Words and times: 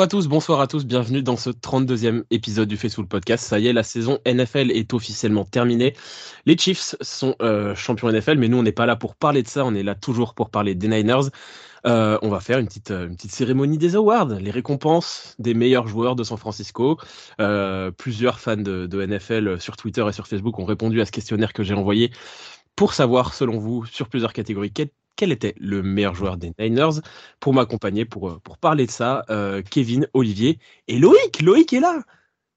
Bonjour 0.00 0.06
à 0.06 0.22
tous, 0.22 0.28
bonsoir 0.28 0.60
à 0.62 0.66
tous, 0.66 0.86
bienvenue 0.86 1.22
dans 1.22 1.36
ce 1.36 1.50
32e 1.50 2.22
épisode 2.30 2.66
du 2.66 2.78
Facebook 2.78 3.06
Podcast. 3.06 3.44
Ça 3.44 3.58
y 3.58 3.66
est, 3.66 3.74
la 3.74 3.82
saison 3.82 4.18
NFL 4.24 4.70
est 4.70 4.94
officiellement 4.94 5.44
terminée. 5.44 5.92
Les 6.46 6.56
Chiefs 6.56 6.96
sont 7.02 7.36
euh, 7.42 7.74
champions 7.74 8.10
NFL, 8.10 8.38
mais 8.38 8.48
nous, 8.48 8.56
on 8.56 8.62
n'est 8.62 8.72
pas 8.72 8.86
là 8.86 8.96
pour 8.96 9.14
parler 9.14 9.42
de 9.42 9.48
ça, 9.48 9.62
on 9.62 9.74
est 9.74 9.82
là 9.82 9.94
toujours 9.94 10.32
pour 10.32 10.48
parler 10.48 10.74
des 10.74 10.88
Niners. 10.88 11.28
Euh, 11.86 12.16
on 12.22 12.30
va 12.30 12.40
faire 12.40 12.60
une 12.60 12.66
petite, 12.66 12.90
une 12.90 13.14
petite 13.14 13.32
cérémonie 13.32 13.76
des 13.76 13.94
awards, 13.94 14.28
les 14.28 14.50
récompenses 14.50 15.34
des 15.38 15.52
meilleurs 15.52 15.86
joueurs 15.86 16.16
de 16.16 16.24
San 16.24 16.38
Francisco. 16.38 16.96
Euh, 17.38 17.90
plusieurs 17.90 18.40
fans 18.40 18.56
de, 18.56 18.86
de, 18.86 19.04
NFL 19.04 19.60
sur 19.60 19.76
Twitter 19.76 20.06
et 20.08 20.12
sur 20.12 20.26
Facebook 20.26 20.58
ont 20.58 20.64
répondu 20.64 21.02
à 21.02 21.04
ce 21.04 21.12
questionnaire 21.12 21.52
que 21.52 21.62
j'ai 21.62 21.74
envoyé 21.74 22.10
pour 22.74 22.94
savoir, 22.94 23.34
selon 23.34 23.58
vous, 23.58 23.84
sur 23.84 24.08
plusieurs 24.08 24.32
catégories, 24.32 24.72
quel 24.72 24.88
était 25.22 25.54
le 25.58 25.82
meilleur 25.82 26.14
joueur 26.14 26.36
des 26.36 26.52
Niners 26.58 27.00
pour 27.38 27.52
m'accompagner, 27.52 28.04
pour, 28.04 28.30
euh, 28.30 28.40
pour 28.42 28.58
parler 28.58 28.86
de 28.86 28.90
ça. 28.90 29.24
Euh, 29.28 29.62
Kevin, 29.62 30.08
Olivier 30.14 30.58
et 30.88 30.98
Loïc. 30.98 31.42
Loïc 31.42 31.72
est 31.72 31.80
là. 31.80 32.02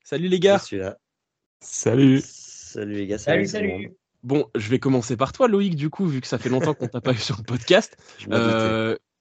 Salut 0.03 0.29
les 0.29 0.39
gars. 0.39 0.57
Je 0.59 0.63
suis 0.63 0.77
là. 0.77 0.97
Salut. 1.59 2.21
Salut 2.23 2.93
les 2.95 3.07
gars. 3.07 3.17
Salut, 3.17 3.47
salut. 3.47 3.93
Bon, 4.23 4.49
je 4.55 4.69
vais 4.69 4.79
commencer 4.79 5.17
par 5.17 5.33
toi, 5.33 5.49
Loïc, 5.49 5.75
du 5.75 5.89
coup, 5.89 6.07
vu 6.07 6.21
que 6.21 6.27
ça 6.27 6.37
fait 6.37 6.47
longtemps 6.49 6.73
qu'on 6.73 6.87
t'a 6.87 7.01
pas 7.01 7.11
eu 7.11 7.17
sur 7.17 7.37
le 7.37 7.43
podcast. 7.43 7.97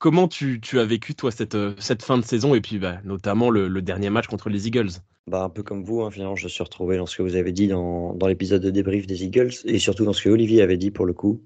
Comment 0.03 0.27
tu, 0.27 0.61
as 0.75 0.85
vécu, 0.85 1.15
toi, 1.15 1.31
cette, 1.31 1.57
cette 1.79 2.03
fin 2.03 2.19
de 2.19 2.25
saison 2.25 2.57
et 2.57 2.61
puis 2.61 2.81
bah, 2.81 2.99
notamment 3.05 3.51
le, 3.51 3.81
dernier 3.83 4.11
match 4.11 4.27
contre 4.27 4.51
les 4.51 4.67
Eagles? 4.67 4.91
Bah, 5.29 5.45
Un 5.45 5.49
peu 5.49 5.63
comme 5.63 5.85
vous, 5.85 6.03
hein, 6.03 6.11
finalement, 6.11 6.35
je 6.35 6.49
suis 6.49 6.65
retrouvé 6.65 6.97
dans 6.97 7.07
ce 7.07 7.17
que 7.17 7.23
vous 7.23 7.37
avez 7.37 7.53
dit 7.53 7.69
dans, 7.69 8.13
dans 8.13 8.27
l'épisode 8.27 8.61
de 8.61 8.71
débrief 8.71 9.07
des 9.07 9.23
Eagles 9.23 9.53
et 9.65 9.79
surtout 9.79 10.05
dans 10.05 10.13
ce 10.13 10.21
que 10.21 10.29
Olivier 10.29 10.61
avait 10.61 10.77
dit 10.77 10.91
pour 10.91 11.07
le 11.07 11.13
coup. 11.13 11.45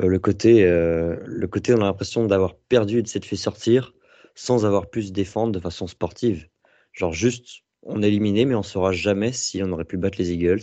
Euh, 0.00 0.06
le 0.06 0.18
côté, 0.20 0.62
euh, 0.62 1.16
le 1.24 1.48
côté, 1.48 1.74
on 1.74 1.78
a 1.78 1.86
l'impression 1.86 2.24
d'avoir 2.24 2.54
perdu 2.54 3.00
et 3.00 3.02
de 3.02 3.08
s'être 3.08 3.24
fait 3.24 3.34
sortir 3.34 3.92
sans 4.36 4.64
avoir 4.64 4.88
pu 4.88 5.02
se 5.02 5.10
défendre 5.10 5.50
de 5.50 5.58
façon 5.58 5.88
sportive. 5.88 6.46
Genre 6.92 7.12
juste, 7.12 7.64
on 7.82 8.02
est 8.02 8.08
éliminé, 8.08 8.44
mais 8.44 8.54
on 8.54 8.58
ne 8.58 8.64
saura 8.64 8.92
jamais 8.92 9.32
si 9.32 9.62
on 9.62 9.70
aurait 9.72 9.84
pu 9.84 9.96
battre 9.96 10.18
les 10.18 10.32
Eagles 10.32 10.62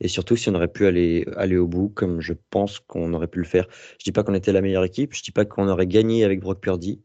et 0.00 0.08
surtout 0.08 0.36
si 0.36 0.48
on 0.48 0.54
aurait 0.54 0.72
pu 0.72 0.86
aller, 0.86 1.26
aller 1.36 1.56
au 1.56 1.66
bout, 1.66 1.88
comme 1.88 2.20
je 2.20 2.32
pense 2.50 2.80
qu'on 2.80 3.12
aurait 3.14 3.28
pu 3.28 3.38
le 3.38 3.44
faire. 3.44 3.68
Je 3.98 4.04
dis 4.04 4.12
pas 4.12 4.24
qu'on 4.24 4.34
était 4.34 4.52
la 4.52 4.60
meilleure 4.60 4.84
équipe, 4.84 5.14
je 5.14 5.22
dis 5.22 5.30
pas 5.30 5.44
qu'on 5.44 5.68
aurait 5.68 5.86
gagné 5.86 6.24
avec 6.24 6.40
Brock 6.40 6.60
Purdy, 6.60 7.02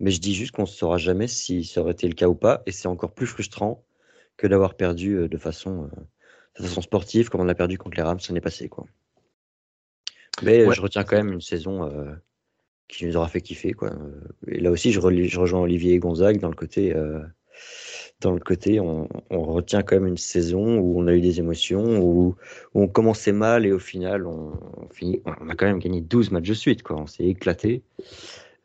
mais 0.00 0.10
je 0.10 0.20
dis 0.20 0.34
juste 0.34 0.52
qu'on 0.52 0.62
ne 0.62 0.66
saura 0.66 0.98
jamais 0.98 1.28
si 1.28 1.64
ça 1.64 1.80
aurait 1.80 1.92
été 1.92 2.08
le 2.08 2.14
cas 2.14 2.26
ou 2.26 2.34
pas, 2.34 2.62
et 2.66 2.72
c'est 2.72 2.88
encore 2.88 3.14
plus 3.14 3.26
frustrant 3.26 3.84
que 4.36 4.46
d'avoir 4.46 4.74
perdu 4.74 5.16
euh, 5.16 5.28
de 5.28 5.38
façon, 5.38 5.88
de 6.58 6.62
façon 6.62 6.82
sportive, 6.82 7.28
comme 7.28 7.40
on 7.40 7.48
a 7.48 7.54
perdu 7.54 7.78
contre 7.78 7.96
les 7.96 8.02
Rams 8.02 8.18
l'année 8.28 8.40
passée, 8.40 8.68
quoi. 8.68 8.86
Mais 10.42 10.68
je 10.72 10.80
retiens 10.80 11.04
quand 11.04 11.16
même 11.16 11.32
une 11.32 11.40
saison 11.40 11.84
euh, 11.84 12.12
qui 12.88 13.06
nous 13.06 13.16
aura 13.16 13.28
fait 13.28 13.40
kiffer. 13.40 13.72
Quoi. 13.72 13.92
Et 14.48 14.60
là 14.60 14.70
aussi, 14.70 14.92
je, 14.92 15.00
je 15.00 15.40
rejoins 15.40 15.60
Olivier 15.60 15.94
et 15.94 15.98
Gonzague 15.98 16.40
dans 16.40 16.48
le 16.48 16.56
côté. 16.56 16.94
Euh, 16.94 17.20
dans 18.20 18.32
le 18.32 18.40
côté, 18.40 18.80
on, 18.80 19.08
retient 19.30 19.82
quand 19.82 19.96
même 19.96 20.06
une 20.06 20.16
saison 20.16 20.78
où 20.78 20.98
on 20.98 21.06
a 21.06 21.12
eu 21.12 21.20
des 21.20 21.38
émotions, 21.40 21.98
où, 22.00 22.36
on 22.74 22.88
commençait 22.88 23.32
mal 23.32 23.66
et 23.66 23.72
au 23.72 23.78
final, 23.78 24.26
on, 24.26 24.52
finit, 24.92 25.20
on 25.26 25.48
a 25.48 25.54
quand 25.54 25.66
même 25.66 25.78
gagné 25.78 26.00
12 26.00 26.30
matchs 26.30 26.48
de 26.48 26.54
suite. 26.54 26.82
Quoi. 26.82 26.96
On 26.96 27.06
s'est 27.06 27.24
éclaté. 27.24 27.82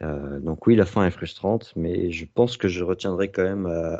Euh, 0.01 0.39
donc 0.39 0.65
oui, 0.65 0.75
la 0.75 0.85
fin 0.85 1.05
est 1.05 1.11
frustrante, 1.11 1.73
mais 1.75 2.11
je 2.11 2.25
pense 2.25 2.55
que 2.55 2.67
je 2.67 2.83
retiendrai 2.83 3.31
quand 3.31 3.43
même 3.43 3.65
euh, 3.67 3.97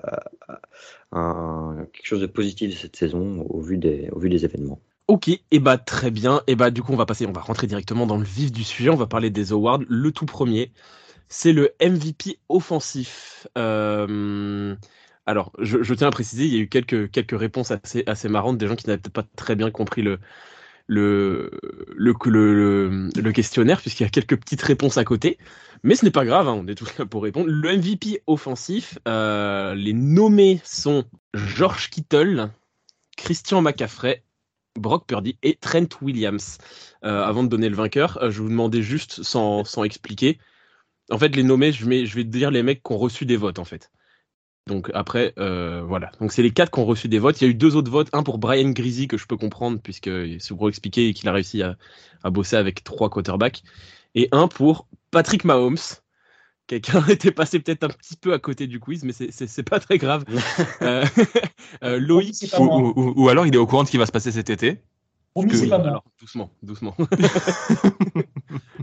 quelque 1.92 2.06
chose 2.06 2.22
de 2.22 2.28
positif 2.28 2.72
de 2.72 2.76
cette 2.76 2.96
saison 2.96 3.46
au 3.50 3.60
vu 3.60 3.78
des, 3.78 4.10
événements. 4.46 4.80
Ok, 5.08 5.28
et 5.28 5.42
eh 5.52 5.60
bah 5.60 5.78
très 5.78 6.12
bien. 6.12 6.42
Et 6.48 6.56
bah 6.56 6.70
du 6.70 6.84
coup 6.84 6.94
on 6.94 6.96
va 6.98 7.08
passer, 7.08 7.26
on 7.26 7.32
va 7.32 7.42
rentrer 7.42 7.66
directement 7.68 8.06
dans 8.06 8.18
le 8.18 8.24
vif 8.24 8.52
du 8.52 8.64
sujet. 8.64 8.90
On 8.90 8.96
va 8.96 9.08
parler 9.08 9.32
des 9.32 9.52
awards. 9.52 9.82
Le 9.90 10.12
tout 10.12 10.28
premier, 10.28 10.72
c'est 11.28 11.52
le 11.52 11.72
MVP 11.82 12.38
offensif. 12.48 13.48
Euh, 13.58 14.76
alors, 15.30 15.52
je, 15.60 15.94
tiens 15.94 16.08
à 16.08 16.12
préciser, 16.12 16.46
il 16.46 16.54
y 16.56 16.58
a 16.58 16.62
eu 16.62 16.68
quelques 16.68 17.40
réponses 17.40 17.72
assez 17.72 18.30
marrantes 18.30 18.58
des 18.58 18.68
gens 18.68 18.76
qui 18.76 18.88
n'avaient 18.88 19.00
pas 19.14 19.24
très 19.36 19.56
bien 19.56 19.70
compris 19.70 20.02
le 20.02 20.20
questionnaire 23.32 23.80
puisqu'il 23.80 24.04
y 24.04 24.08
a 24.08 24.10
quelques 24.10 24.40
petites 24.40 24.64
réponses 24.64 24.98
à 24.98 25.04
côté. 25.04 25.38
Mais 25.84 25.96
ce 25.96 26.04
n'est 26.04 26.12
pas 26.12 26.26
grave, 26.26 26.48
hein, 26.48 26.54
on 26.54 26.68
est 26.68 26.76
tous 26.76 26.98
là 26.98 27.06
pour 27.06 27.24
répondre. 27.24 27.48
Le 27.48 27.78
MVP 27.78 28.24
offensif, 28.28 28.98
euh, 29.08 29.76
les 29.76 29.94
nommés 29.94 30.60
sont 30.64 31.06
George 31.34 31.90
Kittle, 31.90 32.50
Christian 33.16 33.62
McCaffrey, 33.62 34.24
Brock 34.78 35.08
Purdy 35.08 35.38
et 35.44 35.56
Trent 35.56 35.88
Williams. 36.02 36.58
Euh, 37.06 37.24
avant 37.24 37.44
de 37.44 37.50
donner 37.50 37.70
le 37.70 37.76
vainqueur, 37.76 38.18
euh, 38.22 38.32
je 38.32 38.42
vous 38.42 38.50
demandais 38.50 38.82
juste, 38.82 39.24
sans, 39.24 39.64
expliquer, 39.84 40.40
en 41.12 41.18
fait, 41.18 41.36
les 41.36 41.44
nommés, 41.44 41.72
je, 41.72 41.86
je 42.06 42.16
vais 42.16 42.24
dire 42.24 42.52
les 42.52 42.64
mecs 42.64 42.84
qui 42.84 42.92
ont 42.92 42.98
reçu 42.98 43.26
des 43.26 43.38
votes, 43.38 43.60
en 43.60 43.66
fait. 43.66 43.92
Donc 44.70 44.90
après, 44.94 45.34
euh, 45.40 45.82
voilà. 45.86 46.12
Donc 46.22 46.32
c'est 46.32 46.44
les 46.44 46.52
quatre 46.52 46.72
qui 46.72 46.80
ont 46.80 46.86
reçu 46.86 47.08
des 47.08 47.20
votes. 47.20 47.42
Il 47.42 47.44
y 47.44 47.48
a 47.48 47.52
eu 47.52 47.56
deux 47.56 47.76
autres 47.76 47.92
votes, 47.92 48.08
un 48.14 48.24
pour 48.24 48.38
Brian 48.38 48.70
Greasy 48.70 49.08
que 49.08 49.18
je 49.18 49.26
peux 49.26 49.36
comprendre 49.36 49.80
puisque 49.82 50.10
c'est 50.40 50.56
pour 50.56 50.70
expliquer 50.70 51.14
qu'il 51.14 51.28
a 51.28 51.34
réussi 51.34 51.64
à, 51.64 51.76
à, 52.24 52.30
bosser 52.30 52.56
avec 52.56 52.84
trois 52.84 53.10
quarterbacks, 53.10 53.64
et 54.16 54.30
un 54.32 54.48
pour 54.48 54.88
Patrick 55.12 55.44
Mahomes 55.44 55.78
quelqu'un 56.70 57.04
était 57.08 57.32
passé 57.32 57.60
peut-être 57.60 57.84
un 57.84 57.90
petit 57.90 58.16
peu 58.16 58.32
à 58.32 58.40
côté 58.40 58.68
du 58.68 58.80
quiz, 58.80 59.04
mais 59.04 59.12
c'est 59.12 59.64
pas 59.64 59.80
très 59.80 59.98
grave. 59.98 60.24
euh, 60.82 61.04
euh, 61.84 62.00
Loïc, 62.00 62.36
ou, 62.58 62.64
ou, 62.64 63.14
ou, 63.18 63.30
alors 63.30 63.46
il 63.46 63.54
est 63.54 63.58
au 63.58 63.68
courant 63.68 63.82
de 63.82 63.88
ce 63.88 63.92
qui 63.92 63.98
va 63.98 64.06
se 64.06 64.12
passer 64.12 64.32
cet 64.32 64.50
été. 64.50 64.82
Promis, 65.34 65.56
c'est 65.56 65.68
pas 65.68 65.80
moi. 65.80 65.88
Alors, 65.88 66.04
doucement, 66.20 66.52
doucement. 66.64 66.96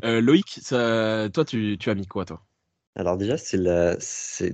euh, 0.04 0.20
Loïc, 0.20 0.58
ça, 0.62 1.28
toi, 1.32 1.44
tu, 1.44 1.76
tu, 1.78 1.90
as 1.90 1.94
mis 1.94 2.06
quoi, 2.06 2.24
toi? 2.24 2.42
Alors 2.96 3.18
déjà, 3.18 3.36
c'est 3.36 3.58
la, 3.58 3.96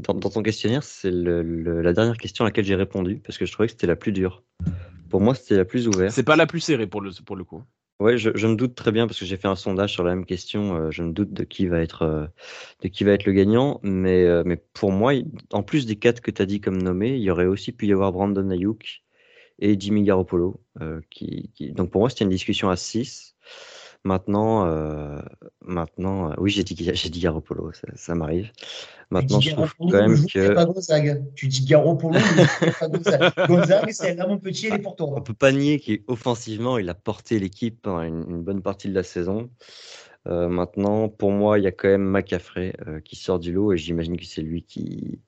dans, 0.01 0.15
dans 0.15 0.29
ton 0.29 0.43
questionnaire, 0.43 0.83
c'est 0.83 1.13
le, 1.13 1.43
le, 1.43 1.81
la 1.81 1.93
dernière 1.93 2.17
question 2.17 2.45
à 2.45 2.49
laquelle 2.49 2.65
j'ai 2.65 2.75
répondu 2.75 3.23
parce 3.25 3.39
que 3.39 3.47
je 3.47 3.53
trouvais 3.53 3.69
que 3.69 3.73
c'était 3.73 3.87
la 3.87 3.95
plus 3.95 4.11
dure. 4.11 4.43
Pour 5.09 5.21
moi, 5.21 5.37
c'était 5.37 5.57
la 5.57 5.65
plus 5.65 5.87
ouverte. 5.87 6.13
C'est 6.13 6.25
pas 6.25 6.35
la 6.35 6.47
plus 6.47 6.59
serrée 6.59 6.89
pour 6.89 7.01
le, 7.01 7.13
pour 7.25 7.37
le 7.37 7.45
coup. 7.45 7.63
Ouais, 8.01 8.19
je, 8.19 8.31
je, 8.35 8.49
me 8.49 8.57
doute 8.57 8.75
très 8.75 8.91
bien 8.91 9.07
parce 9.07 9.21
que 9.21 9.25
j'ai 9.25 9.37
fait 9.37 9.47
un 9.47 9.55
sondage 9.55 9.93
sur 9.93 10.03
la 10.03 10.13
même 10.13 10.25
question. 10.25 10.75
Euh, 10.75 10.91
je 10.91 11.05
me 11.05 11.13
doute 11.13 11.33
de 11.33 11.45
qui 11.45 11.69
va 11.69 11.79
être 11.79 12.03
euh, 12.03 12.27
de 12.83 12.89
qui 12.89 13.05
va 13.05 13.13
être 13.13 13.27
le 13.27 13.33
gagnant, 13.33 13.79
mais 13.85 14.25
euh, 14.25 14.43
mais 14.45 14.57
pour 14.73 14.91
moi, 14.91 15.13
en 15.53 15.63
plus 15.63 15.87
des 15.87 15.95
quatre 15.95 16.21
que 16.21 16.33
tu 16.33 16.43
as 16.43 16.47
dit 16.47 16.61
comme 16.61 16.83
nommés, 16.83 17.15
il 17.15 17.23
y 17.23 17.31
aurait 17.31 17.47
aussi 17.47 17.71
pu 17.71 17.87
y 17.87 17.93
avoir 17.93 18.11
Brandon 18.11 18.51
Ayuk 18.51 19.05
et 19.61 19.79
Jimmy 19.79 20.03
Garoppolo. 20.03 20.61
Qui, 21.11 21.53
qui, 21.55 21.71
Donc 21.71 21.93
pour 21.93 22.01
moi, 22.01 22.11
c'était 22.11 22.25
une 22.25 22.31
discussion 22.31 22.71
à 22.71 22.77
6 22.77 23.37
Maintenant, 24.05 24.67
euh, 24.67 25.21
maintenant, 25.61 26.31
euh, 26.31 26.35
oui, 26.39 26.51
j'ai 26.51 26.65
dit, 26.65 26.77
j'ai 26.77 27.09
dit 27.09 27.21
Garoppolo, 27.21 27.73
ça, 27.73 27.87
ça 27.95 28.15
m'arrive. 28.17 28.51
Maintenant, 29.11 29.41
je 29.41 29.51
trouve 29.51 29.75
quand 29.79 29.93
même 29.93 30.27
que. 30.27 30.55
Pas 30.55 30.65
Gonzague. 30.65 31.23
Tu 31.37 31.47
dis 31.47 31.65
Garoppolo, 31.65 32.19
mais 32.37 32.73
pas 32.73 32.89
Gonzague. 32.89 33.33
Gonzague, 33.49 33.91
c'est 33.93 34.15
là, 34.17 34.27
mon 34.27 34.39
petit, 34.39 34.67
elle 34.67 34.75
est 34.75 34.79
pour 34.79 34.97
toi. 34.97 35.13
On 35.17 35.21
peut 35.21 35.35
pas 35.35 35.53
nier 35.53 35.79
qu'offensivement, 35.79 36.79
il 36.79 36.89
a 36.89 36.95
porté 36.95 37.39
l'équipe 37.39 37.81
pendant 37.83 38.03
une, 38.03 38.25
une, 38.29 38.43
bonne 38.43 38.63
partie 38.63 38.89
de 38.89 38.95
la 38.95 39.05
saison. 39.05 39.51
Euh, 40.29 40.49
maintenant, 40.49 41.09
pour 41.09 41.31
moi, 41.31 41.59
il 41.59 41.65
y 41.65 41.67
a 41.67 41.73
quand 41.73 41.89
même 41.89 42.05
McCaffrey 42.05 42.75
euh, 42.87 43.01
qui 43.01 43.17
sort 43.17 43.39
du 43.39 43.53
lot 43.53 43.73
et 43.73 43.77
j'imagine 43.77 44.17
que 44.17 44.25
c'est 44.25 44.43
lui 44.43 44.63
qui, 44.63 45.21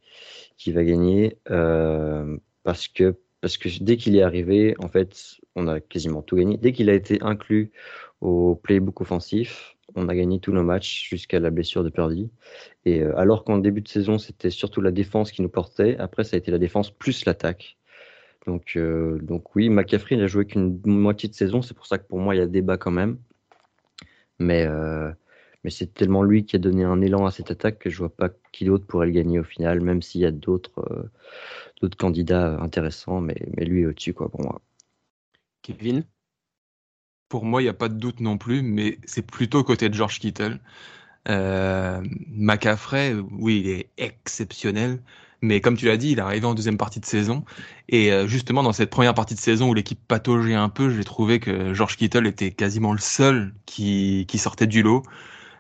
qui 0.56 0.72
va 0.72 0.84
gagner 0.84 1.38
euh, 1.50 2.36
parce 2.62 2.88
que 2.88 3.16
parce 3.40 3.58
que 3.58 3.68
dès 3.82 3.98
qu'il 3.98 4.16
est 4.16 4.22
arrivé, 4.22 4.74
en 4.78 4.88
fait, 4.88 5.36
on 5.54 5.68
a 5.68 5.78
quasiment 5.78 6.22
tout 6.22 6.36
gagné. 6.36 6.56
Dès 6.56 6.72
qu'il 6.72 6.88
a 6.88 6.94
été 6.94 7.20
inclus 7.20 7.72
au 8.24 8.54
playbook 8.56 9.00
offensif. 9.02 9.76
On 9.94 10.08
a 10.08 10.14
gagné 10.14 10.40
tous 10.40 10.52
nos 10.52 10.64
matchs 10.64 11.08
jusqu'à 11.08 11.38
la 11.38 11.50
blessure 11.50 11.84
de 11.84 11.90
Purdy. 11.90 12.30
Et 12.84 13.02
euh, 13.02 13.16
alors 13.18 13.44
qu'en 13.44 13.58
début 13.58 13.82
de 13.82 13.88
saison, 13.88 14.18
c'était 14.18 14.50
surtout 14.50 14.80
la 14.80 14.90
défense 14.90 15.30
qui 15.30 15.42
nous 15.42 15.48
portait, 15.48 15.96
après, 15.98 16.24
ça 16.24 16.36
a 16.36 16.38
été 16.38 16.50
la 16.50 16.58
défense 16.58 16.90
plus 16.90 17.24
l'attaque. 17.26 17.76
Donc, 18.46 18.72
euh, 18.76 19.18
donc 19.22 19.54
oui, 19.54 19.68
McCaffrey 19.68 20.16
n'a 20.16 20.26
joué 20.26 20.46
qu'une 20.46 20.80
moitié 20.84 21.28
de 21.28 21.34
saison. 21.34 21.62
C'est 21.62 21.74
pour 21.74 21.86
ça 21.86 21.98
que 21.98 22.06
pour 22.06 22.18
moi, 22.18 22.34
il 22.34 22.38
y 22.38 22.40
a 22.40 22.46
débat 22.46 22.76
quand 22.78 22.90
même. 22.90 23.18
Mais, 24.38 24.66
euh, 24.66 25.10
mais 25.62 25.70
c'est 25.70 25.92
tellement 25.94 26.22
lui 26.22 26.44
qui 26.44 26.56
a 26.56 26.58
donné 26.58 26.84
un 26.84 27.00
élan 27.00 27.26
à 27.26 27.30
cette 27.30 27.50
attaque 27.50 27.78
que 27.78 27.90
je 27.90 27.98
vois 27.98 28.14
pas 28.14 28.30
qui 28.52 28.64
d'autre 28.64 28.86
pourrait 28.86 29.06
le 29.06 29.12
gagner 29.12 29.38
au 29.38 29.44
final, 29.44 29.80
même 29.80 30.02
s'il 30.02 30.20
y 30.22 30.26
a 30.26 30.32
d'autres 30.32 31.08
d'autres 31.80 31.96
candidats 31.96 32.58
intéressants. 32.60 33.20
Mais, 33.20 33.36
mais 33.56 33.64
lui 33.64 33.82
est 33.82 33.86
au-dessus, 33.86 34.14
quoi, 34.14 34.28
pour 34.28 34.42
moi. 34.42 34.60
Kevin? 35.62 36.04
Pour 37.28 37.44
moi, 37.44 37.62
il 37.62 37.64
n'y 37.64 37.70
a 37.70 37.74
pas 37.74 37.88
de 37.88 37.94
doute 37.94 38.20
non 38.20 38.38
plus, 38.38 38.62
mais 38.62 38.98
c'est 39.04 39.26
plutôt 39.26 39.64
côté 39.64 39.88
de 39.88 39.94
George 39.94 40.18
Kittle. 40.20 40.60
Euh, 41.28 42.02
oui, 43.32 43.62
il 43.64 43.70
est 43.70 43.90
exceptionnel, 43.98 45.02
mais 45.40 45.60
comme 45.60 45.76
tu 45.76 45.86
l'as 45.86 45.96
dit, 45.96 46.10
il 46.12 46.18
est 46.18 46.22
arrivé 46.22 46.46
en 46.46 46.54
deuxième 46.54 46.78
partie 46.78 47.00
de 47.00 47.06
saison. 47.06 47.44
Et 47.88 48.12
euh, 48.12 48.26
justement, 48.26 48.62
dans 48.62 48.72
cette 48.72 48.90
première 48.90 49.14
partie 49.14 49.34
de 49.34 49.40
saison 49.40 49.70
où 49.70 49.74
l'équipe 49.74 50.00
pataugeait 50.06 50.54
un 50.54 50.68
peu, 50.68 50.90
j'ai 50.90 51.04
trouvé 51.04 51.40
que 51.40 51.74
George 51.74 51.96
Kittle 51.96 52.26
était 52.26 52.50
quasiment 52.52 52.92
le 52.92 52.98
seul 52.98 53.54
qui, 53.66 54.26
qui 54.28 54.38
sortait 54.38 54.66
du 54.66 54.82
lot. 54.82 55.02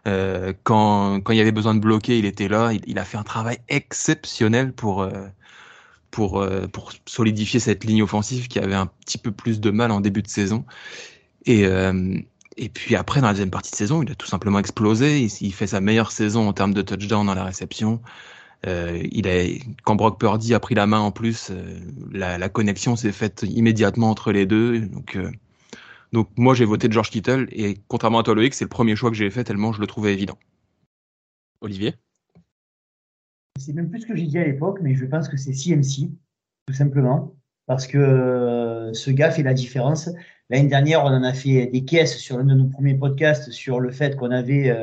Euh, 0.06 0.52
quand, 0.64 1.20
quand 1.22 1.32
il 1.32 1.38
y 1.38 1.40
avait 1.40 1.52
besoin 1.52 1.74
de 1.74 1.80
bloquer, 1.80 2.18
il 2.18 2.26
était 2.26 2.48
là. 2.48 2.72
Il, 2.72 2.82
il 2.86 2.98
a 2.98 3.04
fait 3.04 3.16
un 3.16 3.22
travail 3.22 3.58
exceptionnel 3.68 4.72
pour, 4.72 5.02
euh, 5.02 5.28
pour, 6.10 6.40
euh, 6.40 6.66
pour 6.68 6.92
solidifier 7.06 7.60
cette 7.60 7.84
ligne 7.84 8.02
offensive 8.02 8.48
qui 8.48 8.58
avait 8.58 8.74
un 8.74 8.86
petit 8.86 9.18
peu 9.18 9.32
plus 9.32 9.60
de 9.60 9.70
mal 9.70 9.90
en 9.90 10.00
début 10.00 10.22
de 10.22 10.28
saison. 10.28 10.64
Et, 11.46 11.66
euh, 11.66 12.18
et 12.56 12.68
puis 12.68 12.94
après, 12.94 13.20
dans 13.20 13.26
la 13.26 13.32
deuxième 13.32 13.50
partie 13.50 13.70
de 13.70 13.76
saison, 13.76 14.02
il 14.02 14.10
a 14.10 14.14
tout 14.14 14.26
simplement 14.26 14.58
explosé. 14.58 15.22
Il, 15.22 15.52
fait 15.52 15.66
sa 15.66 15.80
meilleure 15.80 16.12
saison 16.12 16.48
en 16.48 16.52
termes 16.52 16.74
de 16.74 16.82
touchdown 16.82 17.26
dans 17.26 17.34
la 17.34 17.44
réception. 17.44 18.00
Euh, 18.66 19.02
il 19.10 19.28
a, 19.28 19.44
quand 19.82 19.94
Brock 19.94 20.18
Purdy 20.18 20.54
a 20.54 20.60
pris 20.60 20.74
la 20.74 20.86
main 20.86 21.00
en 21.00 21.10
plus, 21.10 21.50
euh, 21.50 21.80
la, 22.12 22.38
la, 22.38 22.48
connexion 22.48 22.96
s'est 22.96 23.12
faite 23.12 23.44
immédiatement 23.46 24.10
entre 24.10 24.32
les 24.32 24.46
deux. 24.46 24.80
Donc, 24.80 25.16
euh, 25.16 25.30
donc 26.12 26.30
moi 26.36 26.54
j'ai 26.54 26.64
voté 26.64 26.88
George 26.90 27.10
Kittle 27.10 27.48
et 27.50 27.78
contrairement 27.88 28.20
à 28.20 28.22
toi 28.22 28.34
Loïc, 28.34 28.54
c'est 28.54 28.64
le 28.64 28.70
premier 28.70 28.96
choix 28.96 29.10
que 29.10 29.16
j'ai 29.16 29.28
fait 29.30 29.44
tellement 29.44 29.72
je 29.72 29.80
le 29.80 29.86
trouvais 29.86 30.14
évident. 30.14 30.38
Olivier? 31.60 31.94
C'est 33.58 33.74
même 33.74 33.90
plus 33.90 34.00
ce 34.00 34.06
que 34.06 34.16
j'ai 34.16 34.26
dit 34.26 34.38
à 34.38 34.44
l'époque, 34.44 34.78
mais 34.80 34.94
je 34.94 35.04
pense 35.04 35.28
que 35.28 35.36
c'est 35.36 35.52
CMC, 35.52 36.10
tout 36.66 36.74
simplement, 36.74 37.34
parce 37.66 37.86
que 37.86 37.98
ce 38.92 39.10
gars 39.10 39.30
fait 39.30 39.42
la 39.42 39.54
différence. 39.54 40.10
L'année 40.50 40.68
dernière, 40.68 41.04
on 41.04 41.08
en 41.08 41.22
a 41.22 41.32
fait 41.32 41.66
des 41.66 41.84
caisses 41.84 42.18
sur 42.18 42.38
l'un 42.38 42.44
de 42.44 42.54
nos 42.54 42.66
premiers 42.66 42.94
podcasts 42.94 43.50
sur 43.50 43.80
le 43.80 43.90
fait 43.90 44.16
qu'on 44.16 44.30
avait 44.30 44.74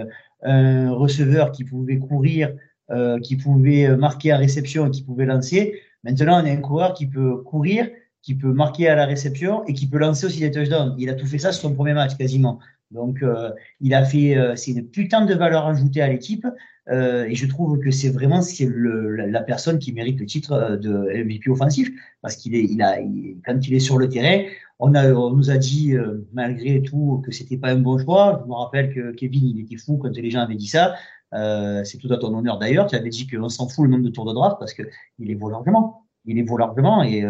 un 0.43 0.91
receveur 0.91 1.51
qui 1.51 1.63
pouvait 1.63 1.99
courir 1.99 2.51
euh, 2.91 3.19
qui 3.19 3.37
pouvait 3.37 3.95
marquer 3.95 4.33
à 4.33 4.37
réception 4.37 4.87
et 4.87 4.91
qui 4.91 5.01
pouvait 5.01 5.25
lancer. 5.25 5.79
Maintenant, 6.03 6.41
on 6.41 6.45
a 6.45 6.51
un 6.51 6.57
coureur 6.57 6.93
qui 6.93 7.07
peut 7.07 7.37
courir, 7.37 7.89
qui 8.21 8.35
peut 8.35 8.51
marquer 8.51 8.89
à 8.89 8.95
la 8.95 9.05
réception 9.05 9.63
et 9.65 9.73
qui 9.73 9.87
peut 9.87 9.97
lancer 9.97 10.25
aussi 10.25 10.41
des 10.41 10.51
touchdowns. 10.51 10.95
Il 10.97 11.09
a 11.09 11.13
tout 11.13 11.25
fait 11.25 11.37
ça 11.37 11.53
sur 11.53 11.69
son 11.69 11.73
premier 11.73 11.93
match 11.93 12.17
quasiment. 12.17 12.59
Donc, 12.89 13.23
euh, 13.23 13.51
il 13.79 13.93
a 13.93 14.03
fait, 14.03 14.35
euh, 14.35 14.57
c'est 14.57 14.71
une 14.71 14.85
putain 14.85 15.23
de 15.23 15.33
valeur 15.33 15.67
ajoutée 15.67 16.01
à 16.01 16.09
l'équipe. 16.09 16.45
Euh, 16.89 17.25
et 17.25 17.35
je 17.35 17.45
trouve 17.45 17.79
que 17.79 17.91
c'est 17.91 18.09
vraiment 18.09 18.41
c'est 18.41 18.67
la, 18.67 19.27
la, 19.27 19.41
personne 19.41 19.77
qui 19.77 19.93
mérite 19.93 20.19
le 20.19 20.25
titre 20.25 20.53
euh, 20.53 20.77
de 20.77 20.91
MVP 21.23 21.49
offensif 21.49 21.91
parce 22.23 22.35
qu'il 22.35 22.55
est, 22.55 22.63
il 22.63 22.81
a, 22.81 22.99
il, 22.99 23.37
quand 23.45 23.59
il 23.67 23.75
est 23.75 23.79
sur 23.79 23.99
le 23.99 24.09
terrain, 24.09 24.43
on 24.79 24.95
a, 24.95 25.13
on 25.13 25.29
nous 25.29 25.51
a 25.51 25.57
dit 25.57 25.93
euh, 25.93 26.27
malgré 26.33 26.81
tout 26.81 27.21
que 27.23 27.31
c'était 27.31 27.57
pas 27.57 27.69
un 27.69 27.77
bon 27.77 27.99
choix. 27.99 28.41
Je 28.43 28.49
me 28.49 28.55
rappelle 28.55 28.93
que 28.93 29.11
Kevin, 29.11 29.45
il 29.45 29.59
était 29.59 29.77
fou 29.77 29.97
quand 29.97 30.09
les 30.09 30.31
gens 30.31 30.39
avaient 30.39 30.55
dit 30.55 30.67
ça. 30.67 30.95
Euh, 31.33 31.83
c'est 31.83 31.99
tout 31.99 32.11
à 32.11 32.17
ton 32.17 32.35
honneur 32.35 32.57
d'ailleurs. 32.57 32.87
Tu 32.87 32.95
avais 32.95 33.09
dit 33.09 33.27
qu'on 33.27 33.49
s'en 33.49 33.67
fout 33.67 33.85
le 33.85 33.91
nombre 33.91 34.03
de 34.03 34.09
tours 34.09 34.25
de 34.25 34.33
draft 34.33 34.57
parce 34.59 34.73
que 34.73 34.83
il 35.19 35.29
est 35.29 35.35
vaut 35.35 35.51
largement. 35.51 36.07
Il 36.25 36.39
est 36.39 36.43
vaut 36.43 36.57
largement 36.57 37.03
et 37.03 37.23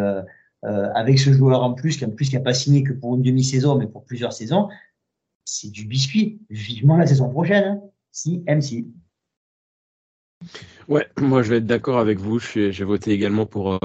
euh, 0.64 0.90
avec 0.94 1.18
ce 1.18 1.34
joueur 1.34 1.64
en 1.64 1.74
plus, 1.74 1.98
qui 1.98 2.06
en 2.06 2.12
plus 2.12 2.30
qui 2.30 2.38
a 2.38 2.40
pas 2.40 2.54
signé 2.54 2.84
que 2.84 2.94
pour 2.94 3.16
une 3.16 3.24
demi-saison, 3.24 3.76
mais 3.76 3.88
pour 3.88 4.06
plusieurs 4.06 4.32
saisons, 4.32 4.70
c'est 5.44 5.72
du 5.72 5.86
biscuit. 5.86 6.40
Vivement 6.50 6.98
la 6.98 7.08
saison 7.08 7.30
prochaine. 7.30 7.64
Hein. 7.64 7.82
Si 8.12 8.44
MC. 8.48 8.86
Ouais, 10.88 11.08
moi 11.18 11.44
je 11.44 11.50
vais 11.50 11.58
être 11.58 11.66
d'accord 11.68 12.00
avec 12.00 12.20
vous. 12.20 12.40
J'ai 12.40 12.84
voté 12.84 13.12
également 13.12 13.46
pour 13.46 13.80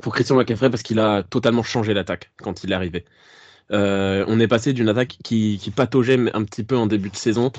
pour 0.00 0.14
Christian 0.14 0.36
McCaffrey 0.36 0.70
parce 0.70 0.82
qu'il 0.82 0.98
a 0.98 1.22
totalement 1.22 1.62
changé 1.62 1.94
l'attaque 1.94 2.30
quand 2.42 2.64
il 2.64 2.72
est 2.72 2.74
arrivé. 2.74 3.04
Euh, 3.70 4.24
on 4.28 4.40
est 4.40 4.48
passé 4.48 4.72
d'une 4.72 4.88
attaque 4.88 5.18
qui, 5.22 5.58
qui 5.60 5.70
pataugeait 5.70 6.18
un 6.34 6.44
petit 6.44 6.64
peu 6.64 6.76
en 6.76 6.86
début 6.86 7.10
de 7.10 7.16
saison 7.16 7.52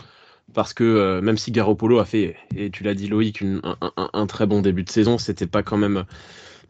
parce 0.53 0.73
que 0.73 0.83
euh, 0.83 1.21
même 1.21 1.37
si 1.37 1.51
Garoppolo 1.51 1.99
a 1.99 2.05
fait, 2.05 2.35
et 2.55 2.71
tu 2.71 2.83
l'as 2.83 2.95
dit 2.95 3.07
Loïc, 3.07 3.43
un, 3.43 3.77
un, 3.81 4.09
un, 4.13 4.27
très 4.27 4.47
bon 4.47 4.61
début 4.61 4.83
de 4.83 4.89
saison, 4.89 5.19
c'était 5.19 5.45
pas 5.45 5.61
quand 5.61 5.77
même 5.77 6.05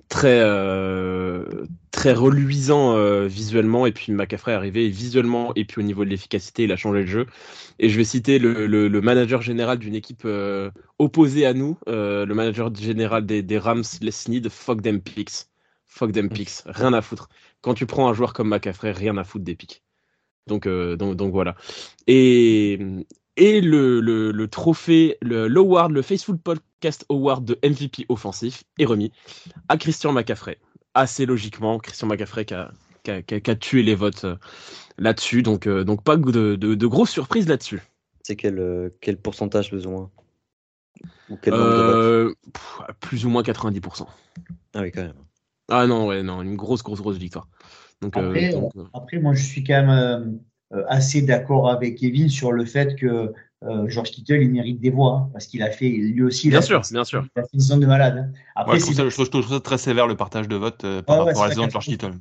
très 0.10 0.42
euh, 0.42 1.46
très 1.92 2.14
reluisant 2.14 2.98
euh, 2.98 3.28
visuellement. 3.28 3.86
Et 3.86 3.92
puis 3.92 4.12
McCaffrey 4.12 4.52
est 4.52 4.56
arrivé 4.56 4.90
visuellement 4.90 5.54
et 5.56 5.66
puis 5.66 5.80
au 5.80 5.84
niveau 5.84 6.04
de 6.04 6.10
l'efficacité, 6.10 6.64
il 6.64 6.72
a 6.72 6.76
changé 6.76 7.02
le 7.02 7.08
jeu. 7.08 7.28
Et 7.78 7.90
je 7.90 7.96
vais 7.96 8.04
citer 8.04 8.40
le, 8.40 8.68
le, 8.68 9.02
manager 9.02 9.42
général 9.42 9.78
d'une 9.78 9.96
équipe 9.96 10.24
euh, 10.26 10.70
opposée 10.98 11.46
à 11.46 11.54
nous, 11.54 11.78
le 11.88 12.34
manager 12.34 12.76
général 12.76 13.26
des, 13.26 13.42
des 13.42 13.58
Rams, 13.58 13.84
Les 14.02 14.12
Snead, 14.12 14.50
fuck 14.50 14.82
them 14.82 15.00
picks. 15.00 15.48
Fuck 15.88 16.12
them 16.12 16.30
picks, 16.30 16.62
rien 16.66 16.94
à 16.94 17.02
foutre. 17.02 17.30
Quand 17.62 17.74
tu 17.74 17.86
prends 17.86 18.10
un 18.10 18.14
joueur 18.14 18.34
comme 18.34 18.50
McCaffrey, 18.50 18.92
rien 18.92 19.18
à 19.18 19.24
foutre 19.24 19.46
des 19.46 19.56
picks. 19.56 19.84
Donc, 20.48 20.68
donc, 20.68 21.16
donc 21.16 21.32
voilà. 21.32 21.56
Et, 22.08 22.80
et 23.38 23.62
le, 23.62 24.00
le, 24.00 24.32
le 24.32 24.48
trophée, 24.48 25.18
l'award, 25.22 25.92
le, 25.92 25.96
le 25.96 26.02
Faithful 26.02 26.38
Podcast 26.38 27.06
Award 27.10 27.46
de 27.46 27.58
MVP 27.64 28.06
offensif 28.10 28.64
est 28.78 28.86
remis 28.86 29.12
à 29.68 29.78
Christian 29.78 30.12
McCaffrey. 30.12 30.58
Assez 30.94 31.26
logiquement, 31.26 31.80
Christian 31.80 32.08
McCaffrey 32.08 32.46
qui 32.46 32.54
a, 32.54 32.72
qui 33.04 33.12
a, 33.12 33.22
qui 33.22 33.52
a 33.52 33.56
tué 33.56 33.84
les 33.84 33.96
votes 33.96 34.26
euh, 34.26 34.36
là-dessus. 34.98 35.44
Donc, 35.44 35.68
euh, 35.68 35.84
donc 35.84 36.04
pas 36.04 36.18
de, 36.18 36.56
de, 36.56 36.76
de 36.76 36.88
grosses 36.88 37.12
surprises 37.12 37.48
là-dessus. 37.48 37.82
C'est 38.24 38.36
quel, 38.36 38.60
euh, 38.60 38.90
quel 39.02 39.18
pourcentage 39.18 39.72
besoin 39.72 40.12
ou 41.30 41.38
quel 41.42 41.54
euh, 41.54 42.34
pff, 42.54 42.82
Plus 43.00 43.26
ou 43.26 43.30
moins 43.30 43.42
90%. 43.42 44.06
Ah 44.74 44.82
oui, 44.82 44.92
quand 44.92 45.04
même. 45.04 45.14
Ah 45.70 45.88
non, 45.88 46.08
ouais, 46.08 46.24
non, 46.24 46.42
une 46.42 46.56
grosse, 46.56 46.84
grosse, 46.84 47.00
grosse 47.00 47.18
victoire. 47.18 47.48
Donc, 48.02 48.18
après, 48.18 48.50
donc, 48.50 48.72
après 48.94 49.20
moi, 49.20 49.34
je 49.34 49.44
suis 49.44 49.64
quand 49.64 49.86
même 49.86 49.90
euh, 49.90 50.26
assez 50.88 51.22
d'accord 51.22 51.70
avec 51.70 51.98
Kevin 51.98 52.30
sur 52.30 52.52
le 52.52 52.66
fait 52.66 52.96
que 52.96 53.34
euh, 53.66 53.90
George 53.90 54.12
Kittle 54.12 54.42
il 54.42 54.52
mérite 54.52 54.80
des 54.80 54.90
voix 54.90 55.16
hein, 55.16 55.30
parce 55.34 55.46
qu'il 55.46 55.62
a 55.64 55.70
fait 55.70 55.90
lui 55.90 56.24
aussi 56.24 56.50
bien 56.50 56.62
sûr 56.62 56.82
bien 56.92 57.04
sûr 57.04 57.26
la 57.36 57.44
finition 57.44 57.76
de 57.76 57.86
malade 57.86 58.18
hein. 58.18 58.40
après 58.56 58.74
ouais, 58.74 58.80
je, 58.80 58.86
trouve 58.86 58.96
ça, 58.96 59.10
je, 59.10 59.14
trouve, 59.14 59.26
je, 59.26 59.32
trouve 59.32 59.48
ça, 59.48 59.60
très 59.60 59.78
sévère 59.78 60.08
le 60.08 60.16
partage 60.16 60.48
de 60.48 60.56
vote 60.56 60.86
euh, 60.86 61.02
par 61.02 61.18
ouais, 61.18 61.26
rapport 61.26 61.44
à 61.44 61.48
la 61.48 61.54
saison 61.54 61.66
de 61.66 61.72
George 61.72 61.86
Kittle 61.86 62.14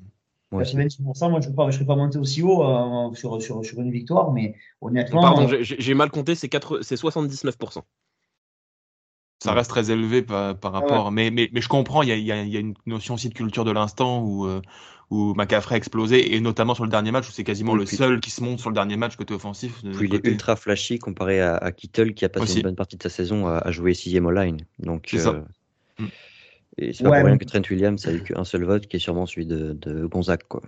Ouais, 0.51 0.65
96%, 0.65 0.99
moi 1.29 1.41
je 1.43 1.51
ne 1.51 1.55
serais, 1.55 1.73
serais 1.73 1.85
pas 1.85 1.95
monté 1.95 2.17
aussi 2.17 2.43
haut 2.43 2.65
euh, 2.65 3.15
sur, 3.15 3.43
sur, 3.43 3.63
sur 3.63 3.81
une 3.83 3.91
victoire, 3.91 4.33
mais 4.33 4.55
honnêtement. 4.81 5.21
Pardon, 5.21 5.47
j'ai 5.61 5.93
mal 5.93 6.11
compté, 6.11 6.35
c'est 6.35 6.49
79%. 6.49 7.83
Ça 9.41 9.53
reste 9.53 9.69
très 9.69 9.91
élevé 9.91 10.23
par, 10.23 10.59
par 10.59 10.73
rapport, 10.73 11.07
ouais. 11.07 11.13
mais, 11.13 11.31
mais, 11.31 11.51
mais 11.53 11.61
je 11.61 11.69
comprends, 11.69 12.03
il 12.03 12.09
y 12.09 12.13
a, 12.13 12.17
y, 12.17 12.33
a, 12.33 12.43
y 12.45 12.57
a, 12.57 12.61
une 12.61 12.73
notion 12.87 13.13
aussi 13.13 13.29
de 13.29 13.35
culture 13.35 13.67
de 13.67 13.73
l'instant 13.73 14.23
où, 14.23 14.47
euh, 14.47 14.63
où 15.11 15.35
McCaffrey 15.35 15.75
a 15.75 15.79
explosé, 15.79 16.35
et 16.35 16.41
notamment 16.41 16.75
sur 16.75 16.85
le 16.85 16.91
dernier 16.91 17.13
match, 17.13 17.29
où 17.29 17.33
c'est 17.33 17.45
quasiment 17.45 17.73
oui, 17.73 17.81
le 17.81 17.85
puis, 17.85 17.97
seul 17.97 18.21
qui 18.21 18.31
se 18.31 18.43
monte 18.43 18.61
sur 18.61 18.71
le 18.71 18.75
dernier 18.75 18.97
match 18.97 19.17
côté 19.17 19.35
offensif. 19.35 19.81
Puis 19.95 20.09
il 20.09 20.15
est 20.15 20.27
ultra 20.27 20.57
flashy 20.57 20.99
comparé 20.99 21.41
à, 21.41 21.57
à 21.57 21.73
Kittle, 21.73 22.15
qui 22.15 22.25
a 22.25 22.29
passé 22.29 22.45
aussi. 22.45 22.57
une 22.59 22.65
bonne 22.65 22.77
partie 22.77 22.97
de 22.97 23.03
sa 23.03 23.09
saison 23.09 23.47
à, 23.47 23.59
à 23.59 23.71
jouer 23.71 23.95
sixième 23.95 24.27
au 24.27 24.31
line. 24.31 24.59
Donc, 24.79 25.07
c'est 25.11 25.27
euh, 25.27 25.43
ça. 25.99 26.07
Et 26.77 26.93
c'est 26.93 27.05
pas 27.05 27.11
ouais, 27.11 27.21
pour 27.21 27.27
rien 27.27 27.39
que 27.39 27.45
Trent 27.45 27.63
Williams 27.71 28.07
a 28.07 28.13
eu 28.13 28.23
qu'un 28.23 28.45
seul 28.45 28.65
vote, 28.65 28.87
qui 28.87 28.97
est 28.97 29.01
sûrement 29.01 29.27
celui 29.27 29.47
de, 29.47 29.73
de 29.73 30.07
Gonzague, 30.07 30.45
quoi. 30.49 30.63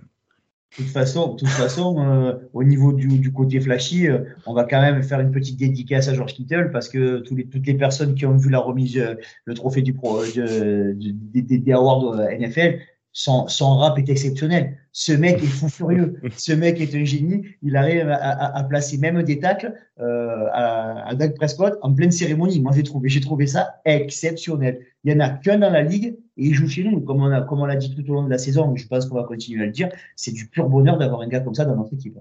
De 0.77 0.83
toute 0.83 0.93
façon, 0.93 1.33
de 1.33 1.39
toute 1.39 1.49
façon 1.49 1.99
euh, 1.99 2.33
au 2.53 2.63
niveau 2.63 2.93
du, 2.93 3.07
du 3.19 3.33
côté 3.33 3.59
flashy, 3.59 4.07
euh, 4.07 4.19
on 4.45 4.53
va 4.53 4.63
quand 4.63 4.79
même 4.79 5.03
faire 5.03 5.19
une 5.19 5.31
petite 5.31 5.59
dédicace 5.59 6.07
à 6.07 6.13
George 6.13 6.33
Kittle 6.33 6.69
parce 6.71 6.87
que 6.87 7.17
tous 7.19 7.35
les, 7.35 7.45
toutes 7.45 7.67
les 7.67 7.73
personnes 7.73 8.15
qui 8.15 8.25
ont 8.25 8.37
vu 8.37 8.49
la 8.49 8.59
remise, 8.59 8.97
euh, 8.97 9.15
le 9.43 9.53
trophée 9.53 9.81
du 9.81 9.93
pro, 9.93 10.23
de, 10.23 10.93
de, 10.93 11.11
de, 11.41 11.57
des 11.57 11.71
awards 11.73 12.15
NFL, 12.15 12.79
son, 13.13 13.47
son 13.47 13.77
rap 13.77 13.97
est 13.97 14.09
exceptionnel. 14.09 14.77
Ce 14.93 15.11
mec 15.11 15.41
est 15.43 15.47
fou 15.47 15.69
furieux. 15.69 16.19
Ce 16.37 16.51
mec 16.51 16.79
est 16.79 16.95
un 16.95 17.03
génie. 17.03 17.43
Il 17.61 17.75
arrive 17.75 18.09
à, 18.09 18.15
à, 18.15 18.57
à 18.57 18.63
placer 18.63 18.97
même 18.97 19.21
des 19.23 19.39
tacles 19.39 19.73
euh, 19.99 20.47
à, 20.51 21.07
à 21.07 21.15
Doug 21.15 21.35
Prescott 21.35 21.77
en 21.81 21.93
pleine 21.93 22.11
cérémonie. 22.11 22.59
Moi, 22.59 22.71
j'ai 22.75 22.83
trouvé, 22.83 23.09
j'ai 23.09 23.21
trouvé 23.21 23.47
ça 23.47 23.81
exceptionnel. 23.85 24.79
Il 25.03 25.11
y 25.11 25.15
en 25.15 25.19
a 25.19 25.29
qu'un 25.29 25.59
dans 25.59 25.69
la 25.69 25.81
ligue 25.81 26.17
et 26.37 26.45
il 26.45 26.53
joue 26.53 26.67
chez 26.67 26.83
nous. 26.83 27.01
Comme 27.01 27.21
on 27.21 27.31
a, 27.31 27.41
comme 27.41 27.61
on 27.61 27.65
l'a 27.65 27.75
dit 27.75 27.93
tout 27.93 28.09
au 28.09 28.13
long 28.13 28.23
de 28.23 28.29
la 28.29 28.37
saison, 28.37 28.75
je 28.75 28.87
pense 28.87 29.05
qu'on 29.05 29.15
va 29.15 29.23
continuer 29.23 29.63
à 29.63 29.65
le 29.65 29.71
dire. 29.71 29.89
C'est 30.15 30.31
du 30.31 30.47
pur 30.47 30.69
bonheur 30.69 30.97
d'avoir 30.97 31.21
un 31.21 31.27
gars 31.27 31.41
comme 31.41 31.55
ça 31.55 31.65
dans 31.65 31.75
notre 31.75 31.93
équipe. 31.93 32.17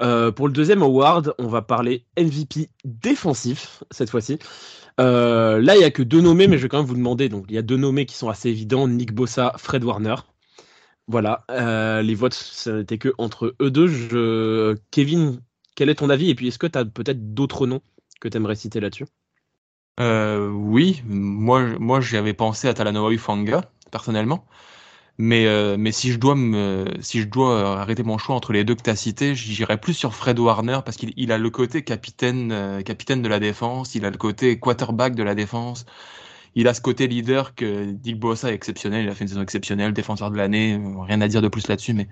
Euh, 0.00 0.32
pour 0.32 0.48
le 0.48 0.52
deuxième 0.52 0.82
award, 0.82 1.34
on 1.38 1.46
va 1.46 1.62
parler 1.62 2.04
MVP 2.18 2.70
défensif 2.84 3.84
cette 3.90 4.10
fois-ci. 4.10 4.38
Euh, 5.00 5.60
là, 5.60 5.76
il 5.76 5.78
n'y 5.78 5.84
a 5.84 5.90
que 5.90 6.02
deux 6.02 6.20
nommés, 6.20 6.46
mais 6.46 6.58
je 6.58 6.62
vais 6.62 6.68
quand 6.68 6.78
même 6.78 6.86
vous 6.86 6.96
demander. 6.96 7.28
Donc, 7.28 7.46
il 7.48 7.54
y 7.54 7.58
a 7.58 7.62
deux 7.62 7.76
nommés 7.76 8.06
qui 8.06 8.16
sont 8.16 8.28
assez 8.28 8.48
évidents 8.48 8.88
Nick 8.88 9.12
Bossa, 9.12 9.52
Fred 9.56 9.84
Warner. 9.84 10.16
Voilà, 11.06 11.44
euh, 11.50 12.00
les 12.00 12.14
votes, 12.14 12.34
ça 12.34 12.72
n'était 12.72 12.98
que 12.98 13.12
entre 13.18 13.54
eux 13.60 13.70
deux. 13.70 14.76
Kevin, 14.90 15.40
quel 15.76 15.90
est 15.90 15.96
ton 15.96 16.10
avis? 16.10 16.30
Et 16.30 16.34
puis, 16.34 16.48
est-ce 16.48 16.58
que 16.58 16.66
tu 16.66 16.78
as 16.78 16.84
peut-être 16.84 17.34
d'autres 17.34 17.66
noms 17.66 17.82
que 18.20 18.28
tu 18.28 18.36
aimerais 18.36 18.54
citer 18.54 18.80
là-dessus? 18.80 19.06
Oui, 19.98 21.02
moi, 21.06 21.62
moi 21.78 22.00
j'avais 22.00 22.32
pensé 22.32 22.68
à 22.68 22.74
Talanoa 22.74 23.16
Fanga, 23.18 23.70
personnellement. 23.92 24.46
Mais, 25.18 25.46
euh, 25.46 25.76
mais 25.78 25.92
si 25.92 26.10
je 26.10 26.18
dois 26.18 26.34
me, 26.34 26.86
si 27.00 27.20
je 27.20 27.28
dois 27.28 27.80
arrêter 27.80 28.02
mon 28.02 28.18
choix 28.18 28.34
entre 28.34 28.52
les 28.52 28.64
deux 28.64 28.74
que 28.74 28.82
tu 28.82 28.90
as 28.90 28.96
cités, 28.96 29.34
j'irais 29.36 29.78
plus 29.78 29.94
sur 29.94 30.14
Fred 30.14 30.38
Warner 30.40 30.80
parce 30.84 30.96
qu'il 30.96 31.12
il 31.16 31.30
a 31.30 31.38
le 31.38 31.50
côté 31.50 31.84
capitaine, 31.84 32.50
euh, 32.50 32.82
capitaine 32.82 33.22
de 33.22 33.28
la 33.28 33.38
défense, 33.38 33.94
il 33.94 34.04
a 34.04 34.10
le 34.10 34.16
côté 34.16 34.58
quarterback 34.58 35.14
de 35.14 35.22
la 35.22 35.36
défense, 35.36 35.86
il 36.56 36.66
a 36.66 36.74
ce 36.74 36.80
côté 36.80 37.06
leader 37.06 37.54
que 37.54 37.92
Dick 37.92 38.18
Bossa 38.18 38.50
est 38.50 38.54
exceptionnel, 38.54 39.04
il 39.04 39.08
a 39.08 39.14
fait 39.14 39.22
une 39.22 39.28
saison 39.28 39.42
exceptionnelle, 39.42 39.92
défenseur 39.92 40.32
de 40.32 40.36
l'année, 40.36 40.80
rien 41.06 41.20
à 41.20 41.28
dire 41.28 41.42
de 41.42 41.48
plus 41.48 41.68
là-dessus, 41.68 41.94
mais, 41.94 42.08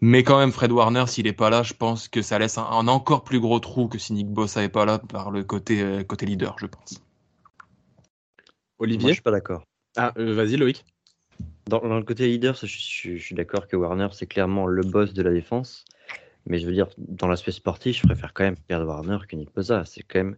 mais 0.00 0.22
quand 0.22 0.38
même 0.38 0.52
Fred 0.52 0.72
Warner, 0.72 1.04
s'il 1.08 1.26
est 1.26 1.34
pas 1.34 1.50
là, 1.50 1.62
je 1.62 1.74
pense 1.74 2.08
que 2.08 2.22
ça 2.22 2.38
laisse 2.38 2.56
un, 2.56 2.64
un, 2.64 2.88
encore 2.88 3.24
plus 3.24 3.40
gros 3.40 3.60
trou 3.60 3.88
que 3.88 3.98
si 3.98 4.14
Nick 4.14 4.28
Bossa 4.28 4.62
est 4.62 4.70
pas 4.70 4.86
là 4.86 4.98
par 4.98 5.30
le 5.30 5.44
côté, 5.44 5.82
euh, 5.82 6.02
côté 6.02 6.24
leader, 6.24 6.56
je 6.58 6.66
pense. 6.66 7.02
Olivier, 8.78 9.02
Moi, 9.02 9.10
je 9.10 9.14
suis 9.16 9.22
pas 9.22 9.30
d'accord. 9.30 9.64
Ah, 9.98 10.12
euh, 10.16 10.34
vas-y 10.34 10.56
Loïc. 10.56 10.84
Dans, 11.66 11.80
dans, 11.80 11.96
le 11.96 12.02
côté 12.04 12.26
leader, 12.26 12.54
je, 12.54 12.66
je, 12.66 13.16
je 13.16 13.22
suis 13.22 13.34
d'accord 13.34 13.66
que 13.68 13.76
Warner, 13.76 14.08
c'est 14.12 14.26
clairement 14.26 14.66
le 14.66 14.82
boss 14.82 15.12
de 15.12 15.22
la 15.22 15.32
défense. 15.32 15.84
Mais 16.46 16.58
je 16.58 16.66
veux 16.66 16.72
dire, 16.72 16.88
dans 16.98 17.28
l'aspect 17.28 17.52
sportif, 17.52 18.00
je 18.00 18.06
préfère 18.06 18.32
quand 18.34 18.44
même 18.44 18.56
perdre 18.56 18.86
Warner 18.86 19.18
que 19.28 19.36
Nick 19.36 19.54
Bosa. 19.54 19.84
C'est 19.84 20.02
quand 20.02 20.18
même 20.18 20.36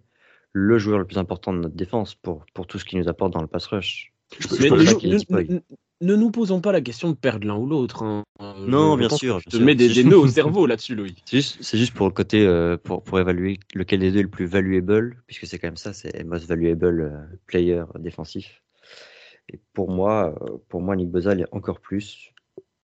le 0.53 0.79
joueur 0.79 0.99
le 0.99 1.07
plus 1.07 1.19
important 1.19 1.53
de 1.53 1.59
notre 1.59 1.75
défense 1.75 2.15
pour, 2.15 2.45
pour 2.53 2.67
tout 2.67 2.79
ce 2.79 2.85
qu'il 2.85 2.99
nous 2.99 3.09
apporte 3.09 3.33
dans 3.33 3.41
le 3.41 3.47
pass 3.47 3.67
rush. 3.67 4.13
Mais 4.61 4.69
nous, 4.69 4.79
nous, 5.49 5.61
ne 6.01 6.17
nous 6.17 6.31
posons 6.31 6.61
pas 6.61 6.73
la 6.73 6.81
question 6.81 7.11
de 7.11 7.15
perdre 7.15 7.47
l'un 7.47 7.57
ou 7.57 7.67
l'autre. 7.67 8.03
hein. 8.03 8.25
Euh, 8.41 8.53
Non, 8.67 8.95
je 8.95 9.07
bien 9.07 9.09
sûr, 9.17 9.41
Je 9.41 9.49
te 9.49 9.63
mets 9.63 9.75
des, 9.75 10.05
nœuds 10.05 10.19
au 10.19 10.27
cerveau 10.29 10.67
là-dessus, 10.67 10.95
Loïc. 10.95 11.23
C'est 11.25 11.39
juste, 11.39 11.59
c'est 11.61 11.79
juste 11.79 11.95
pour 11.95 12.07
le 12.07 12.13
côté, 12.13 12.47
euh, 12.47 12.77
pour, 12.77 13.03
pour 13.03 13.19
évaluer 13.19 13.59
lequel 13.75 14.01
des 14.01 14.11
deux 14.11 14.21
est 14.21 14.25
le 14.25 14.29
plus 14.29 14.47
valuable, 14.47 15.23
puisque 15.27 15.47
c'est 15.47 15.59
quand 15.59 15.69
même 15.69 15.77
ça, 15.77 15.93
c'est 15.93 16.25
most 16.25 16.47
valuable 16.47 17.01
euh, 17.01 17.37
player 17.47 17.83
défensif. 17.99 18.61
Et 19.49 19.61
pour 19.73 19.91
moi, 19.91 20.35
euh, 20.43 20.59
pour 20.69 20.81
moi, 20.81 20.97
Nick 20.97 21.11
Bosa 21.11 21.35
est 21.35 21.47
encore 21.53 21.81
plus 21.81 22.33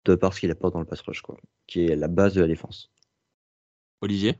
de 0.05 0.14
par 0.14 0.33
ce 0.33 0.40
qu'il 0.40 0.50
apporte 0.50 0.75
dans 0.75 0.81
le 0.81 0.87
pass 0.87 1.00
rush, 1.02 1.23
quoi, 1.23 1.37
qui 1.67 1.87
est 1.87 1.97
la 1.97 2.09
base 2.09 2.35
de 2.35 2.40
la 2.40 2.47
défense. 2.47 2.90
Olivier? 4.00 4.38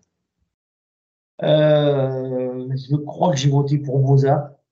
Euh, 1.43 2.69
je 2.77 2.97
crois 2.97 3.33
que 3.33 3.39
j'ai 3.39 3.49
voté 3.49 3.79
pour 3.79 4.17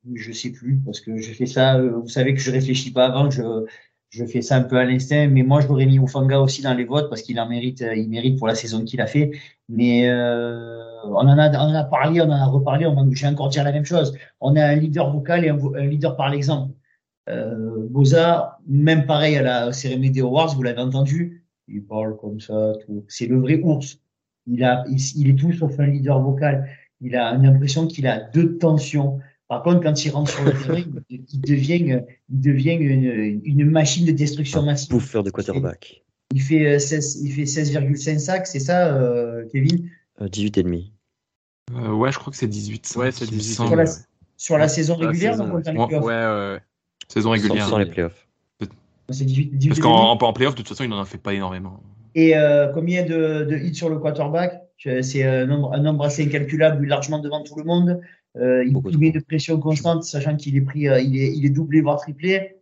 mais 0.05 0.19
je 0.21 0.33
sais 0.33 0.53
plus 0.53 0.79
parce 0.85 1.01
que 1.01 1.17
j'ai 1.17 1.35
fait 1.35 1.47
ça. 1.47 1.77
euh, 1.77 1.99
vous 1.99 2.09
savez 2.09 2.35
que 2.35 2.41
je 2.41 2.51
réfléchis 2.51 2.93
pas 2.93 3.07
avant, 3.07 3.31
je 3.31 3.67
je 4.11 4.25
fais 4.25 4.41
ça 4.41 4.57
un 4.57 4.63
peu 4.63 4.77
à 4.79 4.85
l'instinct. 4.85 5.29
Mais 5.29 5.43
moi, 5.43 5.61
je 5.61 5.69
l'aurais 5.69 5.85
mis 5.87 5.99
Ufanga 5.99 6.41
aussi 6.41 6.63
dans 6.63 6.73
les 6.75 6.85
votes 6.85 7.11
parce 7.11 7.23
qu'il 7.23 7.39
en 7.41 7.49
mérite, 7.49 7.85
il 7.95 8.09
mérite 8.09 8.39
pour 8.39 8.47
la 8.49 8.55
saison 8.55 8.85
qu'il 8.85 9.01
a 9.03 9.07
fait. 9.07 9.31
Mais 9.69 10.09
euh, 10.09 10.81
on 11.05 11.17
en 11.17 11.39
a, 11.39 11.51
on 11.51 11.71
en 11.71 11.75
a 11.75 11.85
parlé, 11.85 12.21
on 12.23 12.25
en 12.25 12.31
a 12.33 12.47
reparlé. 12.47 12.87
On 12.87 13.11
je 13.13 13.23
vais 13.23 13.29
encore 13.29 13.51
dire 13.51 13.65
la 13.65 13.73
même 13.73 13.85
chose. 13.85 14.17
On 14.41 14.57
a 14.57 14.65
un 14.65 14.77
leader 14.77 15.11
vocal 15.13 15.45
et 15.45 15.51
un 15.51 15.87
leader 15.87 16.17
par 16.17 16.31
l'exemple. 16.31 16.73
Euh, 17.29 17.87
Boza, 17.91 18.59
même 18.67 19.07
pareil 19.07 19.37
à 19.37 19.43
la 19.43 19.73
cérémonie 19.73 20.11
des 20.11 20.21
Awards, 20.21 20.55
vous 20.55 20.63
l'avez 20.63 20.81
entendu, 20.81 21.45
il 21.69 21.83
parle 21.85 22.17
comme 22.17 22.41
ça, 22.41 22.73
tout. 22.87 23.05
C'est 23.09 23.27
le 23.27 23.39
vrai 23.39 23.61
ours. 23.63 23.99
Il 24.47 24.65
a, 24.65 24.85
il, 24.89 24.97
il 25.17 25.31
est 25.31 25.35
tout 25.35 25.53
sauf 25.53 25.79
un 25.79 25.87
leader 25.87 26.21
vocal. 26.21 26.69
Il 27.01 27.15
a 27.17 27.35
une 27.35 27.45
impression 27.47 27.87
qu'il 27.87 28.07
a 28.07 28.21
deux 28.21 28.57
tensions. 28.59 29.19
Par 29.47 29.63
contre, 29.63 29.81
quand 29.83 30.05
il 30.05 30.11
rentre 30.11 30.31
sur 30.31 30.45
le 30.45 30.53
terrain, 30.53 30.83
il 31.11 31.23
il 31.33 31.41
devient, 31.41 31.93
euh, 31.93 32.01
il 32.31 32.41
devient 32.41 32.73
une, 32.75 33.41
une 33.45 33.71
machine 33.71 34.07
de 34.07 34.13
destruction 34.13 34.63
massive. 34.63 34.91
bouffeur 34.91 35.23
de 35.23 35.31
quarterback. 35.31 36.05
Il 36.35 36.41
fait 36.43 36.67
euh, 36.75 36.79
16, 36.79 37.23
il 37.23 37.33
fait 37.33 37.45
16,5 37.45 38.19
sacs, 38.19 38.47
c'est 38.47 38.61
ça, 38.61 38.95
euh, 38.95 39.47
Kevin, 39.53 39.89
Euh, 40.21 40.29
18 40.29 40.59
et 40.59 40.63
demi. 40.63 40.93
Euh, 41.75 41.93
ouais, 41.93 42.11
je 42.13 42.19
crois 42.19 42.31
que 42.31 42.37
c'est 42.39 42.47
18. 42.49 42.95
Ouais, 42.97 43.11
c'est 43.13 43.27
il 43.27 43.33
me 43.35 43.39
18. 43.39 43.55
semble. 43.55 43.69
sur 43.69 43.77
la, 43.77 43.85
ouais. 43.85 43.91
sur 44.37 44.59
la 44.59 44.69
saison 44.69 44.99
La 44.99 45.09
régulière, 45.09 45.33
saison, 45.33 45.45
donc 45.49 45.53
on 45.55 45.63
compte 45.63 45.67
les 45.75 45.79
ouais. 45.79 45.87
playoffs. 45.87 46.05
Ouais, 46.05 46.13
ouais. 46.55 46.61
Saison 47.09 47.29
Sans, 47.35 47.43
régulière. 47.43 47.67
sans 47.69 47.79
les 47.79 47.87
playoffs. 47.87 48.27
C'est 49.11 49.25
18, 49.25 49.57
18 49.57 49.69
Parce 49.71 49.81
qu'en 49.81 50.11
en, 50.13 50.19
en 50.19 50.33
playoff, 50.35 50.55
de 50.55 50.59
toute 50.59 50.69
façon, 50.69 50.85
il 50.85 50.91
n'en 50.91 51.01
a 51.01 51.05
fait 51.07 51.17
pas 51.19 51.33
énormément. 51.33 51.81
Et 52.15 52.37
euh, 52.37 52.69
combien 52.75 53.05
de, 53.05 53.45
de 53.49 53.57
hits 53.57 53.75
sur 53.75 53.89
le 53.89 53.99
quarterback? 53.99 54.61
C'est 54.77 55.25
un 55.25 55.47
nombre, 55.47 55.73
un 55.73 55.81
nombre 55.81 56.05
assez 56.05 56.25
incalculable, 56.25 56.87
largement 56.87 57.19
devant 57.19 57.43
tout 57.43 57.57
le 57.57 57.65
monde. 57.65 58.01
Euh, 58.37 58.63
il, 58.67 58.73
Beaucoup 58.73 58.91
il 58.91 58.99
met 58.99 59.09
une 59.09 59.23
pression 59.23 59.59
constante, 59.59 60.05
sachant 60.05 60.37
qu'il 60.37 60.57
est 60.57 60.61
pris, 60.61 60.89
euh, 60.89 61.01
il 61.01 61.17
est, 61.21 61.33
il 61.35 61.45
est 61.47 61.51
doublé 61.51 61.81
voire 61.81 61.99
triplé. 61.99 62.57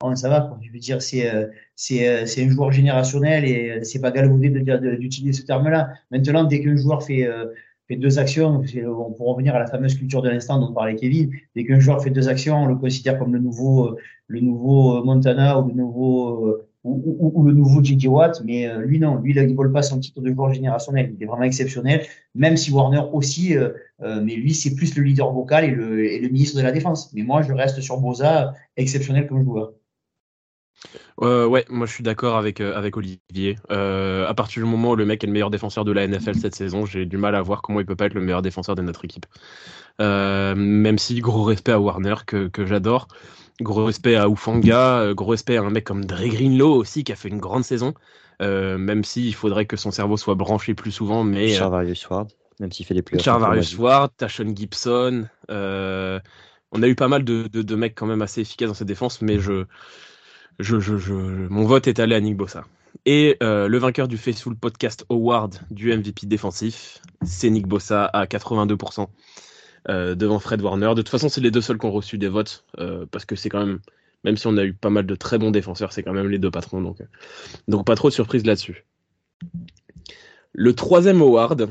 Bon, 0.00 0.14
ça 0.14 0.28
va, 0.28 0.42
quoi. 0.42 0.58
Je 0.62 0.70
veux 0.70 0.78
dire, 0.78 1.00
c'est, 1.00 1.34
euh, 1.34 1.46
euh, 1.92 2.26
un 2.38 2.50
joueur 2.50 2.70
générationnel 2.72 3.44
et 3.46 3.70
euh, 3.70 3.82
c'est 3.82 4.00
pas 4.00 4.10
galvaudé 4.10 4.50
de 4.50 4.60
dire- 4.60 4.80
de- 4.80 4.94
d'utiliser 4.96 5.40
ce 5.40 5.46
terme-là. 5.46 5.90
Maintenant, 6.10 6.44
dès 6.44 6.62
qu'un 6.62 6.76
joueur 6.76 7.02
fait, 7.02 7.26
euh, 7.26 7.46
fait 7.88 7.96
deux 7.96 8.18
actions, 8.18 8.62
peut 8.62 9.24
revenir 9.24 9.54
à 9.54 9.58
la 9.58 9.66
fameuse 9.66 9.94
culture 9.94 10.22
de 10.22 10.28
l'instant 10.28 10.58
dont 10.58 10.72
parlait 10.72 10.96
Kevin. 10.96 11.30
Dès 11.54 11.64
qu'un 11.64 11.80
joueur 11.80 12.02
fait 12.02 12.10
deux 12.10 12.28
actions, 12.28 12.56
on 12.62 12.66
le 12.66 12.76
considère 12.76 13.18
comme 13.18 13.32
le 13.32 13.38
nouveau, 13.38 13.86
euh, 13.86 13.96
le 14.26 14.40
nouveau 14.40 14.98
euh, 14.98 15.04
Montana 15.04 15.60
ou 15.60 15.68
le 15.68 15.74
nouveau, 15.74 16.46
euh, 16.46 16.66
ou, 16.84 17.44
le 17.44 17.52
nouveau. 17.52 17.82
Watt, 18.08 18.42
mais 18.44 18.68
lui 18.78 19.00
non, 19.00 19.16
lui 19.16 19.34
il 19.34 19.54
vole 19.56 19.72
pas 19.72 19.82
son 19.82 19.98
titre 19.98 20.20
de 20.20 20.32
joueur 20.32 20.52
générationnel, 20.54 21.12
il 21.16 21.22
est 21.22 21.26
vraiment 21.26 21.42
exceptionnel, 21.42 22.06
même 22.36 22.56
si 22.56 22.70
Warner 22.70 23.02
aussi, 23.12 23.56
mais 24.00 24.36
lui 24.36 24.54
c'est 24.54 24.76
plus 24.76 24.96
le 24.96 25.02
leader 25.02 25.32
vocal 25.32 25.64
et 25.64 25.70
le, 25.72 26.04
et 26.04 26.20
le 26.20 26.28
ministre 26.28 26.56
de 26.56 26.62
la 26.62 26.70
défense. 26.70 27.12
Mais 27.12 27.24
moi 27.24 27.42
je 27.42 27.52
reste 27.52 27.80
sur 27.80 27.98
Boza, 27.98 28.54
exceptionnel 28.76 29.26
comme 29.26 29.42
joueur. 29.42 29.72
Euh, 31.22 31.46
ouais, 31.46 31.64
moi 31.68 31.86
je 31.86 31.92
suis 31.92 32.04
d'accord 32.04 32.36
avec, 32.36 32.60
euh, 32.60 32.76
avec 32.76 32.96
Olivier. 32.96 33.56
Euh, 33.70 34.26
à 34.28 34.34
partir 34.34 34.62
du 34.62 34.68
moment 34.68 34.90
où 34.90 34.96
le 34.96 35.06
mec 35.06 35.22
est 35.24 35.26
le 35.26 35.32
meilleur 35.32 35.50
défenseur 35.50 35.84
de 35.84 35.92
la 35.92 36.06
NFL 36.06 36.36
cette 36.36 36.54
saison, 36.54 36.84
j'ai 36.84 37.06
du 37.06 37.16
mal 37.16 37.34
à 37.34 37.42
voir 37.42 37.62
comment 37.62 37.80
il 37.80 37.86
peut 37.86 37.96
pas 37.96 38.06
être 38.06 38.14
le 38.14 38.20
meilleur 38.20 38.42
défenseur 38.42 38.74
de 38.74 38.82
notre 38.82 39.04
équipe. 39.04 39.26
Même 39.98 40.98
si 40.98 41.20
gros 41.20 41.44
respect 41.44 41.72
à 41.72 41.80
Warner 41.80 42.16
que, 42.26 42.48
que 42.48 42.66
j'adore, 42.66 43.08
gros 43.60 43.84
respect 43.84 44.16
à 44.16 44.28
Ufanga, 44.28 45.14
gros 45.14 45.30
respect 45.30 45.56
à 45.56 45.62
un 45.62 45.70
mec 45.70 45.84
comme 45.84 46.04
Dre 46.04 46.28
Greenlow 46.28 46.74
aussi 46.74 47.04
qui 47.04 47.12
a 47.12 47.16
fait 47.16 47.28
une 47.28 47.38
grande 47.38 47.64
saison. 47.64 47.94
Même 48.40 49.04
si 49.04 49.26
il 49.26 49.34
faudrait 49.34 49.66
que 49.66 49.76
son 49.76 49.90
cerveau 49.90 50.16
soit 50.16 50.34
branché 50.34 50.74
plus 50.74 50.92
souvent, 50.92 51.24
mais 51.24 51.48
Charvarius 51.48 52.08
Ward, 52.10 52.28
même 52.60 52.72
s'il 52.72 52.84
fait 52.84 52.94
des 52.94 53.02
playoffs. 53.02 53.24
Charvarius 53.24 53.78
Ward, 53.78 54.12
Tashon 54.18 54.54
Gibson. 54.54 55.26
on 55.48 56.82
a 56.82 56.86
eu 56.86 56.94
pas 56.94 57.08
mal 57.08 57.24
de, 57.24 57.48
de, 57.50 57.62
de 57.62 57.74
mecs 57.74 57.94
quand 57.94 58.06
même 58.06 58.20
assez 58.20 58.42
efficaces 58.42 58.68
dans 58.68 58.74
cette 58.74 58.88
défense, 58.88 59.22
mais 59.22 59.38
je, 59.38 59.64
mon 60.60 61.64
vote 61.64 61.86
est 61.86 62.00
allé 62.00 62.14
à 62.14 62.20
Nick 62.20 62.36
Bossa. 62.36 62.64
Et 63.04 63.36
euh, 63.42 63.68
le 63.68 63.78
vainqueur 63.78 64.08
du 64.08 64.16
Faithful 64.16 64.56
Podcast 64.56 65.04
Award 65.10 65.60
du 65.70 65.94
MVP 65.94 66.26
défensif, 66.26 67.00
c'est 67.24 67.50
Nick 67.50 67.66
Bossa 67.66 68.06
à 68.06 68.24
82%. 68.26 69.08
euh, 69.88 70.14
devant 70.14 70.38
Fred 70.38 70.60
Warner. 70.62 70.88
De 70.88 70.94
toute 70.94 71.08
façon, 71.08 71.28
c'est 71.28 71.40
les 71.40 71.50
deux 71.50 71.60
seuls 71.60 71.78
qui 71.78 71.86
ont 71.86 71.92
reçu 71.92 72.18
des 72.18 72.28
votes, 72.28 72.64
euh, 72.78 73.06
parce 73.10 73.24
que 73.24 73.36
c'est 73.36 73.48
quand 73.48 73.64
même, 73.64 73.80
même 74.24 74.36
si 74.36 74.46
on 74.46 74.56
a 74.56 74.64
eu 74.64 74.72
pas 74.72 74.90
mal 74.90 75.06
de 75.06 75.14
très 75.14 75.38
bons 75.38 75.50
défenseurs, 75.50 75.92
c'est 75.92 76.02
quand 76.02 76.12
même 76.12 76.28
les 76.28 76.38
deux 76.38 76.50
patrons, 76.50 76.80
donc, 76.80 76.98
donc 77.68 77.86
pas 77.86 77.94
trop 77.94 78.08
de 78.08 78.14
surprise 78.14 78.44
là-dessus. 78.44 78.84
Le 80.52 80.74
troisième 80.74 81.20
award, 81.20 81.68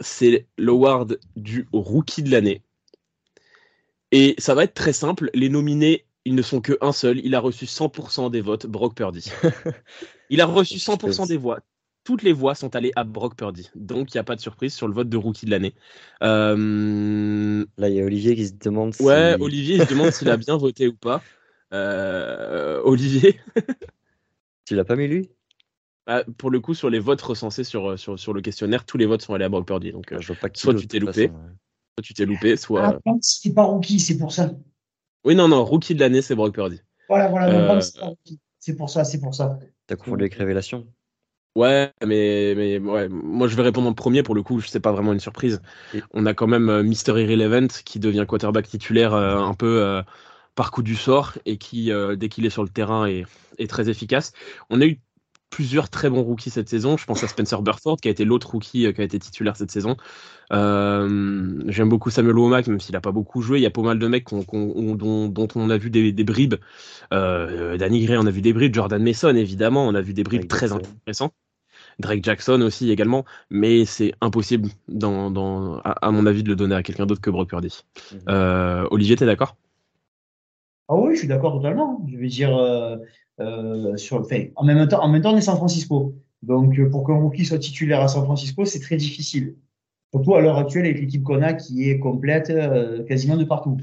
c'est 0.00 0.46
l'award 0.58 1.18
du 1.36 1.68
rookie 1.72 2.22
de 2.22 2.30
l'année. 2.30 2.62
Et 4.12 4.34
ça 4.38 4.54
va 4.54 4.64
être 4.64 4.74
très 4.74 4.92
simple. 4.92 5.30
Les 5.34 5.48
nominés, 5.48 6.04
ils 6.26 6.34
ne 6.34 6.42
sont 6.42 6.60
que 6.60 6.76
un 6.80 6.92
seul. 6.92 7.20
Il 7.24 7.34
a 7.36 7.40
reçu 7.40 7.66
100% 7.66 8.30
des 8.30 8.40
votes, 8.40 8.66
Brock 8.66 8.96
Purdy. 8.96 9.30
Il 10.28 10.40
a 10.40 10.46
reçu 10.46 10.78
100% 10.78 11.28
des 11.28 11.36
voix. 11.36 11.60
Toutes 12.02 12.22
les 12.24 12.32
voix 12.32 12.56
sont 12.56 12.74
allées 12.74 12.92
à 12.96 13.04
Brock 13.04 13.36
Purdy. 13.36 13.70
Donc, 13.76 14.12
il 14.12 14.16
n'y 14.16 14.20
a 14.20 14.24
pas 14.24 14.34
de 14.36 14.40
surprise 14.40 14.74
sur 14.74 14.88
le 14.88 14.94
vote 14.94 15.08
de 15.08 15.16
rookie 15.16 15.46
de 15.46 15.50
l'année. 15.52 15.74
Euh, 16.24 17.64
Là, 17.78 17.88
il 17.88 17.94
y 17.94 18.00
a 18.00 18.04
Olivier 18.04 18.34
qui 18.34 18.46
se 18.48 18.54
demande 18.54 18.92
si. 18.94 19.02
Ouais, 19.02 19.36
Olivier, 19.40 19.76
il 19.76 19.84
se 19.84 19.90
demande 19.90 20.10
s'il 20.10 20.28
a 20.28 20.36
bien 20.36 20.56
voté 20.56 20.88
ou 20.88 20.94
pas. 20.94 21.22
Euh, 21.72 22.80
Olivier, 22.84 23.40
Tu 24.66 24.74
l'as 24.74 24.84
pas 24.84 24.96
mis 24.96 25.06
lui? 25.06 25.30
Ah, 26.06 26.24
pour 26.38 26.50
le 26.50 26.58
coup, 26.58 26.74
sur 26.74 26.90
les 26.90 26.98
votes 26.98 27.22
recensés 27.22 27.64
sur, 27.64 27.96
sur, 27.98 28.18
sur 28.18 28.32
le 28.32 28.40
questionnaire, 28.40 28.84
tous 28.84 28.98
les 28.98 29.06
votes 29.06 29.22
sont 29.22 29.34
allés 29.34 29.44
à 29.44 29.48
Brock 29.48 29.66
Purdy. 29.66 29.92
Donc, 29.92 30.12
euh, 30.12 30.20
Je 30.20 30.26
vois 30.26 30.36
pas 30.36 30.48
qui 30.48 30.60
soit 30.60 30.74
tu 30.74 30.88
t'es 30.88 30.98
loupé. 30.98 31.28
façon, 31.28 31.38
ouais. 31.38 31.50
soit 31.96 32.02
tu 32.02 32.14
t'es 32.14 32.26
loupé, 32.26 32.56
soit. 32.56 32.98
Ah, 33.04 33.12
c'est 33.20 33.54
pas 33.54 33.62
rookie, 33.62 34.00
c'est 34.00 34.16
pour 34.18 34.32
ça. 34.32 34.50
Oui, 35.26 35.34
non, 35.34 35.48
non, 35.48 35.64
rookie 35.64 35.96
de 35.96 36.00
l'année, 36.00 36.22
c'est 36.22 36.36
Brock 36.36 36.54
Purdy. 36.54 36.80
Voilà, 37.08 37.28
voilà, 37.28 37.48
Euh, 37.52 37.80
c'est 37.80 37.98
pas 37.98 38.06
rookie. 38.06 38.40
C'est 38.60 38.76
pour 38.76 38.88
ça, 38.90 39.04
c'est 39.04 39.20
pour 39.20 39.34
ça. 39.34 39.58
T'as 39.88 39.96
confondu 39.96 40.22
avec 40.22 40.34
Révélation 40.34 40.86
Ouais, 41.56 41.90
mais, 42.04 42.54
mais 42.54 42.78
ouais, 42.78 43.08
moi 43.08 43.48
je 43.48 43.56
vais 43.56 43.62
répondre 43.62 43.88
en 43.88 43.94
premier 43.94 44.22
pour 44.22 44.34
le 44.34 44.42
coup, 44.42 44.60
c'est 44.60 44.78
pas 44.78 44.92
vraiment 44.92 45.12
une 45.14 45.20
surprise. 45.20 45.62
Et- 45.94 46.02
On 46.12 46.26
a 46.26 46.34
quand 46.34 46.46
même 46.46 46.68
euh, 46.68 46.82
Mr. 46.82 47.18
Irrelevant 47.18 47.66
qui 47.84 47.98
devient 47.98 48.24
quarterback 48.28 48.68
titulaire 48.68 49.14
euh, 49.14 49.38
un 49.38 49.54
peu 49.54 49.82
euh, 49.82 50.02
par 50.54 50.70
coup 50.70 50.82
du 50.82 50.94
sort 50.94 51.32
et 51.46 51.56
qui, 51.58 51.90
euh, 51.90 52.14
dès 52.14 52.28
qu'il 52.28 52.46
est 52.46 52.50
sur 52.50 52.62
le 52.62 52.68
terrain, 52.68 53.06
est, 53.06 53.24
est 53.58 53.68
très 53.70 53.88
efficace. 53.88 54.32
On 54.70 54.80
a 54.82 54.86
eu 54.86 55.00
plusieurs 55.50 55.88
très 55.88 56.10
bons 56.10 56.22
rookies 56.22 56.50
cette 56.50 56.68
saison. 56.68 56.96
Je 56.96 57.04
pense 57.06 57.22
à 57.24 57.28
Spencer 57.28 57.62
Burford 57.62 57.96
qui 57.98 58.08
a 58.08 58.10
été 58.10 58.24
l'autre 58.24 58.50
rookie 58.50 58.86
euh, 58.86 58.92
qui 58.92 59.00
a 59.00 59.04
été 59.04 59.18
titulaire 59.18 59.56
cette 59.56 59.70
saison. 59.70 59.96
Euh, 60.52 61.62
J'aime 61.68 61.88
beaucoup 61.88 62.10
Samuel 62.10 62.36
Womack, 62.38 62.66
même 62.66 62.80
s'il 62.80 62.96
a 62.96 63.00
pas 63.00 63.12
beaucoup 63.12 63.42
joué. 63.42 63.58
Il 63.58 63.62
y 63.62 63.66
a 63.66 63.70
pas 63.70 63.82
mal 63.82 63.98
de 63.98 64.06
mecs 64.06 64.28
dont, 64.30 65.28
dont 65.28 65.48
on 65.54 65.70
a 65.70 65.76
vu 65.76 65.90
des, 65.90 66.12
des 66.12 66.24
bribes. 66.24 66.56
Euh, 67.12 67.76
Danny 67.76 68.04
Gray, 68.04 68.16
on 68.18 68.26
a 68.26 68.30
vu 68.30 68.42
des 68.42 68.52
bribes. 68.52 68.74
Jordan 68.74 69.02
Mason, 69.02 69.34
évidemment, 69.34 69.86
on 69.86 69.94
a 69.94 70.00
vu 70.00 70.12
des 70.14 70.24
bribes 70.24 70.46
Drake 70.46 70.48
très 70.48 70.68
Jackson. 70.68 70.76
intéressants. 70.78 71.32
Drake 71.98 72.24
Jackson 72.24 72.60
aussi 72.62 72.90
également, 72.90 73.24
mais 73.48 73.84
c'est 73.86 74.12
impossible, 74.20 74.68
dans, 74.88 75.30
dans, 75.30 75.78
à, 75.78 76.06
à 76.06 76.10
mon 76.10 76.26
avis, 76.26 76.42
de 76.42 76.48
le 76.50 76.56
donner 76.56 76.74
à 76.74 76.82
quelqu'un 76.82 77.06
d'autre 77.06 77.20
que 77.22 77.30
Brock 77.30 77.48
Purdy. 77.48 77.84
Mhm. 78.12 78.20
Euh, 78.28 78.86
Olivier, 78.90 79.16
t'es 79.16 79.26
d'accord? 79.26 79.56
Ah 80.88 80.94
oui, 80.94 81.14
je 81.14 81.20
suis 81.20 81.28
d'accord 81.28 81.54
totalement. 81.54 82.06
Je 82.10 82.16
veux 82.16 82.28
dire, 82.28 82.56
euh, 82.56 82.96
euh, 83.40 83.96
sur 83.96 84.26
fait. 84.26 84.52
En 84.56 84.64
même 84.64 84.86
temps, 84.88 85.02
en 85.02 85.08
même 85.08 85.22
temps, 85.22 85.34
on 85.34 85.36
est 85.36 85.42
San 85.42 85.56
Francisco. 85.56 86.14
Donc, 86.42 86.78
euh, 86.78 86.88
pour 86.88 87.06
qu'un 87.06 87.14
rookie 87.14 87.44
soit 87.44 87.58
titulaire 87.58 88.00
à 88.00 88.08
San 88.08 88.24
Francisco, 88.24 88.64
c'est 88.64 88.80
très 88.80 88.96
difficile. 88.96 89.56
Surtout 90.12 90.34
à 90.34 90.40
l'heure 90.40 90.58
actuelle 90.58 90.86
avec 90.86 91.00
l'équipe 91.00 91.22
qu'on 91.22 91.42
a 91.42 91.52
qui 91.52 91.90
est 91.90 91.98
complète 91.98 92.50
euh, 92.50 93.04
quasiment 93.04 93.36
de 93.36 93.44
partout. 93.44 93.78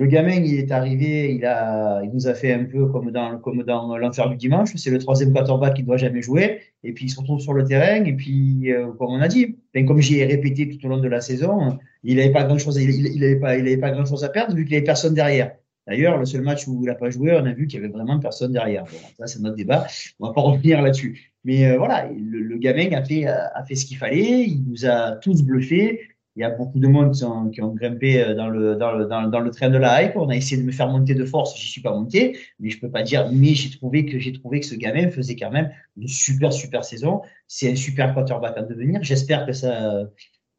Le 0.00 0.06
gamin, 0.08 0.32
il 0.32 0.58
est 0.58 0.72
arrivé, 0.72 1.32
il 1.32 1.46
a, 1.46 2.02
il 2.02 2.10
nous 2.10 2.26
a 2.26 2.34
fait 2.34 2.52
un 2.52 2.64
peu 2.64 2.86
comme 2.86 3.12
dans, 3.12 3.38
comme 3.38 3.62
dans 3.62 3.96
l'enfer 3.96 4.28
du 4.28 4.36
dimanche. 4.36 4.74
C'est 4.74 4.90
le 4.90 4.98
troisième 4.98 5.32
quarterback 5.32 5.74
qui 5.74 5.84
doit 5.84 5.96
jamais 5.96 6.20
jouer. 6.20 6.62
Et 6.82 6.92
puis, 6.92 7.04
il 7.04 7.08
se 7.08 7.20
retrouve 7.20 7.38
sur 7.40 7.54
le 7.54 7.62
terrain. 7.64 8.04
Et 8.04 8.12
puis, 8.12 8.72
euh, 8.72 8.88
comme 8.98 9.10
on 9.10 9.20
a 9.20 9.28
dit, 9.28 9.56
ben, 9.72 9.86
comme 9.86 10.00
j'ai 10.00 10.24
répété 10.24 10.68
tout 10.68 10.84
au 10.84 10.88
long 10.88 10.98
de 10.98 11.06
la 11.08 11.20
saison, 11.20 11.78
il 12.02 12.16
n'avait 12.16 12.32
pas 12.32 12.42
grand 12.42 12.58
chose, 12.58 12.76
il, 12.76 13.06
il, 13.06 13.40
pas, 13.40 13.56
il 13.56 13.66
avait 13.66 13.76
pas 13.76 13.92
grand 13.92 14.04
chose 14.04 14.24
à 14.24 14.30
perdre 14.30 14.54
vu 14.56 14.64
qu'il 14.64 14.74
avait 14.74 14.84
personne 14.84 15.14
derrière. 15.14 15.52
D'ailleurs, 15.86 16.18
le 16.18 16.24
seul 16.24 16.40
match 16.42 16.66
où 16.66 16.80
il 16.82 16.86
n'a 16.86 16.94
pas 16.94 17.10
joué, 17.10 17.32
on 17.32 17.44
a 17.44 17.52
vu 17.52 17.66
qu'il 17.66 17.80
y 17.80 17.84
avait 17.84 17.92
vraiment 17.92 18.18
personne 18.18 18.52
derrière. 18.52 18.84
Bon, 18.84 18.98
ça, 19.18 19.26
c'est 19.26 19.40
notre 19.40 19.56
débat. 19.56 19.86
On 20.18 20.28
va 20.28 20.32
pas 20.32 20.40
revenir 20.40 20.80
là-dessus. 20.80 21.32
Mais 21.44 21.66
euh, 21.66 21.76
voilà, 21.76 22.08
le, 22.08 22.40
le 22.40 22.56
gamin 22.58 22.92
a 22.92 23.04
fait, 23.04 23.26
a 23.26 23.62
fait 23.68 23.74
ce 23.74 23.84
qu'il 23.84 23.98
fallait. 23.98 24.44
Il 24.44 24.64
nous 24.66 24.86
a 24.86 25.12
tous 25.16 25.42
bluffés. 25.42 26.00
il 26.36 26.40
y 26.40 26.44
a 26.44 26.50
beaucoup 26.50 26.80
de 26.80 26.88
monde 26.88 27.12
qui 27.12 27.24
ont, 27.24 27.48
qui 27.50 27.62
ont 27.62 27.74
grimpé 27.74 28.20
euh, 28.20 28.34
dans 28.34 28.48
le, 28.48 28.74
dans, 28.76 28.92
le, 28.92 29.06
dans, 29.06 29.50
train 29.50 29.70
de 29.70 29.76
la 29.76 30.02
hype. 30.02 30.16
On 30.16 30.28
a 30.30 30.36
essayé 30.36 30.60
de 30.60 30.66
me 30.66 30.72
faire 30.72 30.88
monter 30.88 31.14
de 31.14 31.24
force. 31.24 31.56
J'y 31.56 31.68
suis 31.68 31.80
pas 31.80 31.92
monté, 31.92 32.38
mais 32.58 32.70
je 32.70 32.80
peux 32.80 32.90
pas 32.90 33.02
dire. 33.02 33.30
Mais 33.32 33.54
j'ai 33.54 33.70
trouvé 33.76 34.04
que 34.06 34.18
j'ai 34.18 34.32
trouvé 34.32 34.60
que 34.60 34.66
ce 34.66 34.74
gamin 34.74 35.08
faisait 35.10 35.36
quand 35.36 35.50
même 35.50 35.70
une 35.96 36.08
super 36.08 36.52
super 36.52 36.84
saison. 36.84 37.22
C'est 37.46 37.70
un 37.70 37.76
super 37.76 38.14
quarterback 38.14 38.56
à 38.56 38.62
devenir. 38.62 39.02
J'espère 39.02 39.46
que 39.46 39.52
sa 39.52 40.04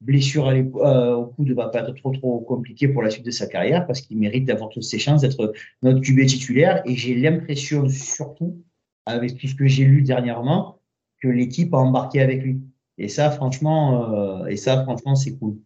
blessure 0.01 0.47
euh, 0.47 1.15
au 1.15 1.27
coup 1.27 1.45
ne 1.45 1.53
va 1.53 1.69
pas 1.69 1.79
être 1.79 1.93
trop 1.95 2.11
trop 2.11 2.39
compliqué 2.41 2.87
pour 2.87 3.01
la 3.01 3.09
suite 3.09 3.25
de 3.25 3.31
sa 3.31 3.47
carrière 3.47 3.87
parce 3.87 4.01
qu'il 4.01 4.17
mérite 4.17 4.45
d'avoir 4.45 4.69
toutes 4.69 4.83
ses 4.83 4.99
chances 4.99 5.21
d'être 5.21 5.53
notre 5.81 6.01
QB 6.01 6.25
titulaire. 6.25 6.81
Et 6.85 6.95
j'ai 6.95 7.15
l'impression 7.15 7.87
surtout 7.89 8.63
avec 9.05 9.37
tout 9.37 9.47
ce 9.47 9.55
que 9.55 9.67
j'ai 9.67 9.85
lu 9.85 10.01
dernièrement 10.01 10.79
que 11.21 11.27
l'équipe 11.27 11.73
a 11.73 11.77
embarqué 11.77 12.21
avec 12.21 12.43
lui. 12.43 12.61
Et 12.97 13.07
ça, 13.07 13.29
franchement, 13.31 14.13
euh, 14.13 14.45
et 14.45 14.57
ça, 14.57 14.83
franchement, 14.83 15.15
c'est 15.15 15.37
cool. 15.37 15.57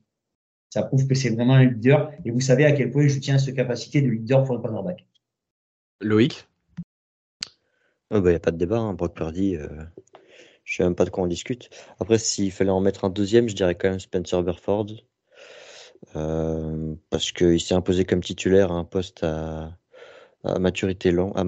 Ça 0.69 0.83
prouve 0.83 1.07
que 1.07 1.15
c'est 1.15 1.29
vraiment 1.29 1.55
un 1.55 1.65
leader. 1.65 2.11
Et 2.25 2.31
vous 2.31 2.39
savez 2.39 2.65
à 2.65 2.71
quel 2.71 2.91
point 2.91 3.07
je 3.07 3.19
tiens 3.19 3.35
à 3.35 3.39
cette 3.39 3.55
capacité 3.55 4.01
de 4.01 4.09
leader 4.09 4.43
pour 4.43 4.55
le 4.55 4.61
cornerback. 4.61 5.05
Loïc? 6.01 6.47
Il 8.11 8.17
oh, 8.17 8.19
n'y 8.19 8.23
bah, 8.23 8.35
a 8.35 8.39
pas 8.39 8.51
de 8.51 8.57
débat. 8.57 8.79
Hein. 8.79 8.93
Brock 8.93 9.15
Purdy, 9.15 9.55
euh, 9.55 9.67
je 10.69 10.75
ne 10.75 10.77
sais 10.77 10.83
même 10.83 10.95
pas 10.95 11.05
de 11.05 11.09
quoi 11.09 11.23
on 11.23 11.27
discute. 11.27 11.69
Après, 11.99 12.19
s'il 12.19 12.51
fallait 12.51 12.69
en 12.69 12.79
mettre 12.79 13.05
un 13.05 13.09
deuxième, 13.09 13.49
je 13.49 13.55
dirais 13.55 13.75
quand 13.75 13.89
même 13.89 13.99
Spencer 13.99 14.43
Burford. 14.43 14.87
Euh, 16.15 16.95
parce 17.09 17.31
qu'il 17.31 17.59
s'est 17.59 17.73
imposé 17.73 18.05
comme 18.05 18.21
titulaire 18.21 18.71
à 18.71 18.75
un 18.75 18.85
poste 18.85 19.23
à, 19.23 19.75
maturité 20.59 21.11
lente, 21.11 21.33
à 21.35 21.43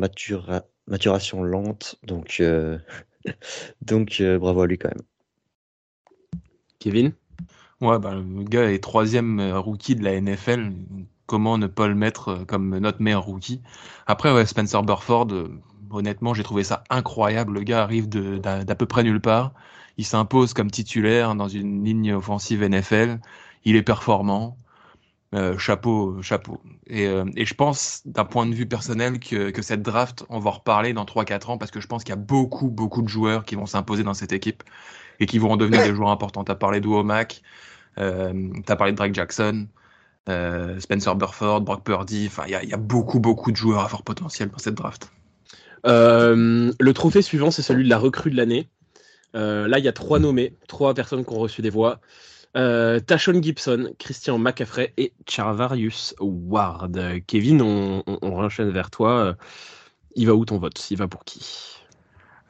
maturation 0.88 1.44
lente. 1.44 1.96
Donc, 2.04 2.38
euh, 2.40 2.80
donc 3.82 4.22
bravo 4.22 4.62
à 4.62 4.68
lui 4.68 4.78
quand 4.78 4.90
même. 4.90 5.06
Kevin? 6.80 7.14
Ouais, 7.82 7.98
bah, 7.98 8.14
le 8.14 8.44
gars 8.44 8.72
est 8.72 8.84
troisième 8.84 9.40
euh, 9.40 9.60
rookie 9.60 9.96
de 9.96 10.04
la 10.04 10.20
NFL. 10.20 10.72
Comment 11.26 11.58
ne 11.58 11.66
pas 11.68 11.88
le 11.88 11.96
mettre 11.96 12.28
euh, 12.30 12.46
comme 12.46 12.78
notre 12.78 13.02
meilleur 13.02 13.24
rookie? 13.24 13.62
Après, 14.06 14.32
ouais, 14.32 14.46
Spencer 14.46 14.84
Burford, 14.84 15.30
euh, 15.32 15.50
honnêtement, 15.94 16.34
j'ai 16.34 16.44
trouvé 16.44 16.64
ça 16.64 16.84
incroyable. 16.90 17.54
Le 17.54 17.64
gars 17.64 17.84
arrive 17.84 18.10
d'à 18.10 18.76
peu 18.76 18.86
près 18.86 19.04
nulle 19.04 19.22
part. 19.22 19.54
Il 19.98 20.06
s'impose 20.06 20.54
comme 20.54 20.72
titulaire 20.72 21.36
dans 21.36 21.48
une 21.48 21.84
ligne 21.84 22.14
offensive 22.14 22.64
NFL. 22.64 23.20
Il 23.66 23.76
est 23.76 23.84
performant. 23.84 24.58
chapeau, 25.58 26.22
chapeau. 26.22 26.62
Et, 26.88 27.06
et 27.36 27.46
je 27.46 27.54
pense, 27.54 28.02
d'un 28.06 28.26
point 28.26 28.46
de 28.46 28.54
vue 28.54 28.66
personnel, 28.66 29.20
que, 29.20 29.62
cette 29.62 29.82
draft, 29.82 30.26
on 30.30 30.40
va 30.40 30.50
en 30.50 30.54
reparler 30.54 30.94
dans 30.94 31.06
3-4 31.06 31.52
ans 31.52 31.58
parce 31.58 31.72
que 31.72 31.80
je 31.80 31.88
pense 31.88 32.04
qu'il 32.04 32.12
y 32.12 32.18
a 32.18 32.22
beaucoup, 32.22 32.70
beaucoup 32.70 33.02
de 33.02 33.08
joueurs 33.10 33.46
qui 33.46 33.56
vont 33.56 33.66
s'imposer 33.66 34.04
dans 34.04 34.14
cette 34.14 34.34
équipe 34.34 34.64
et 35.22 35.26
qui 35.26 35.38
vont 35.38 35.56
devenir 35.56 35.84
des 35.84 35.94
joueurs 35.96 36.10
importants. 36.10 36.44
Tu 36.44 36.52
as 36.52 36.56
parlé 36.56 36.82
d'Uomac, 36.82 37.42
euh, 38.00 38.50
tu 38.66 38.72
as 38.72 38.76
parlé 38.76 38.92
de 38.92 38.98
Drake 38.98 39.14
Jackson, 39.14 39.68
euh, 40.30 40.80
Spencer 40.80 41.16
Burford, 41.16 41.62
Brock 41.62 41.84
Purdy. 41.84 42.28
Enfin, 42.28 42.44
il 42.48 42.70
y, 42.70 42.74
a 42.74 42.78
beaucoup, 42.78 43.20
beaucoup 43.20 43.52
de 43.52 43.58
joueurs 43.58 43.84
à 43.84 43.88
fort 43.88 44.04
potentiel 44.04 44.50
dans 44.50 44.58
cette 44.58 44.76
draft. 44.76 45.12
Euh, 45.86 46.72
le 46.80 46.94
trophée 46.94 47.22
suivant, 47.22 47.52
c'est 47.52 47.62
celui 47.62 47.84
de 47.84 47.90
la 47.90 47.98
recrue 47.98 48.32
de 48.32 48.38
l'année. 48.38 48.70
là, 49.34 49.80
il 49.80 49.86
y 49.86 49.88
a 49.88 49.94
trois 49.94 50.20
nommés, 50.20 50.56
trois 50.68 50.94
personnes 50.94 51.26
qui 51.26 51.34
ont 51.34 51.40
reçu 51.40 51.62
des 51.62 51.70
voix. 51.70 52.00
Tashon 52.54 53.42
Gibson, 53.42 53.92
Christian 53.98 54.38
McCaffrey 54.38 54.94
et 54.98 55.14
Charvarius 55.28 56.16
Ward. 56.20 57.00
Kevin, 57.28 57.62
on, 57.62 58.04
on, 58.06 58.48
vers 58.48 58.92
toi. 58.92 59.36
Il 60.16 60.28
va 60.28 60.36
où 60.36 60.46
ton 60.46 60.58
vote? 60.58 60.92
Il 60.92 60.98
va 60.98 61.08
pour 61.08 61.24
qui? 61.24 61.78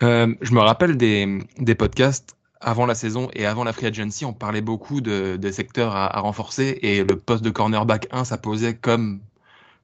Je 0.01 0.53
me 0.53 0.59
rappelle 0.59 0.97
des, 0.97 1.39
des 1.59 1.75
podcasts 1.75 2.35
avant 2.61 2.85
la 2.85 2.95
saison 2.95 3.29
et 3.33 3.45
avant 3.45 3.63
la 3.63 3.73
free 3.73 3.87
agency, 3.87 4.23
on 4.23 4.33
parlait 4.33 4.61
beaucoup 4.61 5.01
de, 5.01 5.51
secteurs 5.51 5.95
à, 5.95 6.19
renforcer 6.19 6.79
et 6.81 7.03
le 7.03 7.17
poste 7.17 7.43
de 7.43 7.49
cornerback 7.49 8.07
1, 8.11 8.23
ça 8.23 8.37
posait 8.37 8.75
comme 8.75 9.19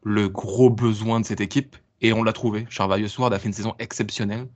le 0.04 0.30
gros 0.30 0.70
besoin 0.70 1.20
de 1.20 1.26
cette 1.26 1.42
équipe 1.42 1.76
et 2.02 2.14
on 2.14 2.24
l'a 2.24 2.34
trouvé. 2.34 2.66
Charvarius 2.70 3.18
Ward 3.18 3.34
a 3.34 3.40
fait 3.40 3.48
une 3.48 3.54
saison 3.54 3.76
exceptionnelle. 3.80 4.48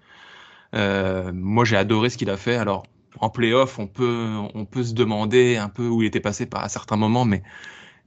Euh, 0.76 1.32
moi, 1.34 1.66
j'ai 1.66 1.78
adoré 1.78 2.10
ce 2.10 2.18
qu'il 2.18 2.30
a 2.30 2.38
fait. 2.38 2.56
Alors, 2.56 2.84
en 3.20 3.30
playoff, 3.30 3.80
on 3.80 3.88
peut, 3.88 4.30
on 4.54 4.66
peut 4.66 4.84
se 4.84 4.94
demander 4.94 5.58
un 5.58 5.70
peu 5.70 5.88
où 5.88 6.02
il 6.02 6.06
était 6.06 6.20
passé 6.20 6.46
par 6.46 6.64
à 6.64 6.70
certains 6.70 6.98
moments, 6.98 7.26
mais, 7.26 7.44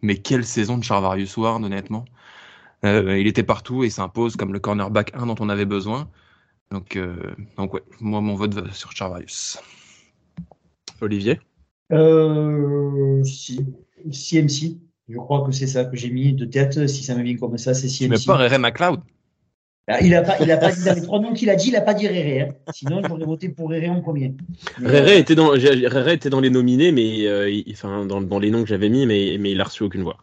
mais 0.03 0.17
quelle 0.17 0.45
saison 0.45 0.79
de 0.79 0.85
Charvarius 0.85 1.37
Ward, 1.37 1.63
honnêtement. 1.63 2.05
Euh, 2.85 3.19
il 3.19 3.27
était 3.27 3.43
partout 3.43 3.85
et 3.85 3.91
s'impose 3.91 4.37
comme 4.37 4.53
le 4.53 4.61
cornerback 4.61 5.13
1 5.15 5.27
dont 5.27 5.37
on 5.41 5.49
avait 5.49 5.65
besoin. 5.65 6.09
Donc, 6.71 6.97
euh, 6.97 7.35
donc 7.57 7.75
ouais, 7.75 7.83
moi, 8.01 8.21
mon 8.21 8.35
vote 8.35 8.55
va 8.55 8.71
sur 8.73 8.93
Charvarius. 8.93 9.59
Olivier? 11.01 11.41
Euh, 11.93 13.23
Si. 13.25 13.61
CMC. 14.11 14.79
Je 15.09 15.19
crois 15.19 15.45
que 15.45 15.53
c'est 15.53 15.67
ça 15.67 15.85
que 15.85 15.97
j'ai 15.97 16.11
mis 16.11 16.33
de 16.33 16.45
tête. 16.47 16.87
Si 16.87 17.05
ça 17.05 17.15
me 17.15 17.23
vient 17.23 17.37
comme 17.37 17.59
ça, 17.59 17.75
c'est 17.75 17.89
CMC. 17.89 18.09
Mais 18.09 18.17
pas 18.27 18.37
Rere 18.37 18.59
McLeod 18.59 19.01
il 20.01 20.11
n'a 20.11 20.23
pas, 20.23 20.37
il 20.41 20.51
a 20.51 20.57
pas 20.57 20.73
dit 20.73 20.85
dans 20.85 20.95
les 20.95 21.03
trois 21.03 21.21
noms 21.21 21.33
qu'il 21.33 21.51
a 21.51 21.57
dit, 21.57 21.69
il 21.69 21.73
n'a 21.73 21.81
pas 21.81 21.95
dit 21.95 22.09
Rere. 22.09 22.49
Hein. 22.49 22.73
Sinon, 22.73 23.03
j'aurais 23.07 23.25
voté 23.25 23.49
pour 23.49 23.71
Rere 23.71 23.91
en 23.91 24.01
premier. 24.01 24.35
Rere, 24.83 25.09
euh, 25.09 25.19
était 25.19 25.35
dans, 25.35 25.55
était 25.55 26.31
dans 26.31 26.41
les 26.41 26.51
nominés, 26.51 26.93
mais 26.93 27.27
euh, 27.27 27.51
enfin, 27.71 28.07
dans, 28.07 28.21
dans, 28.21 28.39
les 28.39 28.51
noms 28.51 28.63
que 28.63 28.69
j'avais 28.69 28.89
mis, 28.89 29.07
mais, 29.07 29.37
mais 29.39 29.53
il 29.53 29.59
n'a 29.59 29.65
reçu 29.65 29.83
aucune 29.83 30.03
voix. 30.03 30.19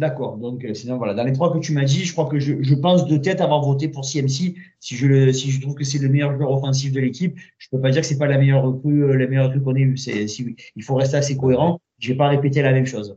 D'accord. 0.00 0.38
Donc, 0.38 0.64
euh, 0.64 0.74
sinon, 0.74 0.96
voilà. 0.96 1.14
Dans 1.14 1.22
les 1.22 1.32
trois 1.32 1.52
que 1.52 1.58
tu 1.58 1.72
m'as 1.72 1.84
dit, 1.84 2.04
je 2.04 2.12
crois 2.12 2.26
que 2.26 2.40
je, 2.40 2.54
je, 2.60 2.74
pense 2.74 3.06
de 3.06 3.16
tête 3.16 3.40
avoir 3.40 3.62
voté 3.62 3.88
pour 3.88 4.04
CMC. 4.04 4.56
Si 4.80 4.96
je, 4.96 5.06
le, 5.06 5.32
si 5.32 5.52
je 5.52 5.60
trouve 5.60 5.74
que 5.74 5.84
c'est 5.84 5.98
le 5.98 6.08
meilleur 6.08 6.36
joueur 6.36 6.50
offensif 6.50 6.90
de 6.90 6.98
l'équipe, 6.98 7.38
je 7.58 7.68
peux 7.70 7.80
pas 7.80 7.90
dire 7.90 8.00
que 8.00 8.06
c'est 8.06 8.18
pas 8.18 8.26
la 8.26 8.38
meilleure 8.38 8.64
recrue, 8.64 9.04
euh, 9.04 9.16
la 9.16 9.28
meilleure 9.28 9.46
recrue 9.46 9.62
qu'on 9.62 9.76
ait 9.76 9.82
eue. 9.82 9.96
C'est, 9.96 10.26
si, 10.26 10.56
il 10.74 10.82
faut 10.82 10.96
rester 10.96 11.16
assez 11.16 11.36
cohérent. 11.36 11.80
Je 12.00 12.08
vais 12.08 12.16
pas 12.16 12.28
répéter 12.28 12.60
la 12.60 12.72
même 12.72 12.86
chose. 12.86 13.16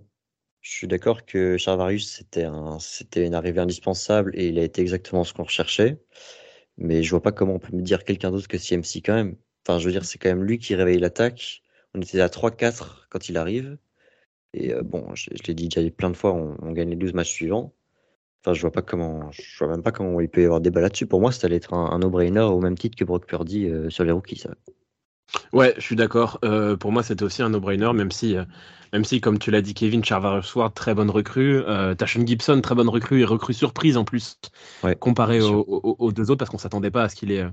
Je 0.69 0.73
suis 0.73 0.87
d'accord 0.87 1.25
que 1.25 1.57
Charvarius, 1.57 2.11
c'était 2.17 2.43
un, 2.43 2.77
c'était 2.79 3.25
une 3.25 3.35
arrivée 3.35 3.61
indispensable 3.61 4.31
et 4.35 4.49
il 4.49 4.59
a 4.59 4.63
été 4.63 4.81
exactement 4.81 5.23
ce 5.23 5.33
qu'on 5.33 5.43
recherchait. 5.43 5.97
Mais 6.77 7.03
je 7.03 7.09
vois 7.11 7.21
pas 7.21 7.31
comment 7.31 7.55
on 7.55 7.59
peut 7.59 7.75
me 7.75 7.81
dire 7.81 8.03
quelqu'un 8.03 8.31
d'autre 8.31 8.49
que 8.49 8.57
CMC 8.57 9.01
quand 9.03 9.15
même. 9.15 9.37
Enfin, 9.65 9.79
je 9.79 9.85
veux 9.85 9.93
dire, 9.93 10.03
c'est 10.03 10.17
quand 10.17 10.27
même 10.29 10.43
lui 10.43 10.59
qui 10.59 10.75
réveille 10.75 10.99
l'attaque. 10.99 11.63
On 11.95 12.01
était 12.01 12.19
à 12.19 12.27
3-4 12.27 13.07
quand 13.09 13.29
il 13.29 13.37
arrive. 13.37 13.77
Et 14.53 14.73
euh, 14.73 14.83
bon, 14.83 15.15
je, 15.15 15.29
l'ai 15.47 15.53
dit 15.53 15.69
déjà 15.69 15.89
plein 15.89 16.09
de 16.09 16.17
fois, 16.17 16.33
on, 16.33 16.71
gagne 16.73 16.89
les 16.89 16.97
12 16.97 17.13
matchs 17.13 17.31
suivants. 17.31 17.73
Enfin, 18.43 18.53
je 18.53 18.61
vois 18.61 18.71
pas 18.71 18.81
comment, 18.81 19.31
je 19.31 19.59
vois 19.59 19.69
même 19.69 19.83
pas 19.83 19.93
comment 19.93 20.19
il 20.19 20.29
peut 20.29 20.41
y 20.41 20.45
avoir 20.45 20.61
débat 20.61 20.81
là-dessus. 20.81 21.07
Pour 21.07 21.21
moi, 21.21 21.31
ça 21.31 21.47
allait 21.47 21.57
être 21.57 21.73
un, 21.75 21.99
no-brainer 21.99 22.41
au 22.41 22.59
même 22.59 22.77
titre 22.77 22.97
que 22.97 23.05
Brock 23.05 23.25
Purdy 23.25 23.67
euh, 23.67 23.89
sur 23.89 24.03
les 24.03 24.11
rookies. 24.11 24.39
Ça. 24.39 24.53
Ouais, 25.53 25.73
je 25.77 25.81
suis 25.81 25.95
d'accord. 25.95 26.39
Euh, 26.43 26.77
pour 26.77 26.91
moi, 26.91 27.03
c'était 27.03 27.23
aussi 27.23 27.41
un 27.41 27.49
no-brainer, 27.49 27.91
même 27.93 28.11
si, 28.11 28.35
même 28.93 29.03
si, 29.03 29.21
comme 29.21 29.39
tu 29.39 29.51
l'as 29.51 29.61
dit, 29.61 29.73
Kevin 29.73 30.03
Charvarius 30.03 30.55
Ward, 30.55 30.73
très 30.73 30.93
bonne 30.93 31.09
recrue. 31.09 31.63
Euh, 31.67 31.95
Tashon 31.95 32.25
Gibson, 32.25 32.61
très 32.61 32.75
bonne 32.75 32.89
recrue 32.89 33.21
et 33.21 33.25
recrue 33.25 33.53
surprise 33.53 33.97
en 33.97 34.05
plus, 34.05 34.39
comparé 34.99 35.41
aux, 35.41 36.11
deux 36.11 36.31
autres, 36.31 36.39
parce 36.39 36.49
qu'on 36.49 36.57
s'attendait 36.57 36.91
pas 36.91 37.03
à 37.03 37.09
ce 37.09 37.15
qu'il 37.15 37.31
ait 37.31 37.45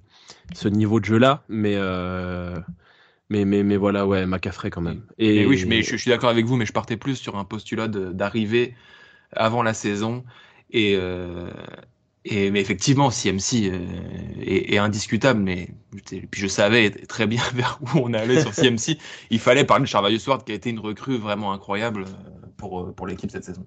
ce 0.55 0.69
niveau 0.69 1.01
de 1.01 1.05
jeu-là. 1.05 1.45
Mais 1.49 1.77
mais, 3.31 3.45
mais, 3.45 3.63
mais 3.63 3.77
voilà, 3.77 4.07
ouais, 4.07 4.27
McCaffrey 4.27 4.71
quand 4.71 4.83
même. 4.83 5.03
Et, 5.19 5.47
oui, 5.47 5.57
je, 5.57 5.67
mais 5.67 5.83
je, 5.83 5.97
suis 5.97 6.11
d'accord 6.11 6.31
avec 6.31 6.45
vous, 6.45 6.57
mais 6.57 6.67
je 6.67 6.73
partais 6.73 6.97
plus 6.97 7.17
sur 7.17 7.37
un 7.37 7.45
postulat 7.45 7.89
d'arriver 7.89 8.75
avant 9.33 9.63
la 9.63 9.75
saison. 9.75 10.25
Et, 10.71 10.97
euh, 10.97 11.51
et 12.25 12.51
mais 12.51 12.61
effectivement, 12.61 13.11
CMC 13.11 13.71
euh, 13.71 13.87
est, 14.41 14.79
indiscutable, 14.79 15.41
mais 15.41 15.69
puis 16.31 16.41
je 16.41 16.47
savais 16.47 16.91
très 16.91 17.27
bien 17.27 17.43
vers 17.55 17.79
où 17.83 17.99
on 17.99 18.15
allait 18.15 18.41
sur 18.41 18.55
CMC. 18.55 18.99
Il 19.31 19.39
fallait 19.39 19.65
parler 19.65 19.85
de 19.85 19.89
Charvarius 19.89 20.27
Ward, 20.27 20.45
qui 20.45 20.53
a 20.53 20.55
été 20.55 20.71
une 20.71 20.79
recrue 20.79 21.19
vraiment 21.19 21.53
incroyable 21.53 22.05
euh, 22.05 22.47
pour, 22.57 22.95
pour 22.95 23.07
l'équipe 23.07 23.31
cette 23.31 23.45
saison. 23.45 23.67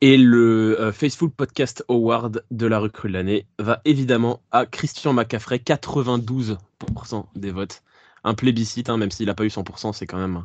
Et 0.00 0.16
le 0.18 0.92
Facebook 0.92 1.32
Podcast 1.34 1.82
Award 1.88 2.44
de 2.50 2.66
la 2.66 2.78
recrue 2.78 3.08
de 3.08 3.14
l'année 3.14 3.46
va 3.58 3.80
évidemment 3.84 4.42
à 4.50 4.66
Christian 4.66 5.14
McCaffrey, 5.14 5.56
92% 5.58 6.58
des 7.36 7.50
votes. 7.50 7.82
Un 8.22 8.34
plébiscite, 8.34 8.90
hein, 8.90 8.98
même 8.98 9.10
s'il 9.10 9.26
n'a 9.26 9.34
pas 9.34 9.44
eu 9.44 9.48
100%, 9.48 9.94
c'est 9.94 10.06
quand 10.06 10.18
même 10.18 10.44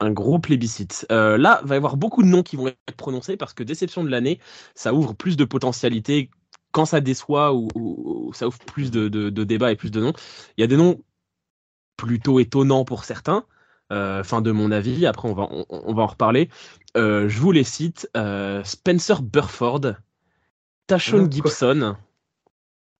un, 0.00 0.10
gros 0.10 0.38
plébiscite. 0.38 1.06
Euh, 1.10 1.36
là, 1.38 1.60
il 1.62 1.68
va 1.68 1.74
y 1.74 1.76
avoir 1.76 1.96
beaucoup 1.96 2.22
de 2.22 2.28
noms 2.28 2.42
qui 2.42 2.56
vont 2.56 2.68
être 2.68 2.96
prononcés 2.96 3.36
parce 3.36 3.54
que 3.54 3.62
déception 3.62 4.04
de 4.04 4.08
l'année, 4.08 4.40
ça 4.74 4.94
ouvre 4.94 5.14
plus 5.14 5.36
de 5.36 5.44
potentialités. 5.44 6.30
Quand 6.72 6.84
ça 6.84 7.00
déçoit 7.00 7.54
ou, 7.54 8.30
ça 8.34 8.46
ouvre 8.46 8.58
plus 8.58 8.90
de, 8.90 9.30
débats 9.30 9.72
et 9.72 9.76
plus 9.76 9.90
de 9.90 10.00
noms, 10.00 10.12
il 10.56 10.60
y 10.60 10.64
a 10.64 10.66
des 10.66 10.76
noms 10.76 11.00
plutôt 11.96 12.40
étonnants 12.40 12.84
pour 12.84 13.04
certains. 13.04 13.44
Euh, 13.90 14.22
fin 14.22 14.42
de 14.42 14.52
mon 14.52 14.70
avis, 14.70 15.06
après 15.06 15.30
on 15.30 15.34
va, 15.34 15.48
on, 15.50 15.94
va 15.94 16.02
en 16.02 16.06
reparler. 16.06 16.50
Euh, 16.96 17.26
je 17.28 17.40
vous 17.40 17.52
les 17.52 17.64
cite 17.64 18.08
Spencer 18.64 19.22
Burford, 19.22 19.94
Tashon 20.86 21.30
Gibson, 21.30 21.96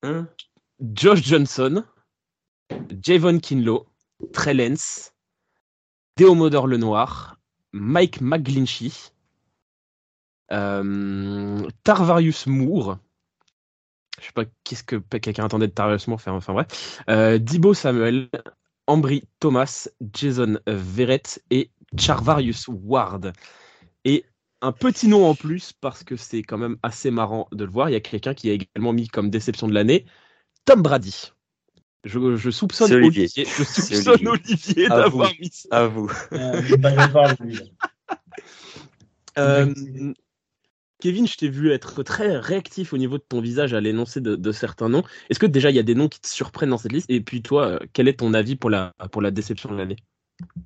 hein? 0.03 0.27
Josh 0.81 1.23
Johnson, 1.23 1.85
Javon 3.03 3.39
Kinlo, 3.39 3.87
Trellens, 4.33 5.13
Deomodor 6.19 6.67
Lenoir, 6.67 7.39
Mike 7.73 8.21
McGlinchey, 8.21 8.91
euh, 10.51 11.63
Tarvarius 11.85 12.49
Moore. 12.49 12.99
Je 14.21 14.27
sais 14.27 14.33
pas 14.33 14.45
qu'est-ce 14.65 14.83
que 14.83 14.97
quelqu'un 14.97 15.45
attendait 15.45 15.69
de 15.69 15.73
Tarvarius 15.73 16.09
Moore, 16.09 16.21
enfin 16.27 16.53
bref. 16.53 17.03
Euh, 17.09 17.39
Dibo 17.39 17.73
Samuel, 17.73 18.29
Ambry 18.89 19.23
Thomas, 19.39 19.89
Jason 20.13 20.59
Verrett 20.67 21.41
et 21.51 21.71
Charvarius 21.97 22.67
Ward. 22.67 23.33
Et 24.05 24.25
un 24.61 24.73
petit 24.73 25.07
nom 25.07 25.25
en 25.25 25.37
plus 25.37 25.73
parce 25.73 26.03
que 26.03 26.17
c'est 26.17 26.43
quand 26.43 26.59
même 26.59 26.79
assez 26.83 27.13
marrant 27.13 27.47
de 27.53 27.65
le 27.65 27.71
voir. 27.71 27.91
Il 27.91 27.93
y 27.93 27.97
a 27.97 28.01
quelqu'un 28.01 28.35
qui 28.35 28.51
a 28.51 28.55
également 28.55 28.93
mis 28.93 29.07
comme 29.07 29.31
déception 29.31 29.69
de 29.69 29.75
l'année 29.75 30.05
Tom 30.65 30.83
Brady. 30.83 31.31
Je, 32.05 32.37
je 32.37 32.51
soupçonne 32.51 32.93
Olivier. 32.93 33.25
Olivier, 33.25 33.45
je 33.45 33.65
soupçonne 33.65 34.29
Olivier, 34.29 34.87
À 34.87 34.97
d'avoir 34.97 35.29
vous. 35.31 35.35
mis 35.41 35.51
ça. 35.53 35.69
À 35.71 35.87
vous. 35.87 36.11
Euh, 36.33 36.63
je 36.63 36.77
pas 36.77 37.35
lui. 37.41 37.61
Euh, 39.39 39.73
Kevin, 41.01 41.29
je 41.29 41.37
t'ai 41.37 41.49
vu 41.49 41.71
être 41.71 42.03
très 42.03 42.39
réactif 42.39 42.93
au 42.93 42.99
niveau 42.99 43.19
de 43.19 43.23
ton 43.23 43.41
visage 43.41 43.73
à 43.73 43.81
l'énoncé 43.81 44.21
de, 44.21 44.35
de 44.35 44.53
certains 44.53 44.89
noms. 44.89 45.05
Est-ce 45.31 45.39
que 45.39 45.47
déjà 45.47 45.71
il 45.71 45.77
y 45.77 45.79
a 45.79 45.85
des 45.85 45.95
noms 45.95 46.09
qui 46.09 46.21
te 46.21 46.27
surprennent 46.27 46.71
dans 46.71 46.79
cette 46.79 46.91
liste? 46.91 47.09
Et 47.09 47.21
puis 47.21 47.41
toi, 47.41 47.67
euh, 47.67 47.79
quel 47.93 48.09
est 48.09 48.15
ton 48.19 48.35
avis 48.35 48.57
pour 48.57 48.69
la, 48.69 48.95
pour 49.13 49.23
la 49.23 49.31
déception 49.31 49.71
de 49.71 49.77
l'année? 49.77 49.97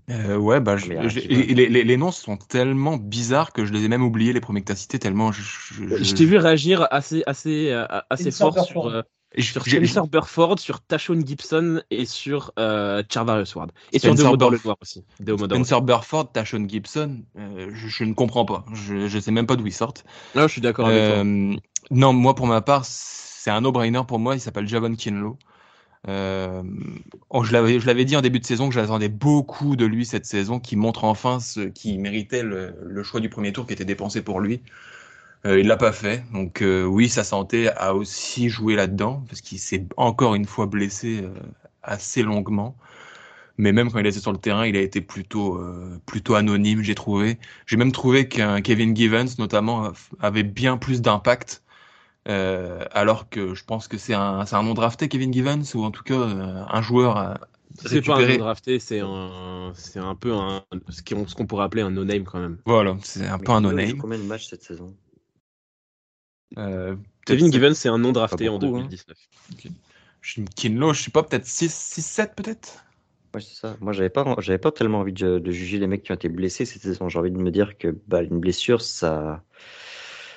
Euh, 0.08 0.36
ouais, 0.36 0.60
bah, 0.60 0.78
je- 0.78 0.86
je- 0.86 0.92
vois. 0.94 1.02
les, 1.06 1.68
les- 1.68 1.84
les 1.84 1.96
noms 1.98 2.12
sont 2.12 2.38
tellement 2.38 2.96
bizarres 2.96 3.52
que 3.52 3.66
je 3.66 3.72
les 3.74 3.84
ai 3.84 3.88
même 3.88 4.02
oubliés, 4.02 4.32
les 4.32 4.40
premiers 4.40 4.60
que 4.62 4.66
t'as 4.66 4.74
cités, 4.76 4.98
tellement 4.98 5.32
je, 5.32 5.42
je- 5.42 5.96
Je 5.98 6.02
je- 6.02 6.14
t'ai 6.14 6.24
vu 6.24 6.38
réagir 6.38 6.86
assez, 6.90 7.22
assez, 7.26 7.70
assez 8.08 8.30
fort 8.30 8.64
sur, 8.64 8.86
euh, 8.86 9.02
sur 9.38 9.64
Spencer 9.64 10.06
Burford, 10.06 10.58
sur 10.58 10.80
Tashon 10.80 11.20
Gibson 11.24 11.82
et 11.90 12.04
sur 12.04 12.52
euh, 12.58 13.02
Charvarius 13.08 13.54
Ward. 13.54 13.72
Et 13.92 13.98
sur 13.98 14.12
Spencer 14.12 14.36
Deomodor 14.36 14.76
aussi. 14.80 15.04
Deomodor. 15.20 15.56
Spencer 15.56 15.80
Burford, 15.82 16.32
Tashon 16.32 16.66
Gibson, 16.68 17.22
euh, 17.38 17.70
je, 17.72 17.88
je 17.88 18.04
ne 18.04 18.12
comprends 18.14 18.44
pas. 18.44 18.64
Je, 18.74 19.08
je 19.08 19.18
sais 19.18 19.30
même 19.30 19.46
pas 19.46 19.56
d'où 19.56 19.66
ils 19.66 19.72
sortent. 19.72 20.04
Ah, 20.34 20.46
je 20.46 20.52
suis 20.52 20.60
d'accord 20.60 20.88
avec 20.88 21.00
toi. 21.00 21.24
Euh, 21.24 21.56
non, 21.90 22.12
moi 22.12 22.34
pour 22.34 22.46
ma 22.46 22.60
part, 22.60 22.84
c'est 22.84 23.50
un 23.50 23.62
no-brainer 23.62 24.02
pour 24.06 24.18
moi. 24.18 24.34
Il 24.34 24.40
s'appelle 24.40 24.68
Javon 24.68 24.94
Kinlo. 24.94 25.38
Euh, 26.08 26.62
oh, 27.30 27.44
je 27.44 27.52
l'avais, 27.52 27.78
je 27.78 27.86
l'avais 27.86 28.04
dit 28.04 28.16
en 28.16 28.22
début 28.22 28.40
de 28.40 28.44
saison 28.44 28.68
que 28.68 28.74
j'attendais 28.74 29.08
beaucoup 29.08 29.76
de 29.76 29.84
lui 29.84 30.04
cette 30.04 30.26
saison, 30.26 30.58
qui 30.58 30.74
montre 30.74 31.04
enfin 31.04 31.38
ce 31.38 31.60
qui 31.60 31.96
méritait 31.96 32.42
le, 32.42 32.74
le 32.82 33.02
choix 33.04 33.20
du 33.20 33.30
premier 33.30 33.52
tour 33.52 33.66
qui 33.66 33.72
était 33.72 33.84
dépensé 33.84 34.20
pour 34.20 34.40
lui. 34.40 34.62
Euh, 35.44 35.58
il 35.58 35.66
l'a 35.66 35.76
pas 35.76 35.92
fait, 35.92 36.24
donc 36.32 36.62
euh, 36.62 36.84
oui, 36.84 37.08
sa 37.08 37.24
santé 37.24 37.68
a 37.68 37.94
aussi 37.94 38.48
joué 38.48 38.76
là-dedans 38.76 39.24
parce 39.28 39.40
qu'il 39.40 39.58
s'est 39.58 39.86
encore 39.96 40.36
une 40.36 40.44
fois 40.46 40.66
blessé 40.66 41.22
euh, 41.24 41.34
assez 41.82 42.22
longuement. 42.22 42.76
Mais 43.58 43.72
même 43.72 43.90
quand 43.90 43.98
il 43.98 44.06
était 44.06 44.20
sur 44.20 44.32
le 44.32 44.38
terrain, 44.38 44.66
il 44.66 44.76
a 44.76 44.80
été 44.80 45.00
plutôt 45.00 45.56
euh, 45.58 46.00
plutôt 46.06 46.34
anonyme, 46.36 46.82
j'ai 46.82 46.94
trouvé. 46.94 47.38
J'ai 47.66 47.76
même 47.76 47.92
trouvé 47.92 48.28
qu'un 48.28 48.60
Kevin 48.62 48.96
Givens, 48.96 49.38
notamment, 49.38 49.92
avait 50.20 50.42
bien 50.44 50.78
plus 50.78 51.02
d'impact. 51.02 51.62
Euh, 52.28 52.84
alors 52.92 53.28
que 53.28 53.54
je 53.54 53.64
pense 53.64 53.88
que 53.88 53.98
c'est 53.98 54.14
un, 54.14 54.46
c'est 54.46 54.54
un 54.56 54.62
non 54.62 54.74
drafté, 54.74 55.08
Kevin 55.08 55.32
Givens, 55.32 55.74
ou 55.74 55.84
en 55.84 55.90
tout 55.90 56.04
cas 56.04 56.14
euh, 56.14 56.64
un 56.68 56.82
joueur 56.82 57.36
C'est 57.74 58.00
pas 58.02 58.18
un 58.18 58.36
drafté, 58.36 58.78
c'est 58.78 59.00
un, 59.00 59.72
c'est 59.74 59.98
un 59.98 60.14
peu 60.14 60.32
un, 60.32 60.62
ce 60.88 61.02
qu'on 61.02 61.26
ce 61.26 61.34
qu'on 61.34 61.46
pourrait 61.46 61.64
appeler 61.64 61.82
un 61.82 61.90
no-name 61.90 62.24
quand 62.24 62.38
même. 62.40 62.58
Voilà, 62.64 62.96
c'est 63.02 63.26
un 63.26 63.38
Mais 63.38 63.44
peu 63.44 63.52
un 63.52 63.60
no-name. 63.60 63.98
Combien 63.98 64.18
de 64.18 64.24
matchs 64.24 64.48
cette 64.48 64.62
saison? 64.62 64.94
Kevin 67.26 67.46
peut-être 67.46 67.52
Given, 67.52 67.74
c'est 67.74 67.88
un 67.88 67.98
non 67.98 68.12
drafté 68.12 68.48
en 68.48 68.58
beaucoup, 68.58 68.76
hein. 68.76 68.82
2019. 68.84 69.18
sept- 70.22 70.54
Kinlo, 70.54 70.92
je 70.94 71.02
sais 71.02 71.10
pas, 71.10 71.22
peut-être 71.22 71.46
6-7 71.46 72.34
peut-être? 72.36 72.84
Ouais, 73.34 73.40
c'est 73.40 73.54
ça. 73.54 73.76
Moi, 73.80 73.92
j'avais 73.94 74.10
pas, 74.10 74.34
j'avais 74.40 74.58
pas 74.58 74.72
tellement 74.72 75.00
envie 75.00 75.12
de, 75.14 75.38
de 75.38 75.50
juger 75.52 75.78
les 75.78 75.86
mecs 75.86 76.02
qui 76.02 76.12
ont 76.12 76.14
été 76.14 76.28
blessés 76.28 76.66
cette 76.66 76.82
saison. 76.82 77.08
J'ai 77.08 77.18
envie 77.18 77.30
de 77.30 77.38
me 77.38 77.50
dire 77.50 77.78
que 77.78 77.88
bah, 78.06 78.22
une 78.22 78.40
blessure, 78.40 78.82
ça, 78.82 79.42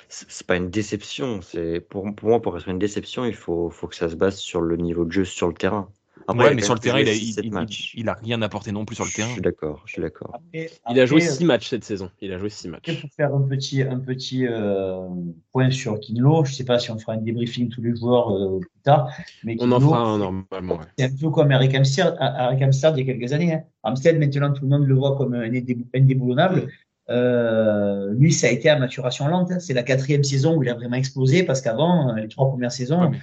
c'est 0.08 0.30
c'est 0.30 0.46
pas 0.46 0.56
une 0.56 0.70
déception. 0.70 1.42
C'est 1.42 1.80
pour, 1.80 2.14
pour 2.14 2.28
moi, 2.30 2.40
pour 2.42 2.56
être 2.56 2.68
une 2.68 2.78
déception, 2.78 3.24
il 3.24 3.34
faut, 3.34 3.70
faut 3.70 3.88
que 3.88 3.96
ça 3.96 4.08
se 4.08 4.16
base 4.16 4.36
sur 4.38 4.60
le 4.62 4.76
niveau 4.76 5.04
de 5.04 5.12
jeu 5.12 5.24
sur 5.24 5.48
le 5.48 5.54
terrain. 5.54 5.92
Après, 6.28 6.44
Ouais, 6.48 6.54
mais 6.54 6.62
sur 6.62 6.74
le 6.74 6.80
terrain, 6.80 6.98
il 7.00 7.08
a, 7.08 7.12
il, 7.12 7.32
7 7.34 7.44
il- 7.44 7.52
matchs. 7.52 7.92
il 7.96 8.08
a 8.08 8.14
rien 8.14 8.40
apporté 8.42 8.72
non 8.72 8.84
plus 8.84 8.96
sur 8.96 9.04
le 9.04 9.10
Je 9.10 9.16
terrain. 9.16 9.28
suis 9.32 9.40
d'accord, 9.40 9.82
je 9.86 9.92
suis 9.92 10.02
d'accord. 10.02 10.30
Après- 10.34 10.70
Il 10.90 10.98
a 11.00 11.06
joué 11.06 11.22
après, 11.22 11.34
6 11.34 11.44
matchs 11.44 11.68
cette 11.70 11.84
saison. 11.84 12.10
Il 12.20 12.32
a 12.32 12.38
joué 12.38 12.50
6 12.50 12.68
matchs. 12.68 13.00
Pour 13.00 13.10
faire 13.16 13.34
un 13.34 13.42
petit, 13.42 13.82
un 13.82 13.98
petit 14.00 14.46
euh, 14.46 15.06
point 15.52 15.70
sur 15.70 15.98
Kinlo, 16.00 16.44
je 16.44 16.52
sais 16.54 16.64
pas 16.64 16.78
si 16.78 16.90
on 16.90 16.98
fera 16.98 17.12
un 17.14 17.18
débriefing 17.18 17.68
tous 17.68 17.82
les 17.82 17.94
joueurs 17.94 18.30
euh, 18.34 18.58
plus 18.60 18.68
tard, 18.82 19.10
mais 19.44 19.56
On 19.60 19.70
en 19.72 19.80
fera 19.80 19.98
un 20.00 20.18
normalement. 20.18 20.76
ouais. 20.78 20.84
c'est 20.98 21.04
un 21.04 21.16
peu 21.20 21.30
comme 21.30 21.52
Eric 21.52 21.74
Amsterd, 21.74 22.16
Eric 22.20 22.62
Amsterd 22.62 22.98
il 22.98 23.06
y 23.06 23.10
a 23.10 23.14
quelques 23.14 23.32
années. 23.32 23.54
Hein. 23.54 23.62
Amsterd, 23.84 24.18
maintenant, 24.18 24.52
tout 24.52 24.62
le 24.64 24.68
monde 24.68 24.86
le 24.86 24.94
voit 24.94 25.16
comme 25.16 25.34
un 25.34 25.48
indébou- 25.48 25.86
indéboulonnable. 25.94 26.68
Euh, 27.08 28.12
lui, 28.14 28.32
ça 28.32 28.48
a 28.48 28.50
été 28.50 28.68
à 28.68 28.78
maturation 28.78 29.28
lente. 29.28 29.52
hein. 29.52 29.60
C'est 29.60 29.74
la 29.74 29.84
quatrième 29.84 30.24
saison 30.24 30.56
où 30.56 30.62
il 30.62 30.68
a 30.68 30.74
vraiment 30.74 30.96
explosé 30.96 31.44
parce 31.44 31.60
qu'avant, 31.60 32.10
euh, 32.10 32.20
les 32.20 32.28
trois 32.28 32.48
premières 32.48 32.72
saisons, 32.72 33.10
Ouais, 33.10 33.18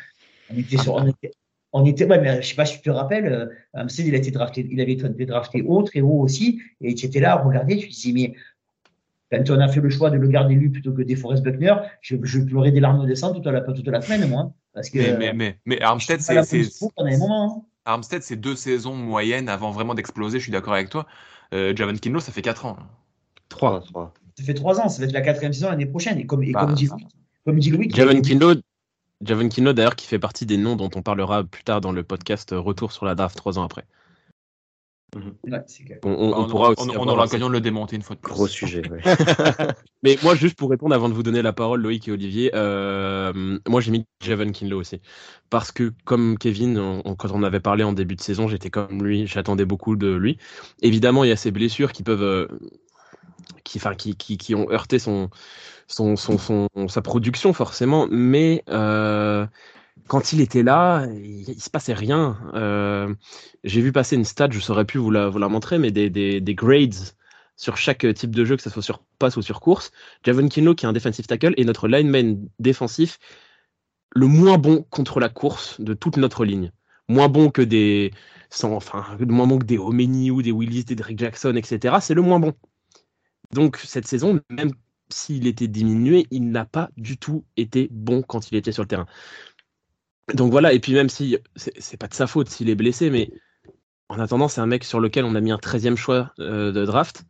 on 0.54 0.58
était 0.58 0.78
sur, 0.78 0.94
on 0.96 1.06
était, 1.08 1.32
on 1.74 1.86
était, 1.86 2.06
ouais, 2.06 2.20
mais 2.22 2.42
je 2.42 2.48
sais 2.48 2.56
pas 2.56 2.66
si 2.66 2.78
tu 2.78 2.84
te 2.84 2.90
rappelles, 2.90 3.26
euh, 3.26 3.48
Amsterd, 3.74 4.08
il 4.08 4.16
a 4.16 4.18
été 4.18 4.32
drafté, 4.32 4.68
il 4.70 4.80
avait 4.80 4.94
été 4.94 5.26
drafté 5.26 5.62
haut, 5.64 5.82
très 5.84 6.02
haut 6.02 6.22
aussi, 6.22 6.62
et 6.82 6.94
tu 6.96 7.06
étais 7.06 7.20
là 7.20 7.34
à 7.34 7.44
regarder, 7.44 7.78
tu 7.78 7.90
te 7.90 7.94
disais, 7.94 8.12
mais 8.14 8.36
quand 9.32 9.50
on 9.50 9.60
a 9.60 9.68
fait 9.68 9.82
le 9.82 9.90
choix 9.90 10.10
de 10.12 10.18
le 10.18 10.28
garder 10.28 10.54
lui 10.54 10.70
plutôt 10.70 10.94
que 10.94 11.02
des 11.02 11.16
Forest 11.16 11.44
Buckner, 11.44 11.74
je, 12.02 12.16
je 12.22 12.40
pleurais 12.42 12.72
des 12.72 12.80
larmes 12.80 13.08
de 13.08 13.16
sang 13.16 13.34
toute 13.34 13.46
la, 13.46 13.62
toute 13.62 13.88
la 13.88 14.02
semaine, 14.02 14.30
moi. 14.30 14.42
hein, 14.42 14.54
Parce 14.74 14.90
que, 14.90 15.00
Mais, 15.00 15.18
mais, 15.18 15.34
mais, 15.34 15.58
mais 15.66 15.82
Armstead, 15.82 16.22
c'est, 16.22 16.38
hein. 16.38 17.62
Armstead, 17.86 18.22
c'est 18.22 18.36
deux 18.36 18.56
saisons 18.56 18.96
moyennes 18.96 19.50
avant 19.50 19.72
vraiment 19.72 19.96
d'exploser, 19.96 20.38
je 20.38 20.44
suis 20.44 20.52
d'accord 20.52 20.74
avec 20.74 20.90
toi. 20.90 21.08
Euh, 21.54 21.76
Javon 21.76 21.94
Kinlo, 21.96 22.20
ça 22.20 22.32
fait 22.32 22.42
4 22.42 22.66
ans. 22.66 22.78
3. 23.50 23.82
3. 23.82 24.14
Ça 24.38 24.44
fait 24.44 24.54
trois 24.54 24.80
ans, 24.80 24.90
ça 24.90 25.00
va 25.00 25.06
être 25.06 25.14
la 25.14 25.22
quatrième 25.22 25.54
saison 25.54 25.70
l'année 25.70 25.86
prochaine. 25.86 26.18
Et 26.20 26.26
comme, 26.26 26.44
et 26.44 26.52
Bah, 26.52 26.66
comme 26.66 26.74
dit 26.76 26.88
Louis, 26.88 27.08
comme 27.46 27.60
dit 27.60 27.70
Louis, 27.70 27.90
Javon 27.90 28.22
Kinlo, 28.22 28.56
Javon 29.24 29.50
Kinlo 29.50 29.74
d'ailleurs, 29.74 29.96
qui 29.96 30.08
fait 30.08 30.20
partie 30.20 30.46
des 30.46 30.58
noms 30.58 30.76
dont 30.76 30.90
on 30.96 31.02
parlera 31.02 31.44
plus 31.44 31.64
tard 31.64 31.82
dans 31.82 31.92
le 31.92 32.04
podcast 32.04 32.50
Retour 32.56 32.92
sur 32.92 33.06
la 33.06 33.16
draft 33.16 33.36
3 33.38 33.60
ans 33.60 33.64
après. 33.64 33.86
Ouais, 35.16 35.22
clair. 35.86 36.00
On, 36.04 36.10
on- 36.10 36.32
Bah, 36.32 36.38
on 36.40 36.48
pourra 36.48 36.70
aussi 36.72 36.82
on, 36.82 36.86
on 36.86 36.90
avoir 36.94 37.08
aura 37.16 37.24
l'occasion 37.26 37.48
de 37.48 37.54
le 37.54 37.62
démonter 37.62 37.96
une 37.96 38.02
fois 38.02 38.16
de 38.16 38.22
plus. 38.22 38.34
Gros 38.34 38.48
sujet. 38.48 38.82
Ouais. 38.90 39.02
Mais 40.04 40.18
moi, 40.24 40.34
juste 40.34 40.58
pour 40.58 40.72
répondre 40.72 40.96
avant 40.96 41.08
de 41.08 41.14
vous 41.14 41.22
donner 41.22 41.44
la 41.44 41.54
parole, 41.54 41.82
Loïc 41.82 42.08
et 42.08 42.12
Olivier, 42.12 42.50
euh, 42.56 43.60
moi 43.68 43.80
j'ai 43.80 43.92
mis 43.92 44.06
Javon 44.24 44.52
Kinlo 44.52 44.80
aussi. 44.80 45.02
Parce 45.52 45.72
que, 45.72 45.94
comme 46.04 46.38
Kevin, 46.40 46.80
on- 46.80 47.02
on- 47.06 47.16
quand 47.16 47.30
on 47.32 47.44
avait 47.44 47.60
parlé 47.60 47.84
en 47.84 47.94
début 47.94 48.16
de 48.16 48.22
saison, 48.22 48.48
j'étais 48.48 48.72
comme 48.72 49.04
lui, 49.04 49.28
j'attendais 49.28 49.66
beaucoup 49.66 49.96
de 49.96 50.12
lui. 50.16 50.40
Évidemment, 50.82 51.24
il 51.24 51.30
y 51.30 51.32
a 51.34 51.38
ces 51.38 51.52
blessures 51.52 51.92
qui 51.92 52.02
peuvent. 52.02 52.24
euh, 52.24 52.48
qui, 53.64 53.78
enfin, 53.80 53.96
qui, 53.96 54.16
qui, 54.16 54.38
qui 54.38 54.56
ont 54.56 54.70
heurté 54.72 55.00
son, 55.00 55.30
son, 55.88 56.16
son, 56.16 56.38
son- 56.38 56.70
sa 56.90 57.02
production, 57.02 57.54
forcément. 57.54 58.08
Mais 58.12 58.64
euh, 58.70 59.48
quand 60.08 60.34
il 60.34 60.42
était 60.42 60.64
là, 60.64 61.08
il, 61.14 61.50
il 61.50 61.62
se 61.62 61.70
passait 61.70 61.94
rien. 61.94 62.38
Euh, 62.56 63.14
j'ai 63.64 63.82
vu 63.82 63.92
passer 63.92 64.16
une 64.16 64.26
stat, 64.26 64.50
je 64.52 64.60
saurais 64.60 64.86
plus 64.86 65.00
vous 65.00 65.12
la, 65.12 65.30
vous 65.30 65.40
la 65.40 65.50
montrer, 65.50 65.80
mais 65.80 65.92
des, 65.92 66.10
des, 66.10 66.42
des 66.42 66.56
grades 66.56 66.96
sur 67.58 67.78
chaque 67.78 68.06
type 68.16 68.36
de 68.36 68.46
jeu, 68.46 68.58
que 68.58 68.64
ce 68.64 68.70
soit 68.70 68.82
sur 68.84 69.04
passe 69.20 69.38
ou 69.38 69.42
sur 69.42 69.62
course. 69.62 69.92
Javon 70.26 70.48
Kinlo, 70.50 70.76
qui 70.76 70.86
est 70.86 70.90
un 70.90 70.94
defensive 70.94 71.28
tackle, 71.28 71.54
est 71.58 71.66
notre 71.66 71.88
lineman 71.88 72.50
défensif 72.60 73.20
le 74.16 74.28
moins 74.28 74.58
bon 74.58 74.84
contre 74.90 75.20
la 75.20 75.30
course 75.30 75.80
de 75.82 75.94
toute 75.94 76.18
notre 76.18 76.46
ligne. 76.46 76.72
Moins 77.10 77.30
bon 77.30 77.50
que 77.52 77.62
des, 77.62 78.12
sans, 78.50 78.74
enfin, 78.74 79.06
moins 79.28 79.48
bon 79.48 79.60
que 79.60 79.66
des 79.66 79.78
Omeni 79.78 80.32
ou 80.32 80.42
des 80.42 80.52
Willis, 80.52 80.86
des 80.86 80.96
Drake 80.96 81.20
Jackson, 81.20 81.56
etc. 81.56 82.00
C'est 82.02 82.14
le 82.14 82.22
moins 82.22 82.40
bon. 82.40 82.54
Donc 83.54 83.78
cette 83.78 84.08
saison, 84.08 84.40
même 84.50 84.72
s'il 85.10 85.48
était 85.48 85.68
diminué, 85.68 86.26
il 86.32 86.50
n'a 86.50 86.66
pas 86.66 86.90
du 86.98 87.18
tout 87.18 87.46
été 87.58 87.88
bon 87.92 88.22
quand 88.24 88.52
il 88.52 88.58
était 88.58 88.72
sur 88.72 88.84
le 88.84 88.88
terrain. 88.88 89.06
Donc 90.34 90.52
voilà, 90.52 90.74
et 90.74 90.80
puis 90.80 90.94
même 90.94 91.10
si 91.10 91.38
c'est 91.56 91.98
pas 91.98 92.08
de 92.08 92.14
sa 92.14 92.28
faute 92.28 92.50
s'il 92.50 92.70
est 92.70 92.76
blessé, 92.76 93.10
mais 93.10 93.30
en 94.10 94.20
attendant, 94.20 94.48
c'est 94.48 94.62
un 94.62 94.66
mec 94.66 94.84
sur 94.84 95.00
lequel 95.00 95.26
on 95.26 95.36
a 95.36 95.42
mis 95.42 95.52
un 95.52 95.58
13e 95.58 95.98
choix 95.98 96.34
euh, 96.40 96.72
de 96.72 96.86
draft. 96.86 97.26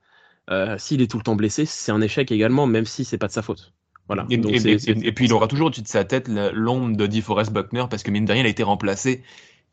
Euh, 0.50 0.78
s'il 0.78 1.02
est 1.02 1.10
tout 1.10 1.18
le 1.18 1.24
temps 1.24 1.36
blessé, 1.36 1.66
c'est 1.66 1.92
un 1.92 2.02
échec 2.02 2.32
également, 2.32 2.68
même 2.68 2.86
si 2.86 3.06
c'est 3.06 3.18
pas 3.18 3.28
de 3.28 3.32
sa 3.32 3.42
faute. 3.42 3.74
Voilà. 4.08 4.28
Et, 4.30 4.38
Donc 4.38 4.56
et- 4.56 4.60
c'est- 4.60 4.72
et- 4.74 4.80
c'est- 4.80 4.92
et 4.92 5.12
puis 5.14 5.26
il 5.26 5.34
aura 5.34 5.48
toujours 5.48 5.68
au-dessus 5.68 5.82
de 5.82 5.88
sa 5.88 6.04
tête 6.04 6.28
l'ombre 6.28 6.96
de 6.98 7.08
DeForest 7.08 7.52
Buckner 7.54 7.86
parce 7.90 8.04
que 8.04 8.12
mine 8.12 8.26
de 8.26 8.32
rien, 8.34 8.42
il 8.42 8.46
a 8.46 8.50
été 8.50 8.64
remplacé 8.64 9.24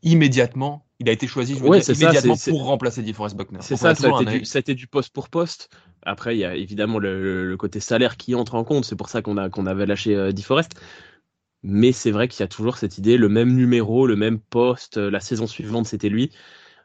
immédiatement. 0.03 0.85
Il 0.99 1.09
a 1.09 1.11
été 1.11 1.27
choisi, 1.27 1.55
je 1.55 1.59
veux 1.59 1.69
Ouais, 1.69 1.81
dire, 1.81 1.85
ça, 1.85 1.93
immédiatement 1.93 2.37
pour 2.47 2.65
remplacer 2.65 3.01
DeForest 3.03 3.35
Buckner. 3.35 3.59
C'est 3.61 3.75
ça, 3.75 3.77
ça 3.77 3.89
a, 3.89 3.95
toujours 3.95 4.21
été 4.21 4.31
un- 4.31 4.39
du, 4.39 4.45
ça 4.45 4.57
a 4.57 4.61
été 4.61 4.73
du 4.73 4.87
poste 4.87 5.13
pour 5.13 5.29
poste. 5.29 5.69
Après, 6.03 6.35
il 6.35 6.39
y 6.39 6.45
a 6.45 6.55
évidemment 6.55 6.99
le, 6.99 7.55
côté 7.57 7.79
salaire 7.79 8.17
qui 8.17 8.35
entre 8.35 8.55
en 8.55 8.63
compte. 8.63 8.85
C'est 8.85 8.95
pour 8.95 9.09
ça 9.09 9.21
qu'on 9.21 9.37
avait 9.37 9.85
lâché 9.85 10.15
euh. 10.15 10.31
Mais 11.63 11.91
c'est 11.91 12.11
vrai 12.11 12.27
qu'il 12.27 12.39
y 12.41 12.43
a 12.43 12.47
toujours 12.47 12.77
cette 12.77 12.97
idée, 12.97 13.17
le 13.17 13.29
même 13.29 13.55
numéro, 13.55 14.07
le 14.07 14.15
même 14.15 14.39
poste. 14.39 14.97
euh, 14.97 15.11
La 15.11 15.19
saison 15.19 15.47
suivante, 15.47 15.85
c'était 15.85 16.09
lui. 16.09 16.31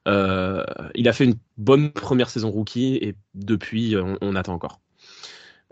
Euh, 0.09 0.65
il 0.95 1.09
a 1.09 1.13
fait 1.13 1.25
une 1.25 1.37
bonne 1.57 1.91
première 1.93 2.31
saison 2.31 2.51
rookie 2.51 2.97
et 2.97 3.17
depuis, 3.35 3.97
on, 3.97 4.19
on 4.21 4.37
attend 4.37 4.55
encore. 4.55 4.81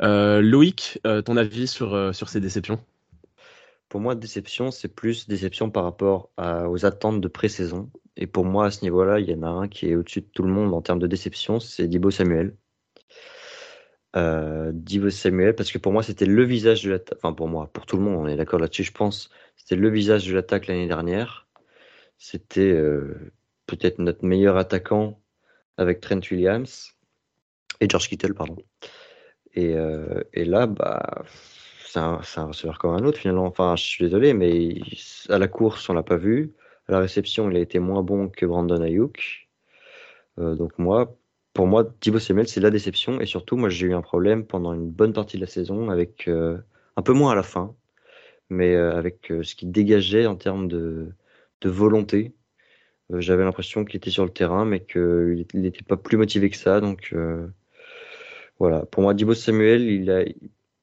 Euh, 0.03 0.41
Loïc, 0.43 1.01
euh, 1.07 1.23
ton 1.23 1.37
avis 1.37 1.67
sur, 1.67 1.95
euh, 1.95 2.13
sur 2.13 2.29
ces 2.29 2.41
déceptions? 2.41 2.81
Pour 3.89 4.01
moi, 4.01 4.15
déception, 4.15 4.71
c'est 4.71 4.89
plus 4.89 5.29
déception 5.29 5.71
par 5.71 5.85
rapport 5.85 6.31
aux 6.39 6.85
attentes 6.85 7.21
de 7.21 7.29
pré-saison. 7.29 7.91
Et 8.17 8.27
pour 8.27 8.45
moi, 8.45 8.67
à 8.67 8.71
ce 8.73 8.83
niveau-là, 8.83 9.21
il 9.21 9.29
y 9.31 9.35
en 9.35 9.43
a 9.43 9.49
un 9.49 9.69
qui 9.69 9.89
est 9.89 9.95
au-dessus 9.95 10.23
de 10.23 10.27
tout 10.27 10.43
le 10.43 10.53
monde 10.53 10.75
en 10.75 10.83
termes 10.83 10.99
de 10.99 11.07
déception, 11.07 11.61
c'est 11.61 11.87
Dibo 11.87 12.11
Samuel. 12.11 12.57
Euh, 14.17 14.71
Dibo 14.73 15.11
Samuel, 15.11 15.55
parce 15.57 15.73
que 15.73 15.79
pour 15.79 15.93
moi, 15.93 16.03
c'était 16.03 16.27
le 16.27 16.45
visage 16.45 16.85
de 16.85 16.91
l'attaque. 16.91 17.19
Enfin, 17.19 17.33
pour 17.33 17.49
moi, 17.49 17.71
pour 17.73 17.85
tout 17.87 17.97
le 17.97 18.03
monde, 18.03 18.17
on 18.17 18.29
est 18.29 18.37
d'accord 18.37 18.61
là-dessus, 18.61 18.85
je 18.85 18.93
pense. 18.93 19.31
C'était 19.57 19.77
le 19.77 19.89
visage 19.91 20.27
de 20.29 20.35
l'attaque 20.35 20.69
l'année 20.69 20.87
dernière. 20.87 21.49
C'était 22.19 22.61
euh, 22.61 23.33
peut-être 23.67 23.99
notre 23.99 24.25
meilleur 24.25 24.57
attaquant 24.57 25.21
avec 25.77 26.01
Trent 26.01 26.21
Williams. 26.31 26.93
Et 27.81 27.89
George 27.89 28.09
Kittle, 28.09 28.35
pardon. 28.35 28.57
Et, 29.55 29.75
euh, 29.75 30.23
et 30.33 30.45
là, 30.45 30.67
bah, 30.67 31.25
c'est 31.85 31.99
un, 31.99 32.21
un 32.37 32.45
receveur 32.45 32.79
comme 32.79 32.95
un 32.95 33.05
autre 33.05 33.19
finalement. 33.19 33.47
Enfin, 33.47 33.75
je 33.77 33.83
suis 33.83 34.05
désolé, 34.05 34.33
mais 34.33 34.77
à 35.29 35.39
la 35.39 35.49
course, 35.49 35.89
on 35.89 35.95
l'a 35.95 36.05
pas 36.05 36.17
vu. 36.17 36.55
À 36.87 36.93
la 36.93 37.01
réception, 37.01 37.51
il 37.51 37.57
a 37.57 37.61
été 37.61 37.81
moins 37.81 38.03
bon 38.03 38.29
que 38.29 38.47
Brandon 38.47 38.81
Ayuk. 38.83 39.49
Donc 40.37 40.79
moi, 40.79 41.17
pour 41.55 41.69
moi, 41.69 41.85
Thibaut 42.01 42.19
Samuel, 42.19 42.49
c'est 42.49 42.61
la 42.61 42.71
déception. 42.71 43.21
Et 43.21 43.27
surtout, 43.27 43.57
moi, 43.57 43.71
j'ai 43.71 43.87
eu 43.87 43.95
un 43.95 44.03
problème 44.03 44.45
pendant 44.45 44.75
une 44.75 44.91
bonne 44.91 45.13
partie 45.15 45.37
de 45.37 45.43
la 45.43 45.47
saison, 45.49 45.89
avec 45.89 46.29
euh, 46.29 46.59
un 46.97 47.03
peu 47.03 47.13
moins 47.13 47.33
à 47.33 47.35
la 47.37 47.45
fin, 47.45 47.75
mais 48.51 48.75
euh, 48.75 48.97
avec 48.97 49.31
euh, 49.31 49.43
ce 49.45 49.55
qu'il 49.55 49.73
dégageait 49.73 50.27
en 50.27 50.37
termes 50.37 50.69
de, 50.69 51.13
volonté. 51.65 52.35
J'avais 53.11 53.43
l'impression 53.45 53.87
qu'il 53.87 53.97
était 53.97 54.11
sur 54.11 54.25
le 54.25 54.31
terrain, 54.31 54.67
mais 54.67 54.81
qu'il 54.85 55.47
n'était 55.55 55.83
pas 55.83 55.97
plus 55.97 56.19
motivé 56.19 56.51
que 56.51 56.59
ça. 56.59 56.81
Donc 56.81 57.15
voilà, 58.59 58.85
pour 58.87 59.03
moi, 59.03 59.15
Thibaut 59.15 59.33
Samuel, 59.35 59.83
il 59.89 60.11
a, 60.11 60.25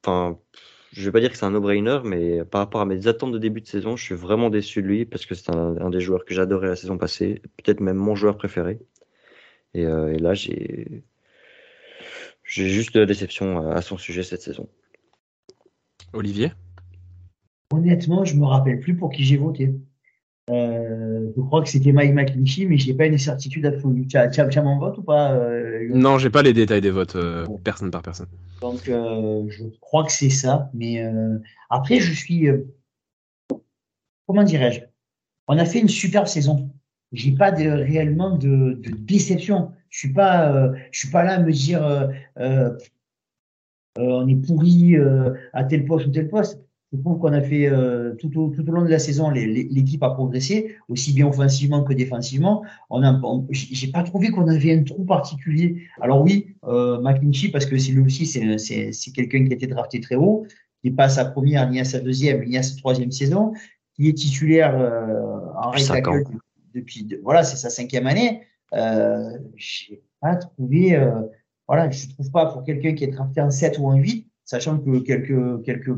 enfin, 0.03 0.39
je 0.91 1.05
vais 1.05 1.11
pas 1.11 1.19
dire 1.19 1.29
que 1.29 1.37
c'est 1.37 1.45
un 1.45 1.51
no-brainer, 1.51 1.99
mais 2.03 2.43
par 2.45 2.61
rapport 2.61 2.81
à 2.81 2.85
mes 2.85 3.05
attentes 3.07 3.31
de 3.31 3.37
début 3.37 3.61
de 3.61 3.67
saison, 3.67 3.95
je 3.95 4.03
suis 4.03 4.15
vraiment 4.15 4.49
déçu 4.49 4.81
de 4.81 4.87
lui 4.87 5.05
parce 5.05 5.27
que 5.27 5.35
c'est 5.35 5.51
un 5.51 5.89
des 5.91 5.99
joueurs 5.99 6.25
que 6.25 6.33
j'adorais 6.33 6.69
la 6.69 6.75
saison 6.75 6.97
passée, 6.97 7.43
peut-être 7.57 7.79
même 7.79 7.97
mon 7.97 8.15
joueur 8.15 8.37
préféré. 8.37 8.79
Et, 9.73 9.85
euh, 9.85 10.13
et 10.13 10.17
là, 10.19 10.33
j'ai 10.33 11.03
j'ai 12.43 12.67
juste 12.69 12.93
de 12.93 12.99
la 12.99 13.05
déception 13.05 13.69
à 13.71 13.81
son 13.81 13.97
sujet 13.97 14.23
cette 14.23 14.41
saison. 14.41 14.67
Olivier? 16.13 16.51
Honnêtement, 17.71 18.25
je 18.25 18.35
me 18.35 18.45
rappelle 18.45 18.79
plus 18.79 18.95
pour 18.97 19.11
qui 19.11 19.23
j'ai 19.23 19.37
voté. 19.37 19.73
Euh, 20.49 21.31
je 21.35 21.41
crois 21.41 21.63
que 21.63 21.69
c'était 21.69 21.93
Mike 21.93 22.13
McClinchy, 22.13 22.65
mais 22.65 22.77
j'ai 22.77 22.93
pas 22.93 23.05
une 23.05 23.17
certitude 23.17 23.65
absolue. 23.65 24.05
Tu 24.07 24.17
as, 24.17 24.27
tu 24.27 24.41
as- 24.41 24.47
tu 24.49 24.59
as 24.59 24.63
mon 24.63 24.77
vote 24.77 24.97
ou 24.97 25.03
pas 25.03 25.31
euh, 25.33 25.87
Non, 25.93 26.17
j'ai 26.17 26.29
pas 26.29 26.41
les 26.41 26.51
détails 26.51 26.81
des 26.81 26.89
votes, 26.91 27.15
euh, 27.15 27.45
Bon. 27.45 27.57
personne 27.57 27.91
par 27.91 28.01
personne. 28.01 28.27
Donc, 28.59 28.89
euh, 28.89 29.45
je 29.49 29.63
crois 29.79 30.03
que 30.03 30.11
c'est 30.11 30.29
ça. 30.29 30.69
Mais 30.73 31.01
euh, 31.01 31.37
après, 31.69 31.99
je 32.01 32.11
suis. 32.11 32.49
euh, 32.49 32.65
comment 34.27 34.43
dirais-je? 34.43 34.81
On 35.47 35.57
a 35.57 35.63
fait 35.65 35.79
une 35.79 35.87
super 35.89 36.27
saison. 36.27 36.69
J'ai 37.11 37.31
pas 37.33 37.51
de, 37.51 37.67
réellement 37.69 38.37
de, 38.37 38.73
de 38.73 38.91
déception. 38.91 39.71
Je 39.89 39.99
suis 39.99 40.13
pas, 40.13 40.53
euh, 40.55 40.71
je 40.91 40.99
suis 40.99 41.09
pas 41.09 41.23
là 41.23 41.33
à 41.33 41.39
me 41.39 41.51
dire 41.51 41.85
euh, 41.85 42.07
euh, 42.39 42.71
euh, 43.97 44.21
on 44.23 44.27
est 44.27 44.35
pourri 44.35 44.95
euh, 44.95 45.33
à 45.53 45.63
tel 45.65 45.85
poste 45.85 46.07
ou 46.07 46.11
tel 46.11 46.29
poste. 46.29 46.59
Je 46.93 46.97
trouve 46.99 47.19
qu'on 47.19 47.31
a 47.31 47.41
fait 47.41 47.67
euh, 47.69 48.15
tout, 48.15 48.37
au, 48.37 48.49
tout 48.49 48.67
au 48.67 48.71
long 48.73 48.83
de 48.83 48.89
la 48.89 48.99
saison, 48.99 49.29
l'équipe 49.29 50.03
a 50.03 50.09
progressé 50.09 50.75
aussi 50.89 51.13
bien 51.13 51.25
offensivement 51.27 51.83
que 51.83 51.93
défensivement. 51.93 52.63
On 52.89 53.01
a, 53.01 53.17
on- 53.23 53.47
j'ai 53.49 53.87
pas 53.91 54.03
trouvé 54.03 54.29
qu'on 54.29 54.47
avait 54.49 54.73
un 54.77 54.83
trou 54.83 55.05
particulier. 55.05 55.83
Alors 56.01 56.21
oui, 56.21 56.55
euh, 56.65 57.01
parce 57.53 57.65
que 57.65 57.77
c'est 57.77 57.93
lui 57.93 58.01
aussi, 58.01 58.25
c'est 58.25 58.57
c'est 58.57 58.91
c'est 58.91 59.11
quelqu'un 59.11 59.45
qui 59.45 59.51
a 59.53 59.55
été 59.55 59.67
drafté 59.67 60.01
très 60.01 60.15
haut, 60.15 60.45
qui 60.81 60.89
n'est 60.89 60.95
pas 60.95 61.05
à 61.05 61.09
sa 61.09 61.23
première 61.25 61.69
ni 61.69 61.79
à 61.79 61.85
sa 61.85 61.99
deuxième 62.01 62.43
ni 62.43 62.57
à 62.57 62.63
sa 62.63 62.75
troisième 62.75 63.11
saison, 63.11 63.53
qui 63.95 64.09
est 64.09 64.13
titulaire 64.13 64.77
euh, 64.77 65.39
en 65.61 65.71
ans. 66.09 66.41
Depuis 66.73 67.03
de- 67.03 67.19
voilà, 67.23 67.43
c'est 67.43 67.57
sa 67.57 67.69
cinquième 67.69 68.07
année. 68.07 68.41
Euh, 68.73 69.37
j'ai 69.55 70.01
pas 70.21 70.35
trouvé 70.35 70.95
euh, 70.95 71.21
voilà, 71.67 71.89
je 71.91 72.07
trouve 72.09 72.31
pas 72.31 72.45
pour 72.47 72.63
quelqu'un 72.63 72.93
qui 72.93 73.03
est 73.03 73.07
drafté 73.07 73.41
en 73.41 73.51
7 73.51 73.77
ou 73.79 73.87
en 73.87 73.95
8, 73.95 74.27
sachant 74.45 74.77
que 74.79 74.99
quelques 74.99 75.63
quelques 75.65 75.91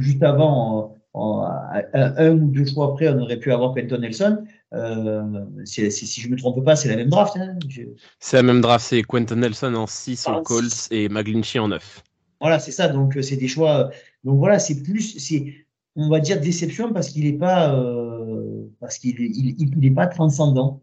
juste 0.00 0.22
avant 0.22 0.94
en- 1.14 1.20
en- 1.20 1.40
à 1.42 1.82
un 2.22 2.32
ou 2.32 2.50
deux 2.50 2.66
choix 2.66 2.88
après, 2.92 3.08
on 3.08 3.18
aurait 3.20 3.38
pu 3.38 3.50
avoir 3.52 3.74
Quentin 3.74 3.98
Nelson. 3.98 4.44
Euh, 4.74 5.22
si 5.64 5.88
je 6.20 6.28
me 6.28 6.36
trompe 6.36 6.62
pas, 6.64 6.76
c'est 6.76 6.88
la 6.88 6.96
même 6.96 7.08
draft. 7.08 7.36
Hein. 7.36 7.56
Je- 7.68 7.82
C'est 8.20 8.36
la 8.36 8.42
même 8.42 8.60
draft, 8.60 8.84
c'est 8.86 9.02
Quentin 9.02 9.36
Nelson 9.36 9.74
en 9.74 9.86
6 9.86 10.24
Ah, 10.28 10.38
aux 10.38 10.42
Colts 10.42 10.88
et 10.90 11.08
McGlinchey 11.08 11.58
en 11.58 11.68
9. 11.68 12.02
Voilà, 12.40 12.58
c'est 12.58 12.72
ça. 12.72 12.88
Donc, 12.88 13.16
euh, 13.16 13.22
c'est 13.22 13.36
des 13.36 13.48
choix. 13.48 13.86
euh, 13.86 13.90
Donc, 14.24 14.38
voilà, 14.38 14.58
c'est 14.58 14.82
plus, 14.82 15.18
c'est, 15.18 15.54
on 15.96 16.08
va 16.08 16.20
dire 16.20 16.40
déception 16.40 16.92
parce 16.92 17.08
qu'il 17.08 17.24
n'est 17.24 17.38
pas, 17.38 17.74
euh, 17.74 18.66
parce 18.80 18.98
qu'il 18.98 19.18
il, 19.20 19.56
il- 19.58 19.74
il 19.78 19.84
est 19.86 19.90
pas 19.90 20.06
transcendant. 20.06 20.82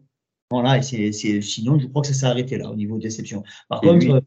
Voilà, 0.50 0.78
et 0.78 0.82
c'est, 0.82 1.10
c'est, 1.12 1.40
sinon, 1.40 1.78
je 1.78 1.86
crois 1.86 2.02
que 2.02 2.08
ça 2.08 2.14
s'est 2.14 2.26
arrêté 2.26 2.58
là, 2.58 2.70
au 2.70 2.76
niveau 2.76 2.98
déception. 2.98 3.42
Par 3.68 3.82
Et 3.82 3.86
contre, 3.86 4.04
lui- 4.04 4.12
euh, 4.12 4.20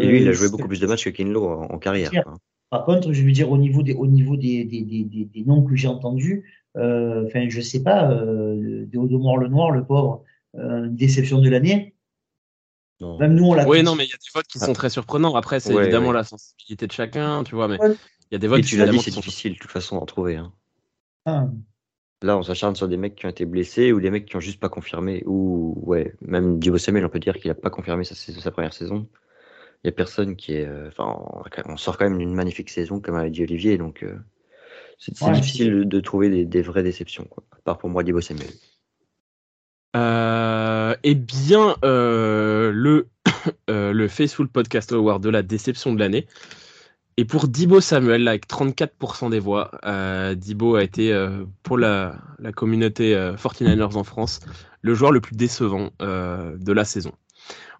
Et 0.00 0.06
lui, 0.06 0.20
il 0.22 0.26
a 0.26 0.30
euh, 0.30 0.32
joué 0.32 0.48
beaucoup 0.48 0.68
plus 0.68 0.80
de 0.80 0.86
matchs 0.86 1.04
que 1.04 1.10
Kinlo 1.10 1.44
en, 1.46 1.62
en 1.64 1.78
carrière. 1.78 2.10
Quoi. 2.22 2.36
Par 2.70 2.84
contre, 2.84 3.12
je 3.12 3.22
veux 3.22 3.32
dire, 3.32 3.50
au 3.50 3.58
niveau 3.58 3.82
des, 3.82 3.94
au 3.94 4.06
niveau 4.06 4.36
des, 4.36 4.64
des, 4.64 4.82
des, 4.82 5.04
des, 5.04 5.24
des 5.24 5.44
noms 5.44 5.62
que 5.64 5.74
j'ai 5.76 5.88
entendus, 5.88 6.44
euh, 6.76 7.26
enfin, 7.26 7.46
je 7.48 7.60
sais 7.60 7.82
pas, 7.82 8.10
euh, 8.10 8.86
Théodomore 8.90 9.38
le 9.38 9.48
Noir, 9.48 9.70
le 9.70 9.84
pauvre, 9.84 10.22
euh, 10.56 10.88
déception 10.88 11.40
de 11.40 11.48
l'année. 11.48 11.94
Non. 13.00 13.18
Même 13.18 13.34
nous, 13.34 13.44
on 13.44 13.54
l'a 13.54 13.68
Oui, 13.68 13.82
non, 13.82 13.94
mais 13.94 14.04
il 14.04 14.08
y 14.08 14.12
a 14.12 14.16
des 14.16 14.30
votes 14.34 14.46
qui 14.46 14.58
sont 14.58 14.72
très 14.72 14.88
surprenants. 14.90 15.34
Après, 15.34 15.60
c'est 15.60 15.74
Ouais, 15.74 15.82
évidemment 15.82 16.08
ouais. 16.08 16.14
la 16.14 16.24
sensibilité 16.24 16.86
de 16.86 16.92
chacun, 16.92 17.44
tu 17.44 17.54
vois, 17.54 17.68
mais 17.68 17.78
Ouais. 17.80 17.94
Il 18.30 18.34
y 18.34 18.36
a 18.36 18.38
des 18.38 18.46
Et 18.46 18.48
votes 18.48 18.62
tu 18.62 18.76
l'as 18.76 18.86
dit, 18.88 18.98
c'est 18.98 19.10
sont 19.10 19.20
difficile 19.20 19.54
de 19.54 19.58
toute 19.58 19.70
façon 19.70 19.96
d'en 19.98 20.06
trouver. 20.06 20.36
hein. 20.36 20.52
Ah. 21.26 21.48
Là, 22.22 22.38
on 22.38 22.42
s'acharne 22.42 22.74
sur 22.76 22.88
des 22.88 22.96
mecs 22.96 23.14
qui 23.14 23.26
ont 23.26 23.30
été 23.30 23.44
blessés 23.44 23.92
ou 23.92 24.00
des 24.00 24.10
mecs 24.10 24.26
qui 24.26 24.36
ont 24.36 24.40
juste 24.40 24.58
pas 24.60 24.68
confirmé. 24.70 25.22
Ou, 25.26 25.74
ouais, 25.82 26.14
même 26.22 26.58
Divo 26.58 26.78
Samuel, 26.78 27.04
on 27.04 27.08
peut 27.10 27.18
dire 27.18 27.34
qu'il 27.36 27.50
a 27.50 27.54
pas 27.54 27.70
confirmé 27.70 28.04
sa, 28.04 28.14
saison- 28.14 28.40
sa 28.40 28.50
première 28.50 28.72
saison. 28.72 29.08
Il 29.84 29.88
y 29.88 29.90
a 29.90 29.92
personne 29.92 30.34
qui 30.36 30.54
est. 30.54 30.66
euh, 30.66 30.88
Enfin, 30.88 31.04
on, 31.66 31.72
on 31.72 31.76
sort 31.76 31.98
quand 31.98 32.08
même 32.08 32.18
d'une 32.18 32.34
magnifique 32.34 32.70
saison, 32.70 33.00
comme 33.00 33.16
a 33.16 33.28
dit 33.30 33.42
Olivier, 33.42 33.76
donc 33.78 34.02
euh, 34.02 34.16
c'est 34.98 35.20
Ouais, 35.20 35.32
difficile 35.32 35.70
de, 35.70 35.84
de 35.84 36.00
trouver 36.00 36.30
des, 36.30 36.44
des 36.46 36.62
vraies 36.62 36.82
déceptions, 36.82 37.24
quoi. 37.24 37.44
À 37.52 37.56
part 37.60 37.78
pour 37.78 37.90
moi, 37.90 38.02
Divo 38.02 38.20
Samuel. 38.22 38.48
Euh, 39.94 40.94
eh 41.02 41.14
bien, 41.14 41.76
euh, 41.84 42.70
le, 42.72 43.08
euh, 43.70 43.92
le 43.92 44.08
Faceful 44.08 44.48
Podcast 44.48 44.92
Award 44.92 45.22
de 45.22 45.30
la 45.30 45.42
déception 45.42 45.92
de 45.94 46.00
l'année. 46.00 46.26
Et 47.18 47.24
pour 47.24 47.48
Dibo 47.48 47.80
Samuel, 47.80 48.24
là, 48.24 48.32
avec 48.32 48.46
34% 48.46 49.30
des 49.30 49.38
voix, 49.40 49.70
euh, 49.84 50.34
Dibo 50.34 50.74
a 50.76 50.82
été, 50.82 51.12
euh, 51.12 51.44
pour 51.62 51.78
la, 51.78 52.18
la 52.38 52.52
communauté 52.52 53.14
euh, 53.14 53.36
49ers 53.36 53.96
en 53.96 54.04
France, 54.04 54.40
le 54.82 54.94
joueur 54.94 55.12
le 55.12 55.20
plus 55.20 55.34
décevant 55.34 55.90
euh, 56.02 56.56
de 56.58 56.72
la 56.72 56.84
saison. 56.84 57.12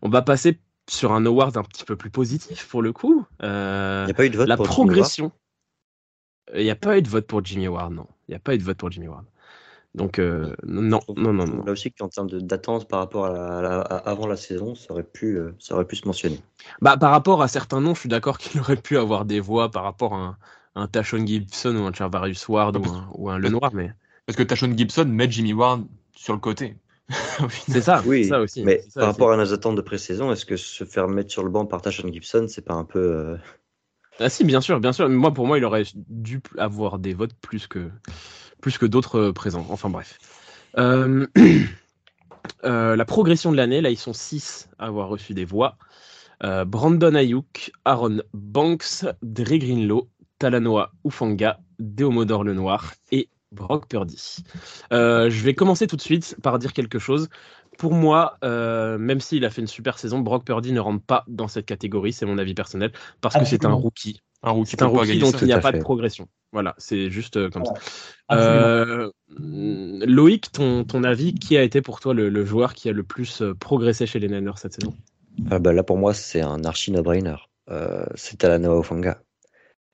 On 0.00 0.08
va 0.08 0.22
passer 0.22 0.58
sur 0.88 1.12
un 1.12 1.26
award 1.26 1.56
un 1.56 1.64
petit 1.64 1.84
peu 1.84 1.96
plus 1.96 2.10
positif 2.10 2.66
pour 2.68 2.80
le 2.80 2.92
coup. 2.92 3.26
Euh, 3.42 4.04
Il 4.04 4.06
n'y 4.06 4.12
a 4.12 4.14
pas 4.14 4.26
eu 4.26 4.30
de 4.30 4.36
vote 4.36 4.48
la 4.48 4.56
pour 4.56 4.66
Jimmy 4.66 4.74
progression. 4.74 5.32
Il 6.54 6.62
n'y 6.62 6.70
a 6.70 6.76
pas 6.76 6.96
eu 6.96 7.02
de 7.02 7.08
vote 7.08 7.26
pour 7.26 7.44
Jimmy 7.44 7.68
Ward, 7.68 7.92
non. 7.92 8.06
Il 8.28 8.32
n'y 8.32 8.36
a 8.36 8.40
pas 8.40 8.54
eu 8.54 8.58
de 8.58 8.62
vote 8.62 8.78
pour 8.78 8.90
Jimmy 8.90 9.08
Ward. 9.08 9.24
Donc, 9.96 10.18
euh, 10.18 10.54
non, 10.64 11.00
Ward. 11.08 11.18
non, 11.18 11.32
non, 11.32 11.46
non. 11.46 11.64
Là 11.64 11.72
aussi, 11.72 11.90
qu'en 11.90 12.08
termes 12.08 12.28
de- 12.28 12.38
d'attente 12.40 12.86
par 12.86 13.00
rapport 13.00 13.26
à, 13.26 13.30
la- 13.32 13.58
à 13.58 13.62
la- 13.62 13.80
à- 13.80 13.96
avant 14.10 14.26
la 14.26 14.36
saison, 14.36 14.74
ça 14.74 14.92
aurait 14.92 15.02
pu, 15.02 15.36
euh, 15.38 15.54
ça 15.58 15.74
aurait 15.74 15.86
pu 15.86 15.96
se 15.96 16.06
mentionner. 16.06 16.38
Bah, 16.82 16.96
par 16.96 17.10
rapport 17.10 17.42
à 17.42 17.48
certains 17.48 17.80
noms, 17.80 17.94
je 17.94 18.00
suis 18.00 18.08
d'accord 18.08 18.38
qu'il 18.38 18.60
aurait 18.60 18.76
pu 18.76 18.98
avoir 18.98 19.24
des 19.24 19.40
voix 19.40 19.70
par 19.70 19.84
rapport 19.84 20.14
à 20.14 20.16
un, 20.18 20.36
un 20.74 20.86
Tashon 20.86 21.24
Gibson 21.26 21.74
ou 21.76 21.86
un 21.86 21.92
Charvarius 21.92 22.46
Ward 22.48 22.76
ou 22.76 22.84
un, 22.84 23.08
ou 23.14 23.30
un 23.30 23.38
Lenoir, 23.38 23.70
mais 23.72 23.90
Parce 24.26 24.36
que 24.36 24.42
Tashon 24.42 24.76
Gibson 24.76 25.06
met 25.06 25.30
Jimmy 25.30 25.54
Ward 25.54 25.84
sur 26.14 26.34
le 26.34 26.40
côté. 26.40 26.76
C'est 27.68 27.80
ça, 27.80 28.02
Oui, 28.04 28.24
c'est 28.24 28.30
ça 28.30 28.40
aussi. 28.40 28.62
mais 28.64 28.80
ça 28.80 29.00
par 29.00 29.08
aussi. 29.10 29.18
rapport 29.18 29.32
à 29.32 29.36
nos 29.36 29.52
attentes 29.52 29.76
de 29.76 29.80
pré-saison, 29.80 30.32
est-ce 30.32 30.44
que 30.44 30.56
se 30.56 30.84
faire 30.84 31.06
mettre 31.08 31.30
sur 31.30 31.44
le 31.44 31.50
banc 31.50 31.64
par 31.64 31.80
Tashon 31.80 32.12
Gibson, 32.12 32.46
c'est 32.48 32.64
pas 32.64 32.74
un 32.74 32.84
peu. 32.84 32.98
euh, 32.98 33.36
Ah 34.18 34.28
si, 34.28 34.44
bien 34.44 34.60
sûr, 34.60 34.80
bien 34.80 34.92
sûr. 34.92 35.08
Mais 35.08 35.14
moi, 35.14 35.32
pour 35.32 35.46
moi, 35.46 35.56
il 35.58 35.64
aurait 35.64 35.84
dû 35.94 36.40
avoir 36.58 36.98
des 36.98 37.14
votes 37.14 37.34
plus 37.34 37.66
que, 37.68 37.90
plus 38.66 38.78
que 38.78 38.86
d'autres 38.86 39.20
euh, 39.20 39.32
présents. 39.32 39.64
Enfin 39.70 39.88
bref. 39.88 40.18
Euh, 40.76 41.24
euh, 42.64 42.96
la 42.96 43.04
progression 43.04 43.52
de 43.52 43.56
l'année, 43.56 43.80
là, 43.80 43.90
ils 43.90 43.96
sont 43.96 44.12
6 44.12 44.70
à 44.80 44.86
avoir 44.86 45.08
reçu 45.08 45.34
des 45.34 45.44
voix. 45.44 45.76
Euh, 46.42 46.64
Brandon 46.64 47.14
Ayuk, 47.14 47.70
Aaron 47.84 48.22
Banks, 48.34 49.04
Dre 49.22 49.58
Greenlow, 49.58 50.08
Talanoa 50.40 50.90
Ufanga, 51.04 51.60
Deomodor 51.78 52.42
Lenoir 52.42 52.94
et 53.12 53.28
Brock 53.52 53.86
Purdy. 53.86 54.38
Euh, 54.92 55.30
je 55.30 55.44
vais 55.44 55.54
commencer 55.54 55.86
tout 55.86 55.94
de 55.94 56.02
suite 56.02 56.34
par 56.42 56.58
dire 56.58 56.72
quelque 56.72 56.98
chose. 56.98 57.28
Pour 57.78 57.92
moi, 57.92 58.36
euh, 58.42 58.98
même 58.98 59.20
s'il 59.20 59.44
a 59.44 59.50
fait 59.50 59.60
une 59.60 59.68
super 59.68 59.96
saison, 59.96 60.18
Brock 60.18 60.44
Purdy 60.44 60.72
ne 60.72 60.80
rentre 60.80 61.04
pas 61.04 61.22
dans 61.28 61.46
cette 61.46 61.66
catégorie, 61.66 62.12
c'est 62.12 62.26
mon 62.26 62.36
avis 62.36 62.54
personnel, 62.54 62.90
parce 63.20 63.36
que 63.36 63.44
c'est 63.44 63.64
un 63.64 63.72
rookie. 63.72 64.22
Un 64.42 64.50
rookie, 64.50 64.70
C'est 64.72 64.82
un 64.82 64.86
rookie, 64.86 65.20
donc 65.20 65.40
il 65.40 65.46
n'y 65.46 65.52
a 65.52 65.60
pas 65.60 65.70
de 65.70 65.78
progression. 65.78 66.26
Voilà, 66.56 66.74
c'est 66.78 67.10
juste 67.10 67.36
euh, 67.36 67.50
comme 67.50 67.64
Voilà. 67.64 67.80
ça. 68.30 68.34
Euh, 68.38 69.10
Loïc, 69.28 70.50
ton, 70.52 70.84
ton 70.84 71.04
avis, 71.04 71.34
qui 71.34 71.58
a 71.58 71.62
été 71.62 71.82
pour 71.82 72.00
toi 72.00 72.14
le, 72.14 72.30
le 72.30 72.44
joueur 72.46 72.72
qui 72.72 72.88
a 72.88 72.92
le 72.92 73.02
plus 73.02 73.42
euh, 73.42 73.52
progressé 73.52 74.06
chez 74.06 74.18
les 74.18 74.28
Niners 74.28 74.56
cette 74.56 74.72
saison? 74.72 74.94
Ah 75.50 75.58
bah 75.58 75.74
là, 75.74 75.82
pour 75.82 75.98
moi, 75.98 76.14
c'est 76.14 76.40
un 76.40 76.64
archi 76.64 76.92
no-brainer. 76.92 77.36
Euh, 77.68 78.06
c'est 78.14 78.38
Talanoa 78.38 78.78
Ofanga. 78.78 79.20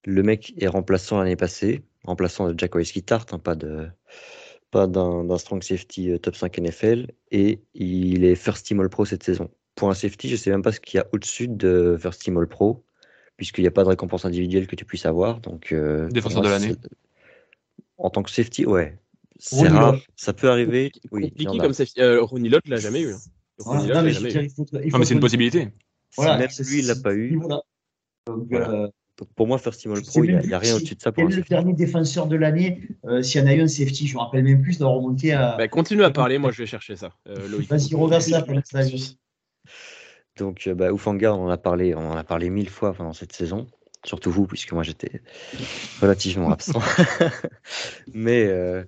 Le 0.05 0.23
mec 0.23 0.55
est 0.57 0.69
remplaçant 0.69 1.19
l'année 1.19 1.35
passée, 1.35 1.83
remplaçant 2.05 2.49
de 2.49 2.57
Jack 2.57 2.75
Tart, 3.07 3.27
hein, 3.33 3.41
pas 3.41 3.57
de 3.57 3.89
pas 4.71 4.87
d'un 4.87 5.25
d'un 5.25 5.39
strong 5.39 5.65
safety 5.65 6.17
top 6.21 6.37
5 6.37 6.59
NFL, 6.59 7.09
et 7.33 7.61
il 7.75 8.25
est 8.25 8.37
first 8.37 8.65
team 8.67 8.79
All 8.79 8.89
Pro 8.89 9.05
cette 9.05 9.25
saison. 9.25 9.51
Pour 9.75 9.91
un 9.91 9.95
safety, 9.95 10.29
je 10.29 10.37
sais 10.37 10.51
même 10.51 10.63
pas 10.63 10.71
ce 10.71 10.79
qu'il 10.79 10.99
y 10.99 11.01
a 11.01 11.09
au-dessus 11.13 11.49
de 11.49 11.97
first 12.01 12.23
team 12.23 12.37
All 12.37 12.47
Pro, 12.47 12.85
puisqu'il 13.37 13.63
n'y 13.63 13.69
a 13.69 13.73
pas 13.73 13.83
de 13.85 13.89
récompense 13.89 14.25
individuelle 14.25 14.67
que 14.67 14.77
tu 14.77 14.85
puisses 14.85 15.07
avoir. 15.07 15.41
Donc, 15.41 15.73
euh, 15.73 16.05
pour 16.05 16.13
Défenseur 16.13 16.43
moi, 16.43 16.51
de 16.59 16.63
l'année. 16.63 16.77
En 17.99 18.11
tant 18.11 18.23
que 18.23 18.31
safety, 18.31 18.67
ouais. 18.67 18.99
C'est 19.39 19.69
rare, 19.69 19.93
Lott. 19.93 20.03
ça 20.17 20.33
peut 20.33 20.51
arriver. 20.51 20.93
Oui, 21.11 21.33
comme 21.59 21.73
c'est. 21.73 21.99
Euh, 21.99 22.23
Ronnie 22.23 22.49
Lott 22.49 22.67
l'a 22.69 22.77
jamais 22.77 23.01
eu. 23.03 23.13
hein. 23.13 23.19
Ronnie 23.59 23.89
Non, 23.89 23.95
Lott 23.95 24.05
mais 24.05 24.13
jamais 24.13 24.33
eu. 24.35 24.51
faut, 24.51 24.67
Non, 24.73 24.99
mais 24.99 25.05
c'est 25.05 25.15
une 25.15 25.21
possibilité. 25.21 25.69
Voilà, 26.17 26.49
si 26.49 26.61
même 26.63 26.71
lui, 26.71 26.79
il 26.81 26.87
l'a 26.87 26.95
pas 26.97 27.15
eu. 27.15 27.37
Voilà. 27.37 27.63
Donc, 28.27 28.47
Voilà. 28.51 28.71
euh, 28.71 28.89
Donc, 29.19 29.29
pour 29.35 29.47
moi, 29.47 29.59
First 29.59 29.81
Team 29.81 29.93
All 29.93 30.03
Pro, 30.03 30.25
il 30.25 30.37
n'y 30.47 30.53
a, 30.55 30.59
rien 30.59 30.71
si- 30.73 30.77
au-dessus 30.79 30.95
de 30.95 31.01
ça 31.01 31.11
pour 31.13 31.23
quel 31.23 31.27
un 31.27 31.31
est 31.31 31.37
le 31.37 31.43
safety. 31.43 31.51
dernier 31.51 31.73
défenseur 31.75 32.27
de 32.29 32.37
l'année 32.37 32.83
euh, 33.05 33.23
S'il 33.23 33.41
y 33.41 33.45
en 33.45 33.47
a 33.49 33.55
eu 33.55 33.61
un 33.63 33.69
safety, 33.69 34.07
je 34.07 34.15
me 34.15 34.21
rappelle 34.21 34.45
même 34.45 34.63
plus 34.63 34.79
d'avoir 34.79 34.97
remonté 34.97 35.33
à. 35.33 35.57
Bah, 35.57 35.69
continue 35.69 36.05
à 36.05 36.11
parler, 36.11 36.39
moi 36.39 36.51
je 36.53 36.59
vais 36.59 36.67
chercher 36.67 36.97
ça. 36.97 37.13
euh. 37.29 37.49
Vas-y, 37.69 37.95
regarde 37.95 38.23
ça 38.23 38.45
ça 38.65 38.83
vient. 38.83 39.05
Donc, 40.39 40.67
euh, 40.67 40.75
bah, 40.75 40.91
Ufanga, 40.93 41.35
on 41.35 41.45
en 41.47 41.49
a 41.51 41.59
parlé, 41.59 41.95
on 41.95 42.11
en 42.11 42.17
a 42.17 42.25
parlé 42.25 42.51
mille 42.51 42.71
fois 42.71 42.93
pendant 42.95 43.13
cette 43.13 43.33
saison. 43.33 43.67
Surtout 44.05 44.31
vous, 44.33 44.47
puisque 44.47 44.73
moi 44.73 44.83
j'étais 44.83 45.23
relativement 46.01 46.51
absent. 46.53 46.81
mais, 48.15 48.47
euh, 48.49 48.85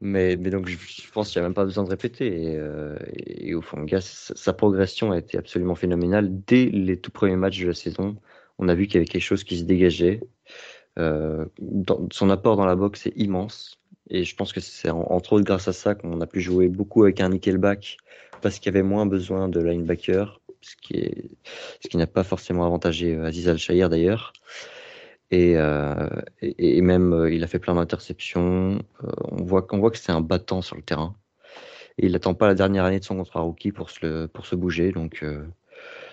mais, 0.00 0.36
mais 0.36 0.50
donc, 0.50 0.68
je, 0.68 0.76
je 0.76 1.10
pense 1.12 1.30
qu'il 1.30 1.40
n'y 1.40 1.44
a 1.44 1.48
même 1.48 1.54
pas 1.54 1.64
besoin 1.64 1.84
de 1.84 1.90
répéter. 1.90 2.26
Et, 2.26 2.56
euh, 2.56 2.96
et 3.14 3.50
Ufanga, 3.50 4.00
sa, 4.00 4.34
sa 4.34 4.52
progression 4.52 5.12
a 5.12 5.18
été 5.18 5.38
absolument 5.38 5.74
phénoménale. 5.74 6.28
Dès 6.46 6.66
les 6.66 6.96
tout 6.98 7.10
premiers 7.10 7.36
matchs 7.36 7.60
de 7.60 7.68
la 7.68 7.74
saison, 7.74 8.16
on 8.58 8.68
a 8.68 8.74
vu 8.74 8.86
qu'il 8.86 8.94
y 8.94 8.98
avait 8.98 9.06
quelque 9.06 9.22
chose 9.22 9.44
qui 9.44 9.58
se 9.58 9.64
dégageait. 9.64 10.20
Euh, 10.98 11.44
dans- 11.60 12.08
son 12.10 12.30
apport 12.30 12.56
dans 12.56 12.66
la 12.66 12.74
boxe 12.76 13.06
est 13.06 13.12
immense. 13.16 13.78
Et 14.08 14.24
je 14.24 14.34
pense 14.34 14.52
que 14.52 14.60
c'est 14.60 14.90
en- 14.90 15.06
entre 15.12 15.34
autres 15.34 15.44
grâce 15.44 15.68
à 15.68 15.72
ça 15.72 15.94
qu'on 15.94 16.20
a 16.20 16.26
pu 16.26 16.40
jouer 16.40 16.68
beaucoup 16.68 17.02
avec 17.02 17.20
un 17.20 17.28
nickelback 17.28 17.98
parce 18.40 18.58
qu'il 18.58 18.72
y 18.72 18.76
avait 18.76 18.86
moins 18.86 19.04
besoin 19.06 19.48
de 19.48 19.60
linebacker, 19.60 20.40
ce 20.60 20.76
qui, 20.76 21.36
qui 21.88 21.96
n'a 21.96 22.06
pas 22.06 22.24
forcément 22.24 22.64
avantagé 22.64 23.14
euh, 23.14 23.26
Aziz 23.26 23.48
Al-Shahir 23.48 23.88
d'ailleurs. 23.88 24.32
Et, 25.30 25.56
euh, 25.56 26.08
et, 26.40 26.78
et 26.78 26.80
même, 26.82 27.12
euh, 27.12 27.32
il 27.32 27.42
a 27.42 27.46
fait 27.46 27.58
plein 27.58 27.74
d'interceptions. 27.74 28.78
On, 29.32 29.44
voit, 29.44 29.66
voit 29.72 29.90
que 29.90 29.98
c'est 29.98 30.12
un 30.12 30.20
battant 30.20 30.62
sur 30.62 30.76
le 30.76 30.82
terrain. 30.82 31.16
Et 31.98 32.06
il 32.06 32.12
n'attend 32.12 32.34
pas 32.34 32.46
la 32.46 32.54
dernière 32.54 32.84
année 32.84 33.00
de 33.00 33.04
son 33.04 33.16
contrat 33.16 33.40
rookie 33.40 33.72
pour 33.72 33.90
se, 33.90 34.06
le- 34.06 34.28
pour 34.28 34.46
se 34.46 34.54
bouger. 34.54 34.92
Donc, 34.92 35.24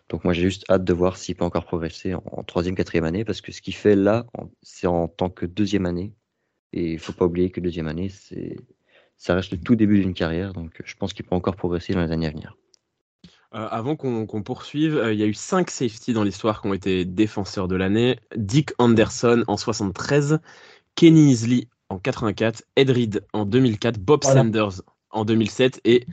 donc 0.10 0.24
moi, 0.24 0.34
j'ai 0.34 0.44
juste 0.44 0.66
hâte 0.70 0.84
de 0.84 0.94
voir 0.94 1.18
s'il 1.18 1.36
peut 1.36 1.46
encore 1.46 1.66
progresser 1.66 2.14
en, 2.16 2.44
troisième, 2.44 2.76
quatrième 2.76 3.06
année. 3.06 3.26
Parce 3.26 3.42
que 3.42 3.52
ce 3.52 3.62
qu'il 3.62 3.76
fait 3.76 3.96
là, 3.96 4.26
c'est 4.62 4.88
en 4.88 5.08
tant 5.08 5.30
que 5.30 5.46
deuxième 5.46 5.86
année. 5.86 6.14
Et 6.72 6.94
il 6.94 7.00
faut 7.00 7.14
pas 7.14 7.26
oublier 7.26 7.52
que 7.52 7.60
deuxième 7.62 7.88
année, 7.88 8.10
c'est 8.10 8.58
ça 9.18 9.36
reste 9.36 9.52
le 9.52 9.60
tout 9.60 9.76
début 9.76 10.00
d'une 10.00 10.14
carrière. 10.14 10.54
Donc, 10.54 10.82
je 10.84 10.96
pense 10.96 11.14
qu'il 11.14 11.26
peut 11.26 11.36
encore 11.36 11.56
progresser 11.56 11.94
dans 11.94 12.02
les 12.02 12.12
années 12.12 12.28
à 12.28 12.32
venir. 12.32 12.58
Euh, 13.56 13.68
avant 13.70 13.96
qu'on 13.96 14.42
poursuive, 14.42 14.98
euh, 14.98 15.14
il 15.14 15.20
y 15.20 15.24
a 15.24 15.28
eu 15.28 15.34
cinq 15.36 15.70
safeties 15.70 16.14
dans 16.14 16.24
l'histoire 16.24 16.62
qui 16.62 16.68
ont 16.68 16.74
été 16.74 17.06
défenseurs 17.06 17.68
de 17.68 17.76
l'année. 17.76 18.20
Dick 18.36 18.72
Anderson 18.80 19.44
en 19.48 19.58
73, 19.58 20.40
Kenny 20.96 21.32
Isley 21.32 21.68
en 21.90 22.00
84, 22.00 22.64
Ed 22.76 22.90
Reed 22.90 23.26
en 23.34 23.46
2004, 23.46 24.00
Bob 24.00 24.22
Voilà. 24.24 24.42
Sanders 24.42 24.82
en 25.12 25.24
2007 25.24 25.82
et 25.86 26.08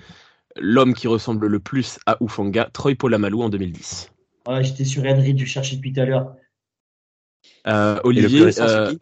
l'homme 0.57 0.95
qui 0.95 1.09
ressemble 1.09 1.47
le 1.47 1.61
plus 1.61 1.99
à 2.07 2.19
Ufanga, 2.21 2.69
Troy 2.73 2.95
Polamalu 2.95 3.37
en 3.37 3.49
2010. 3.49 4.11
Voilà, 4.45 4.63
J'étais 4.63 4.85
sur 4.85 5.05
Edrid, 5.07 5.39
je 5.39 5.45
cherchais 5.45 5.77
depuis 5.77 5.93
tout 5.93 6.01
à 6.01 6.05
l'heure. 6.05 6.35
Euh, 7.67 8.01
Olivier, 8.05 8.45
récent, 8.45 8.65
euh, 8.65 8.93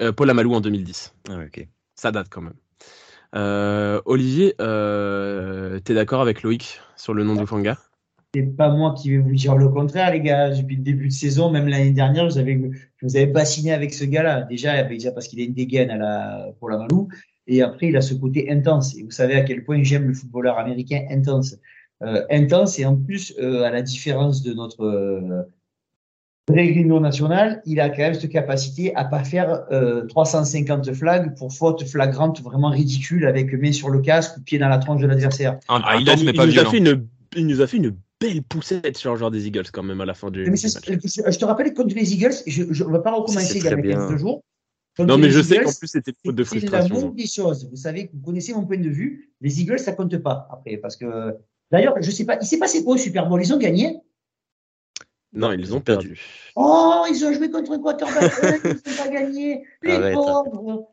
euh, 0.00 0.12
Polamalu 0.12 0.54
en 0.54 0.60
2010. 0.60 1.14
Ah. 1.30 1.36
Ça 1.94 2.12
date 2.12 2.28
quand 2.30 2.42
même. 2.42 2.54
Euh, 3.34 4.00
Olivier, 4.04 4.54
euh, 4.60 5.78
t'es 5.80 5.94
d'accord 5.94 6.20
avec 6.20 6.42
Loïc 6.42 6.80
sur 6.96 7.14
le 7.14 7.24
nom 7.24 7.34
d'Ufanga 7.34 7.78
C'est 8.34 8.56
pas 8.56 8.70
moi 8.70 8.94
qui 8.94 9.10
vais 9.10 9.18
vous 9.18 9.34
dire 9.34 9.56
le 9.56 9.68
contraire, 9.68 10.12
les 10.12 10.20
gars. 10.20 10.50
Depuis 10.50 10.76
le 10.76 10.82
début 10.82 11.08
de 11.08 11.12
saison, 11.12 11.50
même 11.50 11.68
l'année 11.68 11.92
dernière, 11.92 12.28
je 12.28 12.34
vous 12.34 12.38
avais, 12.38 12.58
je 12.96 13.06
vous 13.06 13.16
avais 13.16 13.26
bassiné 13.26 13.72
avec 13.72 13.92
ce 13.92 14.04
gars-là. 14.04 14.42
Déjà, 14.42 14.82
déjà 14.82 15.12
parce 15.12 15.28
qu'il 15.28 15.40
a 15.40 15.44
une 15.44 15.54
dégaine 15.54 15.90
à 15.90 15.96
la, 15.96 16.52
pour 16.58 16.70
la 16.70 16.78
Malou. 16.78 17.08
Et 17.46 17.62
après, 17.62 17.88
il 17.88 17.96
a 17.96 18.00
ce 18.00 18.14
côté 18.14 18.50
intense. 18.50 18.96
Et 18.96 19.02
vous 19.02 19.10
savez 19.10 19.34
à 19.34 19.42
quel 19.42 19.64
point 19.64 19.82
j'aime 19.82 20.06
le 20.06 20.14
footballeur 20.14 20.58
américain 20.58 21.04
intense. 21.10 21.56
Euh, 22.02 22.24
intense 22.30 22.78
et 22.78 22.86
en 22.86 22.96
plus, 22.96 23.36
à 23.38 23.70
la 23.70 23.82
différence 23.82 24.42
de 24.42 24.54
notre 24.54 25.46
réunion 26.48 27.00
nationale, 27.00 27.62
il 27.66 27.80
a 27.80 27.88
quand 27.90 27.98
même 27.98 28.14
cette 28.14 28.30
capacité 28.30 28.94
à 28.94 29.04
pas 29.04 29.24
faire 29.24 29.64
euh, 29.70 30.06
350 30.06 30.92
flags 30.94 31.36
pour 31.36 31.52
faute 31.52 31.84
flagrante 31.86 32.40
vraiment 32.42 32.70
ridicule 32.70 33.26
avec 33.26 33.52
main 33.52 33.72
sur 33.72 33.90
le 33.90 34.00
casque 34.00 34.36
ou 34.38 34.40
pied 34.42 34.58
dans 34.58 34.68
la 34.68 34.78
tronche 34.78 35.00
de 35.00 35.06
l'adversaire. 35.06 35.58
Un, 35.68 35.80
Ah, 35.84 35.96
il, 35.98 36.04
nous 36.04 36.58
a 36.58 36.64
fait 36.64 36.78
une, 36.78 37.06
il 37.36 37.46
nous 37.46 37.60
a 37.60 37.66
fait 37.66 37.76
une 37.76 37.94
belle 38.20 38.42
poussette 38.42 38.96
sur 38.96 39.12
le 39.12 39.18
joueur 39.18 39.30
des 39.30 39.46
Eagles 39.46 39.70
quand 39.72 39.82
même 39.82 40.00
à 40.00 40.06
la 40.06 40.14
fin 40.14 40.30
du, 40.30 40.44
Mais 40.44 40.50
match. 40.50 40.62
je 40.62 41.38
te 41.38 41.44
rappelle 41.44 41.72
contre 41.74 41.94
les 41.94 42.12
Eagles, 42.14 42.34
je 42.46 42.62
ne 42.62 42.92
vais 42.92 43.02
pas 43.02 43.12
recommencer 43.12 43.58
il 43.58 43.64
y 43.64 43.68
a. 43.68 43.76
15 43.76 44.16
jours. 44.16 44.42
Contre 44.96 45.08
Non, 45.08 45.18
mais 45.18 45.30
je 45.30 45.40
sais 45.40 45.56
Eagles, 45.56 45.64
qu'en 45.66 45.72
plus 45.78 45.86
c'était 45.86 46.10
une 46.10 46.30
faute 46.30 46.34
de 46.34 46.44
c'est 46.44 46.54
la 46.56 46.82
frustration. 46.82 47.10
des 47.10 47.26
choses. 47.26 47.68
Vous 47.70 47.76
savez, 47.76 48.10
vous 48.12 48.20
connaissez 48.20 48.52
mon 48.52 48.64
point 48.64 48.78
de 48.78 48.88
vue. 48.88 49.30
Les 49.40 49.60
Eagles, 49.60 49.78
ça 49.78 49.92
compte 49.92 50.16
pas 50.18 50.48
après. 50.50 50.76
Parce 50.78 50.96
que, 50.96 51.34
d'ailleurs, 51.70 51.94
je 52.00 52.10
sais 52.10 52.24
pas, 52.24 52.38
il 52.40 52.46
s'est 52.46 52.58
passé 52.58 52.82
quoi 52.82 52.94
au 52.94 52.98
Super 52.98 53.28
Bowl? 53.28 53.40
Ils 53.40 53.52
ont 53.52 53.58
gagné? 53.58 54.00
Non, 55.32 55.52
ils 55.52 55.74
ont 55.74 55.80
perdu. 55.80 56.18
Oh, 56.56 57.04
ils 57.10 57.24
ont 57.24 57.32
joué 57.32 57.50
contre 57.50 57.72
un 57.72 57.78
quarterback. 57.80 58.32
ils 58.64 58.68
n'ont 58.90 58.96
pas 58.96 59.08
gagné. 59.08 59.64
Les 59.82 59.92
Arrête. 59.92 60.14
pauvres. 60.14 60.88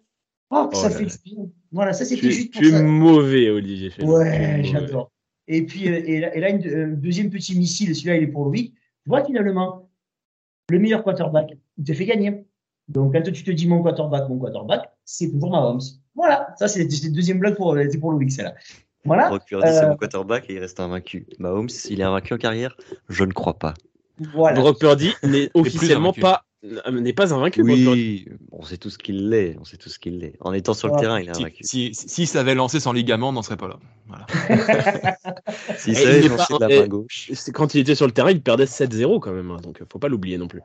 Oh, 0.52 0.68
que 0.68 0.76
Oh 0.76 0.80
ça 0.80 0.90
là 0.90 0.96
fait 0.96 1.04
là. 1.06 1.10
du 1.10 1.18
bien. 1.36 1.46
Voilà, 1.72 1.94
ça 1.94 2.06
Tu, 2.06 2.16
c'était 2.16 2.28
es- 2.28 2.32
juste 2.32 2.54
pour 2.54 2.62
tu 2.62 2.68
es 2.68 2.72
ça. 2.72 2.84
mauvais, 2.84 3.50
Olivier. 3.50 3.92
Ouais, 4.02 4.62
j'adore. 4.64 5.12
Et 5.48 5.66
puis, 5.66 5.88
euh, 5.90 6.02
et 6.06 6.20
là, 6.20 6.36
et 6.36 6.40
là, 6.40 6.50
une- 6.50 6.68
un 6.68 6.88
deuxième 6.90 7.30
petit 7.30 7.58
missile, 7.58 7.96
celui-là, 7.96 8.18
il 8.18 8.24
est 8.24 8.28
pour 8.28 8.46
Louis. 8.46 8.74
Tu 9.04 9.10
vois, 9.10 9.24
finalement, 9.24 9.90
le 10.70 10.80
meilleur 10.80 11.04
quarterback, 11.04 11.54
il 11.78 11.84
te 11.84 11.94
fait 11.94 12.06
gagner. 12.06 12.46
Donc, 12.88 13.14
quand 13.14 13.22
tu 13.32 13.44
te 13.44 13.52
dis 13.52 13.68
mon 13.68 13.82
quarterback, 13.82 14.28
mon 14.30 14.38
quarterback, 14.38 14.92
c'est 15.06 15.32
toujours 15.32 15.52
Mahomes. 15.52 15.82
Voilà, 16.14 16.54
ça, 16.58 16.68
c'est 16.68 16.84
la 16.84 17.10
deuxième 17.10 17.40
blague 17.40 17.56
pour, 17.56 17.76
c'est 17.90 17.98
pour 18.00 18.12
Louis, 18.12 18.30
celle-là. 18.32 18.54
Voilà, 19.06 19.30
Brock 19.30 19.46
Purdy, 19.46 19.68
c'est 19.68 19.84
Euh, 19.86 19.90
mon 19.90 19.98
quarterback 19.98 20.50
et 20.50 20.54
il 20.54 20.60
reste 20.60 20.80
invaincu. 20.80 21.28
Mahomes, 21.40 21.70
il 21.90 22.00
est 22.00 22.04
invaincu 22.04 22.34
en 22.34 22.38
carrière 22.38 22.76
Je 23.10 23.24
ne 23.24 23.32
crois 23.34 23.58
pas. 23.60 23.74
Voilà. 24.34 24.60
Brock 24.60 24.80
Purdy 24.80 25.14
n'est 25.24 25.50
officiellement 25.54 26.14
pas 26.14 26.44
euh, 26.64 26.92
n'est 27.00 27.14
pas 27.14 27.34
invaincu. 27.34 27.62
Oui, 27.62 28.28
on 28.52 28.64
sait 28.64 28.78
tous 28.78 28.98
qu'il 28.98 29.30
l'est. 29.30 29.56
On 29.60 29.66
sait 29.66 29.78
tous 29.78 29.98
qu'il 29.98 30.20
l'est. 30.20 30.34
En 30.40 30.54
étant 30.54 30.74
sur 30.74 30.88
le 30.88 31.00
terrain, 31.00 31.20
il 31.20 31.30
est 31.30 31.34
Si, 31.34 31.42
invaincu. 31.42 31.64
si, 31.64 31.94
si, 31.94 32.10
s'il 32.10 32.28
s'avait 32.28 32.56
lancé 32.56 32.80
sans 32.80 32.92
ligament, 32.92 33.30
on 33.30 33.34
n'en 33.34 33.44
serait 33.44 33.58
pas 33.58 33.68
là. 33.68 33.80
Voilà. 34.08 34.26
S'il 35.78 35.94
Et 35.94 35.96
savait 35.96 36.26
est 36.26 36.30
lancer 36.30 36.54
de 36.54 36.60
la 36.60 36.68
main 36.82 36.88
gauche. 36.88 37.32
C'est 37.34 37.52
Quand 37.52 37.74
il 37.76 37.82
était 37.82 37.96
sur 37.96 38.06
le 38.06 38.12
terrain, 38.12 38.32
il 38.32 38.42
perdait 38.42 38.66
7-0 38.66 39.20
quand 39.20 39.32
même, 39.32 39.52
hein, 39.52 39.58
donc 39.62 39.82
faut 39.92 40.00
pas 40.00 40.08
l'oublier 40.08 40.38
non 40.38 40.48
plus. 40.48 40.62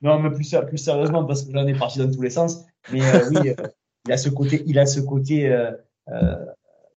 Non, 0.00 0.18
mais 0.18 0.30
plus, 0.30 0.54
plus 0.68 0.78
sérieusement, 0.78 1.24
parce 1.24 1.42
que 1.42 1.52
là, 1.52 1.62
on 1.64 1.68
est 1.68 1.78
parti 1.78 1.98
dans 1.98 2.10
tous 2.10 2.22
les 2.22 2.30
sens. 2.30 2.64
Mais 2.92 3.02
euh, 3.02 3.28
oui, 3.30 3.50
euh, 3.50 3.66
il 4.06 4.12
a 4.12 4.16
ce 4.16 4.28
côté, 4.28 4.62
il 4.66 4.78
a 4.78 4.86
ce 4.86 5.00
côté 5.00 5.48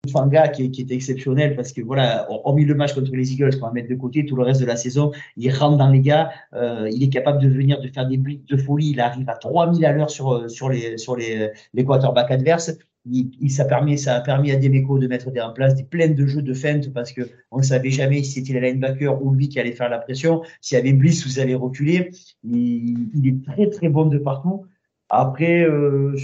euh, 0.05 0.09
euh, 0.09 0.13
Fanga 0.13 0.49
qui, 0.49 0.71
qui 0.71 0.87
exceptionnel 0.91 1.57
parce 1.57 1.73
que 1.73 1.81
voilà, 1.83 2.27
hormis 2.31 2.65
le 2.65 2.75
match 2.75 2.95
contre 2.95 3.13
les 3.15 3.33
Eagles 3.33 3.59
qu'on 3.59 3.67
va 3.67 3.73
mettre 3.73 3.89
de 3.89 3.95
côté, 3.95 4.25
tout 4.27 4.37
le 4.37 4.43
reste 4.45 4.61
de 4.61 4.67
la 4.67 4.77
saison, 4.77 5.13
il 5.37 5.51
rentre 5.53 5.79
dans 5.79 5.89
les 5.91 6.01
gars, 6.01 6.31
euh, 6.55 6.89
il 6.93 7.03
est 7.03 7.09
capable 7.09 7.43
de 7.43 7.49
venir 7.49 7.81
de 7.81 7.89
faire 7.89 8.07
des 8.07 8.17
blitz 8.19 8.45
de 8.47 8.57
folie, 8.57 8.91
il 8.91 9.01
arrive 9.01 9.29
à 9.29 9.35
3000 9.37 9.85
à 9.85 9.93
l'heure 9.93 10.11
sur 10.11 10.33
euh, 10.33 10.49
sur 10.49 10.69
les 10.69 10.99
sur 10.99 11.17
les 11.17 11.51
les 11.75 11.85
quarterbacks 11.85 12.31
adverses. 12.31 12.73
Il, 13.11 13.31
il- 13.41 13.51
ça 13.51 13.65
permet 13.67 13.97
ça 13.99 14.17
a 14.17 14.21
permis 14.21 14.51
à 14.51 14.57
Demeco 14.57 14.99
de 14.99 15.07
mettre 15.07 15.31
des, 15.31 15.41
en 15.41 15.53
place 15.53 15.75
des 15.75 15.85
pleines 15.85 16.15
de 16.15 16.27
jeux 16.27 16.43
de 16.43 16.55
feinte 16.55 16.93
parce 16.93 17.13
que 17.13 17.23
on 17.51 17.59
ne 17.59 17.63
savait 17.63 17.91
jamais 17.91 18.23
si 18.23 18.33
c'était 18.45 18.59
le 18.59 18.67
linebacker 18.67 19.23
ou 19.23 19.33
lui 19.35 19.49
qui 19.49 19.61
allait 19.61 19.73
faire 19.73 19.89
la 19.91 19.99
pression, 19.99 20.43
s'il 20.63 20.77
y 20.79 20.81
avait 20.81 20.93
blitz 20.95 21.25
ou 21.27 21.29
s'il 21.29 21.43
allait 21.43 21.55
reculer. 21.55 22.11
Il, 22.45 23.11
il 23.15 23.29
est 23.29 23.45
très 23.45 23.69
très 23.71 23.89
bon 23.89 24.07
de 24.07 24.19
partout. 24.19 24.65
Après, 25.11 25.63
euh, 25.63 26.17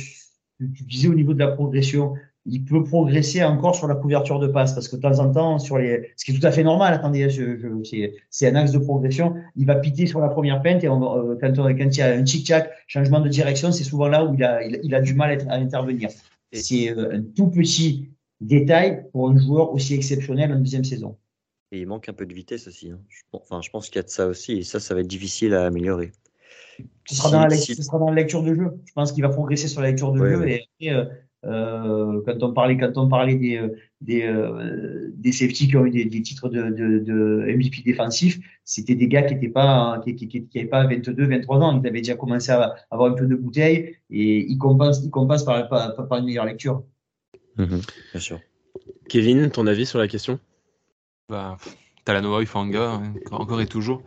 tu 0.59 0.85
disais 0.85 1.09
au 1.09 1.15
niveau 1.15 1.35
de 1.35 1.39
la 1.39 1.49
progression, 1.49 2.15
il 2.47 2.65
peut 2.65 2.83
progresser 2.83 3.45
encore 3.45 3.77
sur 3.77 3.87
la 3.87 3.95
couverture 3.95 4.39
de 4.39 4.47
passe 4.49 4.73
parce 4.75 4.89
que 4.89 4.97
de 4.97 5.03
temps 5.03 5.19
en 5.19 5.31
temps, 5.31 5.59
sur 5.59 5.79
les, 5.79 6.11
ce 6.17 6.25
qui 6.25 6.33
est 6.33 6.39
tout 6.41 6.47
à 6.47 6.51
fait 6.53 6.63
normal. 6.65 6.95
Attendez, 6.95 7.29
je, 7.29 7.57
je, 7.59 7.69
c'est, 7.85 8.15
c'est 8.31 8.49
un 8.49 8.55
axe 8.57 8.73
de 8.73 8.79
progression. 8.79 9.35
Il 9.57 9.67
va 9.67 9.75
piter 9.77 10.07
sur 10.07 10.21
la 10.21 10.29
première 10.29 10.63
peinte 10.63 10.83
et 10.83 10.89
on, 10.89 11.33
euh, 11.33 11.37
quand, 11.41 11.59
on- 11.59 11.65
quand 11.77 11.97
il 11.97 11.97
y 11.99 12.03
a 12.03 12.13
un 12.15 12.23
tic-tac, 12.23 12.71
changement 12.87 13.21
de 13.21 13.29
direction, 13.29 13.73
c'est 13.73 13.85
souvent 13.85 14.09
là 14.09 14.25
où 14.25 14.35
il 14.35 14.43
a, 14.43 14.65
il, 14.65 14.81
il 14.83 14.95
a 14.95 15.01
du 15.01 15.15
mal 15.15 15.39
à, 15.49 15.55
intervenir. 15.55 16.09
C'est 16.53 16.91
euh, 16.91 17.13
un 17.17 17.23
tout 17.23 17.49
petit 17.49 18.11
détail 18.41 19.05
pour 19.13 19.29
un 19.29 19.37
joueur 19.39 19.73
aussi 19.73 19.95
exceptionnel 19.95 20.53
en 20.53 20.59
deuxième 20.59 20.85
saison. 20.85 21.17
Et 21.73 21.81
il 21.81 21.87
manque 21.87 22.09
un 22.09 22.13
peu 22.15 22.27
de 22.27 22.35
vitesse 22.35 22.67
aussi. 22.67 22.91
hein. 22.91 22.99
Je, 23.09 23.21
enfin, 23.33 23.61
je 23.63 23.71
pense 23.71 23.89
qu'il 23.89 23.97
y 23.97 24.01
a 24.01 24.03
de 24.03 24.09
ça 24.09 24.27
aussi. 24.27 24.55
Et 24.55 24.63
ça, 24.65 24.81
ça 24.81 24.95
va 24.95 25.01
être 25.01 25.07
difficile 25.07 25.55
à 25.55 25.67
améliorer. 25.67 26.11
Ce 27.07 27.15
sera, 27.15 27.29
Si- 27.29 27.33
dans 27.35 27.41
la, 27.43 27.51
si- 27.51 27.73
lec- 27.73 27.77
ce 27.77 27.83
sera 27.83 27.99
dans 27.99 28.09
la 28.09 28.15
lecture 28.17 28.43
de 28.43 28.55
jeu. 28.55 28.81
Je 28.87 28.93
pense 28.95 29.13
qu'il 29.13 29.23
va 29.23 29.29
progresser 29.29 29.69
sur 29.69 29.83
la 29.83 29.89
lecture 29.89 30.11
de 30.13 30.21
Ouais, 30.21 30.31
jeu. 30.31 30.41
ouais. 30.41 30.65
Et 30.81 30.91
après, 30.91 31.21
euh, 31.47 32.21
quand 32.27 32.43
on 32.43 32.53
parlait, 32.53 32.77
quand 32.77 32.97
on 32.97 33.09
parlait 33.09 33.35
des, 33.35 33.57
euh, 33.57 33.69
des, 34.01 34.23
euh, 34.25 35.11
des 35.15 35.33
safety 35.33 35.69
qui 35.69 35.77
ont 35.77 35.87
eu 35.87 35.91
des, 35.91 36.05
des 36.05 36.23
titres 36.23 36.49
de, 36.49 36.65
de, 36.65 36.99
de 36.99 37.45
MVP 37.57 37.83
défensif, 37.83 38.39
c'était 38.65 38.95
des 38.95 39.09
gars 39.09 39.23
qui 39.23 39.35
étaient 39.35 39.49
pas, 39.49 40.01
qui, 40.05 40.15
qui, 40.17 40.29
qui, 40.29 40.47
qui 40.47 40.59
avaient 40.59 40.69
pas 40.69 40.87
22, 40.87 41.27
23 41.27 41.59
ans. 41.59 41.81
Ils 41.83 41.87
avaient 41.89 42.01
déjà 42.01 42.17
commencé 42.17 42.53
à 42.53 42.75
avoir 42.91 43.11
un 43.11 43.15
peu 43.15 43.27
de 43.27 43.35
bouteille 43.35 43.97
et 44.11 44.39
ils 44.39 44.59
compensent, 44.59 45.03
ils 45.03 45.11
compensent 45.11 45.45
par, 45.45 45.69
par, 45.69 46.09
par 46.09 46.19
une 46.19 46.27
meilleure 46.27 46.45
lecture. 46.45 46.83
Mhm, 47.57 47.81
bien 48.13 48.21
sûr. 48.21 48.41
Kevin, 49.09 49.51
ton 49.51 49.67
avis 49.67 49.87
sur 49.87 49.99
la 49.99 50.09
question? 50.09 50.39
Bah, 51.29 51.57
Talanoa 52.05 52.43
Ufanga, 52.43 52.93
hein, 52.93 53.15
encore 53.31 53.61
et 53.61 53.67
toujours. 53.67 54.03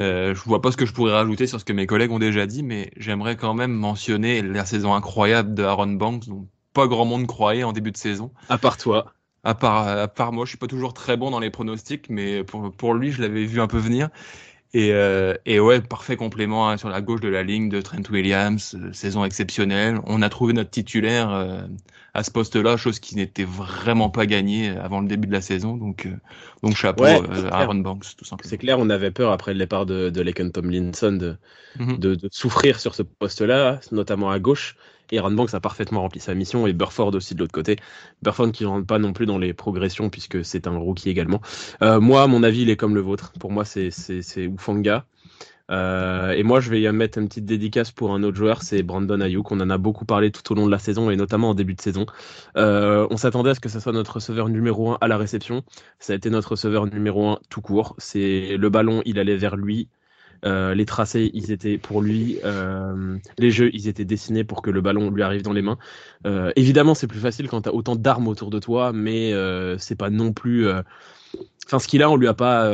Euh, 0.00 0.34
je 0.34 0.42
vois 0.42 0.60
pas 0.60 0.72
ce 0.72 0.76
que 0.76 0.86
je 0.86 0.92
pourrais 0.92 1.12
rajouter 1.12 1.46
sur 1.46 1.60
ce 1.60 1.64
que 1.64 1.72
mes 1.72 1.86
collègues 1.86 2.10
ont 2.10 2.18
déjà 2.18 2.46
dit, 2.46 2.62
mais 2.62 2.90
j'aimerais 2.96 3.36
quand 3.36 3.54
même 3.54 3.72
mentionner 3.72 4.42
la 4.42 4.64
saison 4.64 4.92
incroyable 4.94 5.54
de 5.54 5.62
Aaron 5.62 5.92
Banks, 5.92 6.26
dont 6.26 6.48
pas 6.74 6.88
grand 6.88 7.06
monde 7.06 7.26
croyait 7.26 7.64
en 7.64 7.72
début 7.72 7.92
de 7.92 7.96
saison. 7.96 8.32
À 8.48 8.56
part 8.58 8.78
toi. 8.78 9.12
À 9.46 9.54
part, 9.54 9.86
à 9.88 10.08
part 10.08 10.32
moi, 10.32 10.46
je 10.46 10.50
suis 10.50 10.58
pas 10.58 10.66
toujours 10.66 10.94
très 10.94 11.16
bon 11.18 11.30
dans 11.30 11.40
les 11.40 11.50
pronostics, 11.50 12.08
mais 12.08 12.44
pour, 12.44 12.72
pour 12.72 12.94
lui, 12.94 13.12
je 13.12 13.20
l'avais 13.22 13.44
vu 13.44 13.60
un 13.60 13.66
peu 13.66 13.78
venir. 13.78 14.08
Et, 14.74 14.92
euh, 14.92 15.34
et 15.46 15.60
ouais, 15.60 15.80
parfait 15.82 16.16
complément 16.16 16.68
hein, 16.68 16.76
sur 16.76 16.88
la 16.88 17.00
gauche 17.00 17.20
de 17.20 17.28
la 17.28 17.42
ligne 17.44 17.68
de 17.68 17.80
Trent 17.80 18.02
Williams, 18.10 18.74
euh, 18.74 18.92
saison 18.92 19.24
exceptionnelle. 19.24 20.00
On 20.04 20.22
a 20.22 20.28
trouvé 20.28 20.52
notre 20.52 20.70
titulaire 20.70 21.30
euh, 21.30 21.62
à 22.12 22.24
ce 22.24 22.30
poste-là, 22.30 22.76
chose 22.76 22.98
qui 22.98 23.14
n'était 23.16 23.44
vraiment 23.44 24.10
pas 24.10 24.26
gagnée 24.26 24.70
avant 24.70 25.00
le 25.00 25.06
début 25.06 25.28
de 25.28 25.32
la 25.32 25.40
saison. 25.40 25.76
Donc, 25.76 26.08
donc 26.62 26.74
chapeau 26.76 27.04
Ouais, 27.04 27.20
à. 27.52 27.60
Aaron 27.60 27.76
Banks, 27.76 28.16
tout 28.16 28.24
simplement. 28.24 28.50
C'est 28.50 28.58
clair, 28.58 28.78
on 28.80 28.90
avait 28.90 29.12
peur 29.12 29.30
après 29.30 29.52
le 29.52 29.58
départ 29.60 29.86
de, 29.86 30.10
de 30.10 30.20
Laken 30.22 30.50
Tomlinson 30.50 31.12
de, 31.12 31.36
Mhm. 31.78 31.98
de, 31.98 32.14
de 32.14 32.28
souffrir 32.32 32.80
sur 32.80 32.94
ce 32.94 33.02
poste-là, 33.02 33.80
notamment 33.92 34.30
à 34.30 34.38
gauche. 34.38 34.76
Aaron 35.18 35.32
Banks 35.32 35.54
a 35.54 35.60
parfaitement 35.60 36.00
rempli 36.00 36.20
sa 36.20 36.34
mission 36.34 36.66
et 36.66 36.72
Burford 36.72 37.14
aussi 37.14 37.34
de 37.34 37.40
l'autre 37.40 37.52
côté. 37.52 37.76
Burford 38.22 38.52
qui 38.52 38.64
ne 38.64 38.68
rentre 38.68 38.86
pas 38.86 38.98
non 38.98 39.12
plus 39.12 39.26
dans 39.26 39.38
les 39.38 39.52
progressions 39.52 40.10
puisque 40.10 40.44
c'est 40.44 40.66
un 40.66 40.76
rookie 40.76 41.10
également. 41.10 41.40
Euh, 41.82 42.00
moi, 42.00 42.26
mon 42.26 42.42
avis, 42.42 42.62
il 42.62 42.70
est 42.70 42.76
comme 42.76 42.94
le 42.94 43.00
vôtre. 43.00 43.32
Pour 43.38 43.50
moi, 43.50 43.64
c'est 43.64 43.90
Ufanga. 44.36 45.06
Euh, 45.70 46.32
et 46.32 46.42
moi, 46.42 46.60
je 46.60 46.70
vais 46.70 46.80
y 46.82 46.92
mettre 46.92 47.18
une 47.18 47.28
petite 47.28 47.46
dédicace 47.46 47.90
pour 47.90 48.12
un 48.12 48.22
autre 48.22 48.36
joueur, 48.36 48.62
c'est 48.62 48.82
Brandon 48.82 49.20
Ayuk. 49.20 49.50
On 49.50 49.60
en 49.60 49.70
a 49.70 49.78
beaucoup 49.78 50.04
parlé 50.04 50.30
tout 50.30 50.52
au 50.52 50.54
long 50.54 50.66
de 50.66 50.70
la 50.70 50.78
saison 50.78 51.10
et 51.10 51.16
notamment 51.16 51.50
en 51.50 51.54
début 51.54 51.74
de 51.74 51.80
saison. 51.80 52.06
Euh, 52.56 53.06
on 53.10 53.16
s'attendait 53.16 53.50
à 53.50 53.54
ce 53.54 53.60
que 53.60 53.68
ce 53.68 53.80
soit 53.80 53.92
notre 53.92 54.14
receveur 54.14 54.48
numéro 54.48 54.90
un 54.92 54.98
à 55.00 55.08
la 55.08 55.16
réception. 55.16 55.62
Ça 55.98 56.12
a 56.12 56.16
été 56.16 56.30
notre 56.30 56.50
receveur 56.52 56.86
numéro 56.86 57.28
un 57.28 57.38
tout 57.48 57.62
court. 57.62 57.94
C'est 57.98 58.56
le 58.58 58.68
ballon, 58.68 59.02
il 59.06 59.18
allait 59.18 59.36
vers 59.36 59.56
lui. 59.56 59.88
Euh, 60.44 60.74
les 60.74 60.84
tracés, 60.84 61.30
ils 61.34 61.52
étaient 61.52 61.78
pour 61.78 62.02
lui. 62.02 62.38
Euh, 62.44 63.16
les 63.38 63.50
jeux, 63.50 63.70
ils 63.72 63.88
étaient 63.88 64.04
dessinés 64.04 64.44
pour 64.44 64.62
que 64.62 64.70
le 64.70 64.80
ballon 64.80 65.10
lui 65.10 65.22
arrive 65.22 65.42
dans 65.42 65.52
les 65.52 65.62
mains. 65.62 65.78
Euh, 66.26 66.52
évidemment, 66.56 66.94
c'est 66.94 67.06
plus 67.06 67.18
facile 67.18 67.48
quand 67.48 67.62
tu 67.62 67.68
as 67.68 67.74
autant 67.74 67.96
d'armes 67.96 68.28
autour 68.28 68.50
de 68.50 68.58
toi, 68.58 68.92
mais 68.92 69.32
c'est 69.78 69.96
pas 69.96 70.10
non 70.10 70.32
plus. 70.32 70.68
Enfin, 71.66 71.78
ce 71.78 71.88
qu'il 71.88 72.02
a, 72.02 72.10
on 72.10 72.16
lui 72.16 72.28
a 72.28 72.34
pas 72.34 72.70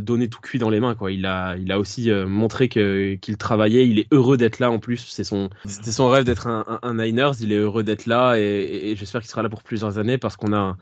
donné 0.00 0.28
tout 0.28 0.40
cuit 0.40 0.58
dans 0.58 0.70
les 0.70 0.80
mains. 0.80 0.94
Quoi. 0.94 1.12
Il 1.12 1.26
a, 1.26 1.56
il 1.56 1.70
a 1.72 1.78
aussi 1.78 2.10
montré 2.10 2.68
qu'il 2.68 3.36
travaillait. 3.36 3.86
Il 3.86 3.98
est 3.98 4.06
heureux 4.12 4.36
d'être 4.36 4.58
là 4.58 4.70
en 4.70 4.78
plus. 4.78 5.06
C'est 5.10 5.24
son, 5.24 5.50
c'était 5.66 5.92
son 5.92 6.08
rêve 6.08 6.24
d'être 6.24 6.46
un, 6.46 6.80
un, 6.82 6.94
Niners. 6.94 7.32
Il 7.40 7.52
est 7.52 7.58
heureux 7.58 7.82
d'être 7.82 8.06
là 8.06 8.36
et, 8.36 8.94
j'espère 8.96 9.20
qu'il 9.20 9.30
sera 9.30 9.42
là 9.42 9.50
pour 9.50 9.62
plusieurs 9.62 9.98
années 9.98 10.18
parce 10.18 10.36
qu'on 10.36 10.54
a 10.54 10.76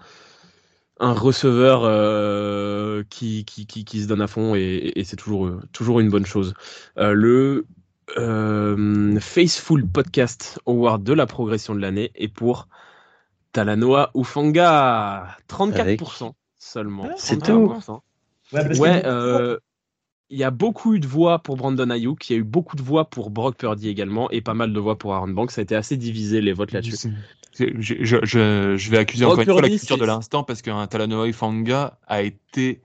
un 1.01 1.13
receveur 1.13 1.83
euh, 1.85 3.03
qui, 3.11 3.45
qui, 3.45 3.67
qui, 3.67 3.85
qui 3.85 4.03
se 4.03 4.09
donne 4.09 4.21
à 4.23 4.27
fond 4.27 4.55
et, 4.55 4.93
et 4.97 5.05
c'est 5.05 5.17
toujours, 5.17 5.51
toujours 5.73 6.01
une 6.01 6.09
bonne 6.11 6.27
chose. 6.27 6.55
Euh, 6.99 7.13
le 7.13 7.67
euh, 8.17 9.19
Faithful 9.21 9.87
Podcast 9.87 10.59
Award 10.67 11.03
de 11.05 11.13
la 11.13 11.27
progression 11.27 11.75
de 11.75 11.81
l'année 11.81 12.11
est 12.15 12.29
pour 12.29 12.69
Talanoa 13.53 14.11
Ufanga. 14.15 15.37
34% 15.49 16.33
seulement. 16.59 17.07
Ah, 17.11 17.15
c'est 17.17 17.37
34%. 17.43 18.01
Ouais, 18.53 18.69
que- 18.69 18.79
Ouais, 18.79 19.03
euh, 19.07 19.59
il 20.31 20.39
y 20.39 20.45
a 20.45 20.51
beaucoup 20.51 20.95
eu 20.95 21.01
de 21.01 21.07
voix 21.07 21.39
pour 21.39 21.57
Brandon 21.57 21.89
Ayuk, 21.91 22.29
il 22.29 22.33
y 22.33 22.37
a 22.37 22.39
eu 22.39 22.45
beaucoup 22.45 22.77
de 22.77 22.83
voix 22.83 23.09
pour 23.09 23.31
Brock 23.31 23.57
Purdy 23.57 23.89
également, 23.89 24.31
et 24.31 24.41
pas 24.43 24.53
mal 24.55 24.73
de 24.75 24.81
voix 24.81 24.99
pour 24.99 25.15
Aaron 25.15 25.29
Banks. 25.29 25.53
Ça 25.53 25.61
a 25.61 25.65
été 25.65 25.75
assez 25.75 25.97
divisé 25.97 26.41
les 26.43 26.53
votes 26.53 26.73
là-dessus. 26.73 27.09
Je, 27.59 27.65
je, 28.05 28.17
je, 28.23 28.77
je 28.77 28.91
vais 28.91 28.99
accuser 28.99 29.25
encore 29.25 29.41
une 29.41 29.51
fois 29.51 29.63
la 29.63 29.69
culture 29.69 29.99
de 29.99 30.05
l'instant 30.05 30.45
parce 30.45 30.63
qu'un 30.63 30.87
Talanoa 30.87 31.33
Fanga 31.33 31.99
a 32.07 32.23
été 32.23 32.81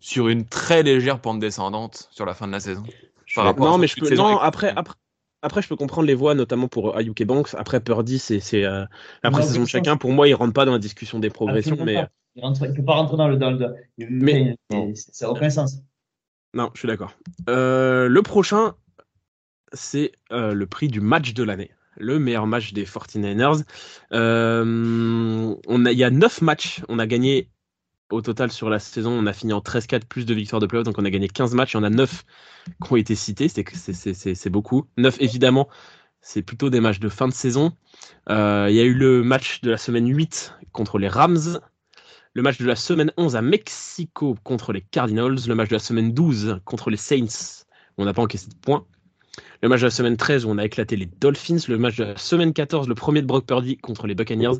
sur 0.00 0.28
une 0.28 0.44
très 0.44 0.82
légère 0.82 1.20
pente 1.20 1.40
descendante 1.40 2.08
sur 2.10 2.26
la 2.26 2.34
fin 2.34 2.46
de 2.46 2.52
la 2.52 2.60
saison. 2.60 2.84
Je 2.84 2.90
Par 2.90 3.26
suis 3.26 3.40
rapport 3.40 3.66
à 3.66 3.70
Non, 3.70 3.78
mais 3.78 3.86
je 3.86 3.96
peux, 3.96 4.06
saison 4.06 4.28
non, 4.28 4.38
après, 4.38 4.72
après, 4.76 4.94
après, 5.40 5.62
je 5.62 5.68
peux 5.68 5.76
comprendre 5.76 6.06
les 6.06 6.14
voix, 6.14 6.34
notamment 6.34 6.68
pour 6.68 6.96
Ayuk 6.96 7.20
et 7.20 7.24
Banks. 7.24 7.54
Après, 7.54 7.80
Purdy, 7.80 8.18
c'est 8.18 8.40
c'est, 8.40 8.64
euh, 8.64 8.84
la 9.22 9.30
Non, 9.30 9.38
pré-saison 9.38 9.62
de 9.62 9.68
chacun. 9.68 9.96
Pour 9.96 10.12
moi, 10.12 10.28
il 10.28 10.34
rentre 10.34 10.52
pas 10.52 10.64
dans 10.64 10.72
la 10.72 10.78
discussion 10.78 11.18
des 11.18 11.30
progressions, 11.30 11.72
Absolument 11.72 12.00
mais 12.00 12.06
pas. 12.06 12.10
Il 12.36 12.68
il 12.70 12.74
peut 12.74 12.84
pas 12.84 12.94
rentrer 12.94 13.16
dans 13.16 13.28
le. 13.28 13.36
Dans 13.36 13.50
le 13.50 13.74
Mais- 13.98 14.56
ça 14.94 15.26
n'a 15.26 15.32
aucun 15.32 15.50
sens. 15.50 15.78
non, 16.54 16.70
je 16.74 16.80
suis 16.80 16.88
d'accord. 16.88 17.14
Euh, 17.48 18.08
le 18.08 18.22
prochain, 18.22 18.74
c'est 19.72 20.12
euh, 20.32 20.54
le 20.54 20.66
prix 20.66 20.88
du 20.88 21.00
match 21.00 21.34
de 21.34 21.42
l'année. 21.42 21.70
Le 21.96 22.18
meilleur 22.18 22.46
match 22.46 22.72
des 22.72 22.84
49ers. 22.84 23.62
Euh, 24.12 25.54
on 25.66 25.84
a, 25.86 25.92
il 25.92 25.98
y 25.98 26.04
a 26.04 26.10
9 26.10 26.42
matchs. 26.42 26.82
On 26.88 26.98
a 26.98 27.06
gagné 27.06 27.48
au 28.10 28.20
total 28.22 28.50
sur 28.50 28.70
la 28.70 28.78
saison. 28.78 29.10
On 29.12 29.26
a 29.26 29.32
fini 29.32 29.52
en 29.52 29.60
13-4 29.60 30.04
plus 30.06 30.26
de 30.26 30.34
victoires 30.34 30.60
de 30.60 30.66
playoff. 30.66 30.84
Donc 30.84 30.98
on 30.98 31.04
a 31.04 31.10
gagné 31.10 31.28
15 31.28 31.54
matchs. 31.54 31.74
Il 31.74 31.76
y 31.78 31.80
en 31.80 31.84
a 31.84 31.90
9 31.90 32.24
qui 32.84 32.92
ont 32.92 32.96
été 32.96 33.14
cités. 33.14 33.48
C'est- 33.48 34.50
beaucoup. 34.50 34.86
9 34.96 35.16
évidemment. 35.20 35.68
C'est 36.20 36.42
plutôt 36.42 36.70
des 36.70 36.80
matchs 36.80 37.00
de 37.00 37.08
fin 37.08 37.28
de 37.28 37.34
saison. 37.34 37.76
Euh, 38.30 38.66
il 38.70 38.74
y 38.76 38.80
a 38.80 38.84
eu 38.84 38.94
le 38.94 39.22
match 39.22 39.60
de 39.60 39.70
la 39.70 39.76
semaine 39.76 40.08
8 40.08 40.54
contre 40.72 40.98
les 40.98 41.08
Rams. 41.08 41.60
Le 42.32 42.42
match 42.42 42.58
de 42.58 42.66
la 42.66 42.76
semaine 42.76 43.12
11 43.16 43.36
à 43.36 43.42
Mexico 43.42 44.34
contre 44.42 44.72
les 44.72 44.80
Cardinals. 44.80 45.36
Le 45.46 45.54
match 45.54 45.68
de 45.68 45.74
la 45.74 45.80
semaine 45.80 46.12
12 46.12 46.60
contre 46.64 46.90
les 46.90 46.96
Saints. 46.96 47.64
On 47.98 48.04
n'a 48.04 48.12
pas 48.12 48.22
encaissé 48.22 48.48
de 48.48 48.54
points. 48.54 48.86
Le 49.64 49.70
match 49.70 49.80
de 49.80 49.86
la 49.86 49.90
semaine 49.90 50.18
13 50.18 50.44
où 50.44 50.50
on 50.50 50.58
a 50.58 50.64
éclaté 50.66 50.94
les 50.94 51.06
Dolphins. 51.06 51.56
Le 51.68 51.78
match 51.78 51.96
de 51.96 52.04
la 52.04 52.18
semaine 52.18 52.52
14, 52.52 52.86
le 52.86 52.94
premier 52.94 53.22
de 53.22 53.26
Brock 53.26 53.46
Purdy 53.46 53.78
contre 53.78 54.06
les 54.06 54.14
Buccaneers. 54.14 54.58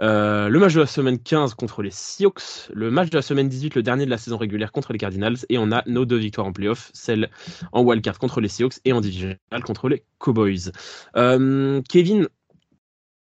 Euh, 0.00 0.48
le 0.48 0.58
match 0.58 0.74
de 0.74 0.80
la 0.80 0.86
semaine 0.86 1.20
15 1.20 1.54
contre 1.54 1.80
les 1.80 1.92
Seahawks. 1.92 2.68
Le 2.74 2.90
match 2.90 3.08
de 3.10 3.18
la 3.18 3.22
semaine 3.22 3.48
18, 3.48 3.76
le 3.76 3.84
dernier 3.84 4.04
de 4.04 4.10
la 4.10 4.18
saison 4.18 4.36
régulière 4.36 4.72
contre 4.72 4.92
les 4.92 4.98
Cardinals. 4.98 5.36
Et 5.48 5.58
on 5.58 5.70
a 5.70 5.84
nos 5.86 6.04
deux 6.04 6.16
victoires 6.16 6.48
en 6.48 6.52
playoff, 6.52 6.90
celle 6.92 7.30
en 7.70 7.84
wildcard 7.84 8.18
contre 8.18 8.40
les 8.40 8.48
Seahawks 8.48 8.80
et 8.84 8.92
en 8.92 9.00
divisional 9.00 9.38
contre 9.64 9.88
les 9.88 10.02
Cowboys. 10.18 10.72
Euh, 11.16 11.80
Kevin, 11.88 12.26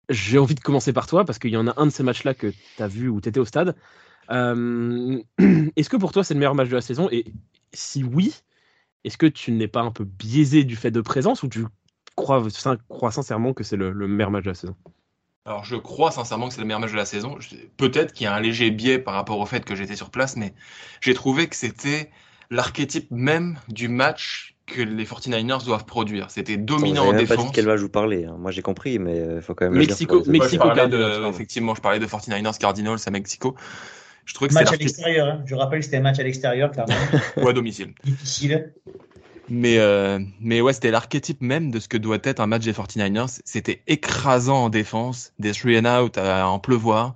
j'ai 0.08 0.38
envie 0.38 0.54
de 0.54 0.60
commencer 0.60 0.94
par 0.94 1.06
toi 1.06 1.26
parce 1.26 1.38
qu'il 1.38 1.50
y 1.50 1.58
en 1.58 1.66
a 1.66 1.74
un 1.76 1.84
de 1.84 1.92
ces 1.92 2.02
matchs-là 2.02 2.32
que 2.32 2.46
tu 2.46 2.82
as 2.82 2.88
vu 2.88 3.10
ou 3.10 3.20
tu 3.20 3.28
étais 3.28 3.40
au 3.40 3.44
stade. 3.44 3.76
Euh, 4.30 5.18
est-ce 5.76 5.90
que 5.90 5.98
pour 5.98 6.12
toi 6.12 6.24
c'est 6.24 6.32
le 6.32 6.40
meilleur 6.40 6.54
match 6.54 6.70
de 6.70 6.76
la 6.76 6.80
saison? 6.80 7.10
Et 7.12 7.26
si 7.74 8.04
oui, 8.04 8.32
est-ce 9.04 9.18
que 9.18 9.26
tu 9.26 9.52
n'es 9.52 9.68
pas 9.68 9.80
un 9.82 9.90
peu 9.90 10.04
biaisé 10.04 10.64
du 10.64 10.76
fait 10.76 10.90
de 10.90 11.00
présence 11.00 11.42
ou 11.42 11.48
tu 11.48 11.64
crois, 12.16 12.42
sin- 12.50 12.78
crois 12.88 13.10
sincèrement 13.10 13.52
que 13.52 13.64
c'est 13.64 13.76
le, 13.76 13.90
le 13.92 14.08
meilleur 14.08 14.30
match 14.30 14.44
de 14.44 14.50
la 14.50 14.54
saison? 14.54 14.74
Alors 15.46 15.64
je 15.64 15.76
crois 15.76 16.10
sincèrement 16.10 16.48
que 16.48 16.54
c'est 16.54 16.60
le 16.60 16.66
meilleur 16.66 16.80
match 16.80 16.92
de 16.92 16.96
la 16.96 17.04
saison. 17.04 17.36
Je- 17.38 17.56
Peut-être 17.76 18.12
qu'il 18.12 18.24
y 18.24 18.26
a 18.26 18.34
un 18.34 18.40
léger 18.40 18.70
biais 18.70 18.98
par 18.98 19.14
rapport 19.14 19.38
au 19.38 19.46
fait 19.46 19.64
que 19.64 19.74
j'étais 19.74 19.96
sur 19.96 20.10
place, 20.10 20.36
mais 20.36 20.54
j'ai 21.02 21.12
trouvé 21.14 21.48
que 21.48 21.56
c'était 21.56 22.10
l'archétype 22.50 23.10
même 23.10 23.58
du 23.68 23.88
match 23.88 24.56
que 24.66 24.80
les 24.80 25.04
49ers 25.04 25.62
doivent 25.64 25.84
produire. 25.84 26.30
C'était 26.30 26.56
dominant 26.56 27.02
en 27.02 27.12
même 27.12 27.26
pas 27.26 27.36
dit 27.36 27.42
défense. 27.42 27.50
de 27.50 27.56
quel 27.56 27.66
match 27.66 27.80
vous 27.80 27.90
parlez. 27.90 28.24
hein. 28.24 28.36
Moi 28.38 28.50
j'ai 28.50 28.62
compris, 28.62 28.98
mais 28.98 29.22
il 29.36 29.42
faut 29.42 29.54
quand 29.54 29.66
même. 29.66 29.74
Mexico- 29.74 30.22
le 30.24 30.32
dire 30.32 30.44
je 30.48 30.56
Cardinals, 30.56 30.90
pardon. 30.90 31.30
effectivement, 31.30 31.74
je 31.74 31.82
parlais 31.82 31.98
de 31.98 32.06
49ers 32.06 32.58
Cardinals 32.58 32.98
à 33.04 33.10
Mexico. 33.10 33.54
Je 34.26 34.34
trouvais 34.34 34.48
que 34.48 34.54
Match 34.54 34.62
à 34.68 34.70
c'était 34.70 34.84
l'archétype 34.84 35.04
l'extérieur. 35.04 35.26
hein. 35.28 35.42
Je 35.46 35.54
rappelle 35.54 35.78
que 35.80 35.84
c'était 35.84 35.96
un 35.98 36.02
match 36.02 36.18
à 36.18 36.22
l'extérieur, 36.22 36.70
clairement. 36.70 36.94
ou 37.36 37.48
à 37.48 37.52
domicile. 37.52 37.92
difficile. 38.04 38.72
Mais, 39.50 39.76
euh, 39.78 40.18
mais 40.40 40.62
ouais, 40.62 40.72
c'était 40.72 40.90
l'archétype 40.90 41.42
même 41.42 41.70
de 41.70 41.78
ce 41.78 41.86
que 41.88 41.98
doit 41.98 42.18
être 42.22 42.40
un 42.40 42.46
match 42.46 42.64
des 42.64 42.72
49ers. 42.72 43.40
C'était 43.44 43.82
écrasant 43.86 44.64
en 44.64 44.68
défense, 44.70 45.32
des 45.38 45.52
three 45.52 45.78
and 45.78 45.84
out 45.84 46.16
à 46.16 46.48
en 46.48 46.58
pleuvoir, 46.58 47.14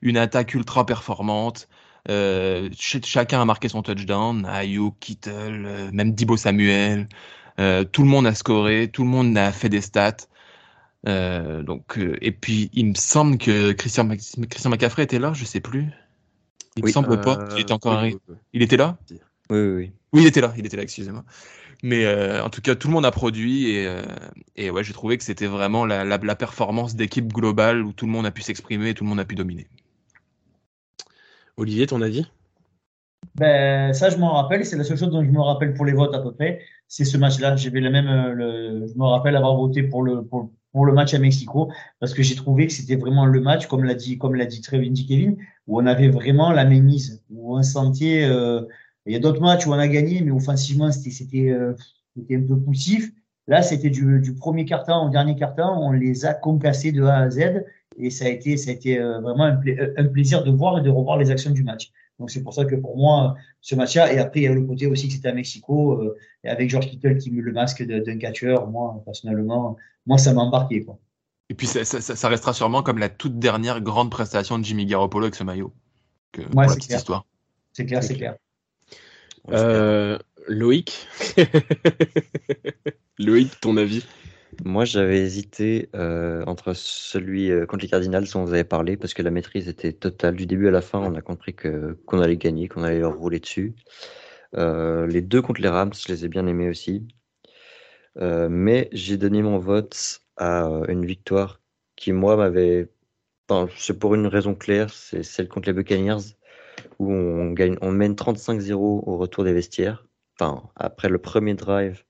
une 0.00 0.16
attaque 0.16 0.54
ultra 0.54 0.86
performante. 0.86 1.68
Euh, 2.10 2.68
ch- 2.78 3.04
chacun 3.04 3.40
a 3.40 3.44
marqué 3.44 3.68
son 3.68 3.82
touchdown. 3.82 4.46
Ayuk, 4.46 4.94
Kittle, 5.00 5.32
euh, 5.66 5.90
même 5.92 6.12
Dibo 6.14 6.36
Samuel. 6.36 7.08
Euh, 7.58 7.82
tout 7.84 8.02
le 8.02 8.08
monde 8.08 8.26
a 8.26 8.34
scoré, 8.34 8.88
tout 8.92 9.02
le 9.02 9.08
monde 9.08 9.36
a 9.36 9.50
fait 9.50 9.68
des 9.68 9.80
stats. 9.80 10.16
Euh, 11.08 11.62
donc, 11.62 11.98
euh, 11.98 12.16
et 12.20 12.30
puis, 12.30 12.70
il 12.72 12.86
me 12.86 12.94
semble 12.94 13.36
que 13.38 13.72
Christian, 13.72 14.08
Christian 14.08 14.70
McCaffrey 14.70 15.02
était 15.02 15.18
là, 15.18 15.32
je 15.34 15.44
sais 15.44 15.60
plus. 15.60 15.86
Il 16.76 16.82
me 16.82 16.86
Oui. 16.86 16.92
semble 16.92 17.20
pas. 17.20 17.38
Euh, 17.38 17.48
Il 17.56 17.60
était 17.60 17.72
encore 17.72 17.92
oui, 17.92 17.98
arrivé. 17.98 18.16
oui, 18.28 18.34
oui. 18.34 18.36
Il 18.52 18.62
était 18.62 18.76
là? 18.76 18.98
Oui, 19.10 19.18
oui, 19.50 19.58
oui. 19.76 19.92
Oui, 20.12 20.22
il 20.22 20.26
était 20.26 20.40
là, 20.40 20.52
il 20.56 20.66
était 20.66 20.76
là, 20.76 20.82
excusez-moi. 20.82 21.24
Mais 21.82 22.04
euh, 22.06 22.42
en 22.42 22.50
tout 22.50 22.62
cas, 22.62 22.74
tout 22.74 22.88
le 22.88 22.94
monde 22.94 23.04
a 23.04 23.10
produit 23.10 23.70
et, 23.70 23.86
euh, 23.86 24.02
et 24.56 24.70
ouais, 24.70 24.82
j'ai 24.82 24.92
trouvé 24.94 25.18
que 25.18 25.24
c'était 25.24 25.46
vraiment 25.46 25.84
la, 25.84 26.04
la, 26.04 26.16
la 26.16 26.36
performance 26.36 26.96
d'équipe 26.96 27.32
globale 27.32 27.82
où 27.82 27.92
tout 27.92 28.06
le 28.06 28.12
monde 28.12 28.24
a 28.26 28.30
pu 28.30 28.42
s'exprimer 28.42 28.90
et 28.90 28.94
tout 28.94 29.04
le 29.04 29.10
monde 29.10 29.20
a 29.20 29.24
pu 29.24 29.34
dominer. 29.34 29.66
Olivier, 31.56 31.86
ton 31.86 32.00
avis? 32.00 32.26
Ben, 33.34 33.92
ça, 33.92 34.10
je 34.10 34.16
m'en 34.16 34.32
rappelle. 34.34 34.64
C'est 34.64 34.76
la 34.76 34.84
seule 34.84 34.98
chose 34.98 35.10
dont 35.10 35.22
je 35.24 35.30
me 35.30 35.40
rappelle 35.40 35.74
pour 35.74 35.84
les 35.84 35.92
votes 35.92 36.14
à 36.14 36.20
peu 36.20 36.32
près. 36.32 36.62
C'est 36.88 37.04
ce 37.04 37.16
match-là. 37.16 37.56
J'avais 37.56 37.80
le 37.80 37.90
même. 37.90 38.32
Le, 38.32 38.86
je 38.86 38.98
me 38.98 39.04
rappelle 39.04 39.36
avoir 39.36 39.56
voté 39.56 39.82
pour 39.82 40.02
le 40.02 40.24
pour, 40.24 40.50
pour 40.74 40.86
le 40.86 40.92
match 40.92 41.14
à 41.14 41.20
Mexico 41.20 41.70
parce 42.00 42.12
que 42.14 42.22
j'ai 42.24 42.34
trouvé 42.34 42.66
que 42.66 42.72
c'était 42.72 42.96
vraiment 42.96 43.26
le 43.26 43.40
match, 43.40 43.66
comme 43.68 43.84
l'a 43.84 43.94
dit 43.94 44.18
comme 44.18 44.34
l'a 44.34 44.44
dit 44.44 44.60
très 44.60 44.78
bien 44.78 44.90
dit 44.90 45.06
Kevin, 45.06 45.36
où 45.68 45.80
on 45.80 45.86
avait 45.86 46.08
vraiment 46.08 46.50
la 46.50 46.64
mainmise, 46.66 47.22
où 47.30 47.56
on 47.56 47.62
sentait. 47.62 48.24
euh, 48.24 48.62
il 49.06 49.12
y 49.12 49.16
a 49.16 49.20
d'autres 49.20 49.40
matchs 49.40 49.66
où 49.66 49.70
on 49.70 49.78
a 49.78 49.86
gagné, 49.88 50.20
mais 50.22 50.32
offensivement 50.32 50.90
c'était 50.90 51.10
c'était 51.10 51.50
euh, 51.50 51.74
un 52.30 52.42
peu 52.42 52.58
poussif. 52.58 53.12
Là, 53.46 53.62
c'était 53.62 53.90
du, 53.90 54.20
du 54.20 54.34
premier 54.34 54.64
quart-temps 54.64 55.06
au 55.06 55.10
dernier 55.10 55.36
quart-temps, 55.36 55.78
on 55.80 55.92
les 55.92 56.24
a 56.24 56.34
concassés 56.34 56.92
de 56.92 57.04
A 57.04 57.18
à 57.18 57.30
Z 57.30 57.64
et 57.96 58.10
ça 58.10 58.24
a 58.24 58.28
été 58.28 58.56
ça 58.56 58.70
a 58.70 58.74
été 58.74 58.98
euh, 58.98 59.20
vraiment 59.20 59.44
un 59.44 60.04
plaisir 60.06 60.42
de 60.42 60.50
voir 60.50 60.78
et 60.78 60.82
de 60.82 60.90
revoir 60.90 61.18
les 61.18 61.30
actions 61.30 61.52
du 61.52 61.62
match. 61.62 61.92
Donc 62.20 62.30
c'est 62.30 62.42
pour 62.42 62.54
ça 62.54 62.64
que 62.64 62.76
pour 62.76 62.96
moi, 62.96 63.34
ce 63.60 63.74
match-là, 63.74 64.12
et 64.12 64.18
après 64.18 64.40
il 64.40 64.42
y 64.44 64.46
a 64.46 64.52
le 64.54 64.62
côté 64.62 64.86
aussi 64.86 65.08
que 65.08 65.14
c'était 65.14 65.28
à 65.28 65.32
Mexico, 65.34 66.00
euh, 66.00 66.16
et 66.44 66.48
avec 66.48 66.70
George 66.70 66.86
Kittle 66.88 67.18
qui 67.18 67.30
met 67.32 67.42
le 67.42 67.52
masque 67.52 67.82
de- 67.84 67.98
d'un 67.98 68.18
catcheur, 68.18 68.68
moi 68.68 69.02
personnellement, 69.04 69.76
moi 70.06 70.16
ça 70.18 70.32
m'a 70.32 70.42
embarqué. 70.42 70.84
Quoi. 70.84 70.98
Et 71.50 71.54
puis 71.54 71.66
ça, 71.66 71.84
ça, 71.84 72.00
ça- 72.00 72.14
ça 72.16 72.28
restera 72.28 72.52
sûrement 72.52 72.82
comme 72.82 72.98
la 72.98 73.08
toute 73.08 73.38
dernière 73.38 73.80
grande 73.80 74.10
prestation 74.10 74.58
de 74.58 74.64
Jimmy 74.64 74.86
Garoppolo 74.86 75.24
avec 75.24 75.34
ce 75.34 75.44
maillot. 75.44 75.72
Que, 76.32 76.42
pour 76.42 76.60
la 76.62 76.68
c'est 76.68 76.74
petite 76.76 76.88
clair. 76.88 76.98
histoire. 76.98 77.26
C'est 77.72 77.86
clair, 77.86 78.02
C'est 78.02 78.14
clair. 78.14 78.36
Euh, 79.50 80.18
Loïc? 80.48 81.06
Loïc, 83.18 83.60
ton 83.60 83.76
avis? 83.76 84.04
Moi, 84.64 84.86
j'avais 84.86 85.20
hésité 85.20 85.90
euh, 85.94 86.42
entre 86.46 86.72
celui 86.72 87.50
euh, 87.50 87.66
contre 87.66 87.82
les 87.82 87.88
Cardinals 87.90 88.24
dont 88.32 88.44
vous 88.44 88.54
avez 88.54 88.64
parlé, 88.64 88.96
parce 88.96 89.12
que 89.12 89.20
la 89.20 89.30
maîtrise 89.30 89.68
était 89.68 89.92
totale. 89.92 90.36
Du 90.36 90.46
début 90.46 90.68
à 90.68 90.70
la 90.70 90.80
fin, 90.80 91.00
on 91.00 91.14
a 91.14 91.20
compris 91.20 91.54
que 91.54 91.98
qu'on 92.06 92.20
allait 92.20 92.38
gagner, 92.38 92.66
qu'on 92.68 92.82
allait 92.82 93.00
leur 93.00 93.14
rouler 93.18 93.40
dessus. 93.40 93.74
Euh, 94.56 95.06
les 95.06 95.20
deux 95.22 95.42
contre 95.42 95.60
les 95.60 95.68
Rams, 95.68 95.92
je 95.94 96.10
les 96.12 96.24
ai 96.24 96.28
bien 96.28 96.46
aimés 96.46 96.70
aussi. 96.70 97.06
mais 98.16 98.88
j'ai 98.92 99.16
donné 99.18 99.42
mon 99.42 99.58
vote 99.58 100.20
à 100.36 100.66
une 100.88 101.04
victoire 101.06 101.60
qui, 101.96 102.12
moi, 102.12 102.36
m'avait. 102.36 102.88
Enfin, 103.48 103.70
c'est 103.78 103.98
pour 103.98 104.14
une 104.14 104.26
raison 104.26 104.54
claire, 104.54 104.90
c'est 104.90 105.22
celle 105.22 105.48
contre 105.48 105.68
les 105.68 105.74
Buccaneers, 105.74 106.36
où 106.98 107.12
on, 107.12 107.52
gagne, 107.52 107.76
on 107.82 107.92
mène 107.92 108.14
35-0 108.14 108.72
au 108.74 109.18
retour 109.18 109.44
des 109.44 109.52
vestiaires. 109.52 110.06
Enfin, 110.40 110.70
après 110.76 111.08
le 111.08 111.18
premier 111.18 111.54
drive 111.54 112.04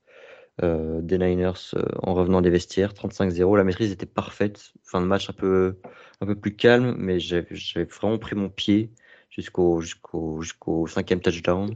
euh, 0.63 1.01
des 1.01 1.17
Niners 1.17 1.53
euh, 1.75 1.83
en 2.03 2.13
revenant 2.13 2.41
des 2.41 2.49
vestiaires, 2.49 2.93
35-0. 2.93 3.57
La 3.57 3.63
maîtrise 3.63 3.91
était 3.91 4.05
parfaite. 4.05 4.73
Fin 4.83 5.01
de 5.01 5.05
match 5.05 5.29
un 5.29 5.33
peu, 5.33 5.77
un 6.21 6.25
peu 6.25 6.35
plus 6.35 6.55
calme, 6.55 6.95
mais 6.97 7.19
j'ai 7.19 7.43
vraiment 7.83 8.17
pris 8.17 8.35
mon 8.35 8.49
pied 8.49 8.91
jusqu'au 9.29 9.81
jusqu'au 9.81 10.41
jusqu'au 10.41 10.87
cinquième 10.87 11.19
touchdown. 11.19 11.75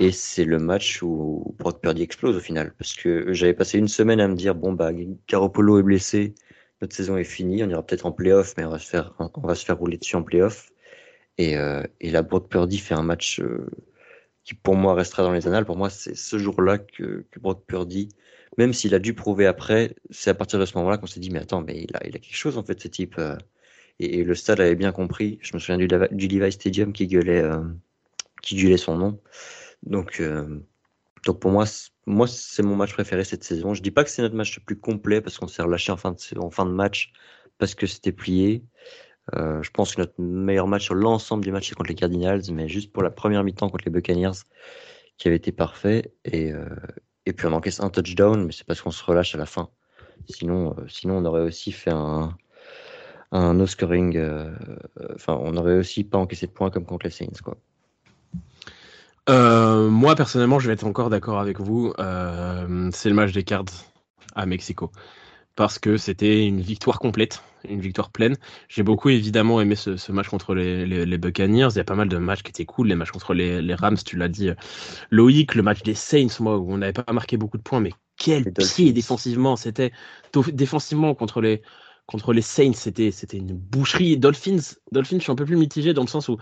Et 0.00 0.12
c'est 0.12 0.44
le 0.44 0.58
match 0.58 1.02
où 1.02 1.54
Brock 1.58 1.80
Purdy 1.80 2.02
explose 2.02 2.36
au 2.36 2.40
final, 2.40 2.72
parce 2.78 2.94
que 2.94 3.32
j'avais 3.32 3.54
passé 3.54 3.78
une 3.78 3.88
semaine 3.88 4.20
à 4.20 4.28
me 4.28 4.34
dire 4.34 4.54
bon 4.54 4.72
bah 4.72 4.92
Garoppolo 5.28 5.78
est 5.78 5.82
blessé, 5.82 6.34
notre 6.82 6.94
saison 6.94 7.16
est 7.16 7.24
finie, 7.24 7.62
on 7.64 7.68
ira 7.68 7.84
peut-être 7.84 8.06
en 8.06 8.12
playoff, 8.12 8.54
mais 8.56 8.64
on 8.64 8.70
va 8.70 8.78
se 8.78 8.88
faire 8.88 9.14
on 9.18 9.46
va 9.46 9.54
se 9.54 9.64
faire 9.64 9.78
rouler 9.78 9.98
dessus 9.98 10.16
en 10.16 10.22
playoff. 10.22 10.70
Et, 11.38 11.56
euh, 11.58 11.82
et 12.00 12.10
là 12.10 12.22
Brock 12.22 12.48
Purdy 12.48 12.78
fait 12.78 12.94
un 12.94 13.02
match 13.02 13.40
euh, 13.40 13.66
qui 14.46 14.54
pour 14.54 14.76
moi 14.76 14.94
restera 14.94 15.24
dans 15.24 15.32
les 15.32 15.46
annales. 15.46 15.66
Pour 15.66 15.76
moi, 15.76 15.90
c'est 15.90 16.14
ce 16.16 16.38
jour-là 16.38 16.78
que, 16.78 17.26
que 17.30 17.40
Brock 17.40 17.64
Purdy, 17.66 18.08
même 18.58 18.72
s'il 18.72 18.94
a 18.94 19.00
dû 19.00 19.12
prouver 19.12 19.44
après, 19.44 19.96
c'est 20.10 20.30
à 20.30 20.34
partir 20.34 20.60
de 20.60 20.64
ce 20.64 20.78
moment-là 20.78 20.98
qu'on 20.98 21.06
s'est 21.06 21.20
dit, 21.20 21.30
mais 21.30 21.40
attends, 21.40 21.62
mais 21.62 21.82
il 21.82 21.96
a, 21.96 22.06
il 22.06 22.16
a 22.16 22.20
quelque 22.20 22.36
chose 22.36 22.56
en 22.56 22.62
fait, 22.64 22.80
ce 22.80 22.88
type. 22.88 23.16
Euh. 23.18 23.36
Et, 23.98 24.24
le 24.24 24.34
stade 24.34 24.60
avait 24.60 24.76
bien 24.76 24.92
compris. 24.92 25.38
Je 25.42 25.54
me 25.54 25.58
souviens 25.58 25.78
du, 25.78 25.88
du 25.88 26.28
Levi 26.28 26.52
Stadium 26.52 26.92
qui 26.92 27.08
gueulait, 27.08 27.42
euh, 27.42 27.64
qui 28.42 28.56
gueulait 28.56 28.76
son 28.76 28.96
nom. 28.96 29.20
Donc, 29.82 30.20
euh, 30.20 30.60
donc 31.24 31.40
pour 31.40 31.50
moi, 31.50 31.64
moi 32.06 32.26
c'est 32.28 32.62
mon 32.62 32.76
match 32.76 32.92
préféré 32.92 33.24
cette 33.24 33.42
saison. 33.42 33.74
Je 33.74 33.82
dis 33.82 33.90
pas 33.90 34.04
que 34.04 34.10
c'est 34.10 34.22
notre 34.22 34.36
match 34.36 34.56
le 34.56 34.64
plus 34.64 34.78
complet 34.78 35.20
parce 35.20 35.38
qu'on 35.38 35.48
s'est 35.48 35.62
relâché 35.62 35.90
en 35.92 35.96
fin 35.96 36.12
de, 36.12 36.38
en 36.38 36.50
fin 36.50 36.66
de 36.66 36.70
match 36.70 37.12
parce 37.58 37.74
que 37.74 37.86
c'était 37.86 38.12
plié. 38.12 38.62
Euh, 39.34 39.62
je 39.62 39.70
pense 39.70 39.94
que 39.94 40.00
notre 40.00 40.20
meilleur 40.20 40.68
match 40.68 40.84
sur 40.84 40.94
l'ensemble 40.94 41.44
du 41.44 41.50
match 41.50 41.68
c'est 41.68 41.74
contre 41.74 41.88
les 41.88 41.94
Cardinals, 41.96 42.42
mais 42.52 42.68
juste 42.68 42.92
pour 42.92 43.02
la 43.02 43.10
première 43.10 43.42
mi-temps 43.42 43.68
contre 43.68 43.84
les 43.84 43.90
Buccaneers, 43.90 44.44
qui 45.18 45.28
avait 45.28 45.36
été 45.36 45.52
parfait. 45.52 46.12
Et, 46.24 46.52
euh, 46.52 46.68
et 47.26 47.32
puis 47.32 47.46
on 47.46 47.52
encaisse 47.52 47.80
un 47.80 47.90
touchdown, 47.90 48.44
mais 48.44 48.52
c'est 48.52 48.66
parce 48.66 48.80
qu'on 48.80 48.90
se 48.90 49.04
relâche 49.04 49.34
à 49.34 49.38
la 49.38 49.46
fin. 49.46 49.68
Sinon, 50.28 50.74
euh, 50.78 50.86
sinon 50.88 51.18
on 51.18 51.24
aurait 51.24 51.42
aussi 51.42 51.72
fait 51.72 51.90
un, 51.90 52.36
un 53.32 53.54
no 53.54 53.66
scoring. 53.66 54.18
Enfin, 55.14 55.38
on 55.40 55.56
aurait 55.56 55.78
aussi 55.78 56.04
pas 56.04 56.18
encaissé 56.18 56.46
de 56.46 56.52
points 56.52 56.70
comme 56.70 56.86
contre 56.86 57.06
les 57.06 57.10
Saints, 57.10 57.42
quoi. 57.42 57.56
moi 59.28 60.14
personnellement, 60.14 60.60
je 60.60 60.68
vais 60.68 60.74
être 60.74 60.86
encore 60.86 61.10
d'accord 61.10 61.40
avec 61.40 61.60
vous. 61.60 61.92
c'est 61.96 63.08
le 63.08 63.14
match 63.14 63.32
des 63.32 63.42
Cards 63.42 63.64
à 64.36 64.46
Mexico 64.46 64.92
parce 65.56 65.78
que 65.78 65.96
c'était 65.96 66.46
une 66.46 66.60
victoire 66.60 67.00
complète, 67.00 67.42
une 67.68 67.80
victoire 67.80 68.10
pleine. 68.10 68.36
J'ai 68.68 68.82
beaucoup 68.82 69.08
évidemment 69.08 69.60
aimé 69.60 69.74
ce, 69.74 70.12
match 70.12 70.28
contre 70.28 70.54
les, 70.54 71.18
Buccaneers. 71.18 71.68
Il 71.70 71.76
y 71.76 71.80
a 71.80 71.84
pas 71.84 71.94
mal 71.94 72.08
de 72.08 72.18
matchs 72.18 72.42
qui 72.42 72.50
étaient 72.50 72.64
cool. 72.64 72.88
Les 72.88 72.94
matchs 72.94 73.10
contre 73.10 73.34
les, 73.34 73.74
Rams, 73.74 73.96
tu 74.04 74.16
l'as 74.16 74.28
dit, 74.28 74.50
Loïc, 75.10 75.54
le 75.54 75.62
match 75.62 75.82
des 75.82 75.94
Saints, 75.94 76.40
moi, 76.40 76.58
où 76.58 76.72
on 76.72 76.78
n'avait 76.78 76.92
pas 76.92 77.12
marqué 77.12 77.36
beaucoup 77.36 77.58
de 77.58 77.62
points, 77.62 77.80
mais 77.80 77.92
quel 78.16 78.52
pied 78.52 78.92
défensivement. 78.92 79.56
C'était 79.56 79.92
défensivement 80.52 81.14
contre 81.14 81.40
les 81.40 81.62
contre 82.06 82.32
les 82.32 82.42
Saints, 82.42 82.74
c'était 82.74 83.10
c'était 83.10 83.36
une 83.36 83.52
boucherie. 83.52 84.16
Dolphins, 84.16 84.76
Dolphins, 84.92 85.18
je 85.18 85.22
suis 85.24 85.32
un 85.32 85.36
peu 85.36 85.44
plus 85.44 85.56
mitigé 85.56 85.92
dans 85.92 86.02
le 86.02 86.08
sens 86.08 86.28
où 86.28 86.38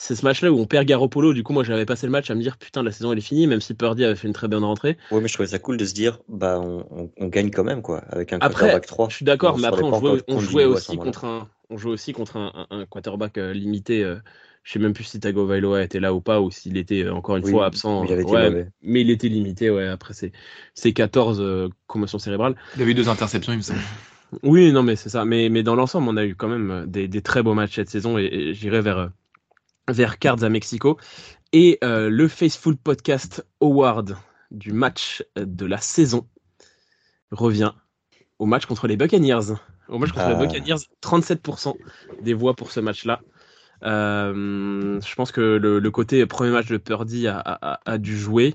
c'est 0.00 0.14
ce 0.14 0.24
match-là 0.24 0.52
où 0.52 0.60
on 0.60 0.64
perd 0.64 0.86
Garoppolo. 0.86 1.34
Du 1.34 1.42
coup, 1.42 1.52
moi, 1.52 1.64
j'avais 1.64 1.84
passé 1.84 2.06
le 2.06 2.12
match 2.12 2.30
à 2.30 2.36
me 2.36 2.40
dire 2.40 2.56
putain, 2.56 2.84
la 2.84 2.92
saison 2.92 3.10
elle 3.10 3.18
est 3.18 3.20
finie, 3.20 3.48
même 3.48 3.60
si 3.60 3.74
Purdy 3.74 4.04
avait 4.04 4.14
fait 4.14 4.28
une 4.28 4.32
très 4.32 4.46
bonne 4.46 4.62
rentrée. 4.62 4.96
Ouais, 5.10 5.20
mais 5.20 5.26
je 5.26 5.34
trouvais 5.34 5.48
ça 5.48 5.58
cool 5.58 5.76
de 5.76 5.84
se 5.84 5.92
dire 5.92 6.20
bah 6.28 6.60
on, 6.62 7.10
on, 7.16 7.26
gagne 7.26 7.50
quand 7.50 7.64
même 7.64 7.82
quoi, 7.82 7.98
avec 8.08 8.32
un 8.32 8.38
quarterback 8.38 8.86
3. 8.86 9.08
Je 9.08 9.16
suis 9.16 9.24
d'accord, 9.24 9.58
mais 9.58 9.66
après 9.66 9.82
on 9.82 9.98
jouait, 9.98 10.22
on 10.28 10.38
jouait 10.38 10.64
aussi 10.66 10.96
contre 10.96 11.24
un, 11.24 11.48
on 11.68 11.78
jouait 11.78 11.92
aussi 11.92 12.12
contre 12.12 12.36
un, 12.36 12.66
un, 12.70 12.86
quarterback 12.86 13.38
euh, 13.38 13.52
limité. 13.52 14.04
Euh, 14.04 14.14
je 14.62 14.72
sais 14.72 14.78
même 14.78 14.92
plus 14.92 15.02
si 15.02 15.18
Tagovailoa 15.18 15.82
était 15.82 15.98
là 15.98 16.14
ou 16.14 16.20
pas, 16.20 16.40
ou 16.40 16.52
s'il 16.52 16.76
était 16.76 17.02
euh, 17.02 17.12
encore 17.12 17.36
une 17.36 17.46
fois 17.46 17.66
absent. 17.66 18.04
Il, 18.04 18.22
ouais, 18.22 18.68
mais 18.82 19.00
il 19.00 19.10
était 19.10 19.28
limité, 19.28 19.68
ouais. 19.68 19.88
Après 19.88 20.14
c'est 20.74 20.92
14 20.92 21.70
commotions 21.88 22.20
cérébrales. 22.20 22.54
Il 22.76 22.82
y 22.82 22.84
a 22.84 22.86
eu 22.88 22.94
deux 22.94 23.08
interceptions, 23.08 23.52
il 23.52 23.56
me 23.56 23.62
semble. 23.62 23.80
Oui, 24.44 24.70
non, 24.70 24.84
mais 24.84 24.94
c'est 24.94 25.08
ça. 25.08 25.24
Mais, 25.24 25.48
mais 25.48 25.64
dans 25.64 25.74
l'ensemble, 25.74 26.08
on 26.08 26.16
a 26.16 26.24
eu 26.24 26.36
quand 26.36 26.48
même 26.48 26.84
des, 26.86 27.08
des, 27.08 27.22
très 27.22 27.42
beaux 27.42 27.54
matchs 27.54 27.74
cette 27.76 27.90
saison 27.90 28.16
et, 28.16 28.26
et 28.26 28.54
j'irai 28.54 28.82
vers 28.82 29.10
vers 29.88 30.18
Cards 30.18 30.44
à 30.44 30.48
Mexico. 30.48 30.98
Et 31.52 31.78
euh, 31.82 32.10
le 32.10 32.28
Faceful 32.28 32.76
Podcast 32.76 33.46
Award 33.60 34.16
du 34.50 34.72
match 34.72 35.24
de 35.36 35.66
la 35.66 35.78
saison 35.78 36.26
revient 37.30 37.72
au 38.38 38.46
match 38.46 38.66
contre 38.66 38.86
les 38.86 38.96
Buccaneers. 38.96 39.54
Au 39.88 39.98
match 39.98 40.12
contre 40.12 40.28
les 40.28 40.34
ah. 40.34 40.46
Buccaneers, 40.46 40.82
37% 41.02 41.74
des 42.22 42.34
voix 42.34 42.54
pour 42.54 42.70
ce 42.70 42.80
match-là. 42.80 43.20
Euh, 43.84 45.00
je 45.00 45.14
pense 45.14 45.32
que 45.32 45.40
le, 45.40 45.90
côté 45.90 46.24
premier 46.26 46.50
match 46.50 46.66
de 46.66 46.76
Purdy 46.76 47.26
a 47.28 47.98
dû 47.98 48.16
jouer. 48.16 48.54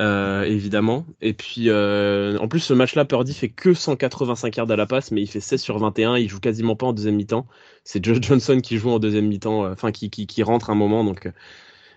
Euh, 0.00 0.44
évidemment. 0.44 1.04
Et 1.20 1.34
puis, 1.34 1.68
euh, 1.68 2.38
en 2.38 2.48
plus, 2.48 2.60
ce 2.60 2.72
match-là, 2.72 3.04
Purdy 3.04 3.34
fait 3.34 3.50
que 3.50 3.74
185 3.74 4.56
yards 4.56 4.70
à 4.70 4.76
la 4.76 4.86
passe, 4.86 5.10
mais 5.10 5.20
il 5.20 5.26
fait 5.26 5.40
16 5.40 5.60
sur 5.60 5.78
21. 5.78 6.16
Il 6.16 6.28
joue 6.28 6.40
quasiment 6.40 6.76
pas 6.76 6.86
en 6.86 6.92
deuxième 6.94 7.16
mi-temps. 7.16 7.46
C'est 7.84 8.02
Josh 8.02 8.18
Johnson 8.22 8.60
qui 8.62 8.78
joue 8.78 8.90
en 8.90 8.98
deuxième 8.98 9.26
mi-temps, 9.26 9.64
euh, 9.66 9.72
enfin, 9.72 9.92
qui, 9.92 10.08
qui, 10.08 10.26
qui, 10.26 10.42
rentre 10.42 10.70
un 10.70 10.74
moment. 10.74 11.04
Donc, 11.04 11.30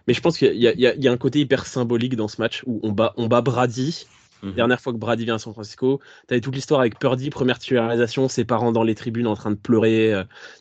mais 0.08 0.14
je 0.14 0.22
pense 0.22 0.38
qu'il 0.38 0.54
y, 0.54 0.68
y, 0.68 0.82
y, 0.82 1.08
a 1.08 1.12
un 1.12 1.18
côté 1.18 1.40
hyper 1.40 1.66
symbolique 1.66 2.16
dans 2.18 2.28
ce 2.28 2.42
match 2.42 2.64
où 2.66 2.80
on 2.84 2.92
bat, 2.92 3.14
on 3.16 3.28
bat 3.28 3.42
Brady. 3.42 4.08
Mhm. 4.44 4.52
Dernière 4.52 4.82
fois 4.82 4.92
que 4.92 4.98
Brady 4.98 5.24
vient 5.24 5.36
à 5.36 5.40
San 5.40 5.54
Francisco, 5.54 6.02
t'avais 6.28 6.42
toute 6.42 6.54
l'histoire 6.54 6.82
avec 6.82 7.00
Purdy, 7.00 7.30
première 7.30 7.58
titularisation, 7.60 8.28
ses 8.28 8.44
parents 8.44 8.74
dans 8.74 8.84
les 8.84 8.94
tribunes 8.94 9.26
en 9.26 9.36
train 9.36 9.52
de 9.52 9.56
pleurer. 9.56 10.10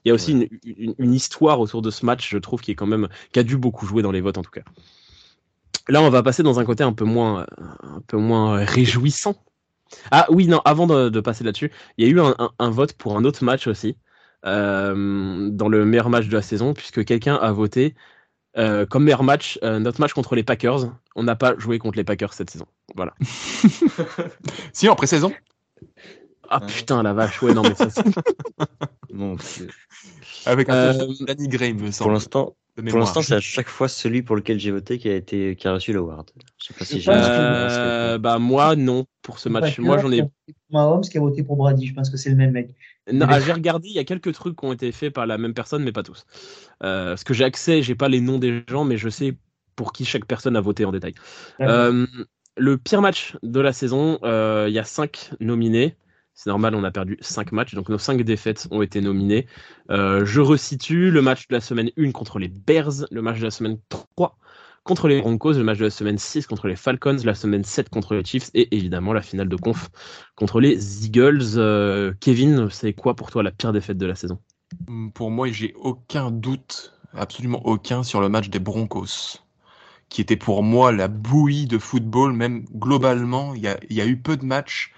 Il 0.05 0.09
y 0.09 0.11
a 0.13 0.15
aussi 0.15 0.33
une, 0.33 0.49
une, 0.65 0.95
une, 0.99 1.13
histoire 1.13 1.59
autour 1.59 1.83
de 1.83 1.91
ce 1.91 2.07
match, 2.07 2.31
je 2.31 2.39
trouve, 2.39 2.61
qui 2.61 2.71
est 2.71 2.77
quand 2.77 2.87
même, 2.87 3.09
qui 3.33 3.41
a 3.41 3.43
dû 3.43 3.57
beaucoup 3.59 3.87
jouer 3.87 4.03
dans 4.03 4.13
les 4.13 4.21
votes 4.21 4.39
en 4.39 4.43
tout 4.43 4.53
cas. 4.53 4.63
Là, 5.89 6.03
on 6.03 6.11
va 6.11 6.23
passer 6.23 6.43
dans 6.43 6.61
un 6.61 6.65
côté 6.65 6.83
un 6.83 6.93
peu 6.93 7.05
moins, 7.05 7.47
un 7.59 8.01
peu 8.07 8.17
moins 8.17 8.65
réjouissant. 8.65 9.35
Ah 10.11 10.27
oui, 10.31 10.47
non, 10.47 10.61
avant 10.65 10.87
de, 10.87 11.21
passer 11.21 11.45
là-dessus, 11.45 11.71
il 11.99 12.07
y 12.07 12.09
a 12.09 12.13
eu 12.13 12.21
un, 12.21 12.71
vote 12.71 12.95
pour 12.95 13.17
un 13.17 13.25
autre 13.25 13.45
match 13.45 13.67
aussi, 13.67 13.97
euh, 14.47 15.49
dans 15.51 15.69
le 15.69 15.85
meilleur 15.85 16.09
match 16.09 16.27
de 16.27 16.33
la 16.33 16.43
saison, 16.43 16.75
puisque 16.75 17.05
quelqu'un 17.05 17.37
a 17.37 17.53
voté 17.53 17.95
euh, 18.57 18.87
comme 18.87 19.03
meilleur 19.05 19.25
match 19.25 19.59
euh, 19.65 19.81
notre 19.81 20.01
match 20.01 20.13
contre 20.13 20.37
les 20.37 20.45
Packers. 20.45 20.93
On 21.17 21.25
n'a 21.25 21.35
pas 21.35 21.59
joué 21.59 21.79
contre 21.79 21.97
les 21.97 22.05
Packers 22.05 22.33
cette 22.33 22.51
saison. 22.51 22.67
Voilà. 22.95 23.15
si, 24.73 24.89
en 24.89 24.95
pré-saison 24.95 25.33
Ah 26.49 26.61
putain, 26.61 27.03
la 27.03 27.13
vache, 27.13 27.43
ouais, 27.43 27.53
non, 27.53 27.63
mais 27.63 27.75
ça. 27.75 27.89
Avec 30.47 30.69
un 30.69 30.75
euh, 30.75 31.13
Danny 31.21 31.49
Gray, 31.49 31.75
me 31.75 31.91
semble. 31.91 32.07
Pour 32.07 32.13
l'instant, 32.13 32.57
pour 32.77 32.99
l'instant, 32.99 33.23
c'est 33.23 33.35
à 33.35 33.41
chaque 33.41 33.69
fois 33.69 33.89
celui 33.89 34.23
pour 34.23 34.37
lequel 34.37 34.59
j'ai 34.59 34.71
voté 34.71 34.99
qui 34.99 35.09
a 35.09 35.15
été 35.15 35.55
qui 35.57 35.69
a 35.69 35.73
reçu 35.75 35.93
l'award. 35.93 36.31
Je 36.59 36.67
sais 36.67 36.75
pas 36.75 36.85
si 36.85 37.01
j'ai. 37.01 37.11
Euh, 37.13 38.19
bah 38.19 38.39
moi 38.39 38.75
non 38.75 39.07
pour 39.23 39.39
ce 39.39 39.49
match. 39.49 39.79
Moi 39.79 39.99
j'en 39.99 40.11
ai. 40.11 40.23
Mahomes 40.71 41.03
qui 41.03 41.19
a 41.19 41.21
voté 41.21 41.43
pour 41.43 41.57
Brady. 41.57 41.87
Je 41.87 41.95
pense 41.95 42.11
que 42.11 42.17
c'est 42.17 42.31
le 42.31 42.37
même 42.37 42.51
mec. 42.53 42.75
Non, 43.13 43.27
j'ai 43.45 43.53
regardé. 43.53 43.89
Il 43.89 43.95
y 43.95 43.99
a 43.99 44.05
quelques 44.05 44.33
trucs 44.33 44.59
qui 44.59 44.65
ont 44.65 44.73
été 44.73 44.91
faits 44.91 45.13
par 45.13 45.27
la 45.27 45.39
même 45.39 45.55
personne, 45.55 45.85
mais 45.85 45.93
pas 45.93 46.03
tous. 46.03 46.25
Euh, 46.83 47.11
parce 47.11 47.25
que 47.25 47.35
j'ai 47.35 47.45
accès, 47.45 47.83
j'ai 47.83 47.95
pas 47.95 48.09
les 48.09 48.21
noms 48.21 48.39
des 48.39 48.65
gens, 48.69 48.85
mais 48.85 48.97
je 48.97 49.09
sais 49.09 49.37
pour 49.77 49.93
qui 49.93 50.05
chaque 50.05 50.25
personne 50.25 50.57
a 50.57 50.61
voté 50.61 50.85
en 50.85 50.93
détail. 50.93 51.15
Euh, 51.61 52.07
le 52.57 52.79
pire 52.79 53.03
match 53.03 53.37
de 53.43 53.61
la 53.61 53.73
saison, 53.73 54.19
euh, 54.23 54.67
il 54.69 54.75
y 54.75 54.79
a 54.79 54.85
cinq 54.85 55.31
nominés. 55.41 55.97
C'est 56.35 56.51
normal, 56.51 56.75
on 56.75 56.83
a 56.83 56.91
perdu 56.91 57.17
5 57.21 57.53
matchs, 57.53 57.75
donc 57.75 57.89
nos 57.89 57.99
5 57.99 58.21
défaites 58.23 58.67
ont 58.73 58.83
été 58.83 59.01
nominées. 59.01 59.47
Euh, 59.91 60.25
je 60.25 60.41
resitue 60.41 61.13
le 61.13 61.23
match 61.23 61.47
de 61.47 61.55
la 61.55 61.61
semaine 61.61 61.91
1 61.97 62.11
contre 62.11 62.41
les 62.41 62.49
Bears, 62.49 63.07
le 63.13 63.23
match 63.23 63.39
de 63.39 63.45
la 63.45 63.53
semaine 63.53 63.79
3 63.89 64.37
contre 64.83 65.07
les 65.07 65.21
Broncos, 65.21 65.53
le 65.53 65.63
match 65.63 65.79
de 65.79 65.85
la 65.85 65.91
semaine 65.91 66.19
6 66.19 66.47
contre 66.49 66.67
les 66.67 66.75
Falcons, 66.75 67.17
la 67.25 67.37
semaine 67.37 67.63
7 67.63 67.89
contre 67.89 68.15
les 68.15 68.25
Chiefs 68.25 68.51
et 68.53 68.75
évidemment 68.77 69.13
la 69.13 69.23
finale 69.23 69.49
de 69.49 69.57
conf 69.57 69.91
contre 70.35 70.61
les 70.61 71.07
Eagles. 71.07 71.57
Euh, 71.57 72.13
Kevin, 72.21 72.69
c'est 72.69 72.93
quoi 72.95 73.15
pour 73.15 73.31
toi 73.31 73.45
la 73.45 73.53
pire 73.53 73.73
défaite 73.73 73.97
de 73.97 74.07
la 74.07 74.17
saison? 74.17 74.41
Pour 75.15 75.31
moi, 75.31 75.49
j'ai 75.53 75.73
aucun 75.77 76.33
doute, 76.33 76.99
absolument 77.15 77.65
aucun, 77.65 78.03
sur 78.03 78.21
le 78.21 78.29
match 78.29 78.51
des 78.51 78.59
Broncos 78.59 79.39
qui 80.11 80.21
était 80.21 80.37
pour 80.37 80.63
moi 80.63 80.93
la 80.93 81.09
bouillie 81.09 81.67
de 81.67 81.79
football, 81.79 82.35
même 82.35 82.67
globalement, 82.75 83.55
il 83.55 83.63
y 83.63 84.01
a 84.01 84.07
eu 84.07 84.17
peu 84.17 84.37
de 84.37 84.45
matchs 84.45 84.93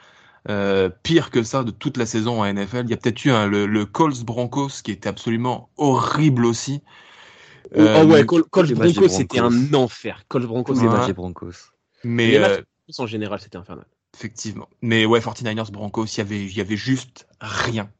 euh, 0.48 0.88
pire 1.02 1.30
que 1.30 1.42
ça 1.42 1.64
de 1.64 1.70
toute 1.70 1.96
la 1.96 2.06
saison 2.06 2.42
en 2.42 2.52
NFL. 2.52 2.82
Il 2.84 2.90
y 2.90 2.94
a 2.94 2.96
peut-être 2.96 3.24
eu 3.24 3.30
le, 3.48 3.66
le, 3.66 3.86
Colts 3.86 4.24
Broncos 4.24 4.82
qui 4.82 4.92
était 4.92 5.08
absolument 5.08 5.70
horrible 5.76 6.46
aussi. 6.46 6.82
Oh, 7.76 7.80
oh 7.80 8.04
ouais, 8.04 8.24
Colts 8.24 8.72
Broncos, 8.72 9.08
c'était 9.08 9.40
un 9.40 9.74
enfer. 9.74 10.22
Colts 10.28 10.46
Broncos, 10.46 10.74
c'est 10.74 11.12
Broncos. 11.12 11.72
Mais 12.04 12.36
euh, 12.36 12.62
en 12.98 13.06
général, 13.06 13.40
c'était 13.40 13.56
infernal. 13.56 13.86
Effectivement. 14.14 14.68
Mais 14.82 15.04
ouais, 15.04 15.20
49ers, 15.20 15.70
Broncos, 15.70 16.06
il 16.06 16.18
y 16.18 16.20
avait, 16.20 16.44
il 16.44 16.56
y 16.56 16.60
avait 16.60 16.76
juste 16.76 17.26
rien. 17.40 17.90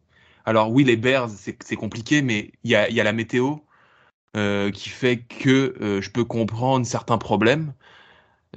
Alors 0.45 0.71
oui, 0.71 0.85
les 0.85 0.97
Bears, 0.97 1.29
c'est 1.31 1.77
compliqué, 1.77 2.23
mais 2.23 2.53
il 2.63 2.71
y 2.71 2.77
a, 2.77 2.89
il 2.89 2.95
y 2.95 3.01
a 3.01 3.05
la 3.05 3.13
météo 3.13 3.57
euh, 4.37 4.71
qui 4.71 4.91
fait 4.91 5.19
que 5.19 5.75
euh, 5.81 6.01
je 6.01 6.11
peux 6.11 6.25
comprendre 6.25 6.87
certains 6.87 7.19
problèmes. 7.19 7.73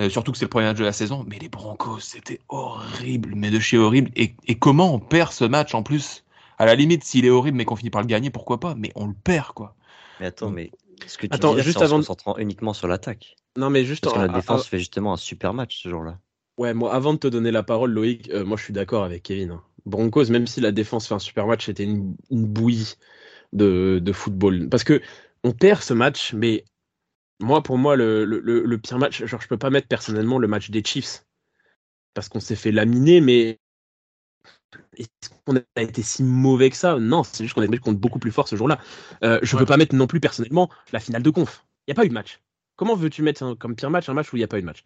Euh, 0.02 0.10
surtout 0.10 0.32
que 0.32 0.38
c'est 0.38 0.46
le 0.46 0.50
premier 0.50 0.66
match 0.68 0.78
de 0.78 0.86
la 0.86 0.94
saison. 0.94 1.26
Mais 1.28 1.40
les 1.40 1.50
Broncos, 1.50 2.00
c'était 2.00 2.40
horrible, 2.50 3.34
mais 3.36 3.52
de 3.52 3.60
chez 3.60 3.78
horrible. 3.78 4.12
Et, 4.16 4.36
et 4.48 4.58
comment 4.58 4.94
on 4.94 5.00
perd 5.00 5.32
ce 5.32 5.46
match 5.46 5.74
en 5.76 5.84
plus? 5.84 6.24
À 6.58 6.66
la 6.66 6.76
limite, 6.76 7.04
s'il 7.04 7.26
est 7.26 7.30
horrible, 7.30 7.58
mais 7.58 7.66
qu'on 7.66 7.76
finit 7.76 7.90
par 7.90 8.02
le 8.02 8.08
gagner, 8.08 8.30
pourquoi 8.30 8.60
pas? 8.60 8.76
Mais 8.76 8.92
on 8.96 9.08
le 9.08 9.14
perd, 9.14 9.54
quoi. 9.54 9.76
Mais 10.20 10.28
attends, 10.28 10.52
mais 10.52 10.72
ce 11.08 11.18
que 11.18 11.26
tu 11.28 11.34
Attends, 11.34 11.50
dis 11.50 11.56
là, 11.56 11.64
juste 11.64 11.82
en 11.82 11.86
avant 11.86 11.98
de- 12.00 12.04
se 12.04 12.08
concentrant 12.08 12.38
uniquement 12.38 12.74
sur 12.74 12.88
l'attaque? 12.88 13.36
Non, 13.58 13.70
mais 13.70 13.86
juste 13.86 14.04
Parce 14.04 14.14
que 14.14 14.20
en- 14.20 14.24
la 14.24 14.30
défense 14.30 14.68
fait 14.68 14.80
justement 14.80 15.14
un 15.14 15.18
super 15.18 15.54
match 15.54 15.82
ce 15.82 15.90
jour-là. 15.90 16.20
Ouais, 16.58 16.74
moi, 16.74 16.94
avant 16.94 17.14
de 17.14 17.20
te 17.20 17.28
donner 17.28 17.52
la 17.52 17.64
parole, 17.64 17.92
Loïc, 17.92 18.30
euh, 18.32 18.44
moi, 18.44 18.58
je 18.58 18.64
suis 18.64 18.74
d'accord 18.74 19.04
avec 19.04 19.24
Kevin. 19.24 19.52
hein. 19.52 19.64
Broncos, 19.86 20.26
même 20.30 20.46
si 20.46 20.60
la 20.62 20.72
défense 20.72 21.08
fait 21.08 21.16
un 21.16 21.20
super 21.20 21.48
match, 21.48 21.66
c'était 21.66 21.86
une, 21.86 22.16
une 22.30 22.46
bouillie 22.46 22.96
de, 23.54 24.00
de 24.04 24.14
football. 24.14 24.70
Parce 24.70 24.84
que 24.84 25.02
on 25.44 25.54
perd 25.54 25.82
ce 25.84 25.94
match, 25.94 26.34
mais 26.34 26.66
moi, 27.40 27.64
pour 27.64 27.78
moi, 27.78 27.96
le, 27.96 28.26
le, 28.26 28.40
le- 28.40 28.78
pire 28.78 29.00
match, 29.00 29.24
genre, 29.26 29.42
je 29.42 29.48
peux 29.48 29.58
pas 29.58 29.70
mettre 29.70 29.88
personnellement 29.88 30.40
le 30.40 30.48
match 30.48 30.70
des 30.70 30.84
Chiefs. 30.84 31.26
Parce 32.14 32.30
qu'on 32.30 32.40
s'est 32.42 32.56
fait 32.58 32.72
laminer, 32.72 33.22
mais 33.22 33.60
est-ce 34.98 35.30
qu'on 35.46 35.56
a 35.58 35.82
été 35.82 36.02
si 36.04 36.24
mauvais 36.24 36.70
que 36.70 36.76
ça? 36.76 37.00
Non, 37.00 37.24
c'est 37.24 37.44
juste 37.44 37.56
qu'on 37.56 37.62
a 37.62 37.66
été 37.66 37.78
contre 37.78 38.00
beaucoup 38.00 38.20
plus 38.20 38.32
fort 38.32 38.48
ce 38.48 38.56
jour-là. 38.56 38.80
Euh, 39.24 39.40
je 39.42 39.56
Ouais. 39.56 39.62
peux 39.62 39.66
pas 39.66 39.78
mettre 39.78 39.96
non 39.96 40.08
plus 40.08 40.20
personnellement 40.20 40.70
la 40.92 41.00
finale 41.00 41.24
de 41.24 41.30
conf. 41.30 41.66
Il 41.88 41.92
n'y 41.92 41.94
a 41.94 41.96
pas 41.96 42.06
eu 42.06 42.10
de 42.10 42.14
match. 42.14 42.40
Comment 42.76 42.96
veux-tu 42.96 43.22
mettre 43.24 43.44
un- 43.44 43.56
comme 43.56 43.76
pire 43.76 43.90
match 43.90 44.10
un 44.10 44.14
match 44.14 44.32
où 44.32 44.38
il 44.38 44.40
n'y 44.40 44.44
a 44.44 44.48
pas 44.48 44.58
eu 44.58 44.62
de 44.62 44.66
match? 44.66 44.84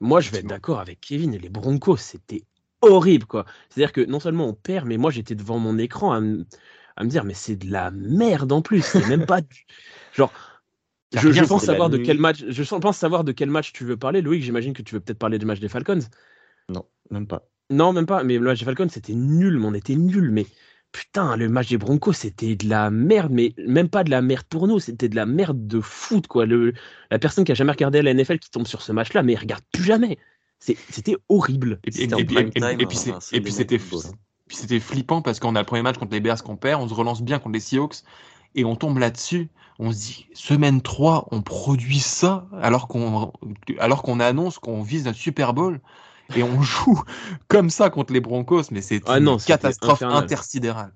Moi, 0.00 0.20
je 0.20 0.30
vais 0.30 0.38
être 0.38 0.46
d'accord 0.46 0.80
avec 0.80 1.00
Kevin 1.00 1.34
et 1.34 1.38
les 1.38 1.48
Broncos, 1.48 1.96
c'était 1.98 2.44
horrible, 2.82 3.26
quoi. 3.26 3.44
C'est-à-dire 3.70 3.92
que 3.92 4.02
non 4.02 4.20
seulement 4.20 4.46
on 4.48 4.54
perd, 4.54 4.86
mais 4.86 4.96
moi 4.98 5.10
j'étais 5.10 5.34
devant 5.34 5.58
mon 5.58 5.78
écran 5.78 6.12
à, 6.12 6.20
me- 6.20 6.46
à 6.96 7.04
me 7.04 7.08
dire, 7.10 7.24
mais 7.24 7.34
c'est 7.34 7.56
de 7.56 7.70
la 7.70 7.90
merde 7.90 8.52
en 8.52 8.62
plus. 8.62 8.82
C'est 8.82 9.04
même 9.04 9.24
pas. 9.26 9.40
du- 9.40 9.66
Genre. 10.12 10.32
Je, 11.14 11.44
pense 11.44 11.64
savoir 11.64 11.90
de 11.90 11.98
quel 11.98 12.18
match. 12.18 12.44
Je 12.48 12.62
pense 12.62 12.96
savoir 12.96 13.24
de 13.24 13.32
quel 13.32 13.50
match 13.50 13.72
tu 13.72 13.84
veux 13.84 13.96
parler, 13.96 14.20
Loïc. 14.20 14.42
J'imagine 14.42 14.72
que 14.72 14.82
tu 14.82 14.94
veux 14.94 15.00
peut-être 15.00 15.18
parler 15.18 15.38
du 15.38 15.46
match 15.46 15.60
des 15.60 15.68
Falcons. 15.68 16.00
Non, 16.68 16.84
même 17.10 17.26
pas. 17.26 17.48
Non, 17.70 17.92
même 17.92 18.06
pas. 18.06 18.22
Mais 18.24 18.34
le 18.34 18.40
match 18.44 18.58
des 18.58 18.64
Falcons, 18.64 18.88
c'était 18.90 19.14
nul. 19.14 19.58
Mais 19.58 19.66
on 19.66 19.74
était 19.74 19.94
nul. 19.96 20.30
Mais 20.30 20.46
putain, 20.92 21.36
le 21.36 21.48
match 21.48 21.68
des 21.68 21.78
Broncos, 21.78 22.12
c'était 22.12 22.56
de 22.56 22.68
la 22.68 22.90
merde. 22.90 23.32
Mais 23.32 23.54
même 23.66 23.88
pas 23.88 24.04
de 24.04 24.10
la 24.10 24.20
merde 24.20 24.44
pour 24.50 24.68
nous. 24.68 24.80
C'était 24.80 25.08
de 25.08 25.16
la 25.16 25.24
merde 25.26 25.66
de 25.66 25.80
foot, 25.80 26.26
quoi. 26.26 26.44
Le, 26.46 26.74
la 27.10 27.18
personne 27.18 27.44
qui 27.44 27.52
a 27.52 27.54
jamais 27.54 27.72
regardé 27.72 28.02
la 28.02 28.12
NFL 28.12 28.38
qui 28.38 28.50
tombe 28.50 28.66
sur 28.66 28.82
ce 28.82 28.92
match-là, 28.92 29.22
mais 29.22 29.32
elle 29.32 29.40
regarde 29.40 29.64
plus 29.72 29.84
jamais. 29.84 30.18
C'était 30.60 31.16
horrible. 31.28 31.78
Et, 31.84 31.90
et- 31.90 32.02
et- 32.02 32.06
et- 32.56 32.60
Night 32.60 32.80
Football, 33.78 34.02
hein. 34.06 34.12
puis 34.48 34.56
c'était 34.56 34.80
flippant 34.80 35.22
parce 35.22 35.38
qu'on 35.40 35.54
a 35.54 35.60
le 35.60 35.66
premier 35.66 35.82
match 35.82 35.98
contre 35.98 36.12
les 36.12 36.20
Bears 36.20 36.42
qu'on 36.42 36.56
perd, 36.56 36.82
on 36.82 36.88
se 36.88 36.94
relance 36.94 37.22
bien 37.22 37.38
contre 37.38 37.54
les 37.54 37.60
Seahawks 37.60 38.02
et 38.58 38.64
on 38.64 38.76
tombe 38.76 38.98
là-dessus. 38.98 39.48
On 39.78 39.92
se 39.92 39.98
dit, 39.98 40.26
semaine 40.34 40.82
3, 40.82 41.28
on 41.30 41.40
produit 41.40 42.00
ça 42.00 42.48
alors 42.60 42.88
qu'on 42.88 43.32
alors 43.78 44.02
qu'on 44.02 44.18
annonce 44.18 44.58
qu'on 44.58 44.82
vise 44.82 45.06
un 45.06 45.12
Super 45.12 45.54
Bowl 45.54 45.80
et 46.34 46.42
on 46.42 46.62
joue 46.62 47.00
comme 47.46 47.70
ça 47.70 47.88
contre 47.90 48.12
les 48.12 48.20
Broncos, 48.20 48.64
mais 48.72 48.80
c'est 48.82 49.02
Ah 49.06 49.18
une 49.18 49.24
non, 49.24 49.36
catastrophe 49.38 50.02
intersidérale. 50.02 50.92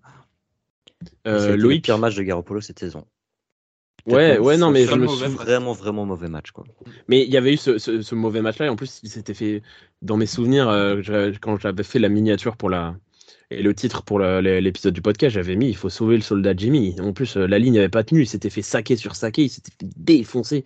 Euh, 1.27 1.39
C'était 1.39 1.53
le 1.53 1.63
Loïc. 1.63 1.85
pire 1.85 1.99
match 1.99 2.17
de 2.17 2.23
Garoppolo 2.23 2.61
cette 2.61 2.79
saison. 2.79 3.07
Ouais, 4.07 4.39
ouais, 4.39 4.57
non, 4.57 4.71
mais 4.71 4.85
je 4.85 4.95
me 4.95 5.07
match. 5.07 5.31
Vraiment, 5.37 5.73
vraiment 5.73 6.05
mauvais 6.05 6.29
match, 6.29 6.51
quoi. 6.51 6.65
Mais 7.07 7.23
il 7.23 7.31
y 7.31 7.37
avait 7.37 7.55
eu 7.55 7.57
ce, 7.57 7.79
ce- 7.79 8.03
ce 8.03 8.15
mauvais 8.17 8.43
match-là, 8.43 8.67
et 8.67 8.69
en 8.69 8.75
plus, 8.77 8.99
il 9.05 9.09
s'était 9.11 9.35
fait, 9.35 9.63
dans 10.03 10.17
mes 10.17 10.27
souvenirs, 10.27 10.69
euh, 10.69 11.01
je- 11.03 11.39
quand 11.39 11.57
j'avais 11.61 11.85
fait 11.85 12.01
la 12.01 12.09
miniature 12.09 12.57
pour 12.57 12.69
la. 12.69 12.97
Et 13.53 13.63
le 13.63 13.75
titre 13.75 14.03
pour 14.03 14.19
l'épisode 14.19 14.95
du 14.95 15.03
podcast, 15.03 15.35
j'avais 15.35 15.57
mis 15.57 15.69
il 15.69 15.77
faut 15.77 15.91
sauver 15.91 16.17
le 16.17 16.23
soldat 16.23 16.55
Jimmy. 16.57 16.97
En 17.01 17.13
plus, 17.13 17.37
euh, 17.37 17.47
la 17.47 17.59
ligne 17.59 17.75
n'avait 17.75 17.89
pas 17.89 18.05
tenu, 18.05 18.23
il 18.23 18.27
s'était 18.27 18.51
fait 18.51 18.63
saquer 18.63 18.97
sur 18.97 19.15
saquer, 19.15 19.43
il 19.43 19.49
s'était 19.51 19.73
fait 19.79 19.89
défoncer. 19.97 20.65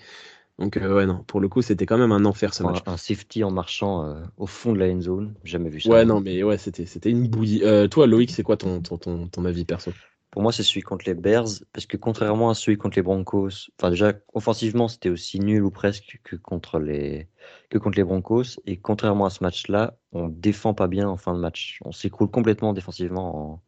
Donc, 0.59 0.79
euh, 0.79 0.95
ouais, 0.95 1.07
non, 1.07 1.23
pour 1.27 1.41
le 1.41 1.49
coup, 1.49 1.61
c'était 1.61 1.85
quand 1.85 1.99
même 1.99 2.13
un 2.13 2.25
enfer 2.25 2.55
ce 2.55 2.63
match. 2.63 2.79
Un, 2.87 2.97
safety 2.97 3.45
en 3.45 3.51
marchant 3.51 4.05
euh, 4.05 4.23
au 4.39 4.47
fond 4.47 4.73
de 4.73 4.79
la 4.79 4.87
end 4.87 5.01
zone. 5.01 5.35
Jamais 5.45 5.69
vu 5.69 5.81
ça. 5.81 5.91
Ouais, 5.91 6.05
non, 6.05 6.21
mais 6.21 6.43
ouais, 6.43 6.57
c'était 6.57 6.87
c'était 6.87 7.11
une 7.11 7.29
bouillie. 7.29 7.63
Euh, 7.63 7.89
toi, 7.89 8.07
Loïc, 8.07 8.31
c'est 8.31 8.43
quoi 8.43 8.57
ton, 8.57 8.81
ton, 8.81 8.97
ton, 8.97 9.29
ton 9.29 9.45
avis 9.45 9.65
perso? 9.65 9.93
Pour 10.37 10.43
moi, 10.43 10.53
c'est 10.53 10.65
celui 10.65 10.83
contre 10.83 11.07
les 11.07 11.15
Bears, 11.15 11.49
parce 11.73 11.87
que 11.87 11.97
contrairement 11.97 12.51
à 12.51 12.55
celui 12.55 12.77
contre 12.77 12.99
les 12.99 13.03
Broncos, 13.03 13.71
enfin 13.79 13.89
déjà 13.89 14.13
offensivement, 14.35 14.87
c'était 14.87 15.09
aussi 15.09 15.41
nul 15.41 15.65
ou 15.65 15.71
presque 15.71 16.21
que 16.25 16.37
contre 16.37 16.79
les 16.79 17.27
que 17.71 17.79
contre 17.79 17.97
les 17.97 18.05
Broncos, 18.05 18.61
et 18.67 18.77
contrairement 18.77 19.25
à 19.25 19.31
ce 19.31 19.43
match-là, 19.43 19.97
on 20.13 20.29
défend 20.29 20.75
pas 20.75 20.89
bien 20.89 21.09
en 21.09 21.17
fin 21.17 21.33
de 21.33 21.39
match. 21.39 21.81
On 21.87 21.91
s'écroule 21.91 22.31
complètement 22.31 22.75
défensivement 22.75 23.55
en, 23.55 23.63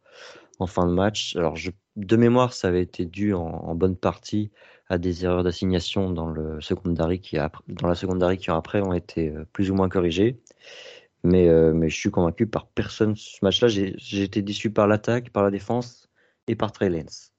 en 0.59 0.67
fin 0.67 0.85
de 0.85 0.91
match. 0.91 1.35
Alors, 1.37 1.55
de 1.95 2.15
mémoire, 2.17 2.53
ça 2.53 2.67
avait 2.67 2.83
été 2.83 3.05
dû 3.05 3.33
en, 3.33 3.73
bonne 3.73 3.95
partie 3.97 4.51
à 4.89 4.99
des 4.99 5.25
erreurs 5.25 5.43
d'assignation 5.43 6.11
dans 6.11 6.27
le 6.27 6.61
secondary 6.61 7.19
qui 7.19 7.39
a, 7.39 7.51
dans 7.67 7.87
la 7.87 7.95
secondary 7.95 8.37
qui 8.37 8.51
après 8.51 8.81
ont 8.81 8.93
été 8.93 9.29
euh, 9.29 9.43
plus 9.53 9.71
ou 9.71 9.73
moins 9.73 9.89
corrigées. 9.89 10.39
Mais, 11.23 11.49
euh, 11.49 11.73
mais 11.73 11.89
je 11.89 11.97
suis 11.97 12.11
convaincu 12.11 12.45
par 12.45 12.67
personne 12.67 13.15
ce 13.15 13.39
match-là. 13.41 13.69
J'ai 13.69 14.21
été 14.21 14.43
déçu 14.43 14.69
par 14.71 14.87
l'attaque, 14.87 15.31
par 15.31 15.41
la 15.41 15.49
défense 15.49 16.08
et 16.49 16.55
par 16.55 16.71
Trey 16.71 16.89
Lance. 16.89 17.31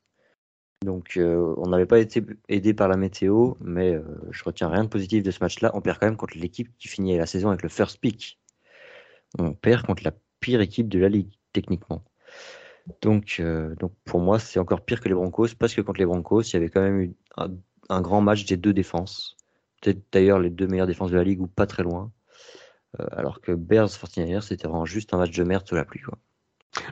Donc 0.83 1.19
euh, 1.19 1.55
on 1.59 1.69
n'avait 1.69 1.85
pas 1.85 1.99
été 1.99 2.25
aidé 2.49 2.73
par 2.73 2.89
la 2.89 2.97
météo, 2.97 3.55
mais 3.61 3.93
euh, 3.93 4.03
je 4.31 4.43
retiens 4.45 4.71
rien 4.71 4.85
de 4.85 4.89
positif 4.89 5.23
de 5.23 5.31
ce 5.31 5.41
match-là. 5.43 5.73
On 5.75 5.83
perd 5.83 5.99
quand 5.99 6.07
même 6.07 6.17
contre 6.17 6.39
l'équipe 6.39 6.71
qui 6.79 6.89
finit 6.89 7.19
la 7.19 7.27
saison 7.27 7.51
avec 7.51 7.63
le 7.63 7.69
first 7.69 8.01
pick. 8.01 8.41
On 9.39 9.53
perd 9.53 9.85
contre 9.85 10.05
la 10.05 10.13
pire 10.41 10.61
équipe 10.63 10.89
de 10.89 10.99
la 10.99 11.11
ligue, 11.11 11.33
techniquement. 11.53 12.03
Donc, 13.03 13.37
euh, 13.41 13.75
donc 13.77 13.93
pour 14.05 14.21
moi, 14.21 14.39
c'est 14.39 14.59
encore 14.59 14.83
pire 14.85 15.01
que 15.01 15.09
les 15.09 15.15
Broncos, 15.15 15.49
parce 15.59 15.75
que 15.75 15.83
contre 15.83 16.01
les 16.01 16.07
Broncos, 16.07 16.43
il 16.43 16.55
y 16.55 16.57
avait 16.57 16.71
quand 16.71 16.81
même 16.81 17.01
eu 17.01 17.15
un, 17.37 17.51
un 17.91 18.01
grand 18.01 18.23
match 18.23 18.47
des 18.47 18.57
deux 18.57 18.73
défenses. 18.73 19.37
Peut-être 19.83 20.01
d'ailleurs 20.13 20.39
les 20.39 20.51
deux 20.51 20.67
meilleures 20.67 20.87
défenses 20.87 21.11
de 21.11 21.17
la 21.17 21.25
ligue, 21.25 21.43
ou 21.43 21.47
pas 21.47 21.67
très 21.67 21.83
loin. 21.83 22.11
Alors 23.13 23.41
que 23.41 23.53
Bears 23.53 23.89
49ers, 23.89 24.41
c'était 24.41 24.67
vraiment 24.67 24.85
juste 24.85 25.15
un 25.15 25.19
match 25.19 25.31
de 25.31 25.45
merde 25.45 25.69
sous 25.69 25.77
la 25.77 25.85
pluie. 25.85 26.01
Quoi. 26.01 26.19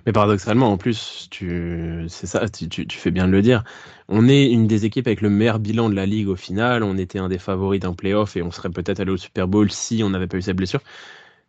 Mais 0.06 0.12
paradoxalement, 0.12 0.72
en 0.72 0.76
plus, 0.76 1.28
tu, 1.30 2.04
c'est 2.08 2.26
ça, 2.26 2.48
tu, 2.48 2.68
tu, 2.68 2.86
tu 2.86 2.98
fais 2.98 3.10
bien 3.12 3.26
de 3.28 3.32
le 3.32 3.42
dire. 3.42 3.62
On 4.08 4.28
est 4.28 4.50
une 4.50 4.66
des 4.66 4.84
équipes 4.84 5.06
avec 5.06 5.20
le 5.20 5.30
meilleur 5.30 5.58
bilan 5.60 5.88
de 5.88 5.94
la 5.94 6.06
ligue 6.06 6.28
au 6.28 6.36
final. 6.36 6.82
On 6.82 6.96
était 6.98 7.18
un 7.20 7.28
des 7.28 7.38
favoris 7.38 7.80
d'un 7.80 7.94
playoff 7.94 8.36
et 8.36 8.42
on 8.42 8.50
serait 8.50 8.70
peut-être 8.70 9.00
allé 9.00 9.12
au 9.12 9.16
Super 9.16 9.46
Bowl 9.48 9.70
si 9.70 10.02
on 10.02 10.10
n'avait 10.10 10.26
pas 10.26 10.36
eu 10.36 10.42
cette 10.42 10.56
blessure. 10.56 10.80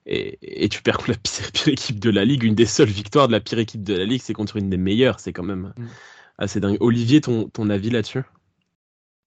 Et, 0.06 0.40
et 0.66 0.70
tu 0.70 0.82
perds 0.84 0.98
contre 0.98 1.12
la 1.12 1.18
pire, 1.18 1.52
pire 1.54 1.68
équipe 1.70 2.00
de 2.00 2.10
la 2.12 2.26
ligue. 2.26 2.44
Une 2.44 2.56
des 2.56 2.66
seules 2.68 2.90
victoires 2.90 3.28
de 3.28 3.34
la 3.34 3.42
pire 3.42 3.60
équipe 3.60 3.84
de 3.84 3.96
la 3.96 4.06
ligue, 4.06 4.22
c'est 4.24 4.34
contre 4.34 4.58
une 4.58 4.70
des 4.70 4.78
meilleures. 4.78 5.20
C'est 5.20 5.34
quand 5.34 5.44
même 5.44 5.74
Mm. 5.78 5.90
assez 6.40 6.60
dingue. 6.60 6.78
Olivier, 6.82 7.22
ton, 7.22 7.50
ton 7.50 7.70
avis 7.70 7.90
là-dessus? 7.92 8.24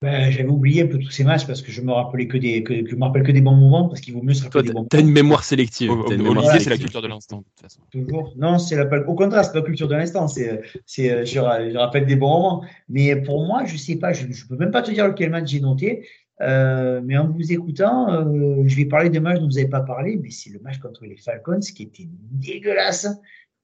Ben, 0.03 0.33
j'avais 0.33 0.49
oublié 0.49 0.83
un 0.83 0.89
peu 0.89 0.99
tous 0.99 1.11
ces 1.11 1.23
matchs 1.23 1.47
parce 1.47 1.63
que 1.63 1.71
je 1.71 1.81
me 1.81 1.93
rappelais 1.93 2.27
que 2.27 2.37
des, 2.37 2.65
que, 2.65 2.75
que 2.83 2.91
je 2.91 2.97
me 2.97 3.05
rappelle 3.05 3.23
que 3.23 3.31
des 3.31 3.41
bons 3.41 3.55
moments 3.55 3.89
parce 3.89 4.01
qu'il 4.01 4.13
vaut 4.15 4.23
mieux 4.23 4.35
se 4.35 4.41
Toi, 4.41 4.49
rappeler 4.49 4.63
des 4.65 4.69
t'as 4.69 4.75
bons 4.75 4.87
t'as 4.91 5.01
une 5.01 5.13
mémoire 5.13 5.45
sélective. 5.45 5.93
T'as 6.09 6.15
une 6.15 6.23
mémoire 6.23 6.39
Olivier, 6.45 6.59
c'est 6.59 6.71
la 6.71 6.77
culture 6.77 7.03
de 7.03 7.07
l'instant, 7.07 7.39
de 7.39 7.45
toute 7.45 7.61
façon. 7.63 7.81
Toujours. 7.93 8.35
Non, 8.37 8.59
c'est 8.59 8.75
la, 8.75 8.85
au 9.09 9.15
contraire, 9.15 9.45
c'est 9.45 9.53
pas 9.53 9.63
culture 9.63 9.87
de 9.87 9.95
l'instant. 9.95 10.27
C'est, 10.27 10.61
c'est, 10.87 11.11
euh, 11.13 11.25
je, 11.25 11.39
ra- 11.39 11.71
je 11.71 11.77
rappelle 11.77 12.05
des 12.07 12.17
bons 12.17 12.31
moments. 12.31 12.65
Mais 12.89 13.15
pour 13.15 13.47
moi, 13.47 13.65
je 13.65 13.77
sais 13.77 13.95
pas, 13.97 14.13
je, 14.13 14.27
je 14.31 14.47
peux 14.49 14.57
même 14.57 14.73
pas 14.73 14.83
te 14.83 14.91
dire 14.91 15.07
lequel 15.07 15.31
match 15.31 15.49
j'ai 15.49 15.61
noté. 15.61 16.05
Euh, 16.41 17.01
mais 17.05 17.17
en 17.17 17.29
vous 17.29 17.53
écoutant, 17.53 18.13
euh, 18.13 18.65
je 18.67 18.75
vais 18.75 18.87
parler 18.87 19.09
de 19.11 19.21
match 19.21 19.39
dont 19.39 19.47
vous 19.47 19.53
n'avez 19.53 19.69
pas 19.69 19.83
parlé, 19.83 20.19
mais 20.21 20.31
c'est 20.31 20.51
le 20.51 20.59
match 20.59 20.79
contre 20.79 21.05
les 21.05 21.17
Falcons 21.17 21.61
qui 21.61 21.85
était 21.85 22.09
dégueulasse. 22.09 23.07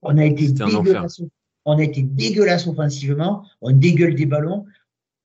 On 0.02 0.16
a 0.16 0.24
été 0.24 0.46
C'était 0.46 0.62
un 0.62 0.68
dégueulasse. 0.68 1.20
On 1.64 1.78
a 1.78 1.82
été 1.82 2.02
dégueulasse 2.02 2.68
offensivement. 2.68 3.42
On 3.60 3.72
dégueule 3.72 4.14
des 4.14 4.26
ballons. 4.26 4.64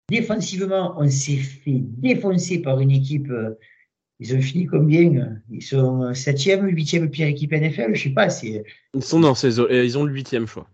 Défensivement, 0.09 0.95
on 0.97 1.09
s'est 1.09 1.37
fait 1.37 1.79
défoncer 1.81 2.61
par 2.61 2.79
une 2.79 2.91
équipe. 2.91 3.29
euh, 3.31 3.55
ils 4.19 4.33
ont 4.35 4.41
fini 4.41 4.65
combien 4.65 5.41
Ils 5.51 5.61
sont 5.61 6.13
septième, 6.13 6.65
huitième 6.67 7.09
pire 7.09 7.27
équipe 7.27 7.51
NFL. 7.51 7.95
Je 7.95 8.03
sais 8.03 8.09
pas. 8.11 8.27
Ils 8.41 9.03
sont 9.03 9.19
dans 9.19 9.35
ces, 9.35 9.59
euh, 9.59 9.83
ils 9.83 9.97
ont 9.97 10.05
le 10.05 10.13
huitième 10.13 10.47
choix. 10.47 10.69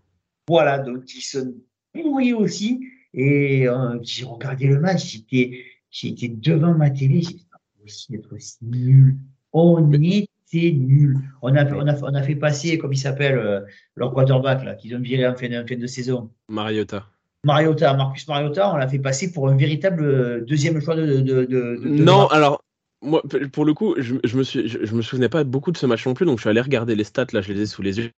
voilà, 0.46 0.78
donc 0.78 1.12
ils 1.14 1.22
sont 1.22 1.52
pourris 1.92 2.34
aussi. 2.34 2.86
Et 3.14 3.66
euh, 3.68 3.98
j'ai 4.02 4.24
regardé 4.24 4.66
le 4.66 4.80
match, 4.80 5.12
j'étais, 5.12 5.64
j'étais 5.90 6.28
devant 6.28 6.74
ma 6.74 6.88
télé, 6.90 7.20
j'ai 7.22 7.34
dit, 7.34 7.46
pas 7.50 7.58
possible 7.82 8.18
d'être 8.18 8.32
aussi 8.34 8.56
nul. 8.62 9.16
On 9.52 9.92
était 9.92 10.70
nul. 10.72 11.18
On 11.42 11.54
a, 11.56 11.64
on, 11.74 11.86
a, 11.88 12.00
on 12.02 12.14
a 12.14 12.22
fait 12.22 12.36
passer, 12.36 12.78
comme 12.78 12.92
il 12.92 12.98
s'appelle, 12.98 13.36
euh, 13.38 13.60
leur 13.96 14.14
quarterback, 14.14 14.64
là, 14.64 14.74
qu'ils 14.76 14.94
ont 14.94 15.00
viré 15.00 15.26
en 15.26 15.34
fin 15.34 15.48
de, 15.48 15.56
en 15.62 15.66
fin 15.66 15.76
de 15.76 15.86
saison. 15.86 16.30
Mariota. 16.48 17.06
Mariota, 17.44 17.94
Marcus 17.94 18.26
Mariota, 18.28 18.72
on 18.72 18.76
l'a 18.76 18.88
fait 18.88 18.98
passer 18.98 19.32
pour 19.32 19.48
un 19.48 19.56
véritable 19.56 20.04
euh, 20.04 20.40
deuxième 20.44 20.80
choix 20.80 20.94
de. 20.94 21.06
de, 21.06 21.20
de, 21.20 21.44
de- 21.44 21.76
de 21.76 21.88
Non, 21.88 22.28
alors 22.28 22.62
moi 23.04 23.20
pour 23.52 23.64
le 23.64 23.74
coup, 23.74 23.96
je, 23.98 24.14
je 24.22 24.36
me 24.38 24.44
suis, 24.44 24.68
je, 24.68 24.84
je 24.84 24.94
me 24.94 25.02
souvenais 25.02 25.28
pas 25.28 25.42
beaucoup 25.42 25.72
de 25.72 25.76
ce 25.76 25.86
match 25.86 26.06
non 26.06 26.14
plus, 26.14 26.24
donc 26.24 26.38
je 26.38 26.42
suis 26.42 26.50
allé 26.50 26.60
regarder 26.60 26.94
les 26.94 27.02
stats 27.02 27.26
là, 27.32 27.40
je 27.40 27.52
les 27.52 27.62
ai 27.62 27.66
sous 27.66 27.82
les 27.82 27.98
yeux. 27.98 28.10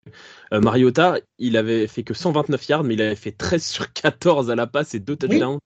Euh, 0.53 0.59
Mariota, 0.59 1.15
il 1.39 1.55
avait 1.55 1.88
fait 1.88 2.03
que 2.03 2.13
129 2.13 2.67
yards, 2.67 2.84
mais 2.84 2.95
il 2.95 3.01
avait 3.01 3.15
fait 3.15 3.32
13 3.32 3.63
sur 3.63 3.93
14 3.93 4.51
à 4.51 4.55
la 4.55 4.67
passe 4.67 4.93
et 4.93 4.99
deux 4.99 5.15
touchdowns. 5.15 5.59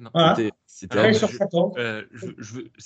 Non. 0.00 0.10
Voilà. 0.12 0.34
C'était-. 0.66 0.98
Euh, 1.78 2.02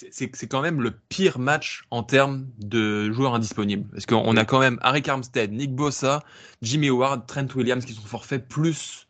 c'est 0.03 0.47
quand 0.49 0.63
même 0.63 0.81
le 0.81 0.93
pire 1.11 1.39
match 1.41 1.83
en 1.91 2.05
termes 2.05 2.47
de 2.59 3.11
joueurs 3.11 3.35
indisponibles. 3.35 3.87
Parce 3.91 4.07
qu'on 4.07 4.37
a 4.37 4.45
quand 4.45 4.61
même 4.61 4.79
Harry 4.81 5.03
Armstead, 5.07 5.53
Nick 5.53 5.75
Bossa, 5.75 6.23
Jimmy 6.63 6.89
Howard, 6.89 7.27
Trent 7.27 7.49
Williams 7.55 7.85
qui 7.85 7.93
sont 7.93 8.01
forfaits, 8.07 8.49
plus 8.49 9.09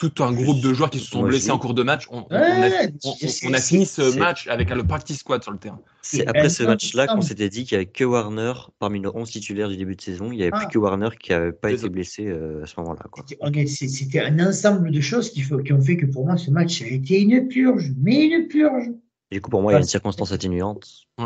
tout 0.00 0.22
un 0.24 0.32
groupe 0.32 0.60
de 0.62 0.72
joueurs 0.72 0.88
qui 0.88 0.98
se 0.98 1.06
sont 1.10 1.22
blessés 1.22 1.50
en 1.50 1.58
cours 1.58 1.74
de 1.74 1.82
match. 1.82 2.06
On, 2.10 2.22
Ouais, 2.30 2.36
a, 2.36 2.86
on- 3.04 3.14
c'est- 3.14 3.46
on 3.46 3.52
a 3.52 3.58
c'est- 3.58 3.68
fini 3.74 3.84
ce 3.84 4.16
match 4.18 4.48
avec 4.48 4.70
le 4.70 4.82
practice 4.84 5.18
squad 5.18 5.42
sur 5.42 5.52
le 5.52 5.58
terrain. 5.58 5.78
C'est 6.00 6.26
après 6.26 6.48
ce 6.48 6.62
match-là 6.62 7.06
qu'on 7.06 7.20
s'était 7.20 7.50
dit 7.50 7.64
qu'il 7.64 7.76
n'y 7.76 7.82
avait 7.82 7.90
que 7.90 8.04
Warner 8.04 8.54
parmi 8.78 9.00
nos 9.00 9.12
11 9.14 9.30
titulaires 9.30 9.68
du 9.68 9.76
début 9.76 9.96
de 9.96 10.00
saison. 10.00 10.32
Il 10.32 10.36
n'y 10.36 10.42
avait 10.42 10.52
Ah. 10.54 10.58
plus 10.60 10.68
que 10.68 10.78
Warner 10.78 11.10
qui 11.20 11.32
n'avait 11.32 11.52
pas 11.52 11.70
été 11.70 11.88
blessé 11.90 12.26
euh, 12.26 12.62
à 12.62 12.66
ce 12.66 12.80
moment-là. 12.80 13.02
quoi. 13.10 13.24
C'était- 13.66 14.20
un 14.20 14.38
ensemble 14.48 14.90
de 14.90 15.00
choses 15.02 15.30
qui, 15.30 15.44
ont 15.52 15.80
fait 15.82 15.96
que 15.98 16.06
pour 16.06 16.24
moi, 16.24 16.36
ce 16.38 16.50
match 16.50 16.80
a 16.82 16.86
été 16.86 17.20
une 17.20 17.46
purge, 17.48 17.92
mais 18.00 18.24
une 18.26 18.48
purge. 18.48 18.86
Et 19.30 19.36
du 19.36 19.40
coup, 19.42 19.50
pour 19.50 19.60
moi, 19.62 19.72
il 19.72 19.74
y 19.74 19.76
a 19.76 19.78
Ouais. 19.80 19.82
une 19.84 19.88
circonstance 19.88 20.32
atténuante. 20.32 20.88
Et- 21.18 21.22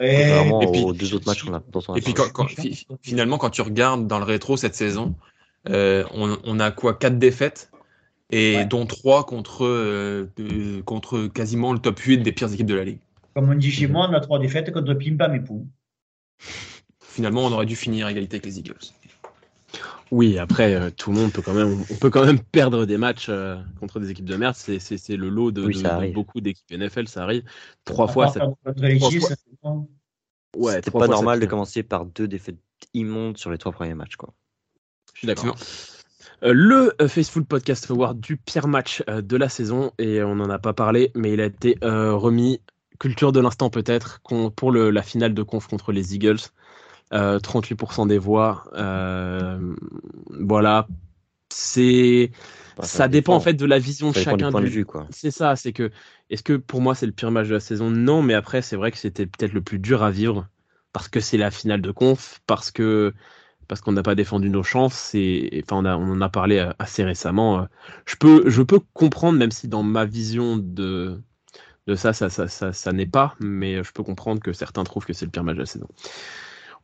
Contrairement 0.00 0.60
Et 0.62 0.70
puis- 0.70 0.82
aux 0.84 0.92
deux 0.92 1.14
autres 1.14 1.26
matchs 1.26 1.42
qu'on 1.44 1.54
a, 1.54 1.62
dont 1.72 1.80
on 1.88 1.94
a 1.94 1.98
Et 1.98 2.00
puis 2.02 2.12
parlé. 2.12 2.30
quand, 2.32 2.44
quand- 2.44 2.62
fi- 2.62 2.86
finalement, 3.02 3.36
quand 3.38 3.50
tu 3.50 3.62
regardes 3.62 4.06
dans 4.06 4.18
le 4.18 4.24
rétro 4.24 4.56
cette 4.56 4.76
saison, 4.76 5.14
euh, 5.68 6.04
on, 6.14 6.36
on 6.44 6.60
a 6.60 6.70
quoi? 6.70 6.94
Quatre 6.94 7.18
défaites? 7.18 7.67
Et 8.30 8.56
Ouais. 8.56 8.64
dont 8.66 8.86
trois 8.86 9.24
contre, 9.24 9.64
euh, 9.64 10.26
contre 10.84 11.26
quasiment 11.28 11.72
le 11.72 11.78
top 11.78 11.98
8 11.98 12.18
des 12.18 12.32
pires 12.32 12.52
équipes 12.52 12.66
de 12.66 12.74
la 12.74 12.84
ligue. 12.84 12.98
Comme 13.34 13.50
on 13.50 13.54
dit 13.54 13.70
chez 13.70 13.86
moi, 13.86 14.08
on 14.10 14.14
a 14.14 14.20
trois 14.20 14.38
défaites 14.38 14.70
contre 14.72 14.94
Pimpa 14.94 15.34
et 15.34 15.40
Pou. 15.40 15.66
Finalement, 17.00 17.44
on 17.46 17.52
aurait 17.52 17.66
dû 17.66 17.76
finir 17.76 18.06
à 18.06 18.10
égalité 18.10 18.36
avec 18.36 18.46
les 18.46 18.58
Eagles. 18.58 18.76
Oui, 20.10 20.38
après, 20.38 20.74
euh, 20.74 20.90
tout 20.90 21.12
le 21.12 21.18
monde 21.18 21.32
peut 21.32 21.42
quand 21.42 21.52
même, 21.52 21.82
on 21.90 21.94
peut 21.96 22.08
quand 22.08 22.24
même 22.24 22.40
perdre 22.40 22.86
des 22.86 22.96
matchs 22.96 23.26
euh, 23.28 23.56
contre 23.78 24.00
des 24.00 24.10
équipes 24.10 24.24
de 24.24 24.36
merde. 24.36 24.54
C'est, 24.54 24.78
c'est, 24.78 24.96
c'est 24.96 25.16
le 25.16 25.28
lot 25.28 25.50
de, 25.50 25.62
Oui, 25.66 25.74
de- 25.74 25.78
ça 25.78 25.88
de 25.90 25.94
arrive. 25.94 26.14
beaucoup 26.14 26.40
d'équipes 26.40 26.70
NFL, 26.72 27.08
ça 27.08 27.22
arrive. 27.24 27.42
Trois 27.84 28.08
fois, 28.08 28.28
ça, 28.28 28.40
Contre 28.40 28.82
les 28.82 28.96
trois 28.98 29.10
Chiefs, 29.10 29.20
fois- 29.20 29.28
ça 29.30 29.36
fait 29.36 29.50
bon. 29.62 29.88
ouais, 30.56 30.74
C'était 30.74 30.90
pas 30.90 30.98
fois, 31.00 31.08
normal 31.08 31.40
de 31.40 31.46
commencer 31.46 31.82
par 31.82 32.06
deux 32.06 32.26
défaites 32.26 32.56
immondes 32.94 33.36
sur 33.36 33.50
les 33.50 33.58
trois 33.58 33.72
premiers 33.72 33.92
matchs. 33.94 34.16
Quoi. 34.16 34.32
Je 35.12 35.18
suis 35.18 35.26
d'accord. 35.26 35.56
Le 36.42 36.92
euh, 37.00 37.08
Faceful 37.08 37.44
Podcast 37.44 37.90
Award 37.90 38.20
du 38.20 38.36
pire 38.36 38.68
match 38.68 39.02
euh, 39.08 39.20
de 39.22 39.36
la 39.36 39.48
saison, 39.48 39.92
et 39.98 40.22
on 40.22 40.36
n'en 40.36 40.50
a 40.50 40.58
pas 40.58 40.72
parlé, 40.72 41.10
mais 41.14 41.32
il 41.32 41.40
a 41.40 41.46
été 41.46 41.76
euh, 41.82 42.14
remis, 42.14 42.60
culture 42.98 43.32
de 43.32 43.40
l'instant 43.40 43.70
peut-être, 43.70 44.20
pour 44.56 44.70
le- 44.72 44.90
la 44.90 45.02
finale 45.02 45.34
de 45.34 45.42
conf 45.42 45.66
contre 45.66 45.92
les 45.92 46.14
Eagles. 46.14 46.38
Euh, 47.14 47.38
38% 47.38 48.06
des 48.06 48.18
voix. 48.18 48.64
euh, 48.74 49.74
voilà. 50.28 50.86
C'est. 51.50 52.30
Bah, 52.76 52.84
ça 52.84 53.08
dépend 53.08 53.34
en 53.34 53.40
fait 53.40 53.54
de 53.54 53.64
la 53.64 53.78
vision 53.78 54.10
de 54.10 54.14
Ça 54.14 54.20
chacun 54.24 54.50
de 54.50 54.60
du- 54.60 54.66
vue. 54.66 54.84
Quoi. 54.84 55.06
C'est 55.10 55.30
ça, 55.30 55.56
c'est 55.56 55.72
que. 55.72 55.90
Est-ce 56.28 56.42
que 56.42 56.52
pour 56.52 56.82
moi 56.82 56.94
c'est 56.94 57.06
le 57.06 57.12
pire 57.12 57.30
match 57.30 57.48
de 57.48 57.54
la 57.54 57.60
saison? 57.60 57.90
Non, 57.90 58.20
mais 58.20 58.34
après 58.34 58.60
c'est 58.60 58.76
vrai 58.76 58.90
que 58.92 58.98
c'était 58.98 59.24
peut-être 59.24 59.54
le 59.54 59.62
plus 59.62 59.78
dur 59.78 60.02
à 60.02 60.10
vivre 60.10 60.46
parce 60.92 61.08
que 61.08 61.20
c'est 61.20 61.38
la 61.38 61.50
finale 61.50 61.80
de 61.80 61.90
conf, 61.90 62.40
parce 62.46 62.70
que 62.70 63.14
parce 63.68 63.80
qu'on 63.80 63.92
n'a 63.92 64.02
pas 64.02 64.14
défendu 64.14 64.50
nos 64.50 64.62
chances 64.62 65.14
et 65.14 65.62
enfin 65.64 65.84
on, 65.84 66.12
en 66.12 66.20
a 66.20 66.28
parlé 66.28 66.58
euh, 66.58 66.72
assez 66.78 67.04
récemment. 67.04 67.60
euh, 67.60 67.64
Je 68.06 68.16
peux 68.16 68.48
je 68.50 68.62
peux 68.62 68.80
comprendre 68.94 69.38
même 69.38 69.50
si 69.52 69.68
dans 69.68 69.82
ma 69.82 70.04
vision 70.06 70.56
de 70.58 71.20
de 71.86 71.94
ça 71.94 72.12
ça 72.12 72.30
ça 72.30 72.48
ça, 72.48 72.72
ça 72.72 72.92
n'est 72.92 73.06
pas, 73.06 73.34
mais 73.40 73.82
je 73.84 73.92
peux 73.92 74.02
comprendre 74.02 74.40
que 74.42 74.52
certains 74.52 74.84
trouvent 74.84 75.06
que 75.06 75.12
c'est 75.12 75.24
le 75.26 75.30
pire 75.30 75.44
match 75.44 75.56
de 75.56 75.60
la 75.60 75.66
saison. 75.66 75.88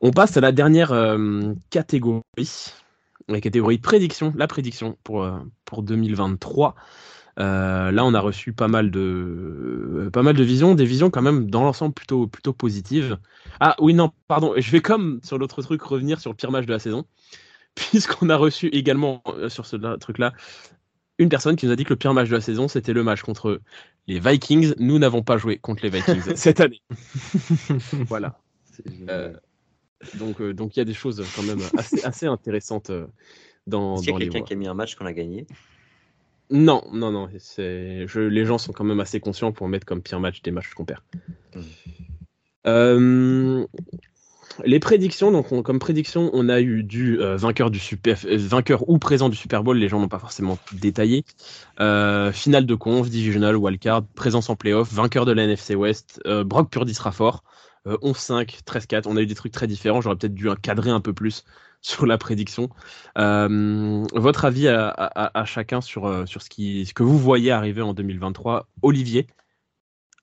On 0.01 0.11
passe 0.11 0.37
à 0.37 0.41
la 0.41 0.53
dernière 0.53 0.93
euh, 0.93 1.55
catégorie, 1.71 2.23
la 3.29 3.41
catégorie 3.41 3.79
prédiction, 3.79 4.33
la 4.37 4.47
prédiction 4.47 4.99
pour 5.05 5.23
euh, 5.25 5.39
pour 5.65 5.83
2023. 5.83 6.75
Euh, 7.41 7.91
là, 7.91 8.05
on 8.05 8.15
a 8.15 8.21
reçu 8.21 8.53
pas 8.53 8.69
mal 8.69 8.91
de, 8.91 10.09
pas 10.13 10.23
mal 10.23 10.37
de 10.37 10.45
visions, 10.45 10.75
des 10.75 10.85
visions 10.85 11.11
quand 11.11 11.23
même 11.23 11.51
dans 11.51 11.65
l'ensemble 11.65 11.93
plutôt, 11.93 12.27
plutôt 12.27 12.53
positives. 12.53 13.19
Ah 13.61 13.75
oui, 13.81 13.95
non, 13.95 14.13
pardon, 14.29 14.55
je 14.57 14.71
vais 14.71 14.81
comme 14.81 15.21
sur 15.25 15.39
l'autre 15.39 15.61
truc 15.63 15.83
revenir 15.83 16.21
sur 16.21 16.31
le 16.31 16.37
pire 16.37 16.51
match 16.51 16.67
de 16.67 16.73
la 16.73 16.79
saison, 16.79 17.05
puisqu'on 17.75 18.31
a 18.31 18.37
reçu 18.37 18.69
également 18.69 19.23
euh, 19.27 19.49
sur 19.49 19.67
ce 19.67 19.77
là- 19.77 19.97
truc-là 19.99 20.33
une 21.19 21.29
personne 21.29 21.57
qui 21.57 21.67
nous 21.67 21.73
a 21.73 21.77
dit 21.77 21.85
que 21.85 21.91
le 21.91 21.97
pire 21.97 22.15
match 22.15 22.29
de 22.29 22.35
la 22.35 22.41
saison, 22.41 22.69
c'était 22.69 22.93
le 22.93 23.03
match 23.03 23.23
contre 23.23 23.61
les 24.07 24.19
Vikings. 24.19 24.75
Nous 24.79 24.99
n'avons 24.99 25.23
pas 25.23 25.39
joué 25.39 25.59
contre 25.59 25.85
les 25.85 25.91
Vikings 25.91 26.23
cette 26.37 26.61
année. 26.61 26.83
voilà. 28.09 28.41
Euh, 29.09 29.33
donc, 30.19 30.41
euh, 30.41 30.53
donc 30.53 30.77
il 30.77 30.81
y 30.81 30.83
a 30.83 30.85
des 30.85 30.95
choses 30.95 31.25
quand 31.37 31.43
même 31.43 31.61
assez, 31.77 32.05
assez 32.05 32.27
intéressantes 32.27 32.91
euh, 32.91 33.07
dans, 33.67 33.95
Est-ce 33.97 34.03
qu'il 34.03 34.13
y 34.13 34.17
a 34.17 34.19
quelqu'un 34.19 34.43
qui 34.43 34.53
a 34.53 34.57
mis 34.57 34.67
un 34.67 34.75
match 34.75 34.97
qu'on 34.97 35.07
a 35.07 35.13
gagné? 35.13 35.47
Non, 36.51 36.85
non, 36.93 37.11
non. 37.11 37.29
Je, 37.33 38.21
les 38.21 38.45
gens 38.45 38.59
sont 38.59 38.73
quand 38.73 38.85
même 38.85 39.01
assez 39.01 39.21
conscients 39.21 39.53
pour 39.53 39.69
mettre 39.69 39.87
comme 39.87 40.03
pire 40.03 40.21
match 40.21 40.43
des 40.43 40.51
matchs 40.51 40.73
qu'on 40.75 40.85
perd. 40.85 41.01
Mm. 41.55 41.61
Euh, 42.67 43.67
les 44.65 44.79
prédictions, 44.79 45.33
donc 45.33 45.53
on- 45.53 45.63
comme 45.63 45.79
prédiction, 45.79 46.31
on 46.33 46.49
a 46.49 46.61
eu 46.61 46.83
du 46.83 47.21
euh, 47.21 47.37
vainqueur 47.37 47.71
du 47.71 47.79
super, 47.79 48.19
euh, 48.25 48.37
vainqueur 48.39 48.89
ou 48.89 48.99
présent 48.99 49.29
du 49.29 49.37
Super 49.37 49.63
Bowl. 49.65 49.77
Les 49.77 49.89
gens 49.89 50.01
n'ont 50.01 50.09
pas 50.09 50.19
forcément 50.19 50.59
détaillé. 50.73 51.25
Finale 51.79 52.67
de 52.67 52.75
conf, 52.75 53.11
divisional, 53.11 53.57
wildcard, 53.57 54.05
présence 54.15 54.49
en 54.51 54.57
playoff, 54.57 54.93
vainqueur 54.93 55.25
de 55.27 55.33
la 55.33 55.45
NFC 55.45 55.75
West. 55.75 56.21
Brock 56.27 56.71
Purdy 56.71 56.95
sera 56.95 57.13
fort. 57.13 57.43
Euh, 57.87 57.99
11-5, 58.03 58.61
13-4. 58.65 59.07
On 59.07 59.17
a 59.17 59.23
eu 59.23 59.27
des 59.27 59.35
trucs 59.35 59.53
très 59.53 59.67
différents. 59.67 60.01
J'aurais 60.01 60.17
peut-être 60.17 60.35
dû 60.35 60.49
cadrer 60.63 60.91
un 60.91 61.01
peu 61.01 61.13
plus 61.13 61.45
sur 61.85 62.07
la 62.07 62.17
prédiction. 62.19 62.71
Euh, 63.19 64.05
votre 64.15 64.47
avis 64.47 64.69
à, 64.69 64.89
à- 64.89 65.39
à 65.39 65.45
chacun 65.45 65.81
sur, 65.83 66.07
euh, 66.07 66.25
sur 66.27 66.41
ce, 66.43 66.49
qui, 66.49 66.87
ce 66.87 66.95
que 66.95 67.03
vous 67.03 67.19
voyez 67.19 67.51
arriver 67.51 67.83
en 67.83 67.93
2023. 67.93 68.67
Olivier, 68.83 69.27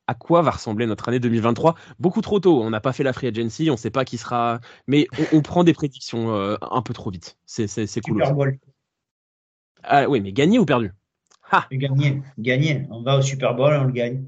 à 0.07 0.15
quoi 0.15 0.41
va 0.41 0.51
ressembler 0.51 0.87
notre 0.87 1.07
année 1.07 1.19
2023 1.19 1.75
Beaucoup 1.99 2.21
trop 2.21 2.39
tôt. 2.39 2.61
On 2.63 2.71
n'a 2.71 2.81
pas 2.81 2.93
fait 2.93 3.03
la 3.03 3.13
free 3.13 3.27
agency, 3.27 3.69
on 3.69 3.73
ne 3.73 3.77
sait 3.77 3.91
pas 3.91 4.05
qui 4.05 4.17
sera. 4.17 4.59
Mais 4.87 5.07
on, 5.31 5.37
on 5.37 5.41
prend 5.43 5.63
des 5.63 5.73
prédictions 5.73 6.33
euh, 6.35 6.55
un 6.61 6.81
peu 6.81 6.93
trop 6.95 7.11
vite. 7.11 7.37
C'est, 7.45 7.67
cool. 8.01 8.15
Super. 8.15 8.33
Bowl. 8.33 8.57
Ah, 9.83 10.09
oui, 10.09 10.19
mais 10.19 10.31
gagné 10.33 10.57
ou 10.57 10.65
perdu? 10.65 10.91
Ah, 11.51 11.67
Gagné, 11.71 12.21
gagné. 12.39 12.87
On 12.89 13.03
va 13.03 13.17
au 13.17 13.21
Super 13.21 13.53
Bowl, 13.55 13.73
on 13.79 13.83
le 13.83 13.91
gagne. 13.91 14.23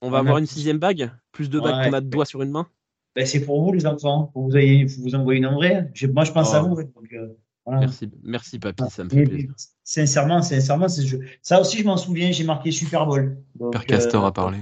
on 0.00 0.10
va 0.10 0.16
On 0.16 0.18
a- 0.18 0.20
avoir 0.20 0.38
une 0.38 0.46
sixième 0.46 0.78
bague? 0.78 1.12
Plus 1.30 1.48
de 1.48 1.60
bagues 1.60 1.76
Ouais. 1.76 1.90
qu'on 1.90 1.96
a 1.96 2.00
de 2.00 2.08
doigts 2.08 2.24
sur 2.26 2.42
une 2.42 2.50
main? 2.50 2.66
Ben, 3.14 3.26
c'est 3.26 3.40
pour 3.44 3.62
vous, 3.62 3.72
les 3.72 3.86
enfants. 3.86 4.30
Pour 4.32 4.44
vous, 4.44 4.56
ayez, 4.56 4.88
faut 4.88 5.02
vous 5.02 5.14
envoyer 5.14 5.38
une 5.38 5.46
en 5.46 5.54
vrai. 5.54 5.90
Je- 5.94 6.06
moi, 6.06 6.24
je 6.24 6.32
pense 6.32 6.50
Oh. 6.52 6.56
à 6.56 6.60
vous. 6.60 6.76
donc, 6.76 7.12
euh, 7.12 7.28
voilà. 7.66 7.80
Merci, 7.80 8.10
merci 8.24 8.58
papy, 8.58 8.82
ça 8.90 9.04
me 9.04 9.08
fait 9.10 9.24
plaisir. 9.24 9.50
Sincèrement, 9.84 10.40
sincèrement, 10.42 10.86
je- 10.88 11.16
ça 11.42 11.60
aussi, 11.60 11.78
je 11.78 11.84
m'en 11.84 11.96
souviens, 11.96 12.32
j'ai 12.32 12.44
marqué 12.44 12.70
Super 12.70 13.06
Bowl. 13.06 13.36
Donc, 13.58 13.72
Père 13.72 13.86
Castor 13.86 14.24
euh, 14.24 14.28
a 14.28 14.32
parlé. 14.32 14.58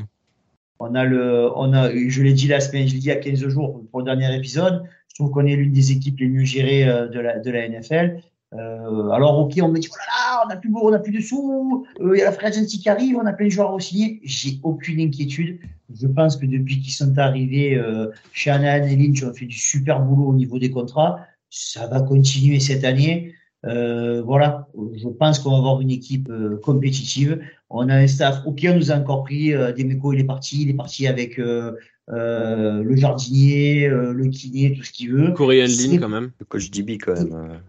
On 0.81 0.95
a 0.95 1.05
le, 1.05 1.51
on 1.57 1.73
a, 1.75 1.91
je 1.95 2.23
l'ai 2.23 2.33
dit 2.33 2.49
la 2.49 2.59
semaine, 2.61 2.87
je 2.89 2.95
l'ai 2.95 2.99
dit 3.01 3.07
il 3.07 3.09
y 3.09 3.13
a 3.13 3.17
15 3.17 3.47
jours 3.49 3.83
pour 3.91 4.01
le 4.01 4.05
dernier 4.07 4.35
épisode. 4.35 4.83
Je 5.09 5.15
trouve 5.15 5.31
qu'on 5.31 5.45
est 5.47 5.55
l'une 5.57 5.73
des 5.73 5.93
équipes 5.93 6.19
les 6.21 6.29
mieux 6.29 6.45
gérées 6.45 6.89
euh, 6.89 7.07
de 7.09 7.21
la, 7.21 7.39
de 7.39 7.51
la 7.51 7.69
NFL. 7.69 8.21
Euh, 8.53 9.11
alors, 9.11 9.39
ok, 9.39 9.53
on 9.63 9.69
me 9.69 9.79
dit, 9.79 9.89
oh 9.93 9.97
là 9.97 10.05
là, 10.09 10.43
on 10.45 10.49
n'a 10.49 10.57
plus, 10.57 10.69
beau- 10.71 10.81
on 10.83 10.91
n'a 10.91 10.99
plus 10.99 11.13
de 11.13 11.21
sous, 11.21 11.87
euh, 12.01 12.17
il 12.17 12.19
y 12.19 12.23
a 12.23 12.25
la 12.25 12.33
free 12.33 12.47
agency 12.47 12.81
qui 12.81 12.89
arrive, 12.89 13.17
on 13.17 13.25
a 13.27 13.33
plein 13.33 13.47
de 13.47 13.51
joueurs 13.53 13.75
à 13.75 13.79
signer. 13.79 14.21
J'ai 14.25 14.59
aucune 14.65 15.01
inquiétude. 15.01 15.61
Je 15.95 16.07
pense 16.09 16.37
que 16.37 16.47
depuis 16.47 16.81
qu'ils 16.81 16.93
sont 16.93 17.17
arrivés, 17.19 17.77
euh, 17.77 18.09
Shannon 18.33 18.85
et 18.87 18.97
Lynch 18.97 19.23
ont 19.23 19.33
fait 19.33 19.47
du 19.47 19.57
super 19.57 20.01
boulot 20.01 20.31
au 20.31 20.35
niveau 20.35 20.59
des 20.59 20.71
contrats. 20.71 21.21
Ça 21.49 21.87
va 21.87 22.01
continuer 22.01 22.59
cette 22.61 22.85
année. 22.85 23.35
Euh, 23.67 24.23
voilà, 24.23 24.69
je 24.97 25.07
pense 25.09 25.39
qu'on 25.39 25.51
va 25.51 25.59
avoir 25.59 25.81
une 25.81 25.91
équipe 25.91 26.29
euh, 26.31 26.57
compétitive. 26.63 27.41
On 27.69 27.89
a 27.89 27.95
un 27.95 28.07
staff. 28.07 28.41
Ok, 28.47 28.67
on 28.69 28.75
nous 28.75 28.91
a 28.91 28.97
encore 28.97 29.23
pris. 29.25 29.53
Euh, 29.53 29.73
Demeco, 29.73 30.13
il 30.13 30.21
est 30.21 30.25
parti. 30.25 30.63
Il 30.63 30.71
est 30.71 30.75
parti 30.75 31.07
avec 31.07 31.37
le 31.37 32.97
jardinier, 32.97 33.89
le 33.89 34.25
kiné, 34.29 34.73
tout 34.77 34.83
ce 34.83 34.91
qu'il 34.93 35.13
veut. 35.13 35.33
Corey 35.33 35.59
Lynn 35.67 36.01
quand 36.01 36.09
même. 36.09 36.31
Le 36.41 36.45
coach 36.47 36.71
DB, 36.71 36.99
quand 36.99 37.15
même. 37.15 37.61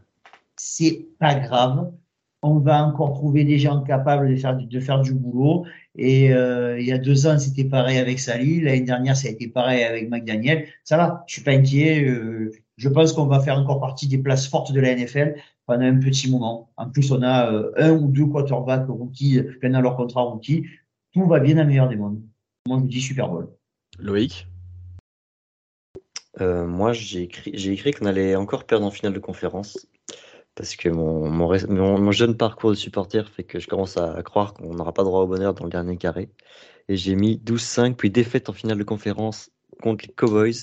C'est 0.73 1.05
pas 1.19 1.35
grave. 1.35 1.91
On 2.41 2.59
va 2.59 2.85
encore 2.85 3.11
trouver 3.11 3.43
des 3.43 3.59
gens 3.59 3.81
capables 3.81 4.29
de 4.29 4.37
faire 4.37 4.55
du, 4.55 4.65
de 4.67 4.79
faire 4.79 5.01
du 5.01 5.13
boulot. 5.13 5.65
Et 5.97 6.33
euh, 6.33 6.79
il 6.79 6.87
y 6.87 6.93
a 6.93 6.97
deux 6.97 7.27
ans, 7.27 7.37
c'était 7.37 7.65
pareil 7.65 7.97
avec 7.97 8.21
Sally. 8.21 8.61
L'année 8.61 8.79
dernière, 8.79 9.17
ça 9.17 9.27
a 9.27 9.31
été 9.31 9.49
pareil 9.49 9.83
avec 9.83 10.09
McDaniel. 10.09 10.65
Ça 10.85 10.95
va, 10.95 11.25
je 11.27 11.33
suis 11.33 11.43
pas 11.43 11.51
inquiet. 11.51 12.05
Euh, 12.05 12.53
je 12.77 12.87
pense 12.87 13.11
qu'on 13.11 13.25
va 13.25 13.41
faire 13.41 13.59
encore 13.59 13.81
partie 13.81 14.07
des 14.07 14.17
places 14.17 14.47
fortes 14.47 14.71
de 14.71 14.79
la 14.79 14.95
NFL 14.95 15.35
pendant 15.65 15.83
un 15.83 15.99
petit 15.99 16.31
moment. 16.31 16.71
En 16.77 16.89
plus, 16.89 17.11
on 17.11 17.21
a 17.21 17.51
euh, 17.51 17.73
un 17.75 17.91
ou 17.91 18.07
deux 18.07 18.27
quarterbacks 18.27 18.87
rookies 18.87 19.41
pendant 19.61 19.81
leur 19.81 19.97
contrat 19.97 20.21
rookie. 20.21 20.67
Tout 21.11 21.27
va 21.27 21.41
bien 21.41 21.55
dans 21.55 21.63
le 21.63 21.67
meilleur 21.67 21.89
des 21.89 21.97
mondes. 21.97 22.21
Moi, 22.65 22.79
je 22.81 22.87
dis 22.87 23.01
Super 23.01 23.27
Bowl. 23.27 23.49
Loïc? 23.99 24.47
Euh, 26.39 26.65
moi, 26.65 26.93
j'ai 26.93 27.23
écrit, 27.23 27.51
j'ai 27.53 27.73
écrit 27.73 27.91
qu'on 27.91 28.05
allait 28.05 28.37
encore 28.37 28.63
perdre 28.63 28.85
en 28.85 28.91
finale 28.91 29.13
de 29.13 29.19
conférence. 29.19 29.85
Parce 30.55 30.75
que 30.75 30.89
mon, 30.89 31.29
mon, 31.29 31.47
ré- 31.47 31.65
mon- 31.67 31.99
mon 31.99 32.11
jeune 32.11 32.35
parcours 32.37 32.71
de 32.71 32.75
supporter 32.75 33.29
fait 33.29 33.43
que 33.43 33.59
je 33.59 33.67
commence 33.67 33.97
à 33.97 34.21
croire 34.23 34.53
qu'on 34.53 34.73
n'aura 34.73 34.93
pas 34.93 35.03
droit 35.03 35.21
au 35.23 35.27
bonheur 35.27 35.53
dans 35.53 35.63
le 35.65 35.71
dernier 35.71 35.97
carré. 35.97 36.29
Et 36.89 36.97
j'ai 36.97 37.15
mis 37.15 37.37
12-5, 37.37 37.95
puis 37.95 38.09
défaite 38.09 38.49
en 38.49 38.53
finale 38.53 38.77
de 38.77 38.83
conférence 38.83 39.51
contre 39.81 40.05
les 40.07 40.13
Cowboys. 40.13 40.53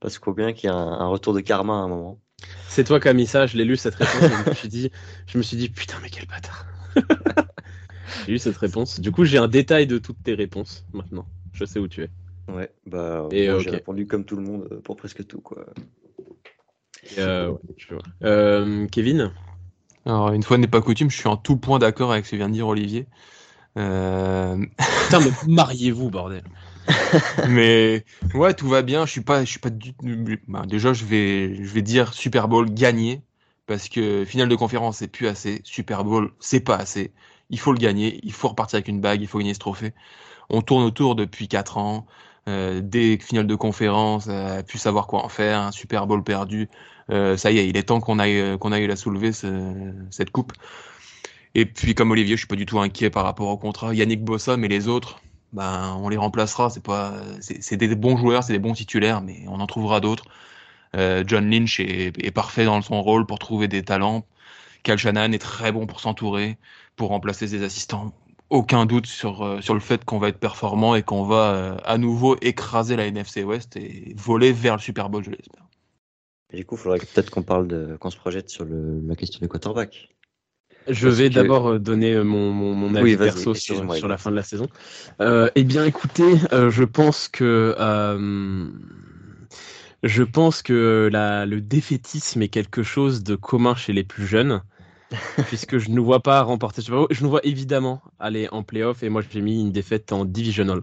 Parce 0.00 0.18
qu'il 0.18 0.24
faut 0.24 0.34
bien 0.34 0.52
qu'il 0.52 0.70
y 0.70 0.72
ait 0.72 0.76
un, 0.76 0.78
un 0.78 1.08
retour 1.08 1.34
de 1.34 1.40
karma 1.40 1.74
à 1.74 1.78
un 1.78 1.88
moment. 1.88 2.20
C'est 2.68 2.84
toi 2.84 3.00
qui 3.00 3.08
as 3.08 3.14
mis 3.14 3.26
ça, 3.26 3.46
je 3.46 3.56
l'ai 3.56 3.64
lu 3.64 3.76
cette 3.76 3.94
réponse 3.94 4.22
et 4.22 4.36
je 4.36 4.50
me 4.50 4.54
suis 4.54 4.68
dit, 4.68 4.90
je 5.26 5.38
me 5.38 5.42
suis 5.42 5.56
dit 5.56 5.68
putain 5.68 5.96
mais 6.02 6.10
quel 6.10 6.26
bâtard. 6.26 6.66
J'ai 8.26 8.34
eu 8.34 8.38
cette 8.38 8.56
réponse. 8.56 9.00
Du 9.00 9.10
coup, 9.12 9.24
j'ai 9.24 9.38
un 9.38 9.48
détail 9.48 9.86
de 9.86 9.98
toutes 9.98 10.22
tes 10.22 10.34
réponses 10.34 10.84
maintenant. 10.92 11.26
Je 11.52 11.64
sais 11.64 11.78
où 11.78 11.88
tu 11.88 12.02
es. 12.02 12.10
Ouais, 12.48 12.70
bah, 12.86 13.26
Et, 13.30 13.48
moi, 13.48 13.58
j'ai 13.58 13.70
répondu 13.70 14.06
comme 14.06 14.24
tout 14.24 14.36
le 14.36 14.42
monde 14.42 14.68
euh, 14.70 14.80
pour 14.80 14.96
presque 14.96 15.26
tout, 15.26 15.40
quoi. 15.40 15.66
Euh, 17.18 17.50
ouais, 17.50 17.58
je 17.76 17.94
vois. 17.94 18.02
Euh, 18.22 18.86
Kevin 18.88 19.30
Alors, 20.06 20.32
une 20.32 20.42
fois 20.42 20.58
n'est 20.58 20.66
pas 20.66 20.80
coutume, 20.80 21.10
je 21.10 21.16
suis 21.16 21.28
en 21.28 21.36
tout 21.36 21.56
point 21.56 21.78
d'accord 21.78 22.12
avec 22.12 22.26
ce 22.26 22.32
que 22.32 22.36
vient 22.36 22.48
de 22.48 22.54
dire 22.54 22.68
Olivier. 22.68 23.06
Euh, 23.76 24.56
Putain, 25.04 25.20
mais 25.20 25.30
mariez-vous, 25.46 26.10
bordel. 26.10 26.44
mais 27.48 28.04
ouais, 28.34 28.54
tout 28.54 28.68
va 28.68 28.82
bien. 28.82 29.06
Je 29.06 29.10
suis 29.10 29.20
pas, 29.22 29.44
je 29.44 29.50
suis 29.50 29.60
pas 29.60 29.70
du 29.70 29.94
bah, 30.48 30.64
déjà, 30.66 30.92
je 30.92 31.04
vais, 31.04 31.54
je 31.56 31.72
vais 31.72 31.82
dire 31.82 32.12
Super 32.12 32.48
Bowl 32.48 32.72
gagné 32.72 33.22
parce 33.66 33.88
que 33.88 34.24
finale 34.26 34.48
de 34.48 34.56
conférence 34.56 34.98
c'est 34.98 35.08
plus 35.08 35.26
assez. 35.26 35.60
Super 35.64 36.04
Bowl 36.04 36.32
c'est 36.40 36.60
pas 36.60 36.76
assez. 36.76 37.12
Il 37.50 37.58
faut 37.58 37.72
le 37.72 37.78
gagner. 37.78 38.20
Il 38.22 38.32
faut 38.32 38.48
repartir 38.48 38.76
avec 38.76 38.88
une 38.88 39.00
bague. 39.00 39.22
Il 39.22 39.28
faut 39.28 39.38
gagner 39.38 39.54
ce 39.54 39.58
trophée. 39.58 39.92
On 40.50 40.62
tourne 40.62 40.84
autour 40.84 41.14
depuis 41.14 41.48
quatre 41.48 41.78
ans. 41.78 42.06
Euh, 42.46 42.82
dès 42.82 43.16
que 43.16 43.24
finale 43.24 43.46
de 43.46 43.54
conférence, 43.54 44.26
euh, 44.28 44.62
plus 44.62 44.78
savoir 44.78 45.06
quoi 45.06 45.24
en 45.24 45.28
faire. 45.28 45.60
Un 45.60 45.72
Super 45.72 46.06
Bowl 46.06 46.22
perdu. 46.22 46.68
Euh, 47.10 47.36
ça 47.36 47.50
y 47.52 47.58
est, 47.58 47.68
il 47.68 47.76
est 47.76 47.84
temps 47.84 48.00
qu'on 48.00 48.18
aille, 48.18 48.38
euh, 48.40 48.58
qu'on 48.58 48.72
aille 48.72 48.86
la 48.86 48.96
soulever 48.96 49.32
ce- 49.32 49.92
cette 50.10 50.30
coupe. 50.30 50.52
Et 51.54 51.66
puis 51.66 51.94
comme 51.94 52.10
Olivier, 52.10 52.34
je 52.36 52.40
suis 52.40 52.46
pas 52.48 52.56
du 52.56 52.66
tout 52.66 52.80
inquiet 52.80 53.10
par 53.10 53.24
rapport 53.24 53.48
au 53.48 53.56
contrat. 53.58 53.94
Yannick 53.94 54.24
Bossa, 54.24 54.56
mais 54.56 54.68
les 54.68 54.88
autres, 54.88 55.20
ben 55.52 55.96
on 56.00 56.08
les 56.08 56.16
remplacera. 56.16 56.70
C'est 56.70 56.82
pas, 56.82 57.14
c'est 57.40 57.76
des 57.76 57.94
bons 57.94 58.16
joueurs, 58.16 58.42
c'est 58.44 58.52
des 58.52 58.58
bons 58.58 58.74
titulaires, 58.74 59.20
mais 59.22 59.44
on 59.48 59.60
en 59.60 59.66
trouvera 59.66 60.00
d'autres. 60.00 60.24
Euh, 60.96 61.24
John 61.26 61.50
Lynch 61.50 61.80
est, 61.80 62.12
est 62.24 62.30
parfait 62.32 62.64
dans 62.64 62.80
son 62.82 63.02
rôle 63.02 63.26
pour 63.26 63.38
trouver 63.38 63.68
des 63.68 63.84
talents. 63.84 64.26
Cal 64.84 64.98
Shanahan 64.98 65.32
est 65.32 65.38
très 65.40 65.72
bon 65.72 65.86
pour 65.86 66.00
s'entourer, 66.00 66.58
pour 66.96 67.10
remplacer 67.10 67.48
ses 67.48 67.62
assistants. 67.64 68.12
Aucun 68.50 68.86
doute 68.86 69.06
sur, 69.06 69.42
euh, 69.44 69.60
sur 69.62 69.74
le 69.74 69.80
fait 69.80 70.04
qu'on 70.04 70.18
va 70.18 70.28
être 70.28 70.38
performant 70.40 70.94
et 70.96 71.02
qu'on 71.02 71.24
va 71.24 71.76
à 71.84 71.98
nouveau 71.98 72.36
écraser 72.42 72.96
la 72.96 73.06
NFC 73.06 73.44
West 73.44 73.76
et 73.76 74.14
voler 74.16 74.52
vers 74.52 74.76
le 74.76 74.80
Super 74.82 75.10
Bowl, 75.10 75.24
je 75.24 75.30
l'espère. 75.30 75.63
Et 76.52 76.56
du 76.58 76.64
coup, 76.64 76.76
il 76.76 76.78
faudrait 76.78 76.98
peut-être 76.98 77.30
qu'on 77.30 77.42
parle 77.42 77.66
de, 77.66 77.96
qu'on 77.98 78.10
se 78.10 78.16
projette 78.16 78.48
sur 78.50 78.64
le, 78.64 79.00
la 79.06 79.16
question 79.16 79.40
du 79.40 79.48
quarterback. 79.48 80.08
Je 80.88 81.06
Parce 81.08 81.18
vais 81.18 81.28
que- 81.30 81.34
d'abord 81.34 81.66
euh, 81.68 81.78
donner 81.78 82.12
euh, 82.12 82.24
mon, 82.24 82.50
mon, 82.52 82.74
mon 82.74 82.94
avis 82.94 83.12
Oui, 83.12 83.16
perso 83.16 83.54
sur, 83.54 84.08
la 84.08 84.18
fin 84.18 84.30
de 84.30 84.36
la 84.36 84.42
saison. 84.42 84.68
Euh, 85.20 85.48
eh 85.54 85.64
bien, 85.64 85.84
écoutez, 85.84 86.34
euh, 86.52 86.70
je 86.70 86.84
pense 86.84 87.28
que 87.28 87.74
euh, 87.78 88.68
je 90.02 90.22
pense 90.22 90.60
que 90.62 91.08
la, 91.10 91.46
le 91.46 91.60
défaitisme 91.62 92.42
est 92.42 92.48
quelque 92.48 92.82
chose 92.82 93.22
de 93.22 93.34
commun 93.34 93.74
chez 93.74 93.94
les 93.94 94.04
plus 94.04 94.26
jeunes, 94.26 94.62
puisque 95.46 95.78
je 95.78 95.88
ne 95.90 96.00
vois 96.00 96.20
pas 96.22 96.42
remporter. 96.42 96.82
Bowl. 96.88 97.06
Je 97.10 97.22
nous 97.24 97.30
vois 97.30 97.44
évidemment 97.44 98.02
aller 98.18 98.48
en 98.52 98.62
playoff, 98.62 99.02
et 99.02 99.08
moi 99.08 99.22
j'ai 99.28 99.40
mis 99.40 99.60
une 99.62 99.72
défaite 99.72 100.12
en 100.12 100.26
divisional 100.26 100.82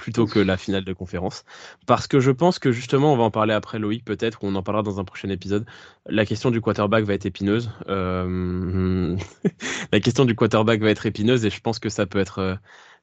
plutôt 0.00 0.26
que 0.26 0.38
la 0.38 0.56
finale 0.56 0.84
de 0.84 0.92
conférence. 0.92 1.44
Parce 1.86 2.06
que 2.06 2.20
je 2.20 2.30
pense 2.30 2.58
que 2.58 2.72
justement, 2.72 3.12
on 3.12 3.16
va 3.16 3.24
en 3.24 3.30
parler 3.30 3.52
après 3.54 3.78
Loïc 3.78 4.04
peut-être, 4.04 4.42
ou 4.42 4.46
on 4.48 4.54
en 4.54 4.62
parlera 4.62 4.82
dans 4.82 4.98
un 4.98 5.04
prochain 5.04 5.28
épisode. 5.28 5.66
La 6.06 6.24
question 6.26 6.50
du 6.50 6.60
quarterback 6.60 7.04
va 7.04 7.14
être 7.14 7.26
épineuse. 7.26 7.70
Euh, 7.88 9.16
la 9.92 10.00
question 10.00 10.24
du 10.24 10.34
quarterback 10.34 10.80
va 10.80 10.90
être 10.90 11.06
épineuse 11.06 11.44
et 11.44 11.50
je 11.50 11.60
pense 11.60 11.78
que 11.78 11.90
ça 11.90 12.06
peut 12.06 12.18
être, 12.18 12.38
euh, 12.38 12.54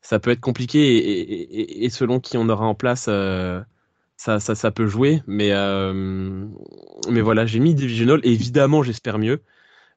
ça 0.01 0.19
peut 0.19 0.31
être 0.31 0.41
compliqué 0.41 1.83
et, 1.85 1.89
selon 1.89 2.19
qui 2.19 2.37
on 2.37 2.49
aura 2.49 2.65
en 2.65 2.75
place, 2.75 3.05
euh, 3.09 3.61
ça, 4.17 4.39
ça, 4.39 4.55
ça 4.55 4.71
peut 4.71 4.87
jouer. 4.87 5.21
Mais, 5.27 5.51
mais 7.09 7.21
voilà, 7.21 7.45
j'ai 7.45 7.59
mis 7.59 7.75
divisional 7.75 8.19
évidemment, 8.23 8.83
j'espère 8.83 9.19
mieux. 9.19 9.41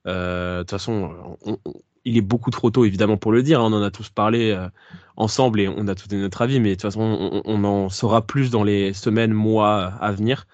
De 0.07 0.61
toute 0.61 0.70
façon, 0.70 1.36
on- 1.44 1.59
on- 1.64 1.74
il 2.05 2.16
est 2.16 2.22
beaucoup 2.22 2.51
trop 2.51 2.70
tôt 2.70 2.84
évidemment 2.84 3.16
pour 3.16 3.32
le 3.32 3.42
dire. 3.42 3.61
hein, 3.61 3.70
on 3.70 3.76
en 3.76 3.82
a 3.82 3.90
tous 3.90 4.11
parlé 4.11 4.51
euh, 4.53 4.68
ensemble 5.16 5.61
et 5.61 5.68
on 5.68 5.88
a 5.88 5.94
tous 5.94 6.09
donné 6.09 6.22
notre 6.22 6.42
avis. 6.42 6.61
Mais 6.61 6.70
de 6.70 6.74
toute 6.74 6.82
façon, 6.82 7.42
on, 7.44 7.64
en 7.64 7.88
saura 7.88 8.26
plus 8.26 8.51
dans 8.51 8.64
les 8.64 8.92
semaines, 8.92 9.32
mois 9.32 9.94
à 10.01 10.12
venir. 10.12 10.46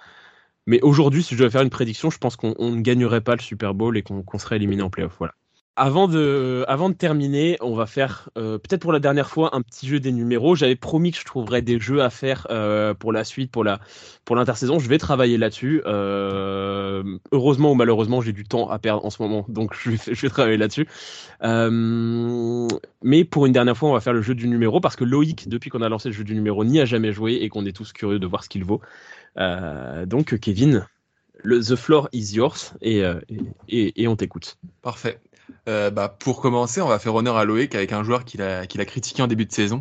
Mais 0.67 0.81
aujourd'hui, 0.83 1.23
si 1.23 1.35
je 1.35 1.41
devais 1.41 1.51
faire 1.51 1.63
une 1.63 1.71
prédiction, 1.71 2.11
je 2.11 2.19
pense 2.19 2.37
qu'on 2.37 2.55
on 2.59 2.73
ne 2.73 2.81
gagnerait 2.83 3.21
pas 3.23 3.37
le 3.37 3.43
Super 3.43 3.75
Bowl 3.75 3.97
et 3.97 4.03
qu'on 4.03 4.23
qu'on 4.23 4.39
serait 4.39 4.57
éliminé 4.57 4.83
en 4.83 4.91
playoff. 4.91 5.17
Voilà. 5.19 5.35
Avant 5.79 6.09
de, 6.09 6.65
terminer, 6.95 7.59
on 7.61 7.75
va 7.75 7.85
faire 7.85 8.31
euh, 8.39 8.57
peut-être 8.57 8.81
pour 8.81 8.93
la 8.93 8.99
dernière 8.99 9.29
fois 9.29 9.55
un 9.55 9.61
petit 9.61 9.87
jeu 9.87 10.01
des 10.01 10.11
numéros. 10.11 10.55
J'avais 10.55 10.75
promis 10.75 11.13
que 11.13 11.19
je 11.19 11.25
trouverais 11.27 11.61
des 11.61 11.79
jeux 11.79 12.03
à 12.03 12.09
faire 12.09 12.47
euh, 12.51 12.95
pour 12.95 13.13
la 13.13 13.25
suite, 13.25 13.51
pour 13.51 13.63
la 13.63 13.79
pour 14.25 14.37
l'intersaison. 14.37 14.79
Je 14.79 14.89
vais 14.89 14.97
travailler 14.97 15.37
là-dessus. 15.37 15.83
Euh, 15.85 17.19
heureusement 17.31 17.73
ou 17.73 17.75
malheureusement, 17.75 18.23
j'ai 18.23 18.33
du 18.33 18.45
temps 18.45 18.71
à 18.71 18.79
perdre 18.79 19.05
en 19.05 19.11
ce 19.11 19.21
moment, 19.21 19.45
donc 19.49 19.75
je 19.79 19.91
vais, 19.91 20.29
travailler 20.31 20.57
là-dessus. 20.57 20.89
Mais 21.43 23.25
pour 23.25 23.45
une 23.45 23.53
dernière 23.53 23.77
fois, 23.77 23.91
on 23.91 23.93
va 23.93 24.01
faire 24.01 24.15
le 24.15 24.23
jeu 24.23 24.35
du 24.35 24.49
numéro 24.49 24.81
parce 24.81 24.97
que 24.97 25.05
Loïc, 25.05 25.47
depuis 25.47 25.69
qu'on 25.69 25.83
a 25.83 25.91
lancé 25.91 26.09
le 26.09 26.15
jeu 26.15 26.25
du 26.25 26.35
numéro, 26.35 26.65
n'y 26.65 26.81
a 26.81 26.87
jamais 26.87 27.13
joué 27.13 27.35
et 27.35 27.51
qu'on 27.51 27.67
est 27.67 27.77
tous 27.77 27.93
curieux 27.93 28.19
de 28.19 28.27
voir 28.27 28.45
ce 28.45 28.49
qu'il 28.49 28.65
vaut. 28.65 28.81
Donc, 29.37 30.39
Kevin, 30.41 30.87
le 31.45 31.61
The 31.61 31.77
Floor 31.77 32.09
is 32.13 32.35
yours 32.35 32.73
et- 32.81 33.05
et 33.69 34.09
on 34.09 34.17
t'écoute. 34.17 34.57
Parfait. 34.81 35.21
Euh, 35.69 35.91
bah, 35.91 36.09
pour 36.09 36.41
commencer, 36.41 36.81
on 36.81 36.89
va 36.89 36.99
faire 36.99 37.15
honneur 37.15 37.37
à 37.37 37.45
Loïc 37.45 37.75
avec 37.75 37.93
un 37.93 38.05
joueur 38.05 38.25
qu'il 38.25 38.41
a, 38.43 38.67
qu'il 38.67 38.81
a 38.81 38.85
critiqué 38.85 39.23
en 39.23 39.27
début 39.27 39.47
de 39.47 39.53
saison. 39.53 39.81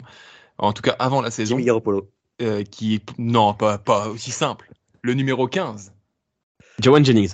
En 0.57 0.73
tout 0.73 0.81
cas, 0.81 0.95
avant 0.99 1.21
la 1.21 1.31
saison. 1.31 1.55
Jimmy 1.55 1.65
Garoppolo. 1.65 2.09
euh, 2.41 2.63
qui 2.63 2.95
est. 2.95 3.03
Non, 3.19 3.53
pas, 3.53 3.77
pas 3.77 4.07
aussi 4.09 4.31
simple. 4.31 4.71
Le 5.03 5.13
numéro 5.13 5.47
15. 5.47 5.93
Jawan 6.81 7.05
Jennings. 7.05 7.33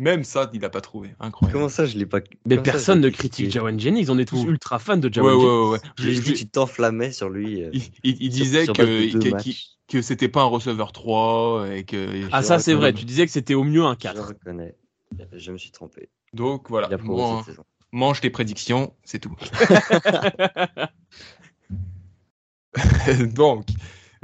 Même 0.00 0.24
ça, 0.24 0.50
il 0.52 0.60
n'a 0.60 0.70
pas 0.70 0.80
trouvé. 0.80 1.14
Incroyable. 1.20 1.52
Comment 1.56 1.68
ça, 1.68 1.86
je 1.86 1.96
l'ai 1.96 2.06
pas. 2.06 2.20
Mais 2.46 2.58
personne 2.58 3.00
je 3.00 3.06
ne 3.06 3.10
critique 3.10 3.50
Jawan 3.50 3.78
Jennings. 3.78 4.08
On 4.10 4.18
est 4.18 4.24
tous 4.24 4.44
Ouh. 4.44 4.48
ultra 4.50 4.78
fans 4.78 4.96
de 4.96 5.06
Ouais, 5.06 5.12
Jawan 5.12 5.34
ouais, 5.34 5.40
Jennings. 5.40 5.62
ouais, 5.64 5.70
ouais. 5.70 5.78
Je 5.98 6.02
Je- 6.02 6.10
je- 6.12 6.20
dit, 6.22 6.32
tu 6.34 6.46
t'enflammais 6.48 7.12
sur 7.12 7.28
lui. 7.28 7.62
euh, 7.62 7.70
il, 7.72 7.82
il- 8.02 8.16
il 8.22 8.32
sur- 8.32 8.44
disait 8.44 8.64
sur 8.64 8.72
que, 8.74 8.82
que, 9.40 9.50
que 9.88 10.02
c'était 10.02 10.28
pas 10.28 10.40
un 10.42 10.46
receveur 10.46 10.92
3 10.92 11.66
et 11.70 11.84
que. 11.84 12.26
Ah, 12.32 12.40
Je 12.42 12.46
ça, 12.46 12.58
c'est 12.58 12.74
vrai. 12.74 12.92
Tu 12.92 13.04
disais 13.04 13.24
que 13.26 13.32
c'était 13.32 13.54
au 13.54 13.62
mieux 13.64 13.84
un 13.84 13.92
Je 13.92 13.98
4. 13.98 14.26
reconnais. 14.28 14.74
Je 15.32 15.52
me 15.52 15.58
suis 15.58 15.70
trompé. 15.70 16.08
Donc 16.34 16.68
voilà. 16.68 16.88
Mange 17.92 18.20
tes 18.20 18.30
prédictions, 18.30 18.92
c'est 19.04 19.20
tout. 19.20 19.36
Donc, 23.34 23.68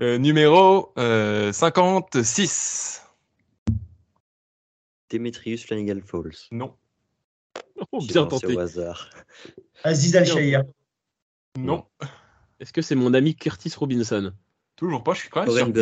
euh, 0.00 0.18
numéro 0.18 0.92
euh, 0.98 1.52
56. 1.52 3.06
Demetrius 5.10 5.64
Flanagan 5.64 6.00
Falls. 6.04 6.48
Non. 6.50 6.74
Oh, 7.92 8.00
bien 8.00 8.26
tenté. 8.26 8.56
au 8.56 8.58
hasard. 8.58 9.10
Aziz 9.84 10.16
Al-Shahir. 10.16 10.64
Non. 11.58 11.86
Est-ce 12.58 12.72
que 12.72 12.82
c'est 12.82 12.94
mon 12.96 13.14
ami 13.14 13.36
Curtis 13.36 13.72
Robinson? 13.76 14.32
Toujours 14.76 15.02
pas, 15.02 15.14
je 15.14 15.20
suis 15.20 15.28
quand 15.30 15.46
même 15.46 15.72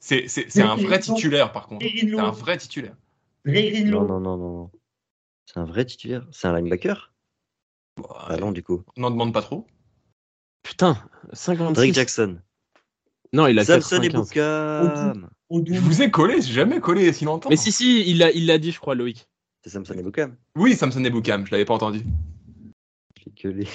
c'est- 0.00 0.60
un 0.60 0.76
vrai 0.76 0.98
titulaire 0.98 1.52
par 1.52 1.66
contre. 1.66 1.86
C'est 1.86 2.18
un 2.18 2.30
vrai 2.30 2.58
titulaire. 2.58 2.96
Non, 3.44 4.04
non, 4.04 4.20
non, 4.20 4.36
non. 4.36 4.70
C'est 5.46 5.58
un 5.58 5.64
vrai 5.64 5.84
titulaire. 5.84 6.26
C'est 6.32 6.48
un 6.48 6.56
linebacker? 6.56 7.12
Ah 8.26 8.36
non, 8.36 8.52
du 8.52 8.62
coup. 8.62 8.82
N'en 8.96 9.10
demande 9.10 9.32
pas 9.32 9.42
trop. 9.42 9.66
Putain, 10.62 10.96
56. 11.32 11.74
Drake 11.74 11.94
Jackson. 11.94 12.40
Non, 13.32 13.46
il 13.46 13.58
a 13.58 13.64
Samson 13.64 14.02
et 14.02 14.08
95. 14.08 14.28
Boukam. 14.80 15.30
Au 15.50 15.62
Je 15.64 15.78
vous 15.80 16.02
ai 16.02 16.10
collé, 16.10 16.40
j'ai 16.40 16.52
jamais 16.52 16.80
collé 16.80 17.12
si 17.12 17.24
longtemps. 17.24 17.50
Mais 17.50 17.56
si, 17.56 17.70
si, 17.72 18.08
il 18.08 18.18
l'a 18.18 18.30
il 18.32 18.46
l'a 18.46 18.58
dit, 18.58 18.70
je 18.72 18.80
crois, 18.80 18.94
Loïc. 18.94 19.28
C'est 19.62 19.70
Samson 19.70 19.94
et 19.94 20.02
Boukam. 20.02 20.36
Oui, 20.56 20.74
Samson 20.74 21.04
et 21.04 21.10
Boukam, 21.10 21.46
je 21.46 21.50
l'avais 21.52 21.64
pas 21.64 21.74
entendu. 21.74 22.02
Je 23.18 23.24
l'ai 23.26 23.32
gueulé. 23.32 23.68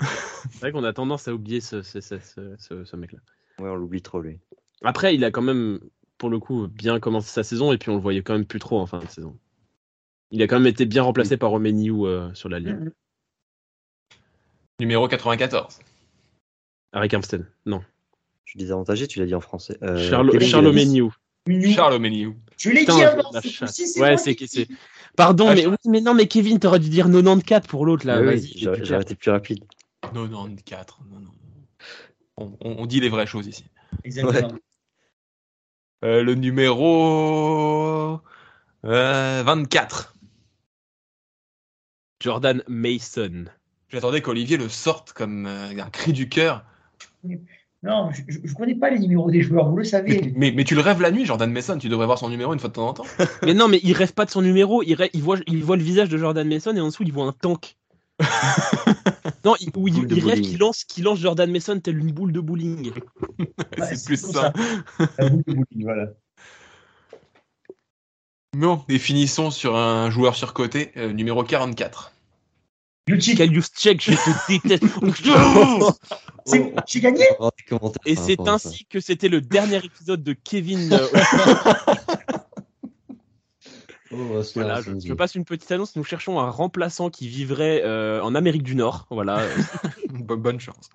C'est 0.00 0.60
vrai 0.60 0.72
qu'on 0.72 0.84
a 0.84 0.92
tendance 0.92 1.28
à 1.28 1.34
oublier 1.34 1.60
ce, 1.60 1.82
ce, 1.82 2.00
ce, 2.00 2.18
ce- 2.20 2.56
ce- 2.58 2.84
ce 2.84 2.96
mec-là. 2.96 3.18
Ouais, 3.58 3.68
on 3.70 3.74
l'oublie 3.74 4.02
trop, 4.02 4.20
lui. 4.20 4.38
Après, 4.82 5.14
il 5.14 5.24
a 5.24 5.30
quand 5.30 5.42
même, 5.42 5.80
pour 6.18 6.30
le 6.30 6.38
coup, 6.38 6.68
bien 6.68 7.00
commencé 7.00 7.28
sa 7.30 7.42
saison 7.42 7.72
et 7.72 7.78
puis 7.78 7.90
on 7.90 7.96
le 7.96 8.00
voyait 8.00 8.22
quand 8.22 8.34
même 8.34 8.46
plus 8.46 8.60
trop 8.60 8.78
en 8.80 8.86
fin 8.86 8.98
de 9.00 9.08
saison. 9.08 9.36
Il 10.30 10.42
a 10.42 10.46
quand 10.46 10.56
même 10.58 10.66
été 10.66 10.84
bien 10.84 11.02
remplacé 11.02 11.36
par 11.36 11.50
Romeniu 11.50 12.04
euh, 12.06 12.32
sur 12.34 12.48
la 12.48 12.58
ligne. 12.58 12.74
Mhm. 12.76 12.92
Numéro 14.80 15.08
94. 15.08 15.78
Harry 16.92 17.08
Armstead, 17.12 17.46
non. 17.66 17.82
Je 18.44 18.50
suis 18.52 18.58
désavantagé, 18.58 19.06
tu 19.08 19.18
l'as 19.18 19.26
dit 19.26 19.34
en 19.34 19.40
français. 19.40 19.76
Euh, 19.82 19.96
Charles. 20.08 20.30
Charles. 20.40 20.72
Je 22.58 22.70
l'ai 22.70 22.80
Putain, 22.80 22.96
dit 22.96 23.02
avant. 23.04 23.30
c'est 23.40 24.00
Ouais, 24.00 24.16
c'est 24.16 24.34
qui- 24.34 24.44
que 24.44 24.50
c'est. 24.50 24.68
Pardon, 25.16 25.48
Ah, 25.48 25.54
mais, 25.54 25.62
je- 25.62 25.68
oui, 25.68 25.76
mais 25.86 26.00
non, 26.00 26.14
mais 26.14 26.26
Kevin, 26.28 26.58
t'aurais 26.58 26.78
dû 26.78 26.88
dire 26.90 27.06
94 27.06 27.66
pour 27.66 27.84
l'autre 27.86 28.06
là. 28.06 28.20
Ouais, 28.20 28.34
oui, 28.34 28.62
Vas-y. 28.64 28.84
j'aurais 28.84 29.02
été 29.02 29.14
plus 29.14 29.30
rapide. 29.30 29.64
94. 30.02 30.98
Non, 31.10 31.20
non. 31.20 31.30
On, 32.36 32.44
on- 32.60 32.76
on 32.82 32.86
dit 32.86 33.00
les 33.00 33.08
vraies 33.08 33.26
choses 33.26 33.46
ici. 33.46 33.64
Exactement. 34.04 34.52
Euh, 36.04 36.22
le 36.22 36.34
numéro 36.34 38.20
euh, 38.84 39.42
24. 39.44 40.14
Jordan 42.20 42.62
Mason. 42.68 43.44
J'attendais 43.90 44.20
qu'Olivier 44.20 44.56
le 44.56 44.68
sorte 44.68 45.12
comme 45.12 45.46
euh, 45.46 45.70
un 45.70 45.90
cri 45.90 46.12
du 46.12 46.28
cœur. 46.28 46.64
Non, 47.82 48.10
je, 48.12 48.38
je 48.42 48.54
connais 48.54 48.74
pas 48.74 48.90
les 48.90 48.98
numéros 48.98 49.30
des 49.30 49.42
joueurs, 49.42 49.70
vous 49.70 49.76
le 49.76 49.84
savez. 49.84 50.32
Mais, 50.36 50.50
mais 50.50 50.64
tu 50.64 50.74
le 50.74 50.80
rêves 50.80 51.00
la 51.00 51.12
nuit, 51.12 51.24
Jordan 51.24 51.50
Mason. 51.50 51.78
Tu 51.78 51.88
devrais 51.88 52.06
voir 52.06 52.18
son 52.18 52.28
numéro 52.28 52.52
une 52.52 52.58
fois 52.58 52.68
de 52.70 52.74
temps 52.74 52.88
en 52.88 52.92
temps. 52.92 53.04
mais 53.44 53.54
non, 53.54 53.68
mais 53.68 53.80
il 53.84 53.92
rêve 53.92 54.12
pas 54.14 54.24
de 54.24 54.30
son 54.30 54.42
numéro. 54.42 54.82
Il, 54.82 54.94
rêve- 54.94 55.10
il, 55.12 55.22
voit, 55.22 55.38
il 55.46 55.62
voit 55.62 55.76
le 55.76 55.82
visage 55.82 56.08
de 56.08 56.18
Jordan 56.18 56.48
Mason 56.48 56.74
et 56.74 56.80
en 56.80 56.86
dessous, 56.88 57.04
il 57.04 57.12
voit 57.12 57.24
un 57.24 57.32
tank. 57.32 57.76
non, 59.44 59.54
il, 59.60 59.70
où 59.76 59.86
il, 59.86 59.94
Boule 59.94 60.06
de 60.08 60.16
il 60.16 60.26
rêve 60.26 60.40
qu'il 60.40 60.58
lance, 60.58 60.82
qu'il 60.82 61.04
lance 61.04 61.20
Jordan 61.20 61.50
Mason 61.50 61.78
telle 61.78 61.98
une 61.98 62.10
boule 62.10 62.32
de 62.32 62.40
bowling. 62.40 62.90
Ouais, 63.78 63.94
c'est 63.94 64.04
plus 64.04 64.16
ça. 64.20 64.52
La 65.18 65.28
boule 65.28 65.44
de 65.46 65.52
bowling, 65.52 65.84
voilà. 65.84 66.08
Bon, 68.58 68.82
et 68.88 68.98
finissons 68.98 69.52
sur 69.52 69.76
un 69.76 70.10
joueur 70.10 70.34
surcoté, 70.34 70.90
euh, 70.96 71.12
numéro 71.12 71.44
44. 71.44 72.10
Lucic, 73.06 73.38
Kalius 73.38 73.68
Check, 73.72 74.02
je 74.02 74.10
te 74.10 74.52
déteste. 74.52 74.84
c'est- 76.44 76.74
j'ai 76.88 77.00
gagné 77.00 77.24
commentaires 77.68 78.02
Et 78.04 78.16
c'est 78.16 78.40
ainsi 78.48 78.84
que 78.86 78.98
c'était 78.98 79.28
le 79.28 79.40
dernier 79.42 79.76
épisode 79.76 80.24
de 80.24 80.32
Kevin. 80.32 80.92
euh, 80.92 81.06
Oh, 84.10 84.40
voilà, 84.54 84.80
je, 84.80 85.12
passe 85.12 85.34
une 85.36 85.44
petite 85.44 85.70
annonce. 85.70 85.94
Nous 85.94 86.02
cherchons 86.02 86.40
un 86.40 86.48
remplaçant 86.50 87.10
qui 87.10 87.28
vivrait 87.28 87.82
euh, 87.84 88.20
en 88.22 88.34
Amérique 88.34 88.62
du 88.64 88.74
Nord. 88.74 89.06
Voilà. 89.10 89.42
Bo- 90.08 90.36
Bonne 90.38 90.58
chance. 90.58 90.88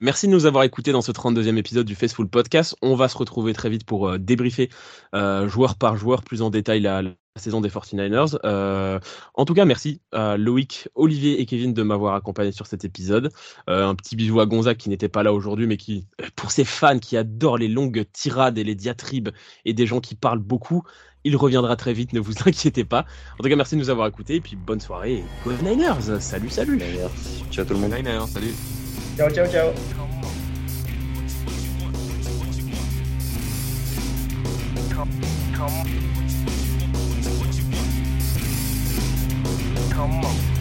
Merci 0.00 0.26
de 0.26 0.32
nous 0.32 0.46
avoir 0.46 0.64
écoutés 0.64 0.92
dans 0.92 1.02
ce 1.02 1.12
32e 1.12 1.56
épisode 1.56 1.86
du 1.86 1.94
Faceful 1.94 2.28
Podcast. 2.28 2.76
On 2.82 2.94
va 2.94 3.08
se 3.08 3.16
retrouver 3.16 3.52
très 3.54 3.70
vite 3.70 3.84
pour 3.84 4.08
euh, 4.08 4.18
débriefer 4.18 4.68
euh, 5.14 5.48
joueur 5.48 5.76
par 5.76 5.96
joueur 5.96 6.22
plus 6.22 6.42
en 6.42 6.50
détail 6.50 6.80
la, 6.80 7.02
la 7.36 7.42
saison 7.42 7.60
des 7.60 7.68
49ers. 7.68 8.38
Euh, 8.44 8.98
en 9.34 9.44
tout 9.44 9.54
cas, 9.54 9.64
merci 9.64 10.00
à 10.12 10.36
Loïc, 10.36 10.88
Olivier 10.94 11.40
et 11.40 11.46
Kevin 11.46 11.74
de 11.74 11.82
m'avoir 11.82 12.14
accompagné 12.14 12.50
sur 12.50 12.66
cet 12.66 12.84
épisode. 12.84 13.30
Euh, 13.68 13.86
un 13.86 13.94
petit 13.94 14.16
bisou 14.16 14.40
à 14.40 14.46
Gonzague 14.46 14.78
qui 14.78 14.88
n'était 14.88 15.08
pas 15.08 15.22
là 15.22 15.32
aujourd'hui, 15.32 15.66
mais 15.66 15.76
qui, 15.76 16.06
euh, 16.20 16.26
pour 16.34 16.50
ses 16.50 16.64
fans 16.64 16.98
qui 16.98 17.16
adorent 17.16 17.58
les 17.58 17.68
longues 17.68 18.06
tirades 18.12 18.56
et 18.58 18.64
les 18.64 18.74
diatribes 18.74 19.28
et 19.64 19.74
des 19.74 19.86
gens 19.86 20.00
qui 20.00 20.14
parlent 20.14 20.38
beaucoup, 20.38 20.82
il 21.24 21.36
reviendra 21.36 21.76
très 21.76 21.92
vite, 21.92 22.12
ne 22.14 22.20
vous 22.20 22.32
inquiétez 22.46 22.84
pas. 22.84 23.04
En 23.38 23.42
tout 23.42 23.48
cas, 23.48 23.56
merci 23.56 23.74
de 23.74 23.80
nous 23.80 23.90
avoir 23.90 24.08
écoutés 24.08 24.36
et 24.36 24.40
puis 24.40 24.56
bonne 24.56 24.80
soirée 24.80 25.14
et 25.14 25.24
Go 25.44 25.52
Niners. 25.62 26.20
Salut, 26.20 26.50
salut. 26.50 26.76
Merci. 26.76 27.44
Ciao 27.50 27.64
tout 27.64 27.74
le 27.74 27.80
monde. 27.80 27.92
Niners, 27.92 28.26
salut. 28.28 28.54
Ciao, 29.16 29.30
ciao, 29.30 29.46
ciao. 29.48 29.72
Come 39.94 40.20
on. 40.22 40.55